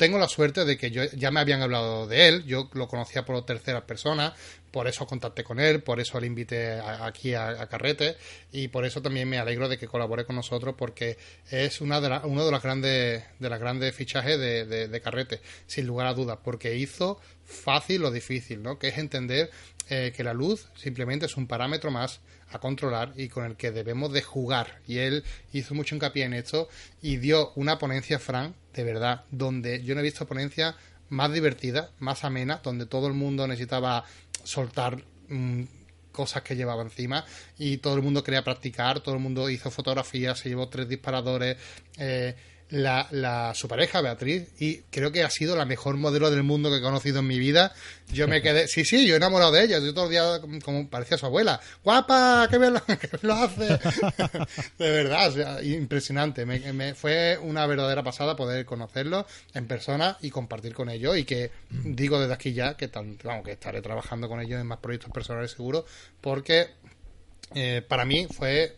Tengo 0.00 0.18
la 0.18 0.28
suerte 0.28 0.64
de 0.64 0.78
que 0.78 0.90
yo 0.90 1.04
ya 1.14 1.30
me 1.30 1.40
habían 1.40 1.60
hablado 1.60 2.06
de 2.06 2.26
él, 2.26 2.46
yo 2.46 2.70
lo 2.72 2.88
conocía 2.88 3.26
por 3.26 3.44
terceras 3.44 3.82
personas, 3.82 4.32
por 4.70 4.86
eso 4.86 5.06
contacté 5.06 5.44
con 5.44 5.60
él, 5.60 5.82
por 5.82 6.00
eso 6.00 6.20
le 6.20 6.26
invité 6.26 6.80
aquí 6.80 7.34
a, 7.34 7.66
Carrete 7.66 8.16
y 8.52 8.68
por 8.68 8.84
eso 8.84 9.02
también 9.02 9.28
me 9.28 9.38
alegro 9.38 9.68
de 9.68 9.78
que 9.78 9.86
colabore 9.86 10.24
con 10.24 10.36
nosotros 10.36 10.74
porque 10.76 11.18
es 11.50 11.80
una 11.80 12.00
de 12.00 12.20
uno 12.24 12.44
de 12.44 12.50
los 12.50 12.62
grandes 12.62 13.24
de 13.38 13.50
las 13.50 13.60
grandes 13.60 13.94
fichajes 13.94 14.38
de, 14.38 15.00
Carrete, 15.02 15.40
sin 15.66 15.86
lugar 15.86 16.06
a 16.06 16.14
dudas, 16.14 16.38
porque 16.42 16.76
hizo 16.76 17.20
fácil 17.44 18.02
lo 18.02 18.10
difícil, 18.10 18.62
¿no? 18.62 18.78
Que 18.78 18.88
es 18.88 18.98
entender 18.98 19.50
eh, 19.88 20.12
que 20.14 20.22
la 20.22 20.34
luz 20.34 20.68
simplemente 20.76 21.26
es 21.26 21.36
un 21.36 21.46
parámetro 21.46 21.90
más 21.90 22.20
a 22.52 22.58
controlar 22.58 23.12
y 23.16 23.28
con 23.28 23.44
el 23.44 23.56
que 23.56 23.70
debemos 23.70 24.12
de 24.12 24.22
jugar. 24.22 24.80
Y 24.86 24.98
él 24.98 25.24
hizo 25.52 25.74
mucho 25.74 25.94
hincapié 25.94 26.24
en 26.24 26.34
esto 26.34 26.68
y 27.00 27.16
dio 27.16 27.52
una 27.54 27.78
ponencia, 27.78 28.18
Fran, 28.18 28.54
de 28.74 28.84
verdad, 28.84 29.24
donde 29.30 29.82
yo 29.82 29.94
no 29.94 30.00
he 30.00 30.04
visto 30.04 30.26
ponencia 30.26 30.76
más 31.08 31.32
divertida, 31.32 31.90
más 31.98 32.24
amena, 32.24 32.60
donde 32.62 32.86
todo 32.86 33.08
el 33.08 33.14
mundo 33.14 33.46
necesitaba 33.46 34.04
soltar 34.44 35.02
mm, 35.28 35.62
cosas 36.12 36.42
que 36.42 36.56
llevaba 36.56 36.82
encima 36.82 37.24
y 37.58 37.78
todo 37.78 37.94
el 37.94 38.02
mundo 38.02 38.22
quería 38.22 38.42
practicar, 38.42 39.00
todo 39.00 39.14
el 39.14 39.20
mundo 39.20 39.48
hizo 39.48 39.70
fotografías, 39.70 40.38
se 40.38 40.48
llevó 40.48 40.68
tres 40.68 40.88
disparadores. 40.88 41.56
Eh, 41.98 42.34
la, 42.70 43.08
la, 43.10 43.52
su 43.54 43.68
pareja, 43.68 44.00
Beatriz, 44.00 44.48
y 44.58 44.78
creo 44.90 45.12
que 45.12 45.22
ha 45.22 45.30
sido 45.30 45.56
la 45.56 45.64
mejor 45.64 45.96
modelo 45.96 46.30
del 46.30 46.42
mundo 46.42 46.70
que 46.70 46.76
he 46.76 46.80
conocido 46.80 47.18
en 47.18 47.26
mi 47.26 47.38
vida. 47.38 47.72
Yo 48.12 48.28
me 48.28 48.42
quedé, 48.42 48.68
sí, 48.68 48.84
sí, 48.84 49.06
yo 49.06 49.14
he 49.14 49.16
enamorado 49.16 49.52
de 49.52 49.64
ella, 49.64 49.78
yo 49.78 49.92
todo 49.92 50.04
el 50.06 50.10
día 50.10 50.40
como, 50.64 50.88
parecía 50.88 51.18
su 51.18 51.26
abuela. 51.26 51.60
¡Guapa! 51.84 52.46
¡Qué 52.50 52.58
bien 52.58 52.74
lo, 52.74 52.82
lo 53.22 53.34
hace! 53.34 53.66
de 54.78 54.90
verdad, 54.90 55.60
impresionante. 55.62 56.46
Me, 56.46 56.94
fue 56.94 57.38
una 57.42 57.66
verdadera 57.66 58.02
pasada 58.02 58.36
poder 58.36 58.64
conocerlo 58.64 59.26
en 59.54 59.66
persona 59.66 60.16
y 60.20 60.30
compartir 60.30 60.74
con 60.74 60.90
ellos 60.90 61.16
y 61.16 61.24
que 61.24 61.50
digo 61.70 62.20
desde 62.20 62.34
aquí 62.34 62.52
ya 62.52 62.76
que, 62.76 62.88
tan, 62.88 63.18
vamos, 63.22 63.44
que 63.44 63.52
estaré 63.52 63.82
trabajando 63.82 64.28
con 64.28 64.40
ellos 64.40 64.60
en 64.60 64.66
más 64.66 64.78
proyectos 64.78 65.10
personales 65.12 65.50
seguro 65.50 65.84
porque 66.20 66.68
eh, 67.54 67.82
para 67.86 68.04
mí 68.04 68.26
fue, 68.30 68.76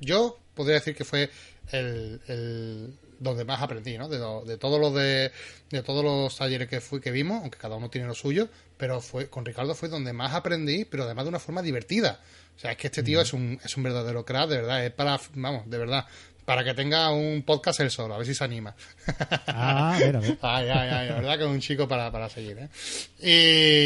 yo 0.00 0.38
podría 0.54 0.74
decir 0.74 0.94
que 0.94 1.04
fue 1.04 1.30
el, 1.72 2.94
donde 3.18 3.44
más 3.44 3.60
aprendí, 3.60 3.98
¿no? 3.98 4.08
De, 4.08 4.18
de 4.18 4.58
todos 4.58 4.80
los 4.80 4.94
de, 4.94 5.30
todos 5.84 6.04
los 6.04 6.36
talleres 6.36 6.68
que 6.68 6.80
fui 6.80 7.00
que 7.00 7.10
vimos, 7.10 7.42
aunque 7.42 7.58
cada 7.58 7.76
uno 7.76 7.90
tiene 7.90 8.06
lo 8.06 8.14
suyo, 8.14 8.48
pero 8.76 9.00
fue 9.00 9.28
con 9.28 9.44
Ricardo 9.44 9.74
fue 9.74 9.88
donde 9.88 10.12
más 10.12 10.34
aprendí, 10.34 10.84
pero 10.84 11.04
además 11.04 11.24
de 11.24 11.28
una 11.30 11.38
forma 11.38 11.62
divertida. 11.62 12.20
O 12.56 12.58
sea, 12.60 12.72
es 12.72 12.76
que 12.76 12.88
este 12.88 13.02
tío 13.02 13.20
es 13.20 13.32
un, 13.32 13.58
es 13.64 13.76
un 13.76 13.82
verdadero 13.82 14.24
crack, 14.24 14.48
de 14.48 14.56
verdad, 14.56 14.84
es 14.84 14.92
para, 14.92 15.18
vamos, 15.34 15.68
de 15.70 15.78
verdad, 15.78 16.04
para 16.44 16.64
que 16.64 16.74
tenga 16.74 17.10
un 17.10 17.42
podcast 17.42 17.80
él 17.80 17.90
solo, 17.90 18.14
a 18.14 18.18
ver 18.18 18.26
si 18.26 18.34
se 18.34 18.44
anima. 18.44 18.74
Ah, 19.46 19.98
mira, 19.98 20.20
mira. 20.20 20.36
Ay, 20.42 20.68
ay, 20.68 20.88
ay, 20.88 21.08
la 21.08 21.14
verdad 21.16 21.38
que 21.38 21.44
es 21.44 21.50
un 21.50 21.60
chico 21.60 21.88
para, 21.88 22.10
para 22.10 22.28
seguir, 22.28 22.58
¿eh? 22.58 22.68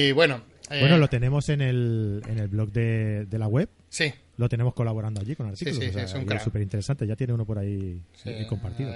Y 0.09 0.13
bueno. 0.13 0.43
bueno, 0.69 0.99
lo 0.99 1.09
tenemos 1.09 1.49
en 1.51 1.61
el, 1.61 2.23
en 2.27 2.39
el 2.39 2.49
blog 2.49 2.73
de, 2.73 3.27
de 3.27 3.39
la 3.39 3.47
web. 3.47 3.69
Sí 3.89 4.13
lo 4.37 4.49
tenemos 4.49 4.75
colaborando 4.75 5.21
allí 5.21 5.37
con 5.37 5.49
artículos. 5.49 5.79
Sí, 5.79 5.93
sí, 5.93 5.99
es 5.99 6.15
un 6.15 6.41
súper 6.41 6.63
interesante. 6.63 7.07
Ya 7.07 7.17
tiene 7.17 7.33
uno 7.33 7.45
por 7.45 7.59
ahí 7.59 8.01
compartido. 8.49 8.93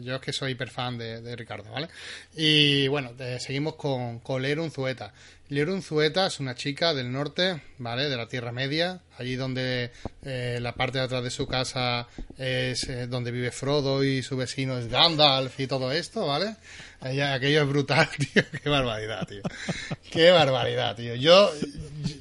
yo 0.00 0.16
es 0.16 0.20
que 0.20 0.32
soy 0.32 0.52
hiper 0.52 0.70
fan 0.70 0.98
de, 0.98 1.36
Ricardo, 1.36 1.70
¿vale? 1.70 1.88
Y 2.36 2.88
bueno, 2.88 3.12
seguimos 3.38 3.74
con, 3.74 4.20
con 4.20 4.42
Lerun 4.42 4.70
Zueta. 4.70 5.12
Lerun 5.50 5.82
Zueta 5.82 6.26
es 6.26 6.38
una 6.38 6.54
chica 6.54 6.94
del 6.94 7.10
norte, 7.10 7.60
¿vale? 7.78 8.08
De 8.08 8.16
la 8.16 8.28
Tierra 8.28 8.52
Media, 8.52 9.00
allí 9.18 9.34
donde 9.34 9.90
eh, 10.22 10.58
la 10.60 10.74
parte 10.76 10.98
de 10.98 11.04
atrás 11.04 11.24
de 11.24 11.30
su 11.30 11.48
casa 11.48 12.06
es 12.38 12.88
eh, 12.88 13.08
donde 13.08 13.32
vive 13.32 13.50
Frodo 13.50 14.04
y 14.04 14.22
su 14.22 14.36
vecino 14.36 14.78
es 14.78 14.86
Gandalf 14.86 15.58
y 15.58 15.66
todo 15.66 15.90
esto, 15.90 16.24
¿vale? 16.24 16.54
Aquello 17.00 17.62
es 17.62 17.68
brutal, 17.68 18.08
tío. 18.18 18.42
Qué 18.62 18.68
barbaridad, 18.68 19.26
tío. 19.26 19.42
Qué 20.10 20.30
barbaridad, 20.30 20.96
tío. 20.96 21.14
Yo, 21.14 21.50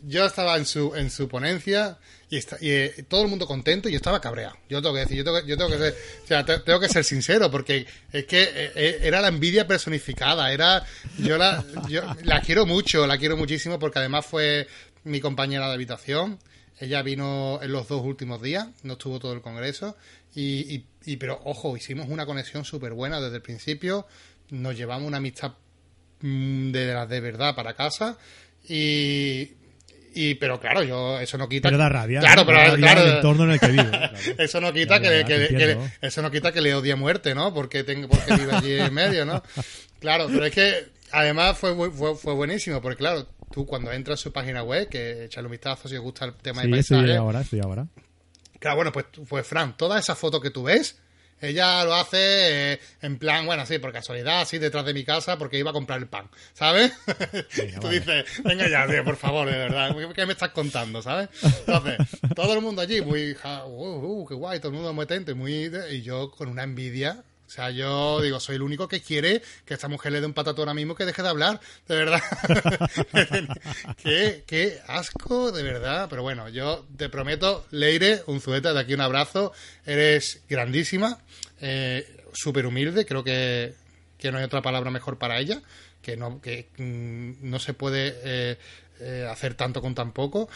yo 0.08 0.26
estaba 0.26 0.58
en 0.58 0.66
su, 0.66 0.96
en 0.96 1.10
su 1.10 1.28
ponencia 1.28 1.98
y, 2.30 2.38
está, 2.38 2.58
y 2.62 2.70
eh, 2.70 3.06
todo 3.08 3.24
el 3.24 3.28
mundo 3.28 3.48
contento 3.48 3.90
y 3.90 3.92
yo 3.92 3.98
estaba 3.98 4.22
cabreado. 4.22 4.56
Yo 4.70 4.82
tengo 4.82 4.94
que 4.94 5.02
decir, 5.02 5.18
yo 5.18 5.24
tengo, 5.24 5.40
yo 5.42 5.58
tengo 5.58 5.72
que 5.72 5.78
ser, 5.78 5.96
o 6.24 6.28
sea, 6.28 6.46
tengo 6.46 6.80
que 6.80 6.90
ser 6.90 7.04
sincero 7.04 7.50
porque 7.50 7.88
es 8.12 8.26
que 8.26 8.44
eh, 8.44 8.72
eh, 8.76 9.00
era 9.04 9.20
la 9.20 9.30
envidia 9.30 9.68
personificada, 9.68 10.52
era, 10.54 10.86
yo 11.18 11.38
la, 11.38 11.64
yo 11.88 12.04
la 12.24 12.42
quiero 12.42 12.66
mucho, 12.66 13.08
la 13.08 13.18
quiero 13.18 13.36
muchísimo 13.36 13.80
porque 13.80 14.00
además 14.00 14.26
fue 14.26 14.68
mi 15.04 15.20
compañera 15.20 15.68
de 15.68 15.74
habitación. 15.74 16.40
Ella 16.80 17.02
vino 17.02 17.60
en 17.62 17.74
los 17.74 17.90
dos 17.90 18.02
últimos 18.04 18.42
días, 18.42 18.68
no 18.84 18.94
estuvo 18.94 19.20
todo 19.20 19.34
el 19.34 19.42
congreso 19.42 19.98
y, 20.36 20.86
y, 21.06 21.18
pero 21.18 21.42
ojo, 21.44 21.76
hicimos 21.76 22.08
una 22.08 22.26
conexión 22.26 22.64
súper 22.64 22.94
buena 22.94 23.20
desde 23.20 23.38
el 23.38 23.42
principio, 23.42 24.06
nos 24.52 24.76
llevamos 24.76 25.08
una 25.08 25.18
amistad 25.18 25.54
mm, 26.22 26.72
de 26.72 26.94
las 26.94 27.10
de 27.10 27.20
verdad 27.20 27.56
para 27.56 27.74
casa 27.74 28.18
y 28.68 29.56
y, 30.14 30.36
pero 30.36 30.60
claro, 30.60 30.84
yo, 30.84 31.20
eso 31.20 31.38
no 31.38 31.48
quita. 31.48 31.70
Pero 31.70 31.78
da 31.78 31.90
rabia. 31.90 32.20
Claro, 32.20 32.46
pero 32.46 32.76
claro. 32.76 33.04
El 33.04 33.16
entorno 33.18 33.44
en 33.44 33.52
el 33.52 33.60
que 33.60 33.68
vive. 33.68 34.12
eso 34.38 34.60
no 34.60 34.74
quita 34.74 35.00
que, 35.00 35.78
eso 36.02 36.22
no 36.22 36.32
quita 36.32 36.52
que 36.52 36.62
le 36.62 36.74
odie 36.74 36.96
muerte, 36.96 37.36
¿no? 37.36 37.54
Porque 37.54 37.84
tengo, 37.84 38.10
porque 38.10 38.36
vive 38.36 38.52
allí 38.52 38.74
en 38.80 38.94
medio, 38.94 39.26
¿no? 39.26 39.44
Claro, 40.00 40.28
pero 40.28 40.46
es 40.46 40.54
que 40.54 40.90
además 41.12 41.58
fue, 41.58 41.92
fue, 41.92 42.16
fue 42.16 42.34
buenísimo, 42.34 42.82
porque 42.82 42.98
claro, 42.98 43.28
tú 43.52 43.66
cuando 43.66 43.92
entras 43.92 44.20
a 44.20 44.24
su 44.24 44.34
página 44.34 44.64
web, 44.64 44.90
que 44.90 45.26
echale 45.26 45.46
un 45.46 45.52
vistazo 45.52 45.88
si 45.88 45.96
os 45.96 46.02
gusta 46.02 46.26
el 46.26 46.34
tema 46.34 46.64
de 46.64 46.70
paisaje. 46.70 47.08
Sí, 47.08 47.14
ahora, 47.14 47.42
estoy 47.42 47.60
ahora. 47.60 47.88
Claro, 48.60 48.78
bueno, 48.78 48.92
pues, 48.92 49.06
pues 49.28 49.46
Fran, 49.46 49.78
todas 49.78 50.04
esas 50.04 50.18
fotos 50.18 50.42
que 50.42 50.50
tú 50.50 50.64
ves, 50.64 51.00
ella 51.42 51.84
lo 51.86 51.96
hace 51.96 52.74
eh, 52.74 52.80
en 53.02 53.18
plan, 53.18 53.46
bueno, 53.46 53.66
sí, 53.66 53.80
por 53.80 53.92
casualidad, 53.92 54.42
así 54.42 54.58
detrás 54.58 54.86
de 54.86 54.94
mi 54.94 55.04
casa, 55.04 55.38
porque 55.38 55.58
iba 55.58 55.72
a 55.72 55.74
comprar 55.74 56.00
el 56.00 56.08
pan, 56.08 56.30
¿sabes? 56.54 56.94
Tú 57.82 57.88
dices, 57.88 58.26
venga 58.44 58.68
ya, 58.68 58.88
tío, 58.88 59.04
por 59.04 59.16
favor, 59.16 59.50
de 59.50 59.58
verdad, 59.58 59.96
¿qué 60.16 60.26
me 60.26 60.34
estás 60.34 60.50
contando, 60.50 61.02
¿sabes? 61.02 61.30
Entonces, 61.42 61.98
todo 62.36 62.54
el 62.54 62.62
mundo 62.62 62.82
allí, 62.82 63.02
muy, 63.02 63.32
uh, 63.32 63.68
uh, 63.68 64.26
qué 64.28 64.36
guay, 64.36 64.60
todo 64.60 64.70
el 64.70 64.76
mundo 64.76 64.94
muy 64.94 65.04
atento, 65.04 65.36
muy, 65.36 65.72
y 65.92 66.02
yo 66.02 66.32
con 66.32 66.50
una 66.50 66.64
envidia, 66.64 67.24
o 67.50 67.52
sea, 67.52 67.72
yo 67.72 68.22
digo, 68.22 68.40
soy 68.40 68.58
el 68.58 68.62
único 68.62 68.88
que 68.88 69.02
quiere 69.02 69.42
que 69.66 69.74
esta 69.74 69.88
mujer 69.88 70.12
le 70.12 70.22
dé 70.22 70.28
un 70.28 70.36
patatón 70.36 70.70
ahora 70.70 70.76
mismo 70.76 70.94
que 70.94 71.04
deje 71.04 71.24
de 71.24 71.30
hablar, 71.30 71.60
de 71.88 71.96
verdad. 71.96 72.22
qué, 74.04 74.44
qué 74.46 74.80
asco, 74.86 75.52
de 75.52 75.64
verdad. 75.64 76.06
Pero 76.12 76.22
bueno, 76.22 76.48
yo 76.50 76.86
te 76.96 77.10
prometo, 77.10 77.66
Leire, 77.72 78.22
un 78.28 78.40
zueta, 78.40 78.72
de 78.72 78.80
aquí 78.80 78.94
un 78.94 79.02
abrazo. 79.02 79.52
Eres 79.84 80.44
grandísima, 80.48 81.24
eh, 81.60 82.24
súper 82.34 82.68
humilde, 82.68 83.08
creo 83.08 83.24
que, 83.24 83.74
no 84.32 84.38
hay 84.38 84.44
otra 84.44 84.62
palabra 84.62 84.92
mejor 84.92 85.18
para 85.18 85.40
ella, 85.40 85.60
que 86.04 86.18
no, 86.18 86.42
que, 86.42 86.70
mm, 86.78 87.50
no 87.50 87.58
se 87.58 87.74
puede 87.74 88.14
eh, 88.24 88.58
eh, 89.00 89.28
hacer 89.28 89.56
tanto 89.56 89.82
con 89.82 89.96
tan 89.96 90.12
poco. 90.12 90.50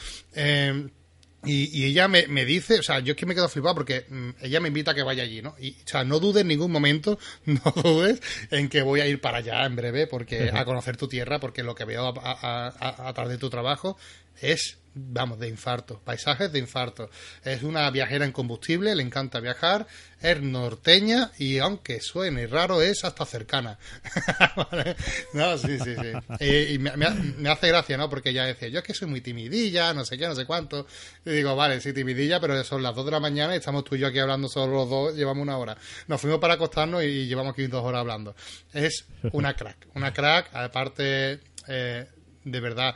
Y, 1.45 1.85
ella 1.85 2.07
me, 2.07 2.27
me, 2.27 2.45
dice, 2.45 2.79
o 2.79 2.83
sea, 2.83 2.99
yo 2.99 3.11
es 3.11 3.17
que 3.17 3.25
me 3.25 3.35
quedo 3.35 3.49
flipado 3.49 3.75
porque 3.75 4.05
mm, 4.09 4.29
ella 4.41 4.59
me 4.59 4.69
invita 4.69 4.91
a 4.91 4.93
que 4.93 5.03
vaya 5.03 5.23
allí, 5.23 5.41
¿no? 5.41 5.55
Y, 5.59 5.71
o 5.71 5.87
sea, 5.87 6.03
no 6.03 6.19
dudes 6.19 6.41
en 6.41 6.47
ningún 6.47 6.71
momento, 6.71 7.19
no 7.45 7.73
dudes 7.81 8.21
en 8.51 8.69
que 8.69 8.81
voy 8.81 9.01
a 9.01 9.07
ir 9.07 9.19
para 9.19 9.39
allá 9.39 9.65
en 9.65 9.75
breve 9.75 10.07
porque 10.07 10.51
a 10.53 10.65
conocer 10.65 10.97
tu 10.97 11.07
tierra, 11.07 11.39
porque 11.39 11.63
lo 11.63 11.75
que 11.75 11.85
veo 11.85 12.13
a, 12.17 12.73
a, 12.79 13.13
través 13.13 13.31
de 13.31 13.37
tu 13.37 13.49
trabajo 13.49 13.97
es 14.41 14.77
vamos, 14.95 15.39
de 15.39 15.47
infarto, 15.47 15.99
paisajes 16.03 16.51
de 16.51 16.59
infarto. 16.59 17.09
Es 17.43 17.63
una 17.63 17.89
viajera 17.89 18.25
en 18.25 18.31
combustible, 18.31 18.95
le 18.95 19.03
encanta 19.03 19.39
viajar, 19.39 19.88
es 20.21 20.41
norteña 20.41 21.31
y 21.38 21.57
aunque 21.57 21.99
suene 21.99 22.47
raro, 22.47 22.81
es 22.81 23.03
hasta 23.03 23.25
cercana. 23.25 23.77
No, 25.34 25.57
sí, 25.57 25.79
sí, 25.79 25.95
sí. 25.95 26.45
Y, 26.45 26.77
me, 26.79 27.49
hace 27.49 27.67
gracia, 27.67 27.97
¿no? 27.97 28.09
Porque 28.09 28.29
ella 28.29 28.45
decía, 28.45 28.67
yo 28.67 28.79
es 28.79 28.86
que 28.86 28.93
soy 28.93 29.07
muy 29.07 29.21
timidilla, 29.21 29.93
no 29.93 30.05
sé 30.05 30.17
qué, 30.17 30.27
no 30.27 30.36
sé 30.36 30.45
cuánto. 30.45 30.86
Y 31.25 31.31
digo, 31.31 31.55
vale, 31.55 31.81
sí, 31.81 31.93
timidilla, 31.93 32.39
pero 32.39 32.63
son 32.63 32.84
las 32.84 32.95
dos 32.95 33.05
de 33.05 33.11
la 33.11 33.19
mañana 33.19 33.53
y 33.53 33.57
estamos 33.57 33.84
tú 33.84 33.95
y 33.95 33.99
yo 33.99 34.07
aquí 34.07 34.19
hablando 34.19 34.47
solo 34.47 34.73
los 34.73 34.89
dos, 34.89 35.15
llevamos 35.15 35.41
una 35.41 35.57
hora. 35.57 35.77
Nos 36.07 36.21
fuimos 36.21 36.39
para 36.39 36.55
acostarnos 36.55 37.03
y 37.03 37.25
llevamos 37.25 37.53
aquí 37.53 37.67
dos 37.67 37.84
horas 37.84 38.01
hablando. 38.01 38.36
Es 38.73 39.05
una 39.31 39.55
crack, 39.55 39.88
una 39.95 40.13
crack, 40.13 40.49
aparte, 40.53 41.39
eh, 41.67 42.07
de 42.43 42.59
verdad 42.59 42.95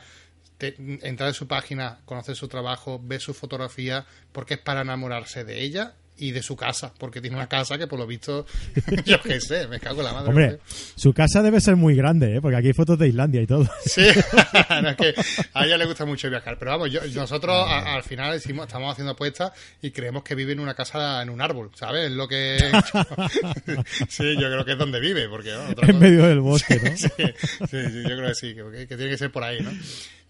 entrar 0.59 1.29
en 1.29 1.35
su 1.35 1.47
página, 1.47 1.99
conocer 2.05 2.35
su 2.35 2.47
trabajo, 2.47 2.99
ver 3.03 3.21
su 3.21 3.33
fotografía, 3.33 4.05
porque 4.31 4.55
es 4.55 4.59
para 4.59 4.81
enamorarse 4.81 5.43
de 5.43 5.61
ella 5.61 5.95
y 6.17 6.31
de 6.31 6.41
su 6.41 6.55
casa, 6.55 6.93
porque 6.97 7.21
tiene 7.21 7.35
una 7.35 7.47
casa 7.47 7.77
que 7.77 7.87
por 7.87 7.99
lo 7.99 8.07
visto, 8.07 8.45
yo 9.05 9.21
qué 9.21 9.39
sé, 9.39 9.67
me 9.67 9.79
cago 9.79 9.99
en 9.99 10.05
la 10.05 10.13
madre. 10.13 10.29
Hombre, 10.29 10.59
su 10.95 11.13
casa 11.13 11.41
debe 11.41 11.61
ser 11.61 11.75
muy 11.75 11.95
grande, 11.95 12.37
¿eh? 12.37 12.41
porque 12.41 12.57
aquí 12.57 12.67
hay 12.67 12.73
fotos 12.73 12.97
de 12.97 13.07
Islandia 13.07 13.41
y 13.41 13.47
todo. 13.47 13.69
Sí, 13.85 14.01
es 14.07 14.95
que 14.95 15.13
a 15.53 15.65
ella 15.65 15.77
le 15.77 15.85
gusta 15.85 16.05
mucho 16.05 16.29
viajar, 16.29 16.57
pero 16.57 16.71
vamos, 16.71 16.89
nosotros 17.13 17.67
al 17.69 18.03
final 18.03 18.33
decimos, 18.33 18.67
estamos 18.67 18.91
haciendo 18.91 19.11
apuestas 19.11 19.51
y 19.81 19.91
creemos 19.91 20.23
que 20.23 20.35
vive 20.35 20.53
en 20.53 20.59
una 20.59 20.73
casa 20.73 21.21
en 21.21 21.29
un 21.29 21.41
árbol, 21.41 21.71
¿sabes? 21.75 22.07
Es 22.07 22.11
lo 22.11 22.27
que... 22.27 22.57
sí, 24.09 24.35
yo 24.39 24.49
creo 24.49 24.65
que 24.65 24.71
es 24.71 24.77
donde 24.77 24.99
vive, 24.99 25.29
porque... 25.29 25.53
en 25.81 25.99
medio 25.99 26.25
del 26.25 26.39
bosque, 26.39 26.79
¿no? 26.83 26.97
sí, 26.97 27.07
sí, 27.69 28.03
yo 28.03 28.15
creo 28.15 28.27
que 28.27 28.35
sí, 28.35 28.55
que, 28.55 28.87
que 28.87 28.97
tiene 28.97 29.11
que 29.11 29.17
ser 29.17 29.31
por 29.31 29.43
ahí, 29.43 29.61
¿no? 29.61 29.71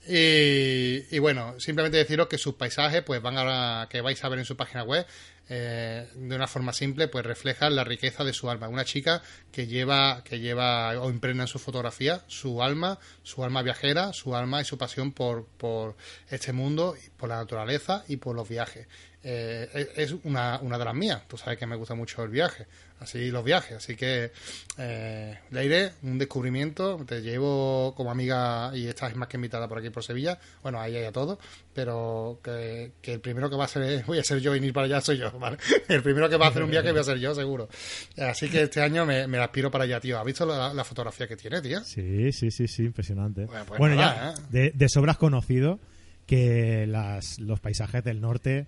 Y, 0.10 1.20
bueno, 1.20 1.60
simplemente 1.60 1.98
deciros 1.98 2.28
que 2.28 2.38
sus 2.38 2.56
paisajes, 2.56 3.04
pues 3.04 3.22
van 3.22 3.36
a, 3.38 3.88
que 3.90 4.02
vais 4.02 4.24
a 4.24 4.30
ver 4.30 4.40
en 4.40 4.46
su 4.46 4.56
página 4.56 4.84
web, 4.84 5.06
eh, 5.50 6.08
de 6.16 6.36
una 6.36 6.48
forma 6.48 6.74
simple, 6.74 7.08
pues 7.08 7.26
reflejan 7.26 7.76
la 7.76 7.84
riqueza 7.84 8.24
de 8.24 8.34
su 8.34 8.50
alma. 8.50 8.68
Una 8.68 8.86
chica 8.86 9.22
que 9.52 9.68
lleva, 9.68 10.24
que 10.24 10.40
lleva 10.40 11.00
o 11.02 11.10
impregna 11.10 11.44
en 11.44 11.48
su 11.48 11.60
fotografía 11.60 12.24
su 12.28 12.62
alma, 12.64 13.00
su 13.24 13.44
alma 13.44 13.62
viajera, 13.62 14.14
su 14.14 14.36
alma 14.36 14.62
y 14.62 14.66
su 14.66 14.78
pasión 14.78 15.12
por, 15.12 15.46
por 15.46 15.96
este 16.30 16.54
mundo, 16.54 16.96
por 17.18 17.30
la 17.30 17.38
naturaleza 17.38 18.04
y 18.08 18.18
por 18.18 18.36
los 18.36 18.48
viajes. 18.48 18.88
Eh, 19.30 19.92
es 19.98 20.16
una, 20.24 20.58
una 20.62 20.78
de 20.78 20.86
las 20.86 20.96
mías. 20.96 21.22
Tú 21.28 21.38
sabes 21.38 21.60
que 21.60 21.66
me 21.66 21.76
gusta 21.76 21.96
mucho 21.96 22.24
el 22.24 22.30
viaje 22.30 22.66
así 23.00 23.32
los 23.32 23.44
viajes. 23.44 23.78
Así 23.78 23.96
que 23.96 24.32
eh, 24.78 25.38
Leire, 25.52 25.92
un 26.04 26.18
descubrimiento. 26.18 27.04
Te 27.06 27.22
llevo 27.22 27.94
como 27.96 28.12
amiga 28.12 28.72
y 28.74 28.88
estás 28.88 29.16
más 29.16 29.28
que 29.28 29.38
invitada 29.38 29.68
por 29.68 29.80
aquí 29.80 29.90
por 29.90 30.04
Sevilla. 30.04 30.40
Bueno, 30.64 30.80
ahí 30.80 30.96
hay 30.96 31.06
a 31.06 31.12
todo, 31.12 31.40
pero 31.74 32.40
que, 32.44 32.92
el 33.04 33.20
primero 33.20 33.50
que 33.50 33.56
va 33.56 33.66
a 33.66 33.68
ser 33.68 34.04
voy 34.08 34.20
a 34.20 34.24
ser 34.24 34.40
yo 34.40 34.56
y 34.56 34.64
ir 34.64 34.74
para 34.74 34.86
allá 34.86 35.02
soy 35.02 35.18
yo. 35.18 35.32
¿vale? 35.40 35.58
El 35.88 36.04
primero 36.04 36.30
que 36.30 36.38
va 36.38 36.48
a 36.48 36.50
hacer 36.50 36.64
un 36.64 36.72
viaje 36.72 36.92
voy 36.92 37.02
a 37.02 37.04
ser 37.04 37.20
yo, 37.20 37.34
seguro. 37.34 37.70
Así 38.18 38.50
que 38.50 38.64
este 38.64 38.82
año 38.82 39.06
me, 39.06 39.28
me 39.28 39.38
aspiro 39.40 39.72
para 39.72 39.84
allá, 39.86 40.00
tío. 40.00 40.20
¿Has 40.20 40.26
visto 40.26 40.46
la, 40.46 40.84
fotografía 40.84 41.28
que 41.28 41.36
tiene, 41.36 41.62
tío? 41.62 41.84
Sí, 41.84 42.32
sí, 42.32 42.52
sí, 42.52 42.68
sí, 42.68 42.84
impresionante. 42.84 43.46
Bueno, 43.46 43.66
pues 43.66 43.98
ya, 43.98 44.34
¿eh? 44.36 44.42
de, 44.50 44.72
de 44.74 44.90
sobras 44.90 45.18
conocido 45.18 45.80
que 46.26 46.86
las, 46.88 47.40
los 47.40 47.60
paisajes 47.60 48.04
del 48.04 48.22
norte 48.22 48.68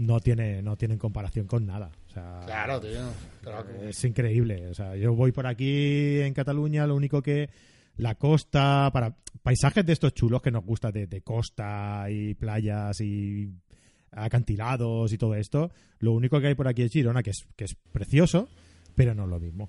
no 0.00 0.18
tiene 0.18 0.62
no 0.62 0.76
tienen 0.76 0.98
comparación 0.98 1.46
con 1.46 1.66
nada. 1.66 1.90
claro, 2.12 2.80
tío. 2.80 3.10
Es 3.82 4.02
increíble. 4.04 4.68
O 4.68 4.74
sea, 4.74 4.96
yo 4.96 5.14
voy 5.14 5.32
por 5.32 5.46
aquí 5.46 6.20
en 6.20 6.32
Cataluña, 6.32 6.86
lo 6.86 6.96
único 6.96 7.22
que 7.22 7.50
la 7.96 8.14
costa, 8.14 8.90
para 8.92 9.16
paisajes 9.42 9.84
de 9.84 9.92
estos 9.92 10.14
chulos 10.14 10.40
que 10.40 10.50
nos 10.50 10.64
gusta 10.64 10.90
de, 10.90 11.20
costa 11.22 12.06
y 12.10 12.34
playas 12.34 13.00
y 13.00 13.50
acantilados 14.12 15.12
y 15.12 15.18
todo 15.18 15.34
esto, 15.34 15.70
lo 15.98 16.12
único 16.12 16.40
que 16.40 16.48
hay 16.48 16.54
por 16.54 16.66
aquí 16.66 16.82
es 16.82 16.92
Girona, 16.92 17.22
que 17.22 17.30
es, 17.30 17.46
que 17.56 17.64
es 17.64 17.76
precioso, 17.92 18.48
pero 19.00 19.14
no 19.14 19.24
es 19.24 19.30
lo 19.30 19.40
mismo. 19.40 19.68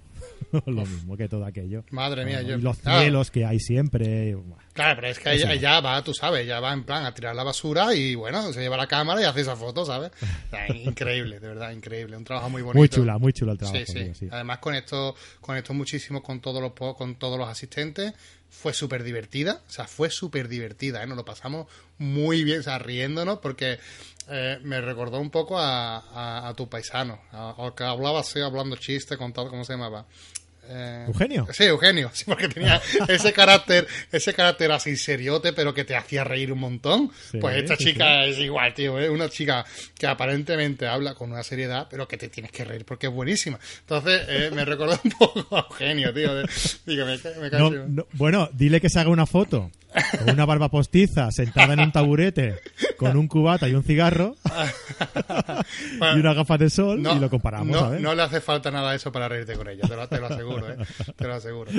lo 0.66 0.86
mismo 0.86 1.16
que 1.16 1.30
todo 1.30 1.46
aquello. 1.46 1.86
Madre 1.92 2.26
mía, 2.26 2.42
yo. 2.42 2.58
Y 2.58 2.62
los 2.62 2.78
cielos 2.80 3.32
que 3.32 3.46
hay 3.46 3.60
siempre. 3.60 4.36
Claro, 4.74 4.96
pero 4.98 5.08
es 5.08 5.20
que 5.20 5.34
ella, 5.34 5.80
va, 5.80 6.04
tú 6.04 6.14
sabes, 6.14 6.46
ya 6.46 6.60
va 6.60 6.74
en 6.74 6.84
plan 6.84 7.06
a 7.06 7.14
tirar 7.14 7.34
la 7.34 7.44
basura 7.44 7.96
y 7.96 8.16
bueno, 8.16 8.52
se 8.52 8.60
lleva 8.60 8.76
la 8.76 8.88
cámara 8.88 9.22
y 9.22 9.24
hace 9.24 9.42
esa 9.42 9.56
foto, 9.56 9.86
¿sabes? 9.86 10.12
increíble, 10.86 11.40
de 11.40 11.48
verdad, 11.48 11.72
increíble. 11.72 12.18
Un 12.18 12.26
trabajo 12.26 12.50
muy 12.50 12.62
bonito. 12.62 12.78
Muy 12.78 12.90
chula, 12.90 13.18
muy 13.18 13.32
chula 13.32 13.54
el 13.54 13.58
trabajo. 13.58 13.86
Sí, 13.86 14.14
sí. 14.14 14.28
Además, 14.30 14.60
con 14.60 14.76
esto, 14.76 15.16
con 15.40 15.56
esto 15.56 15.74
muchísimo 15.74 16.22
con 16.22 16.42
todos 16.42 16.62
los, 16.62 16.74
con 16.74 17.16
todos 17.16 17.40
los 17.40 17.48
asistentes 17.48 18.14
fue 18.52 18.74
súper 18.74 19.04
divertida, 19.04 19.62
o 19.68 19.72
sea, 19.72 19.88
fue 19.88 20.10
súper 20.10 20.50
divertida, 20.50 21.02
¿eh? 21.02 21.08
Nos 21.08 21.18
lo 21.18 21.26
pasamos 21.26 21.68
muy 21.98 22.44
bien, 22.44 22.60
o 22.60 22.64
sea, 22.64 22.78
riéndonos, 22.78 23.40
porque 23.40 23.80
eh, 24.28 24.60
me 24.62 24.82
recordó 24.82 25.20
un 25.20 25.32
poco 25.32 25.58
a, 25.58 26.48
a, 26.48 26.54
tu 26.54 26.70
paisano, 26.70 27.20
a, 27.32 27.74
que 27.76 27.86
hablaba 27.86 28.20
así, 28.20 28.42
hablando 28.42 28.76
chiste, 28.76 29.18
contado, 29.18 29.50
¿cómo 29.50 29.64
se 29.64 29.74
llamaba? 29.74 30.06
Eh, 30.74 31.06
¿Eugenio? 31.08 31.48
Sí, 31.52 31.64
Eugenio, 31.64 32.10
sí, 32.14 32.24
porque 32.26 32.48
tenía 32.48 32.82
ese 33.08 33.34
carácter, 33.34 33.88
ese 34.12 34.34
carácter 34.34 34.72
así 34.72 34.96
seriote, 34.96 35.52
pero 35.54 35.74
que 35.74 35.84
te 35.84 35.96
hacía 35.96 36.24
reír 36.24 36.52
un 36.54 36.60
montón. 36.60 37.12
pues 37.40 37.58
esta 37.58 37.76
chica 37.76 38.26
es 38.26 38.38
igual, 38.40 38.74
tío, 38.74 39.00
¿eh? 39.00 39.10
una 39.10 39.30
chica 39.30 39.66
que 39.98 40.08
aparentemente 40.08 40.88
habla 40.88 41.14
con 41.16 41.32
una 41.32 41.44
seriedad, 41.44 41.88
pero 41.90 42.08
que 42.08 42.18
te 42.18 42.30
tienes 42.30 42.52
que 42.52 42.64
reír 42.64 42.86
porque 42.86 43.08
es 43.08 43.14
buenísima. 43.14 43.60
Entonces, 43.82 44.22
eh, 44.30 44.52
me 44.54 44.64
recordó 44.64 45.00
un 45.04 45.12
poco 45.12 45.58
a 45.58 45.68
Eugenio, 45.70 46.14
tío. 46.14 46.32
bueno, 48.14 48.50
dile 48.54 48.80
que 48.80 48.90
se 48.90 49.00
haga 49.00 49.10
una 49.10 49.26
foto 49.26 49.72
con 50.20 50.30
una 50.30 50.46
barba 50.46 50.70
postiza, 50.70 51.32
sentada 51.32 51.74
en 51.74 51.80
un 51.82 51.92
taburete, 51.92 52.60
con 52.98 53.18
un 53.18 53.28
cubata 53.28 53.68
y 53.68 53.74
un 53.74 53.84
cigarro, 53.84 54.36
y 56.16 56.20
una 56.20 56.34
gafa 56.34 56.58
de 56.58 56.70
sol, 56.70 57.00
y 57.00 57.20
lo 57.20 57.30
comparamos. 57.30 57.70
No, 57.70 58.00
no 58.00 58.16
le 58.16 58.22
hace 58.22 58.42
falta 58.42 58.72
nada 58.72 58.96
eso 58.96 59.12
para 59.12 59.28
reírte 59.28 59.56
con 59.56 59.68
ella, 59.68 59.88
te 59.88 59.96
lo, 59.96 60.08
te 60.08 60.20
lo 60.20 60.28
aseguro, 60.28 60.70
¿eh? 60.70 60.78
te 61.16 61.28
lo 61.28 61.34
aseguro. 61.34 61.72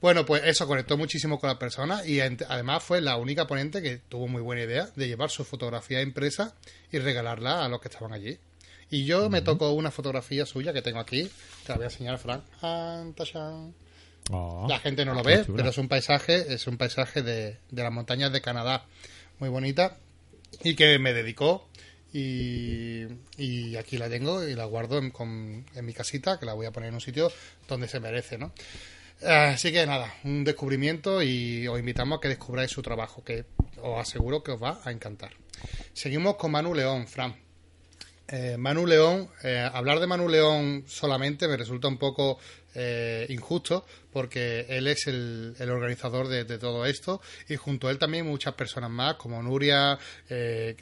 Bueno, 0.00 0.24
pues 0.24 0.42
eso 0.46 0.66
conectó 0.66 0.96
muchísimo 0.96 1.38
con 1.38 1.48
la 1.48 1.58
persona 1.58 2.06
y 2.06 2.20
además 2.20 2.82
fue 2.82 3.02
la 3.02 3.16
única 3.16 3.46
ponente 3.46 3.82
que 3.82 3.98
tuvo 3.98 4.28
muy 4.28 4.40
buena 4.40 4.62
idea 4.62 4.88
de 4.96 5.08
llevar 5.08 5.28
su 5.30 5.44
fotografía 5.44 6.00
impresa 6.00 6.54
y 6.90 6.98
regalarla 6.98 7.64
a 7.64 7.68
los 7.68 7.80
que 7.80 7.88
estaban 7.88 8.14
allí. 8.14 8.38
Y 8.90 9.04
yo 9.04 9.28
me 9.28 9.42
tocó 9.42 9.70
una 9.72 9.90
fotografía 9.90 10.46
suya 10.46 10.72
que 10.72 10.80
tengo 10.80 11.00
aquí, 11.00 11.30
te 11.64 11.68
la 11.68 11.74
voy 11.76 11.84
a 11.84 11.88
enseñar, 11.88 12.18
Frank. 12.18 12.42
Oh, 14.30 14.66
la 14.68 14.78
gente 14.78 15.04
no 15.04 15.14
lo 15.14 15.22
ve, 15.22 15.44
pero 15.44 15.70
es 15.70 15.78
un 15.78 15.88
paisaje, 15.88 16.52
es 16.52 16.66
un 16.66 16.76
paisaje 16.76 17.22
de, 17.22 17.58
de 17.70 17.82
las 17.82 17.92
montañas 17.92 18.32
de 18.32 18.40
Canadá, 18.40 18.86
muy 19.38 19.48
bonita, 19.48 19.96
y 20.62 20.76
que 20.76 20.98
me 20.98 21.12
dedicó 21.12 21.68
y, 22.12 23.06
y, 23.36 23.76
aquí 23.76 23.96
la 23.96 24.08
tengo 24.08 24.46
y 24.46 24.54
la 24.54 24.64
guardo 24.64 24.98
en, 24.98 25.12
en, 25.74 25.84
mi 25.84 25.92
casita, 25.92 26.38
que 26.38 26.46
la 26.46 26.54
voy 26.54 26.66
a 26.66 26.72
poner 26.72 26.88
en 26.88 26.94
un 26.94 27.00
sitio 27.00 27.32
donde 27.68 27.88
se 27.88 28.00
merece, 28.00 28.36
¿no? 28.36 28.52
Así 29.22 29.70
que 29.70 29.86
nada, 29.86 30.14
un 30.24 30.44
descubrimiento 30.44 31.22
y 31.22 31.68
os 31.68 31.78
invitamos 31.78 32.18
a 32.18 32.20
que 32.20 32.28
descubráis 32.28 32.70
su 32.70 32.82
trabajo, 32.82 33.22
que 33.22 33.44
os 33.82 34.00
aseguro 34.00 34.42
que 34.42 34.52
os 34.52 34.62
va 34.62 34.80
a 34.84 34.90
encantar. 34.90 35.32
Seguimos 35.92 36.36
con 36.36 36.52
Manu 36.52 36.74
León, 36.74 37.06
Fran. 37.06 37.36
Eh, 38.28 38.56
Manu 38.58 38.86
León, 38.86 39.28
eh, 39.42 39.68
hablar 39.72 40.00
de 40.00 40.06
Manu 40.06 40.28
León 40.28 40.84
solamente 40.86 41.48
me 41.48 41.56
resulta 41.56 41.88
un 41.88 41.98
poco 41.98 42.38
eh, 42.74 43.26
injusto 43.28 43.84
porque 44.12 44.66
él 44.68 44.86
es 44.86 45.06
el, 45.06 45.54
organizador 45.60 46.28
de, 46.28 46.44
todo 46.58 46.86
esto 46.86 47.20
y 47.48 47.56
junto 47.56 47.88
a 47.88 47.90
él 47.90 47.98
también 47.98 48.26
muchas 48.26 48.54
personas 48.54 48.90
más 48.90 49.14
como 49.14 49.42
Nuria 49.42 49.98
de, 50.28 50.74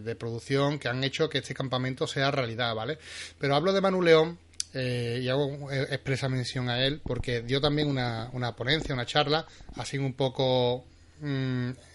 de, 0.00 0.14
producción 0.16 0.78
que 0.78 0.88
han 0.88 1.02
hecho 1.04 1.28
que 1.28 1.38
este 1.38 1.54
campamento 1.54 2.06
sea 2.06 2.30
realidad, 2.30 2.74
¿vale? 2.74 2.98
Pero 3.38 3.54
hablo 3.54 3.72
de 3.72 3.80
Manu 3.80 4.02
León 4.02 4.38
y 4.74 5.28
hago 5.28 5.70
expresa 5.72 6.28
mención 6.28 6.68
a 6.68 6.84
él 6.84 7.00
porque 7.02 7.42
dio 7.42 7.60
también 7.60 7.88
una, 7.88 8.28
una 8.32 8.54
ponencia, 8.54 8.94
una 8.94 9.06
charla 9.06 9.46
así 9.76 9.98
un 9.98 10.12
poco 10.14 10.84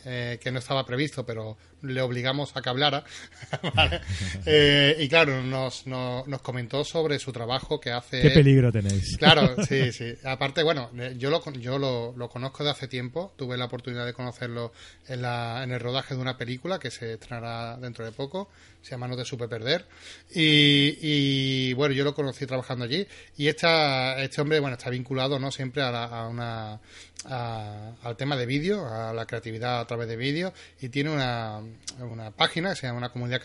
mm, 0.04 0.38
que 0.40 0.52
no 0.52 0.60
estaba 0.60 0.86
previsto, 0.86 1.26
pero 1.26 1.58
le 1.84 2.02
obligamos 2.02 2.56
a 2.56 2.62
que 2.62 2.70
hablara. 2.70 3.04
Eh, 4.46 4.96
y 5.00 5.08
claro, 5.08 5.44
nos, 5.44 5.86
nos, 5.86 6.42
comentó 6.42 6.84
sobre 6.84 7.20
su 7.20 7.32
trabajo 7.32 7.80
que 7.80 7.92
hace. 7.92 8.22
¿Qué 8.22 8.30
peligro 8.32 8.72
tenéis? 8.72 9.18
Claro, 9.18 9.56
sí, 9.66 9.92
sí. 9.92 10.14
Aparte, 10.24 10.64
bueno, 10.64 10.90
eh, 10.98 11.16
yo 11.18 11.30
lo, 11.30 11.44
yo 11.54 11.78
lo, 11.78 12.14
lo, 12.16 12.30
conozco 12.30 12.64
de 12.64 12.72
hace 12.72 12.88
tiempo. 12.88 13.34
Tuve 13.38 13.58
la 13.58 13.66
oportunidad 13.66 14.06
de 14.06 14.14
conocerlo 14.14 14.72
en, 15.08 15.22
la, 15.22 15.64
en 15.64 15.72
el 15.72 15.80
rodaje 15.80 16.16
de 16.16 16.22
una 16.22 16.38
película 16.38 16.80
que 16.80 16.92
se 16.92 17.14
estrenará 17.14 17.78
dentro 17.78 18.04
de 18.04 18.12
poco. 18.12 18.50
Se 18.82 18.92
llama 18.92 19.08
No 19.08 19.16
te 19.16 19.26
supe 19.26 19.48
perder. 19.48 19.86
Y, 20.34 20.98
y 21.02 21.74
bueno, 21.74 21.94
yo 21.94 22.04
lo 22.04 22.16
conocí 22.16 22.46
trabajando 22.46 22.86
allí. 22.86 23.06
Y 23.38 23.48
esta, 23.48 24.22
este 24.22 24.42
hombre, 24.42 24.60
bueno, 24.60 24.76
está 24.76 24.90
vinculado, 24.90 25.40
¿no? 25.40 25.52
Siempre 25.52 25.84
a, 25.84 26.06
a 26.06 26.28
una. 26.28 26.80
al 27.26 28.18
tema 28.18 28.36
de 28.36 28.46
vídeo, 28.46 28.88
a 28.88 29.14
la 29.14 29.26
creatividad 29.26 29.82
a 29.82 29.88
través 29.92 30.08
de 30.08 30.16
vídeo. 30.16 30.54
Y 30.82 30.90
tiene 30.90 31.12
una 31.12 31.62
una 32.00 32.32
página 32.32 32.72
que 32.72 32.76
se 32.78 32.88
llama 32.88 33.00
una 33.00 33.10
comunidad, 33.10 33.42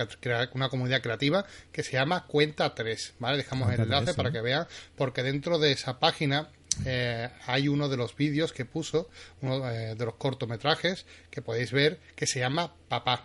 una 0.55 0.69
comunidad 0.69 1.03
creativa 1.03 1.45
que 1.73 1.83
se 1.83 1.93
llama 1.93 2.27
Cuenta 2.27 2.75
3, 2.75 3.15
¿vale? 3.19 3.39
Dejamos 3.39 3.73
el 3.73 3.81
enlace 3.81 4.15
para 4.15 4.31
que 4.31 4.41
vean, 4.41 4.67
porque 4.97 5.23
dentro 5.23 5.59
de 5.59 5.73
esa 5.73 5.99
página 5.99 6.49
eh, 6.85 7.29
hay 7.47 7.69
uno 7.69 7.89
de 7.89 7.97
los 7.97 8.17
vídeos 8.17 8.53
que 8.53 8.65
puso, 8.65 9.09
uno 9.43 9.69
eh, 9.71 9.95
de 9.95 10.05
los 10.05 10.15
cortometrajes 10.15 11.07
que 11.31 11.43
podéis 11.43 11.73
ver, 11.73 12.01
que 12.15 12.27
se 12.27 12.41
llama 12.41 12.73
Papá. 12.89 13.25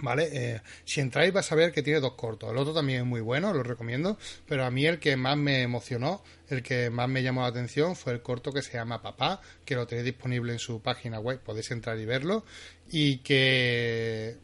¿Vale? 0.00 0.28
Eh, 0.32 0.60
si 0.84 1.00
entráis 1.00 1.32
vais 1.32 1.50
a 1.50 1.54
ver 1.54 1.72
que 1.72 1.82
tiene 1.82 2.00
dos 2.00 2.12
cortos. 2.12 2.50
El 2.50 2.56
otro 2.58 2.72
también 2.72 3.00
es 3.00 3.06
muy 3.06 3.20
bueno, 3.20 3.52
lo 3.52 3.62
recomiendo. 3.62 4.18
Pero 4.46 4.64
a 4.64 4.70
mí 4.70 4.86
el 4.86 4.98
que 4.98 5.16
más 5.16 5.36
me 5.36 5.62
emocionó, 5.62 6.22
el 6.48 6.62
que 6.62 6.90
más 6.90 7.08
me 7.08 7.22
llamó 7.22 7.42
la 7.42 7.48
atención 7.48 7.96
fue 7.96 8.12
el 8.12 8.22
corto 8.22 8.52
que 8.52 8.62
se 8.62 8.74
llama 8.74 9.02
Papá, 9.02 9.40
que 9.64 9.74
lo 9.74 9.86
tenéis 9.86 10.04
disponible 10.04 10.52
en 10.52 10.58
su 10.58 10.80
página 10.80 11.18
web, 11.18 11.40
podéis 11.40 11.70
entrar 11.70 11.98
y 11.98 12.04
verlo. 12.04 12.44
Y 12.90 13.18
que, 13.18 14.36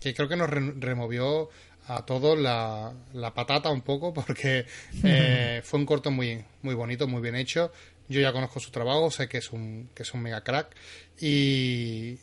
que 0.00 0.14
creo 0.14 0.28
que 0.28 0.36
nos 0.36 0.48
removió 0.48 1.50
a 1.86 2.06
todos 2.06 2.38
la, 2.38 2.94
patata 3.34 3.70
un 3.70 3.82
poco 3.82 4.14
porque 4.14 4.66
eh, 5.02 5.60
fue 5.64 5.80
un 5.80 5.86
corto 5.86 6.10
muy, 6.10 6.44
muy 6.62 6.74
bonito, 6.74 7.08
muy 7.08 7.20
bien 7.20 7.34
hecho. 7.36 7.72
Yo 8.08 8.20
ya 8.20 8.32
conozco 8.32 8.58
su 8.58 8.70
trabajo, 8.70 9.10
sé 9.10 9.28
que 9.28 9.38
es 9.38 9.52
un, 9.52 9.88
que 9.94 10.02
es 10.02 10.14
un 10.14 10.22
mega 10.22 10.42
crack 10.42 10.74
y, 11.20 12.18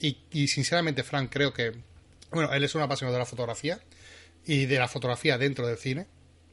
y, 0.00 0.48
sinceramente, 0.48 1.02
Frank, 1.02 1.30
creo 1.32 1.52
que, 1.52 1.72
bueno, 2.30 2.52
él 2.52 2.64
es 2.64 2.74
un 2.74 2.82
apasionado 2.82 3.14
de 3.14 3.20
la 3.20 3.26
fotografía 3.26 3.80
y 4.44 4.66
de 4.66 4.78
la 4.78 4.88
fotografía 4.88 5.38
dentro 5.38 5.66
del 5.66 5.78
cine, 5.78 6.06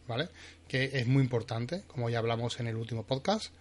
¿vale? 0.08 0.30
Que 0.68 0.92
es 0.94 1.08
muy 1.08 1.24
importante, 1.24 1.84
como 1.88 2.10
ya 2.10 2.20
hablamos 2.20 2.60
en 2.60 2.68
el 2.68 2.76
último 2.76 3.06
podcast. 3.06 3.54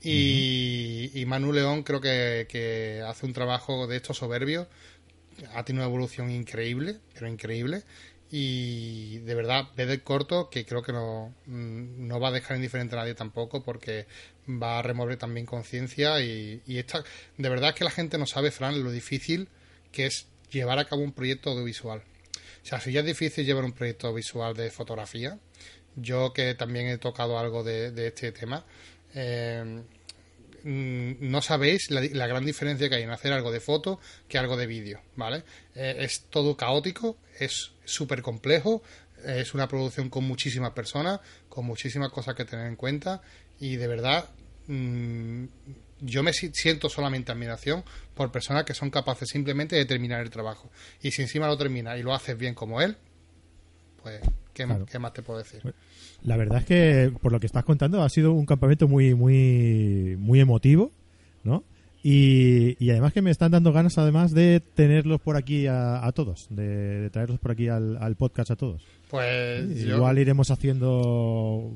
Y, 0.00 1.10
y 1.14 1.26
Manu 1.26 1.52
León 1.52 1.82
creo 1.82 2.00
que, 2.00 2.46
que 2.48 3.02
hace 3.06 3.26
un 3.26 3.32
trabajo 3.32 3.88
de 3.88 3.96
esto 3.96 4.14
soberbio 4.14 4.68
ha 5.54 5.64
tenido 5.64 5.84
una 5.84 5.90
evolución 5.90 6.30
increíble, 6.30 6.98
pero 7.14 7.26
increíble 7.26 7.82
y 8.30 9.18
de 9.20 9.34
verdad 9.34 9.68
ve 9.74 9.84
el 9.84 10.02
corto 10.02 10.50
que 10.50 10.66
creo 10.66 10.82
que 10.82 10.92
no, 10.92 11.34
mm, 11.46 12.06
no 12.06 12.20
va 12.20 12.28
a 12.28 12.32
dejar 12.32 12.56
indiferente 12.56 12.94
a 12.94 12.98
nadie 12.98 13.14
tampoco 13.14 13.62
porque 13.62 14.06
va 14.46 14.78
a 14.78 14.82
remover 14.82 15.16
también 15.16 15.46
conciencia 15.46 16.20
y, 16.20 16.62
y 16.66 16.78
esta, 16.78 17.02
de 17.38 17.48
verdad 17.48 17.74
que 17.74 17.84
la 17.84 17.90
gente 17.90 18.18
no 18.18 18.26
sabe, 18.26 18.50
Fran, 18.50 18.82
lo 18.82 18.90
difícil 18.90 19.48
que 19.92 20.06
es 20.06 20.26
llevar 20.50 20.78
a 20.78 20.86
cabo 20.86 21.02
un 21.02 21.12
proyecto 21.12 21.50
audiovisual. 21.50 22.00
O 22.00 22.66
sea, 22.66 22.80
si 22.80 22.92
ya 22.92 23.00
es 23.00 23.06
difícil 23.06 23.46
llevar 23.46 23.64
un 23.64 23.72
proyecto 23.72 24.12
visual 24.12 24.54
de 24.54 24.70
fotografía, 24.70 25.38
yo 25.96 26.32
que 26.32 26.54
también 26.54 26.86
he 26.88 26.98
tocado 26.98 27.38
algo 27.38 27.64
de, 27.64 28.06
este 28.06 28.32
tema, 28.32 28.64
eh, 29.14 29.82
Mm, 30.64 31.30
no 31.30 31.40
sabéis 31.40 31.90
la, 31.90 32.26
gran 32.26 32.44
diferencia 32.44 32.88
que 32.88 32.96
hay 32.96 33.02
en 33.02 33.10
hacer 33.10 33.32
algo 33.32 33.52
de 33.52 33.60
foto 33.60 34.00
que 34.28 34.38
algo 34.38 34.56
de 34.56 34.66
vídeo, 34.66 35.00
¿vale? 35.16 35.44
Eh, 35.74 35.96
es 36.00 36.24
todo 36.30 36.56
caótico, 36.56 37.16
es 37.38 37.72
súper 37.84 38.22
complejo, 38.22 38.82
es 39.24 39.54
una 39.54 39.68
producción 39.68 40.10
con 40.10 40.24
muchísimas 40.24 40.72
personas, 40.72 41.20
con 41.48 41.64
muchísimas 41.64 42.10
cosas 42.10 42.34
que 42.34 42.44
tener 42.44 42.66
en 42.66 42.76
cuenta 42.76 43.22
y 43.60 43.76
de 43.76 43.86
verdad 43.86 44.28
mm, 44.66 45.44
yo 46.00 46.22
me 46.22 46.32
siento 46.32 46.88
solamente 46.88 47.32
admiración 47.32 47.84
por 48.18 48.30
personas 48.30 48.64
que 48.64 48.74
son 48.74 48.90
capaces 48.90 49.28
simplemente 49.28 49.76
de 49.76 49.86
terminar 49.86 50.20
el 50.20 50.28
trabajo. 50.28 50.68
Y 51.00 51.12
si 51.12 51.22
encima 51.22 51.46
lo 51.46 51.56
termina 51.56 51.96
y 51.96 52.02
lo 52.02 52.12
haces 52.12 52.36
bien 52.36 52.54
como 52.54 52.82
él, 52.82 52.96
pues, 54.02 54.20
¿qué, 54.52 54.66
¿qué 54.90 54.98
más 54.98 55.12
te 55.12 55.22
puedo 55.22 55.38
decir? 55.38 55.60
Pues, 55.62 55.74
la 56.24 56.36
verdad 56.36 56.58
es 56.58 56.66
que, 56.66 57.12
por 57.22 57.30
lo 57.30 57.38
que 57.38 57.46
estás 57.46 57.64
contando, 57.64 58.02
ha 58.02 58.08
sido 58.08 58.32
un 58.32 58.44
campamento 58.44 58.88
muy, 58.88 59.14
muy, 59.14 60.16
muy 60.18 60.40
emotivo, 60.40 60.90
¿no? 61.44 61.62
Y, 62.02 62.76
y 62.84 62.90
además 62.90 63.12
que 63.12 63.22
me 63.22 63.30
están 63.30 63.52
dando 63.52 63.72
ganas, 63.72 63.98
además, 63.98 64.32
de 64.32 64.60
tenerlos 64.74 65.20
por 65.20 65.36
aquí 65.36 65.66
a, 65.68 66.10
todos, 66.14 66.46
de, 66.50 67.08
traerlos 67.10 67.38
por 67.38 67.52
aquí 67.52 67.68
al, 67.68 68.16
podcast 68.16 68.50
a 68.50 68.56
todos. 68.56 68.82
Pues 69.08 69.80
igual 69.82 70.18
iremos 70.18 70.50
haciendo 70.50 71.72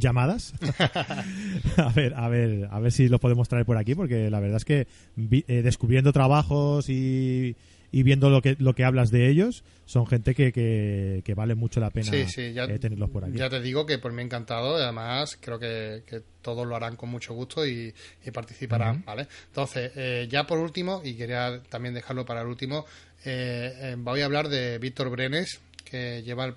llamadas 0.00 0.52
a 1.76 1.92
ver 1.92 2.14
a 2.14 2.28
ver 2.28 2.68
a 2.70 2.80
ver 2.80 2.90
si 2.90 3.08
los 3.08 3.20
podemos 3.20 3.48
traer 3.48 3.64
por 3.64 3.76
aquí 3.76 3.94
porque 3.94 4.30
la 4.30 4.40
verdad 4.40 4.56
es 4.56 4.64
que 4.64 4.88
eh, 5.16 5.62
descubriendo 5.62 6.12
trabajos 6.12 6.88
y, 6.88 7.54
y 7.92 8.02
viendo 8.02 8.30
lo 8.30 8.40
que, 8.40 8.56
lo 8.58 8.74
que 8.74 8.84
hablas 8.84 9.10
de 9.10 9.28
ellos, 9.28 9.64
son 9.84 10.06
gente 10.06 10.34
que, 10.34 10.52
que, 10.52 11.34
vale 11.34 11.54
mucho 11.54 11.80
la 11.80 11.90
pena 11.90 12.10
eh, 12.12 12.78
tenerlos 12.80 13.10
por 13.10 13.24
aquí. 13.24 13.36
Ya 13.36 13.48
te 13.48 13.60
digo 13.60 13.86
que 13.86 13.98
por 13.98 14.12
mí 14.12 14.22
encantado, 14.22 14.76
además 14.76 15.36
creo 15.40 15.58
que, 15.58 16.02
todos 16.42 16.66
lo 16.66 16.76
harán 16.76 16.96
con 16.96 17.10
mucho 17.10 17.34
gusto 17.34 17.66
y, 17.66 17.92
participarán, 18.32 19.04
¿vale? 19.04 19.26
Entonces, 19.48 19.92
eh, 19.96 20.28
ya 20.30 20.46
por 20.46 20.58
último, 20.58 21.02
y 21.04 21.14
quería 21.14 21.62
también 21.68 21.94
dejarlo 21.94 22.24
para 22.24 22.42
el 22.42 22.46
último, 22.46 22.86
eh, 23.24 23.96
voy 23.98 24.20
a 24.20 24.24
hablar 24.24 24.48
de 24.48 24.78
Víctor 24.78 25.10
Brenes, 25.10 25.60
que 25.84 26.22
lleva 26.22 26.44
el, 26.44 26.54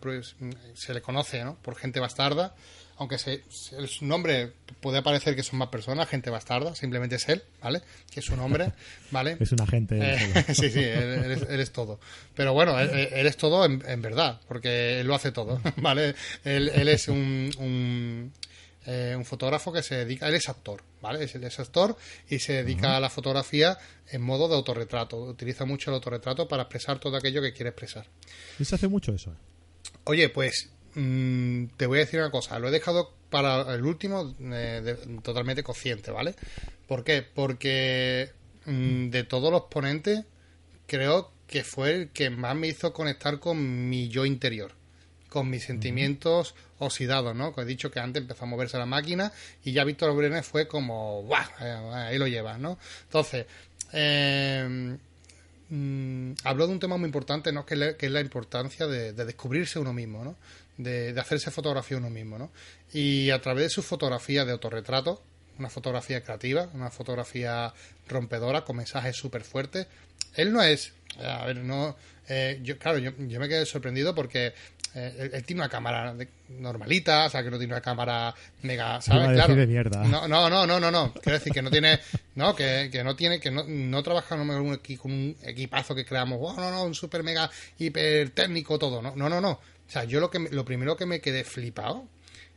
se 0.75 0.93
le 0.93 1.01
conoce, 1.01 1.43
¿no? 1.43 1.55
Por 1.55 1.75
gente 1.75 1.99
bastarda, 1.99 2.55
aunque 2.97 3.17
se, 3.17 3.43
su 3.49 4.05
nombre 4.05 4.53
puede 4.79 5.01
parecer 5.01 5.35
que 5.35 5.43
son 5.43 5.59
más 5.59 5.69
personas, 5.69 6.07
gente 6.07 6.29
bastarda, 6.29 6.75
simplemente 6.75 7.15
es 7.15 7.27
él, 7.29 7.43
¿vale? 7.61 7.81
Que 8.11 8.19
es 8.19 8.25
su 8.25 8.35
nombre, 8.35 8.71
¿vale? 9.11 9.37
es 9.39 9.51
un 9.51 9.61
agente. 9.61 9.97
Eh, 9.99 10.45
sí, 10.53 10.69
sí, 10.69 10.79
él, 10.79 11.59
es 11.59 11.71
todo. 11.71 11.99
Pero 12.35 12.53
bueno, 12.53 12.79
él, 12.79 13.25
es 13.27 13.37
todo 13.37 13.65
en, 13.65 14.01
verdad, 14.01 14.39
porque 14.47 14.99
él 14.99 15.07
lo 15.07 15.15
hace 15.15 15.31
todo, 15.31 15.61
¿vale? 15.77 16.15
Él, 16.43 16.87
es 16.87 17.07
un, 17.07 17.51
un, 17.57 18.31
eh, 18.85 19.15
un, 19.17 19.25
fotógrafo 19.25 19.73
que 19.73 19.81
se 19.81 19.95
dedica, 19.95 20.27
él 20.27 20.35
es 20.35 20.47
actor, 20.49 20.83
¿vale? 21.01 21.27
Él 21.33 21.43
es 21.43 21.59
actor 21.59 21.97
y 22.29 22.39
se 22.39 22.63
dedica 22.63 22.97
a 22.97 22.99
la 22.99 23.09
fotografía 23.09 23.77
en 24.09 24.21
modo 24.21 24.47
de 24.47 24.55
autorretrato. 24.55 25.17
Utiliza 25.17 25.65
mucho 25.65 25.89
el 25.89 25.95
autorretrato 25.95 26.47
para 26.47 26.63
expresar 26.63 26.99
todo 26.99 27.17
aquello 27.17 27.41
que 27.41 27.53
quiere 27.53 27.69
expresar. 27.69 28.05
¿Y 28.59 28.65
se 28.65 28.75
hace 28.75 28.87
mucho 28.87 29.13
eso? 29.13 29.35
Oye, 30.05 30.29
pues 30.29 30.69
Mm, 30.95 31.65
te 31.77 31.87
voy 31.87 31.97
a 31.99 32.01
decir 32.01 32.19
una 32.19 32.31
cosa, 32.31 32.59
lo 32.59 32.67
he 32.67 32.71
dejado 32.71 33.13
para 33.29 33.73
el 33.73 33.83
último 33.83 34.35
eh, 34.39 34.97
totalmente 35.23 35.63
consciente, 35.63 36.11
¿vale? 36.11 36.35
¿Por 36.87 37.03
qué? 37.03 37.23
Porque 37.23 38.31
mm, 38.65 39.09
de 39.09 39.23
todos 39.23 39.51
los 39.51 39.63
ponentes 39.63 40.23
creo 40.85 41.31
que 41.47 41.63
fue 41.63 41.93
el 41.93 42.09
que 42.09 42.29
más 42.29 42.55
me 42.55 42.67
hizo 42.67 42.93
conectar 42.93 43.39
con 43.39 43.89
mi 43.89 44.07
yo 44.09 44.25
interior, 44.25 44.73
con 45.29 45.49
mis 45.49 45.63
sentimientos 45.63 46.53
oxidados, 46.77 47.35
¿no? 47.35 47.53
he 47.57 47.65
dicho 47.65 47.89
que 47.89 47.99
antes 47.99 48.21
empezó 48.21 48.43
a 48.43 48.47
moverse 48.47 48.77
la 48.77 48.85
máquina 48.85 49.31
y 49.63 49.71
ya 49.71 49.83
Víctor 49.83 50.15
Brenes 50.15 50.45
fue 50.45 50.67
como, 50.67 51.23
¡guau! 51.23 51.45
Eh, 51.61 51.71
ahí 51.93 52.17
lo 52.17 52.27
llevas, 52.27 52.59
¿no? 52.59 52.77
Entonces, 53.05 53.45
eh, 53.93 54.97
mm, 55.69 56.31
habló 56.43 56.67
de 56.67 56.73
un 56.73 56.79
tema 56.79 56.97
muy 56.97 57.07
importante, 57.07 57.51
¿no? 57.51 57.65
Que, 57.65 57.95
es 57.99 58.11
la 58.11 58.21
importancia 58.21 58.85
de, 58.85 59.13
de 59.13 59.25
descubrirse 59.25 59.79
uno 59.79 59.93
mismo, 59.93 60.23
¿no? 60.23 60.35
De, 60.77 61.19
hacerse 61.19 61.51
fotografía 61.51 61.97
uno 61.97 62.09
mismo, 62.09 62.37
¿no? 62.37 62.51
Y 62.91 63.29
a 63.29 63.41
través 63.41 63.65
de 63.65 63.69
su 63.69 63.83
fotografía 63.83 64.45
de 64.45 64.51
autorretrato, 64.51 65.21
una 65.59 65.69
fotografía 65.69 66.23
creativa, 66.23 66.69
una 66.73 66.89
fotografía 66.89 67.73
rompedora, 68.07 68.63
con 68.63 68.77
mensajes 68.77 69.15
súper 69.15 69.43
fuertes, 69.43 69.87
él 70.35 70.51
no 70.51 70.61
es, 70.63 70.93
a 71.19 71.45
ver, 71.45 71.57
no, 71.57 71.95
eh, 72.27 72.59
yo, 72.63 72.77
claro, 72.77 72.97
yo, 72.97 73.11
me 73.17 73.47
quedé 73.47 73.65
sorprendido 73.65 74.15
porque 74.15 74.53
eh, 74.95 75.29
él, 75.33 75.43
tiene 75.43 75.61
una 75.61 75.69
cámara 75.69 76.15
normalita, 76.49 77.25
o 77.25 77.29
sea, 77.29 77.43
que 77.43 77.51
no 77.51 77.57
tiene 77.57 77.73
una 77.73 77.81
cámara 77.81 78.33
mega, 78.61 79.01
¿sabes? 79.01 79.29
Claro. 79.33 79.55
De 79.55 79.67
mierda. 79.67 80.03
No, 80.03 80.27
no, 80.27 80.49
no, 80.49 80.65
no, 80.65 80.79
no, 80.79 80.91
no. 80.91 81.13
Quiero 81.13 81.37
decir 81.37 81.51
que 81.51 81.61
no 81.61 81.69
tiene, 81.69 81.99
no, 82.35 82.55
que, 82.55 82.89
que 82.91 83.03
no 83.03 83.15
tiene, 83.15 83.39
que 83.39 83.51
no, 83.51 83.63
no 83.67 84.03
trabaja 84.03 84.37
con 84.37 84.49
un 84.49 85.35
equipazo 85.43 85.95
que 85.95 86.05
creamos, 86.05 86.39
oh, 86.41 86.53
no, 86.59 86.71
no, 86.71 86.83
un 86.83 86.95
super 86.95 87.23
mega 87.23 87.49
hiper 87.77 88.29
técnico 88.31 88.79
todo, 88.79 89.01
no, 89.01 89.15
no, 89.15 89.29
no, 89.29 89.41
no. 89.41 89.59
O 89.93 89.99
sea, 89.99 90.05
yo 90.05 90.19
lo, 90.19 90.31
que, 90.31 90.39
lo 90.39 90.65
primero 90.65 90.97
que 90.97 91.05
me 91.05 91.21
quedé 91.21 91.43
flipado 91.43 92.07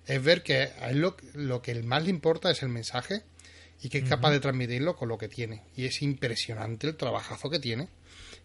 es 0.07 0.23
ver 0.23 0.43
que 0.43 0.71
a 0.81 0.89
él 0.89 1.01
lo, 1.01 1.19
lo 1.35 1.61
que 1.61 1.75
más 1.83 2.03
le 2.03 2.09
importa 2.09 2.51
es 2.51 2.63
el 2.63 2.71
mensaje 2.71 3.25
y 3.83 3.91
que 3.91 3.99
es 3.99 4.09
capaz 4.09 4.31
de 4.31 4.41
transmitirlo 4.41 4.97
con 4.97 5.11
lo 5.11 5.19
que 5.19 5.29
tiene. 5.29 5.63
Y 5.77 5.85
es 5.85 6.01
impresionante 6.01 6.87
el 6.87 6.97
trabajazo 6.97 7.51
que 7.51 7.59
tiene. 7.59 7.91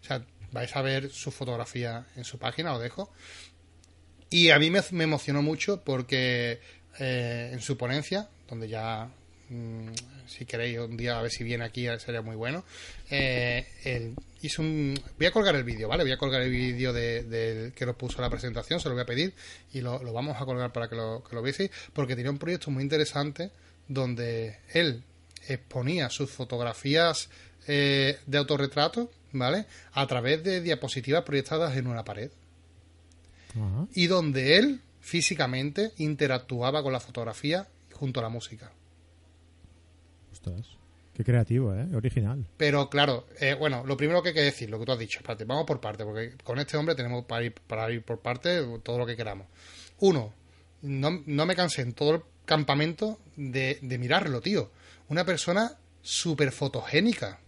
O 0.02 0.04
sea, 0.04 0.26
vais 0.50 0.76
a 0.76 0.82
ver 0.82 1.08
su 1.08 1.30
fotografía 1.30 2.04
en 2.16 2.24
su 2.24 2.38
página, 2.38 2.72
lo 2.72 2.80
dejo. 2.80 3.10
Y 4.28 4.50
a 4.50 4.58
mí 4.58 4.70
me, 4.70 4.82
me 4.90 5.04
emocionó 5.04 5.40
mucho 5.40 5.82
porque 5.82 6.60
eh, 6.98 7.48
en 7.50 7.62
su 7.62 7.78
ponencia, 7.78 8.28
donde 8.46 8.68
ya 8.68 9.10
Mm, 9.52 9.92
si 10.26 10.46
queréis 10.46 10.78
un 10.78 10.96
día 10.96 11.18
a 11.18 11.22
ver 11.22 11.30
si 11.30 11.44
viene 11.44 11.64
aquí 11.64 11.86
sería 11.98 12.22
muy 12.22 12.36
bueno 12.36 12.64
eh, 13.10 13.66
hizo 14.42 14.62
un 14.62 14.94
voy 15.18 15.26
a 15.26 15.30
colgar 15.30 15.54
el 15.54 15.64
vídeo 15.64 15.88
vale 15.88 16.02
voy 16.02 16.12
a 16.12 16.16
colgar 16.16 16.42
el 16.42 16.50
vídeo 16.50 16.92
de, 16.92 17.72
que 17.74 17.86
lo 17.86 17.96
puso 17.96 18.20
la 18.20 18.30
presentación 18.30 18.80
se 18.80 18.88
lo 18.88 18.94
voy 18.94 19.02
a 19.02 19.06
pedir 19.06 19.34
y 19.72 19.80
lo, 19.80 20.00
vamos 20.12 20.40
a 20.40 20.44
colgar 20.44 20.72
para 20.72 20.88
que 20.88 20.96
lo, 20.96 21.22
que 21.22 21.34
lo 21.34 21.42
veáis 21.42 21.70
porque 21.92 22.14
tiene 22.14 22.30
un 22.30 22.38
proyecto 22.38 22.70
muy 22.70 22.82
interesante 22.82 23.50
donde 23.88 24.58
él 24.72 25.02
exponía 25.48 26.10
sus 26.10 26.30
fotografías 26.30 27.28
eh, 27.66 28.18
de 28.26 28.38
autorretrato 28.38 29.10
vale 29.32 29.66
a 29.92 30.06
través 30.06 30.42
de 30.42 30.60
diapositivas 30.60 31.24
proyectadas 31.24 31.76
en 31.76 31.86
una 31.86 32.04
pared. 32.04 32.30
Y 33.92 34.06
donde 34.06 34.56
él 34.56 34.80
físicamente 35.00 35.92
interactuaba 35.98 36.82
con 36.82 36.92
la 36.92 37.00
fotografía 37.00 37.66
junto 37.92 38.20
a 38.20 38.22
la 38.22 38.30
música 38.30 38.72
Qué 41.14 41.24
creativo, 41.24 41.74
¿eh? 41.74 41.86
Original. 41.94 42.46
Pero 42.56 42.88
claro, 42.88 43.26
eh, 43.38 43.54
bueno, 43.54 43.84
lo 43.86 43.96
primero 43.96 44.22
que 44.22 44.30
hay 44.30 44.34
que 44.34 44.40
decir, 44.42 44.70
lo 44.70 44.78
que 44.78 44.86
tú 44.86 44.92
has 44.92 44.98
dicho, 44.98 45.18
espérate, 45.18 45.44
vamos 45.44 45.66
por 45.66 45.80
parte, 45.80 46.04
porque 46.04 46.32
con 46.42 46.58
este 46.58 46.76
hombre 46.76 46.94
tenemos 46.94 47.24
para 47.26 47.44
ir, 47.44 47.52
para 47.66 47.90
ir 47.92 48.02
por 48.02 48.20
parte 48.20 48.62
todo 48.82 48.98
lo 48.98 49.06
que 49.06 49.16
queramos. 49.16 49.46
Uno, 50.00 50.32
no, 50.82 51.22
no 51.26 51.46
me 51.46 51.54
cansé 51.54 51.82
en 51.82 51.92
todo 51.92 52.14
el 52.14 52.22
campamento 52.46 53.18
de, 53.36 53.78
de 53.82 53.98
mirarlo, 53.98 54.40
tío. 54.40 54.70
Una 55.08 55.24
persona 55.24 55.72
súper 56.00 56.50
fotogénica. 56.50 57.38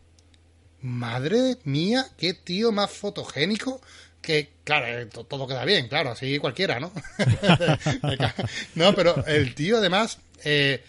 Madre 0.82 1.56
mía, 1.64 2.04
qué 2.18 2.34
tío 2.34 2.70
más 2.70 2.90
fotogénico 2.90 3.80
que, 4.20 4.50
claro, 4.64 4.86
eh, 4.86 5.06
to- 5.06 5.24
todo 5.24 5.46
queda 5.46 5.64
bien, 5.64 5.88
claro, 5.88 6.10
así 6.10 6.38
cualquiera, 6.38 6.78
¿no? 6.80 6.92
no, 8.74 8.94
pero 8.94 9.24
el 9.26 9.54
tío 9.54 9.78
además, 9.78 10.18
eh, 10.44 10.82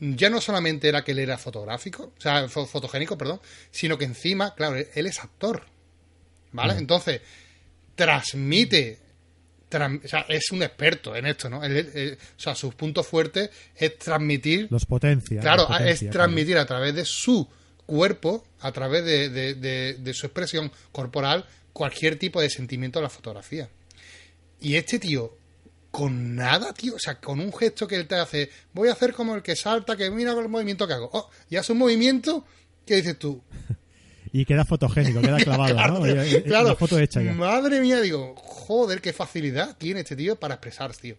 ya 0.00 0.30
no 0.30 0.40
solamente 0.40 0.88
era 0.88 1.02
que 1.02 1.12
él 1.12 1.18
era 1.18 1.38
fotográfico, 1.38 2.12
o 2.16 2.20
sea, 2.20 2.46
fo- 2.46 2.66
fotogénico, 2.66 3.18
perdón, 3.18 3.40
sino 3.70 3.98
que 3.98 4.04
encima, 4.04 4.54
claro, 4.54 4.76
él, 4.76 4.88
él 4.94 5.06
es 5.06 5.18
actor, 5.20 5.64
¿vale? 6.52 6.74
Entonces, 6.74 7.20
transmite, 7.94 8.98
tran- 9.70 10.00
o 10.04 10.08
sea, 10.08 10.24
es 10.28 10.50
un 10.52 10.62
experto 10.62 11.14
en 11.16 11.26
esto, 11.26 11.50
¿no? 11.50 11.64
Él- 11.64 11.76
él- 11.76 11.90
él- 11.94 12.18
o 12.36 12.40
sea, 12.40 12.54
sus 12.54 12.74
puntos 12.74 13.06
fuertes 13.06 13.50
es 13.76 13.98
transmitir 13.98 14.68
Los 14.70 14.86
potencia. 14.86 15.40
Claro, 15.40 15.62
los 15.62 15.66
potencia, 15.66 15.92
es 15.92 15.98
claro. 16.00 16.12
transmitir 16.12 16.58
a 16.58 16.66
través 16.66 16.94
de 16.94 17.04
su 17.04 17.48
cuerpo, 17.86 18.46
a 18.60 18.72
través 18.72 19.04
de, 19.04 19.28
de- 19.30 19.54
de- 19.54 19.94
de 19.94 20.14
su 20.14 20.26
expresión 20.26 20.70
corporal, 20.92 21.46
cualquier 21.72 22.18
tipo 22.18 22.40
de 22.40 22.50
sentimiento 22.50 22.98
de 22.98 23.04
la 23.04 23.10
fotografía. 23.10 23.68
Y 24.60 24.74
este 24.76 24.98
tío, 24.98 25.36
con 25.90 26.34
nada, 26.36 26.72
tío, 26.74 26.94
o 26.96 26.98
sea, 26.98 27.18
con 27.20 27.40
un 27.40 27.52
gesto 27.52 27.86
que 27.88 27.96
él 27.96 28.06
te 28.06 28.14
hace, 28.16 28.50
voy 28.74 28.88
a 28.88 28.92
hacer 28.92 29.12
como 29.14 29.34
el 29.34 29.42
que 29.42 29.56
salta, 29.56 29.96
que 29.96 30.10
mira 30.10 30.32
el 30.32 30.48
movimiento 30.48 30.86
que 30.86 30.92
hago. 30.94 31.10
Oh, 31.12 31.28
y 31.50 31.56
hace 31.56 31.72
un 31.72 31.78
movimiento 31.78 32.44
que 32.86 32.96
dices 32.96 33.18
tú. 33.18 33.42
Y 34.30 34.44
queda 34.44 34.66
fotogénico, 34.66 35.22
queda 35.22 35.38
clavado, 35.42 36.04
¿no? 36.04 36.42
Claro, 36.44 36.76
foto 36.76 36.98
hecha 36.98 37.22
ya. 37.22 37.32
madre 37.32 37.80
mía, 37.80 37.98
digo, 38.02 38.34
joder, 38.36 39.00
qué 39.00 39.14
facilidad 39.14 39.74
tiene 39.78 40.00
este 40.00 40.16
tío 40.16 40.36
para 40.38 40.56
expresarse, 40.56 41.00
tío. 41.00 41.16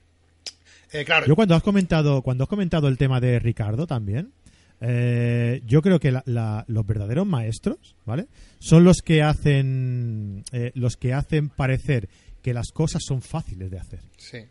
Eh, 0.92 1.04
claro, 1.06 1.26
Yo 1.26 1.36
cuando 1.36 1.56
has 1.56 1.64
comentado, 1.64 2.22
cuando 2.22 2.44
has 2.44 2.48
comentado 2.50 2.88
el 2.88 3.00
tema 3.00 3.20
de 3.20 3.40
Ricardo 3.40 3.88
también, 3.88 4.32
eh, 4.80 5.62
yo 5.66 5.82
creo 5.82 6.00
que 6.00 6.12
la- 6.12 6.22
la- 6.28 6.66
los 6.68 6.86
verdaderos 6.86 7.26
maestros, 7.26 7.96
¿vale? 8.06 8.28
Son 8.60 8.84
los 8.84 8.98
que 9.04 9.24
hacen, 9.24 10.44
eh, 10.52 10.72
los 10.76 10.96
que 10.96 11.14
hacen 11.16 11.50
parecer 11.50 12.10
que 12.44 12.54
las 12.54 12.68
cosas 12.72 13.02
son 13.04 13.24
fáciles 13.24 13.72
de 13.72 13.80
hacer, 13.80 14.02
sí. 14.18 14.46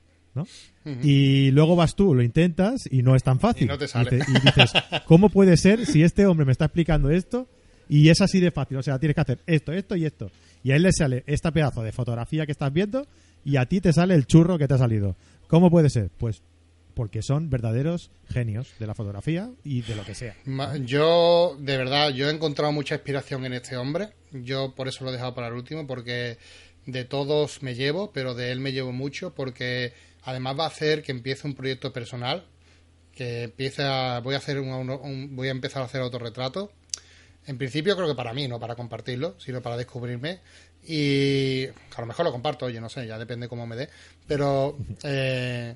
Y 1.02 1.50
luego 1.50 1.76
vas 1.76 1.94
tú, 1.94 2.14
lo 2.14 2.22
intentas 2.22 2.88
y 2.90 3.02
no 3.02 3.14
es 3.14 3.22
tan 3.22 3.40
fácil. 3.40 3.64
Y 3.64 3.66
no 3.66 3.78
te 3.78 3.88
sale. 3.88 4.20
Y 4.26 4.32
dices, 4.40 4.72
¿cómo 5.06 5.28
puede 5.28 5.56
ser 5.56 5.84
si 5.84 6.02
este 6.02 6.26
hombre 6.26 6.46
me 6.46 6.52
está 6.52 6.66
explicando 6.66 7.10
esto 7.10 7.46
y 7.88 8.08
es 8.08 8.20
así 8.20 8.40
de 8.40 8.50
fácil? 8.50 8.78
O 8.78 8.82
sea, 8.82 8.98
tienes 8.98 9.14
que 9.14 9.20
hacer 9.20 9.40
esto, 9.46 9.72
esto 9.72 9.96
y 9.96 10.06
esto. 10.06 10.30
Y 10.62 10.72
a 10.72 10.76
él 10.76 10.82
le 10.82 10.92
sale 10.92 11.24
este 11.26 11.52
pedazo 11.52 11.82
de 11.82 11.92
fotografía 11.92 12.46
que 12.46 12.52
estás 12.52 12.72
viendo 12.72 13.06
y 13.44 13.56
a 13.56 13.66
ti 13.66 13.80
te 13.80 13.92
sale 13.92 14.14
el 14.14 14.26
churro 14.26 14.58
que 14.58 14.66
te 14.66 14.74
ha 14.74 14.78
salido. 14.78 15.16
¿Cómo 15.46 15.70
puede 15.70 15.90
ser? 15.90 16.10
Pues 16.16 16.42
porque 16.98 17.22
son 17.22 17.48
verdaderos 17.48 18.10
genios 18.28 18.74
de 18.80 18.88
la 18.88 18.94
fotografía 18.94 19.50
y 19.62 19.82
de 19.82 19.94
lo 19.94 20.04
que 20.04 20.16
sea. 20.16 20.34
Yo, 20.84 21.56
de 21.60 21.76
verdad, 21.76 22.10
yo 22.10 22.28
he 22.28 22.34
encontrado 22.34 22.72
mucha 22.72 22.96
inspiración 22.96 23.44
en 23.44 23.52
este 23.52 23.76
hombre. 23.76 24.08
Yo 24.32 24.74
por 24.74 24.88
eso 24.88 25.04
lo 25.04 25.10
he 25.10 25.12
dejado 25.12 25.32
para 25.32 25.46
el 25.46 25.52
último, 25.52 25.86
porque 25.86 26.38
de 26.86 27.04
todos 27.04 27.62
me 27.62 27.76
llevo, 27.76 28.10
pero 28.12 28.34
de 28.34 28.50
él 28.50 28.58
me 28.58 28.72
llevo 28.72 28.92
mucho, 28.92 29.32
porque 29.32 29.92
además 30.24 30.58
va 30.58 30.64
a 30.64 30.68
hacer 30.68 31.02
que 31.02 31.12
empiece 31.12 31.46
un 31.46 31.54
proyecto 31.54 31.92
personal, 31.92 32.46
que 33.14 33.44
empiece 33.44 33.82
a, 33.82 34.20
voy 34.20 34.34
a 34.34 34.38
hacer 34.38 34.58
un, 34.60 34.68
un- 34.90 35.36
voy 35.36 35.48
a 35.48 35.52
empezar 35.52 35.82
a 35.82 35.86
hacer 35.86 36.00
autorretrato. 36.00 36.72
En 37.46 37.58
principio 37.58 37.96
creo 37.96 38.08
que 38.08 38.14
para 38.14 38.34
mí, 38.34 38.46
no 38.46 38.60
para 38.60 38.74
compartirlo, 38.76 39.34
sino 39.40 39.62
para 39.62 39.76
descubrirme. 39.76 40.40
Y 40.86 41.66
a 41.66 42.00
lo 42.00 42.06
mejor 42.06 42.24
lo 42.26 42.32
comparto, 42.32 42.66
oye, 42.66 42.80
no 42.80 42.88
sé, 42.88 43.06
ya 43.06 43.18
depende 43.18 43.48
cómo 43.48 43.66
me 43.66 43.74
dé. 43.76 43.88
Pero, 44.26 44.76
eh, 45.02 45.74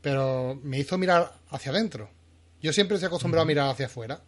pero 0.00 0.58
me 0.62 0.78
hizo 0.78 0.98
mirar 0.98 1.32
hacia 1.50 1.72
adentro. 1.72 2.10
Yo 2.60 2.72
siempre 2.72 2.96
estoy 2.96 3.08
acostumbrado 3.08 3.42
a 3.42 3.46
mirar 3.46 3.70
hacia 3.70 3.86
afuera. 3.86 4.20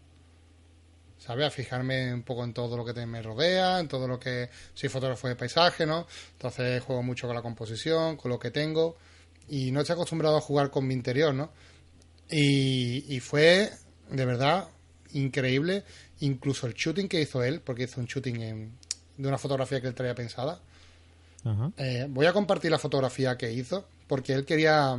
¿Sabes? 1.18 1.46
A 1.46 1.50
fijarme 1.50 2.12
un 2.12 2.22
poco 2.22 2.44
en 2.44 2.52
todo 2.52 2.76
lo 2.76 2.84
que 2.84 3.06
me 3.06 3.22
rodea, 3.22 3.78
en 3.80 3.88
todo 3.88 4.06
lo 4.06 4.18
que... 4.20 4.50
Soy 4.74 4.88
fotógrafo 4.90 5.26
de 5.28 5.36
paisaje, 5.36 5.86
¿no? 5.86 6.06
Entonces 6.32 6.82
juego 6.82 7.02
mucho 7.02 7.26
con 7.26 7.34
la 7.36 7.40
composición, 7.42 8.16
con 8.16 8.30
lo 8.30 8.38
que 8.38 8.50
tengo. 8.50 8.96
Y 9.48 9.70
no 9.72 9.80
estoy 9.80 9.94
acostumbrado 9.94 10.36
a 10.36 10.40
jugar 10.40 10.70
con 10.70 10.86
mi 10.86 10.94
interior, 10.94 11.34
¿no? 11.34 11.50
Y, 12.30 13.04
y 13.14 13.20
fue, 13.20 13.70
de 14.10 14.24
verdad, 14.24 14.68
increíble. 15.12 15.84
Incluso 16.20 16.66
el 16.66 16.74
shooting 16.74 17.08
que 17.08 17.20
hizo 17.20 17.42
él, 17.44 17.60
porque 17.60 17.84
hizo 17.84 18.00
un 18.00 18.06
shooting 18.06 18.40
en- 18.42 18.72
de 19.16 19.28
una 19.28 19.38
fotografía 19.38 19.80
que 19.80 19.88
él 19.88 19.94
traía 19.94 20.14
pensada. 20.14 20.60
Ajá. 21.44 21.70
Eh, 21.76 22.06
voy 22.08 22.26
a 22.26 22.32
compartir 22.32 22.70
la 22.70 22.78
fotografía 22.78 23.36
que 23.36 23.52
hizo, 23.52 23.86
porque 24.08 24.32
él 24.32 24.44
quería 24.44 24.96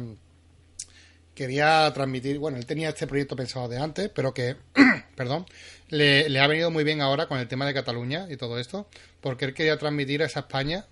quería 1.33 1.91
transmitir, 1.93 2.39
bueno, 2.39 2.57
él 2.57 2.65
tenía 2.65 2.89
este 2.89 3.07
proyecto 3.07 3.35
pensado 3.35 3.67
de 3.67 3.77
antes, 3.77 4.09
pero 4.13 4.33
que, 4.33 4.55
perdón, 5.15 5.45
le, 5.89 6.29
le 6.29 6.39
ha 6.39 6.47
venido 6.47 6.71
muy 6.71 6.83
bien 6.85 7.01
ahora 7.01 7.27
con 7.27 7.39
el 7.39 7.47
tema 7.49 7.65
de 7.65 7.73
Cataluña 7.73 8.27
y 8.29 8.37
todo 8.37 8.57
esto, 8.57 8.87
porque 9.19 9.43
él 9.45 9.53
quería 9.53 9.77
transmitir 9.77 10.23
a 10.23 10.27
esa 10.27 10.41
España 10.41 10.85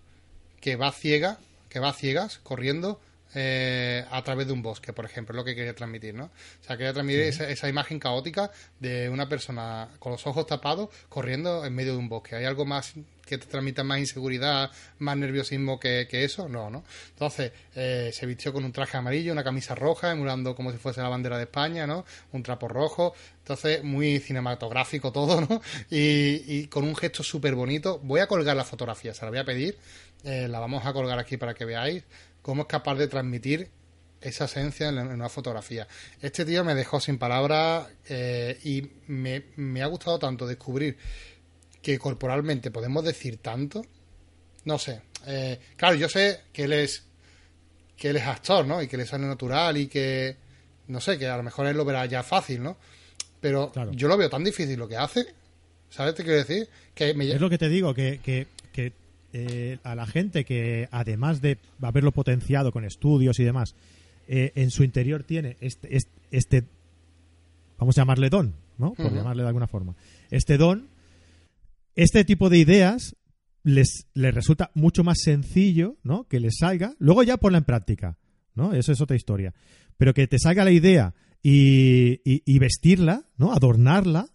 que 0.60 0.76
va 0.76 0.92
ciega, 0.92 1.38
que 1.70 1.80
va 1.80 1.90
a 1.90 1.94
ciegas, 1.94 2.40
corriendo 2.40 3.00
eh, 3.36 4.06
a 4.10 4.24
través 4.24 4.48
de 4.48 4.54
un 4.54 4.62
bosque, 4.62 4.94
por 4.94 5.06
ejemplo, 5.06 5.34
es 5.34 5.38
lo 5.38 5.44
que 5.46 5.56
quería 5.56 5.76
transmitir, 5.76 6.14
¿no? 6.14 6.26
O 6.26 6.64
sea, 6.64 6.78
quería 6.78 6.94
transmitir 6.94 7.22
esa, 7.22 7.50
esa 7.50 7.68
imagen 7.70 8.00
caótica 8.00 8.52
de 8.80 9.10
una 9.10 9.28
persona 9.28 9.90
con 10.00 10.12
los 10.12 10.26
ojos 10.28 10.46
tapados 10.48 10.90
corriendo 11.10 11.66
en 11.66 11.74
medio 11.74 11.94
de 11.94 11.98
un 11.98 12.10
bosque. 12.10 12.36
¿Hay 12.36 12.46
algo 12.46 12.66
más 12.66 12.94
que 13.26 13.38
te 13.38 13.46
transmita 13.46 13.84
más 13.84 14.00
inseguridad, 14.00 14.70
más 15.00 15.18
nerviosismo 15.18 15.80
que, 15.80 16.08
que 16.10 16.24
eso? 16.24 16.50
No, 16.50 16.70
¿no? 16.70 16.84
Entonces, 17.10 17.52
eh, 17.76 18.12
se 18.14 18.26
vistió 18.26 18.52
con 18.52 18.66
un 18.66 18.72
traje 18.72 18.98
amarillo, 18.98 19.32
una 19.32 19.44
camisa 19.44 19.76
roja, 19.76 20.12
emulando 20.12 20.56
como 20.56 20.72
si 20.72 20.78
fuese 20.78 21.02
la 21.02 21.10
bandera 21.10 21.38
de 21.38 21.44
España, 21.44 21.88
¿no? 21.88 22.06
Un 22.34 22.44
trapo 22.44 22.68
rojo. 22.68 23.14
Entonces, 23.40 23.84
muy 23.84 24.20
cinematográfico 24.20 25.12
todo, 25.12 25.42
¿no? 25.42 25.62
Y, 25.90 26.44
y 26.48 26.68
con 26.68 26.84
un 26.84 26.96
gesto 26.96 27.24
súper 27.24 27.56
bonito. 27.56 28.00
Voy 28.04 28.20
a 28.20 28.28
colgar 28.28 28.56
la 28.56 28.66
fotografía, 28.66 29.14
se 29.14 29.24
la 29.26 29.32
voy 29.32 29.40
a 29.40 29.46
pedir. 29.46 29.78
Eh, 30.24 30.48
la 30.48 30.60
vamos 30.60 30.86
a 30.86 30.94
colgar 30.94 31.20
aquí 31.20 31.36
para 31.36 31.54
que 31.54 31.66
veáis 31.66 32.04
cómo 32.44 32.62
es 32.64 32.68
capaz 32.68 32.96
de 32.96 33.08
transmitir 33.08 33.70
esa 34.22 34.46
esencia 34.46 34.90
en, 34.90 35.00
una 35.00 35.28
fotografía. 35.30 35.88
Este 36.22 36.46
tío 36.46 36.64
me 36.64 36.76
dejó 36.76 37.00
sin 37.00 37.18
palabras 37.18 37.88
eh, 38.08 38.60
y 38.64 38.88
me, 39.08 39.46
me 39.56 39.82
ha 39.82 39.88
gustado 39.88 40.20
tanto 40.20 40.46
descubrir 40.46 40.96
que 41.82 41.98
corporalmente 41.98 42.70
podemos 42.72 43.04
decir 43.04 43.38
tanto. 43.38 43.84
No 44.66 44.78
sé. 44.78 45.02
eh, 45.26 45.60
claro, 45.76 45.96
yo 45.96 46.08
sé 46.08 46.42
que 46.54 46.66
él 46.66 46.74
es 46.74 47.04
que 47.98 48.10
él 48.12 48.18
es 48.18 48.24
actor, 48.24 48.66
¿no? 48.66 48.82
Y 48.82 48.88
que 48.88 48.98
le 48.98 49.06
sale 49.06 49.26
natural 49.26 49.76
y 49.78 49.88
que 49.88 50.38
no 50.88 51.00
sé, 51.02 51.18
que 51.18 51.28
a 51.28 51.38
lo 51.38 51.44
mejor 51.44 51.66
él 51.68 51.76
lo 51.78 51.86
verá 51.86 52.06
ya 52.06 52.24
fácil, 52.24 52.62
¿no? 52.64 52.78
Pero 53.42 53.72
Claro. 53.72 53.92
yo 53.94 54.08
lo 54.08 54.16
veo 54.18 54.30
tan 54.30 54.44
difícil 54.44 54.78
lo 54.80 54.88
que 54.88 54.96
hace. 54.98 55.26
¿Sabes 55.90 56.14
qué 56.14 56.24
quiero 56.24 56.38
decir? 56.40 56.68
Que 56.96 57.14
me, 57.14 57.30
Es 57.30 57.40
lo 57.42 57.50
que 57.50 57.58
te 57.58 57.68
digo, 57.70 57.94
que, 57.94 58.20
que, 58.24 58.48
que, 58.72 58.92
eh, 59.34 59.80
a 59.84 59.96
la 59.96 60.06
gente 60.06 60.46
que, 60.46 60.88
además 60.92 61.42
de 61.42 61.58
haberlo 61.82 62.12
potenciado 62.12 62.72
con 62.72 62.86
estudios 62.86 63.40
y 63.40 63.44
demás, 63.44 63.76
eh, 64.28 64.52
en 64.56 64.72
su 64.72 64.84
interior 64.84 65.24
tiene 65.24 65.58
este, 65.60 65.96
este, 65.98 66.12
este- 66.32 66.64
vamos 67.78 67.98
a 67.98 68.02
llamarle 68.02 68.30
don, 68.30 68.54
¿no? 68.78 68.94
Por 68.94 69.14
llamarle 69.14 69.42
de 69.44 69.48
alguna 69.50 69.68
forma. 69.68 69.96
Este 70.32 70.58
don, 70.58 70.88
este 71.96 72.24
tipo 72.26 72.50
de 72.50 72.58
ideas 72.58 73.16
les, 73.64 74.08
les 74.14 74.34
resulta 74.34 74.72
mucho 74.74 75.04
más 75.04 75.18
sencillo, 75.22 75.98
¿no? 76.04 76.26
Que 76.26 76.40
les 76.40 76.56
salga, 76.60 76.96
luego 77.00 77.24
ya 77.24 77.38
ponla 77.38 77.58
en 77.58 77.64
práctica, 77.66 78.18
¿no? 78.56 78.74
Eso 78.74 78.92
es 78.92 79.02
otra 79.02 79.16
historia. 79.16 79.54
Pero 79.98 80.14
que 80.14 80.28
te 80.28 80.40
salga 80.40 80.64
la 80.64 80.72
idea 80.72 81.14
y, 81.42 82.14
y- 82.30 82.42
y 82.46 82.60
vestirla, 82.60 83.26
¿no? 83.38 83.54
Adornarla, 83.54 84.28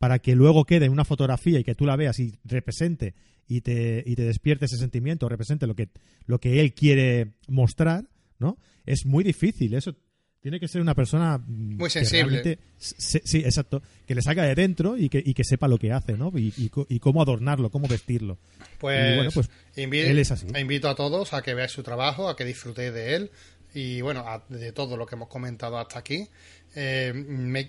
para 0.00 0.18
que 0.18 0.34
luego 0.34 0.64
quede 0.64 0.86
en 0.86 0.92
una 0.92 1.04
fotografía 1.04 1.60
y 1.60 1.62
que 1.64 1.74
tú 1.76 1.84
la 1.86 1.94
veas 1.94 2.18
y 2.18 2.34
represente 2.44 3.14
y 3.46 3.60
te, 3.60 4.02
y 4.06 4.16
te 4.16 4.22
despierte 4.24 4.64
ese 4.64 4.78
sentimiento, 4.78 5.28
represente 5.28 5.66
lo 5.66 5.76
que, 5.76 5.90
lo 6.26 6.40
que 6.40 6.60
él 6.60 6.72
quiere 6.72 7.34
mostrar, 7.48 8.08
¿no? 8.38 8.56
Es 8.86 9.04
muy 9.04 9.22
difícil. 9.22 9.74
Eso 9.74 9.94
tiene 10.40 10.58
que 10.58 10.68
ser 10.68 10.80
una 10.80 10.94
persona 10.94 11.36
mm, 11.36 11.76
Muy 11.76 11.90
sensible. 11.90 12.58
se- 12.78 13.20
sí, 13.24 13.38
exacto. 13.40 13.82
Que 14.06 14.14
le 14.14 14.22
salga 14.22 14.42
de 14.44 14.54
dentro 14.54 14.96
y 14.96 15.10
que, 15.10 15.22
y 15.24 15.34
que 15.34 15.44
sepa 15.44 15.68
lo 15.68 15.76
que 15.78 15.92
hace, 15.92 16.14
¿no? 16.16 16.32
Y, 16.34 16.52
y 16.56 16.98
cómo 16.98 17.20
adornarlo, 17.20 17.70
cómo 17.70 17.86
vestirlo. 17.86 18.38
Pues, 18.78 19.12
Y 19.12 19.16
bueno, 19.16 19.30
pues, 19.34 19.50
invi- 19.76 20.06
él 20.06 20.18
es 20.18 20.30
así. 20.30 20.46
invito 20.58 20.88
a 20.88 20.94
todos 20.94 21.34
a 21.34 21.42
que 21.42 21.52
veáis 21.52 21.72
su 21.72 21.82
trabajo, 21.82 22.30
a 22.30 22.36
que 22.36 22.46
disfrutéis 22.46 22.94
de 22.94 23.16
él. 23.16 23.30
y 23.74 24.00
bueno, 24.00 24.24
de 24.48 24.72
todo 24.72 24.96
lo 24.96 25.06
que 25.06 25.14
hemos 25.14 25.28
comentado 25.28 25.78
hasta 25.78 25.98
aquí. 26.00 26.26
Eh, 26.76 27.12
me, 27.12 27.68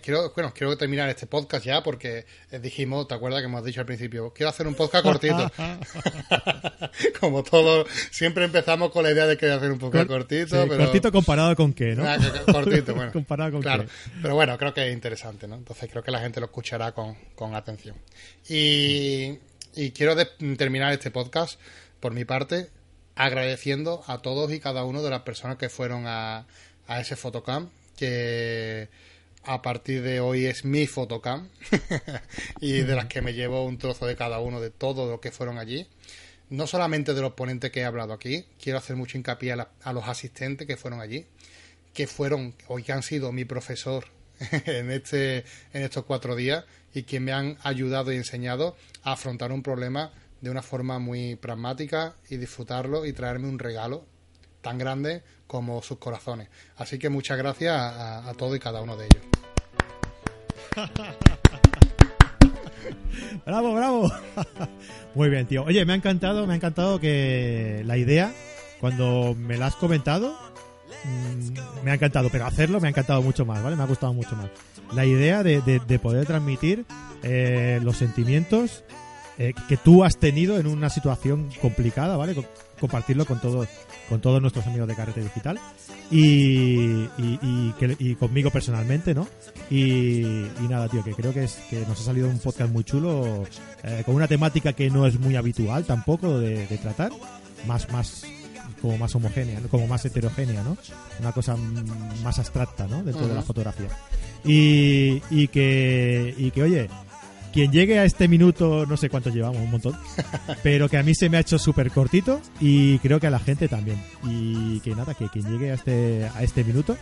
quiero, 0.00 0.32
bueno, 0.34 0.52
quiero 0.54 0.76
terminar 0.78 1.10
este 1.10 1.26
podcast 1.26 1.64
ya 1.64 1.82
porque 1.82 2.24
dijimos, 2.62 3.06
¿te 3.06 3.14
acuerdas 3.14 3.40
que 3.40 3.46
hemos 3.46 3.62
dicho 3.64 3.80
al 3.80 3.86
principio? 3.86 4.32
Quiero 4.32 4.48
hacer 4.48 4.66
un 4.66 4.74
podcast 4.74 5.04
cortito. 5.04 5.50
Como 7.20 7.42
todo, 7.42 7.84
siempre 8.10 8.44
empezamos 8.44 8.90
con 8.92 9.02
la 9.02 9.10
idea 9.10 9.26
de 9.26 9.36
que 9.36 9.50
hacer 9.50 9.70
un 9.70 9.78
podcast 9.78 10.06
cortito. 10.06 10.66
pero... 10.68 10.84
Cortito 10.84 11.12
comparado 11.12 11.54
con 11.54 11.74
qué, 11.74 11.94
¿no? 11.94 12.04
Ah, 12.08 12.16
cortito, 12.50 12.94
bueno. 12.94 13.12
comparado 13.12 13.52
con 13.52 13.62
claro. 13.62 13.84
Pero 14.22 14.34
bueno, 14.34 14.56
creo 14.56 14.72
que 14.72 14.88
es 14.88 14.92
interesante, 14.92 15.46
¿no? 15.46 15.56
Entonces 15.56 15.90
creo 15.90 16.02
que 16.02 16.10
la 16.10 16.20
gente 16.20 16.40
lo 16.40 16.46
escuchará 16.46 16.92
con, 16.92 17.16
con 17.34 17.54
atención. 17.54 17.96
Y, 18.48 19.38
y 19.74 19.90
quiero 19.90 20.16
terminar 20.56 20.92
este 20.92 21.10
podcast 21.10 21.60
por 22.00 22.14
mi 22.14 22.24
parte 22.24 22.70
agradeciendo 23.16 24.02
a 24.06 24.22
todos 24.22 24.50
y 24.50 24.60
cada 24.60 24.84
uno 24.84 25.02
de 25.02 25.10
las 25.10 25.20
personas 25.22 25.58
que 25.58 25.68
fueron 25.68 26.06
a, 26.06 26.46
a 26.86 27.00
ese 27.00 27.16
fotocamp 27.16 27.70
que 28.00 28.88
a 29.44 29.60
partir 29.60 30.00
de 30.02 30.20
hoy 30.20 30.46
es 30.46 30.64
mi 30.64 30.86
fotocam 30.86 31.50
y 32.62 32.80
de 32.80 32.96
las 32.96 33.06
que 33.06 33.20
me 33.20 33.34
llevo 33.34 33.66
un 33.66 33.76
trozo 33.76 34.06
de 34.06 34.16
cada 34.16 34.40
uno 34.40 34.58
de 34.58 34.70
todo 34.70 35.10
lo 35.10 35.20
que 35.20 35.30
fueron 35.30 35.58
allí. 35.58 35.86
No 36.48 36.66
solamente 36.66 37.12
de 37.12 37.20
los 37.20 37.34
ponentes 37.34 37.70
que 37.70 37.80
he 37.80 37.84
hablado 37.84 38.14
aquí, 38.14 38.46
quiero 38.58 38.78
hacer 38.78 38.96
mucho 38.96 39.18
hincapié 39.18 39.52
a, 39.52 39.92
los 39.92 40.08
asistentes 40.08 40.66
que 40.66 40.78
fueron 40.78 41.00
allí, 41.00 41.26
que 41.92 42.06
fueron 42.06 42.54
o 42.68 42.76
que 42.76 42.90
han 42.90 43.02
sido 43.02 43.32
mi 43.32 43.44
profesor 43.44 44.06
en, 44.64 44.90
este, 44.90 45.44
en 45.74 45.82
estos 45.82 46.06
cuatro 46.06 46.36
días 46.36 46.64
y 46.94 47.02
que 47.02 47.20
me 47.20 47.32
han 47.32 47.58
ayudado 47.62 48.14
y 48.14 48.16
enseñado 48.16 48.76
a 49.02 49.12
afrontar 49.12 49.52
un 49.52 49.62
problema 49.62 50.10
de 50.40 50.48
una 50.48 50.62
forma 50.62 50.98
muy 50.98 51.36
pragmática 51.36 52.16
y 52.30 52.38
disfrutarlo 52.38 53.04
y 53.04 53.12
traerme 53.12 53.46
un 53.46 53.58
regalo 53.58 54.06
tan 54.60 54.78
grande 54.78 55.22
como 55.46 55.82
sus 55.82 55.98
corazones. 55.98 56.48
Así 56.76 56.98
que 56.98 57.08
muchas 57.08 57.38
gracias 57.38 57.74
a, 57.74 58.28
a 58.28 58.34
todo 58.34 58.56
y 58.56 58.60
cada 58.60 58.82
uno 58.82 58.96
de 58.96 59.06
ellos. 59.06 59.22
bravo, 63.46 63.74
bravo. 63.74 64.12
Muy 65.14 65.28
bien, 65.28 65.46
tío. 65.46 65.64
Oye, 65.64 65.84
me 65.84 65.92
ha 65.92 65.96
encantado, 65.96 66.46
me 66.46 66.52
ha 66.52 66.56
encantado 66.56 67.00
que 67.00 67.82
la 67.84 67.96
idea, 67.96 68.32
cuando 68.80 69.34
me 69.36 69.56
la 69.56 69.66
has 69.66 69.76
comentado, 69.76 70.36
mm, 71.04 71.84
me 71.84 71.90
ha 71.90 71.94
encantado, 71.94 72.28
pero 72.30 72.46
hacerlo 72.46 72.80
me 72.80 72.88
ha 72.88 72.90
encantado 72.90 73.22
mucho 73.22 73.44
más, 73.44 73.62
¿vale? 73.62 73.76
Me 73.76 73.82
ha 73.82 73.86
gustado 73.86 74.12
mucho 74.12 74.36
más. 74.36 74.50
La 74.94 75.04
idea 75.04 75.42
de, 75.42 75.60
de, 75.60 75.98
poder 75.98 76.26
transmitir 76.26 76.84
eh, 77.22 77.78
los 77.82 77.96
sentimientos 77.96 78.84
eh, 79.38 79.52
que 79.68 79.76
tú 79.76 80.04
has 80.04 80.16
tenido 80.16 80.58
en 80.58 80.66
una 80.66 80.90
situación 80.90 81.48
complicada, 81.60 82.16
¿vale? 82.16 82.34
Compartirlo 82.80 83.24
con 83.24 83.40
todos 83.40 83.68
con 84.10 84.20
todos 84.20 84.42
nuestros 84.42 84.66
amigos 84.66 84.88
de 84.88 84.96
Carrete 84.96 85.22
Digital 85.22 85.58
y, 86.10 87.08
y, 87.16 88.14
conmigo 88.18 88.50
personalmente, 88.50 89.14
¿no? 89.14 89.28
Y, 89.70 90.24
nada, 90.68 90.88
tío, 90.88 91.04
que 91.04 91.14
creo 91.14 91.32
que, 91.32 91.44
es, 91.44 91.54
que 91.70 91.86
nos 91.86 92.00
ha 92.00 92.04
salido 92.04 92.28
un 92.28 92.40
podcast 92.40 92.72
muy 92.72 92.82
chulo 92.82 93.44
eh, 93.84 94.02
con 94.04 94.16
una 94.16 94.26
temática 94.26 94.72
que 94.72 94.90
no 94.90 95.06
es 95.06 95.18
muy 95.20 95.36
habitual 95.36 95.84
tampoco 95.84 96.40
de, 96.40 96.66
tratar, 96.82 97.12
más, 97.68 97.90
más 97.92 98.24
como 98.82 98.98
más 98.98 99.14
homogénea, 99.14 99.60
como 99.70 99.86
más 99.86 100.04
heterogénea, 100.04 100.64
¿no? 100.64 100.76
Una 101.20 101.30
cosa 101.30 101.56
más 102.24 102.38
abstracta, 102.40 102.88
¿no? 102.88 103.04
Dentro 103.04 103.28
de 103.28 103.34
la 103.34 103.42
fotografía. 103.42 103.88
Y, 104.44 105.22
y 105.30 105.46
que, 105.48 106.34
y 106.36 106.50
que, 106.50 106.62
oye, 106.64 106.88
quien 107.52 107.72
llegue 107.72 107.98
a 107.98 108.04
este 108.04 108.28
minuto, 108.28 108.86
no 108.86 108.96
sé 108.96 109.08
cuánto 109.08 109.30
llevamos, 109.30 109.58
un 109.58 109.70
montón, 109.70 109.96
pero 110.62 110.88
que 110.88 110.98
a 110.98 111.02
mí 111.02 111.14
se 111.14 111.28
me 111.28 111.36
ha 111.36 111.40
hecho 111.40 111.58
súper 111.58 111.90
cortito 111.90 112.40
y 112.60 112.98
creo 112.98 113.20
que 113.20 113.26
a 113.26 113.30
la 113.30 113.38
gente 113.38 113.68
también. 113.68 114.02
Y 114.24 114.80
que 114.80 114.94
nada, 114.94 115.14
que 115.14 115.28
quien 115.28 115.50
llegue 115.50 115.70
a 115.70 115.74
este, 115.74 116.28
a 116.34 116.42
este 116.42 116.64
minuto, 116.64 116.96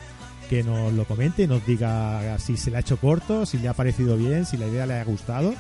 que 0.49 0.63
nos 0.63 0.93
lo 0.93 1.05
comente, 1.05 1.47
nos 1.47 1.65
diga 1.67 2.39
si 2.39 2.57
se 2.57 2.71
le 2.71 2.79
ha 2.79 2.81
hecho 2.81 2.97
corto, 2.97 3.47
si 3.47 3.59
le 3.59 3.69
ha 3.69 3.75
parecido 3.75 4.17
bien, 4.17 4.47
si 4.47 4.57
la 4.57 4.67
idea 4.67 4.87
le 4.87 4.95
ha 4.95 5.05
gustado 5.05 5.55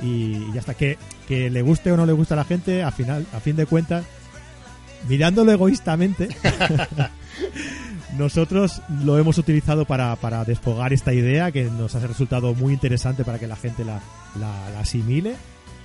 y, 0.00 0.52
ya 0.52 0.60
está. 0.60 0.74
Que, 0.74 0.98
que 1.26 1.50
le 1.50 1.62
guste 1.62 1.92
o 1.92 1.96
no 1.96 2.06
le 2.06 2.12
gusta 2.12 2.34
a 2.34 2.38
la 2.38 2.44
gente, 2.44 2.82
al 2.82 2.92
final, 2.92 3.26
a 3.32 3.40
fin 3.40 3.56
de 3.56 3.66
cuentas, 3.66 4.04
mirándolo 5.08 5.52
egoístamente, 5.52 6.28
nosotros 8.16 8.80
lo 9.04 9.18
hemos 9.18 9.38
utilizado 9.38 9.84
para, 9.84 10.16
para 10.16 10.44
desfogar 10.44 10.92
esta 10.92 11.12
idea 11.12 11.52
que 11.52 11.64
nos 11.64 11.94
ha 11.94 12.06
resultado 12.06 12.54
muy 12.54 12.72
interesante 12.72 13.24
para 13.24 13.38
que 13.38 13.46
la 13.46 13.56
gente 13.56 13.84
la, 13.84 14.00
la, 14.38 14.80
asimile. 14.80 15.36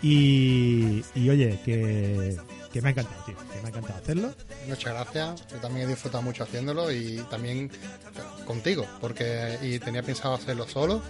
Y, 0.02 1.04
y 1.16 1.30
oye, 1.30 1.60
que, 1.64 2.38
que, 2.72 2.82
me 2.82 2.90
ha 2.90 2.92
encantado, 2.92 3.24
tío, 3.26 3.36
que 3.38 3.62
me 3.62 3.68
ha 3.68 3.70
encantado 3.70 4.00
hacerlo. 4.00 4.34
Muchas 4.68 4.94
gracias, 4.94 5.48
yo 5.48 5.58
también 5.58 5.86
he 5.86 5.90
disfrutado 5.92 6.22
mucho 6.24 6.44
haciéndolo 6.44 6.92
y 6.92 7.18
también 7.30 7.72
contigo, 8.46 8.86
porque 9.00 9.58
y 9.62 9.80
tenía 9.80 10.04
pensado 10.04 10.34
hacerlo 10.34 10.68
solo, 10.68 11.02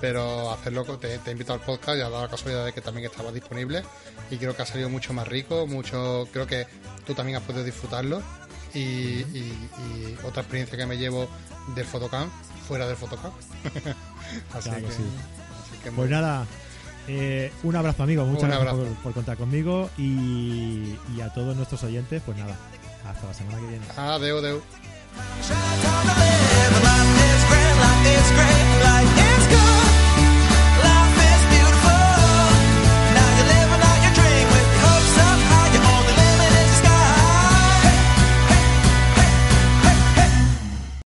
pero 0.00 0.52
hacerlo, 0.52 0.84
te, 0.84 1.18
te 1.18 1.30
he 1.30 1.32
invitado 1.32 1.58
al 1.58 1.64
podcast 1.64 1.98
y 1.98 2.00
ha 2.00 2.10
dado 2.10 2.22
la 2.22 2.30
casualidad 2.30 2.64
de 2.64 2.72
que 2.72 2.80
también 2.80 3.10
estaba 3.10 3.32
disponible 3.32 3.82
y 4.30 4.36
creo 4.36 4.54
que 4.54 4.62
ha 4.62 4.66
salido 4.66 4.88
mucho 4.88 5.12
más 5.12 5.26
rico, 5.26 5.66
mucho, 5.66 6.28
creo 6.32 6.46
que 6.46 6.64
tú 7.04 7.14
también 7.14 7.38
has 7.38 7.42
podido 7.42 7.64
disfrutarlo 7.64 8.22
y, 8.74 8.80
y, 8.80 10.18
otra 10.24 10.42
experiencia 10.42 10.76
que 10.76 10.86
me 10.86 10.96
llevo 10.96 11.28
del 11.74 11.84
Photocamp 11.84 12.30
fuera 12.66 12.86
del 12.86 12.96
Photocamp. 12.96 13.34
así, 14.54 14.70
que, 14.70 14.80
sí. 14.80 15.02
así, 15.82 15.90
Pues 15.94 16.10
nada, 16.10 16.46
eh, 17.08 17.50
un 17.62 17.74
abrazo 17.74 18.02
amigo, 18.02 18.26
muchas 18.26 18.50
gracias 18.50 18.74
por, 19.02 19.12
contar 19.14 19.38
conmigo 19.38 19.88
y, 19.96 20.94
a 21.22 21.32
todos 21.32 21.56
nuestros 21.56 21.82
oyentes, 21.82 22.22
pues 22.24 22.36
nada, 22.36 22.54
hasta 23.06 23.26
la 23.26 23.34
semana 23.34 23.58
que 23.58 23.66
viene. 23.66 23.86
Adeu, 23.96 24.38
adeu. 24.38 24.62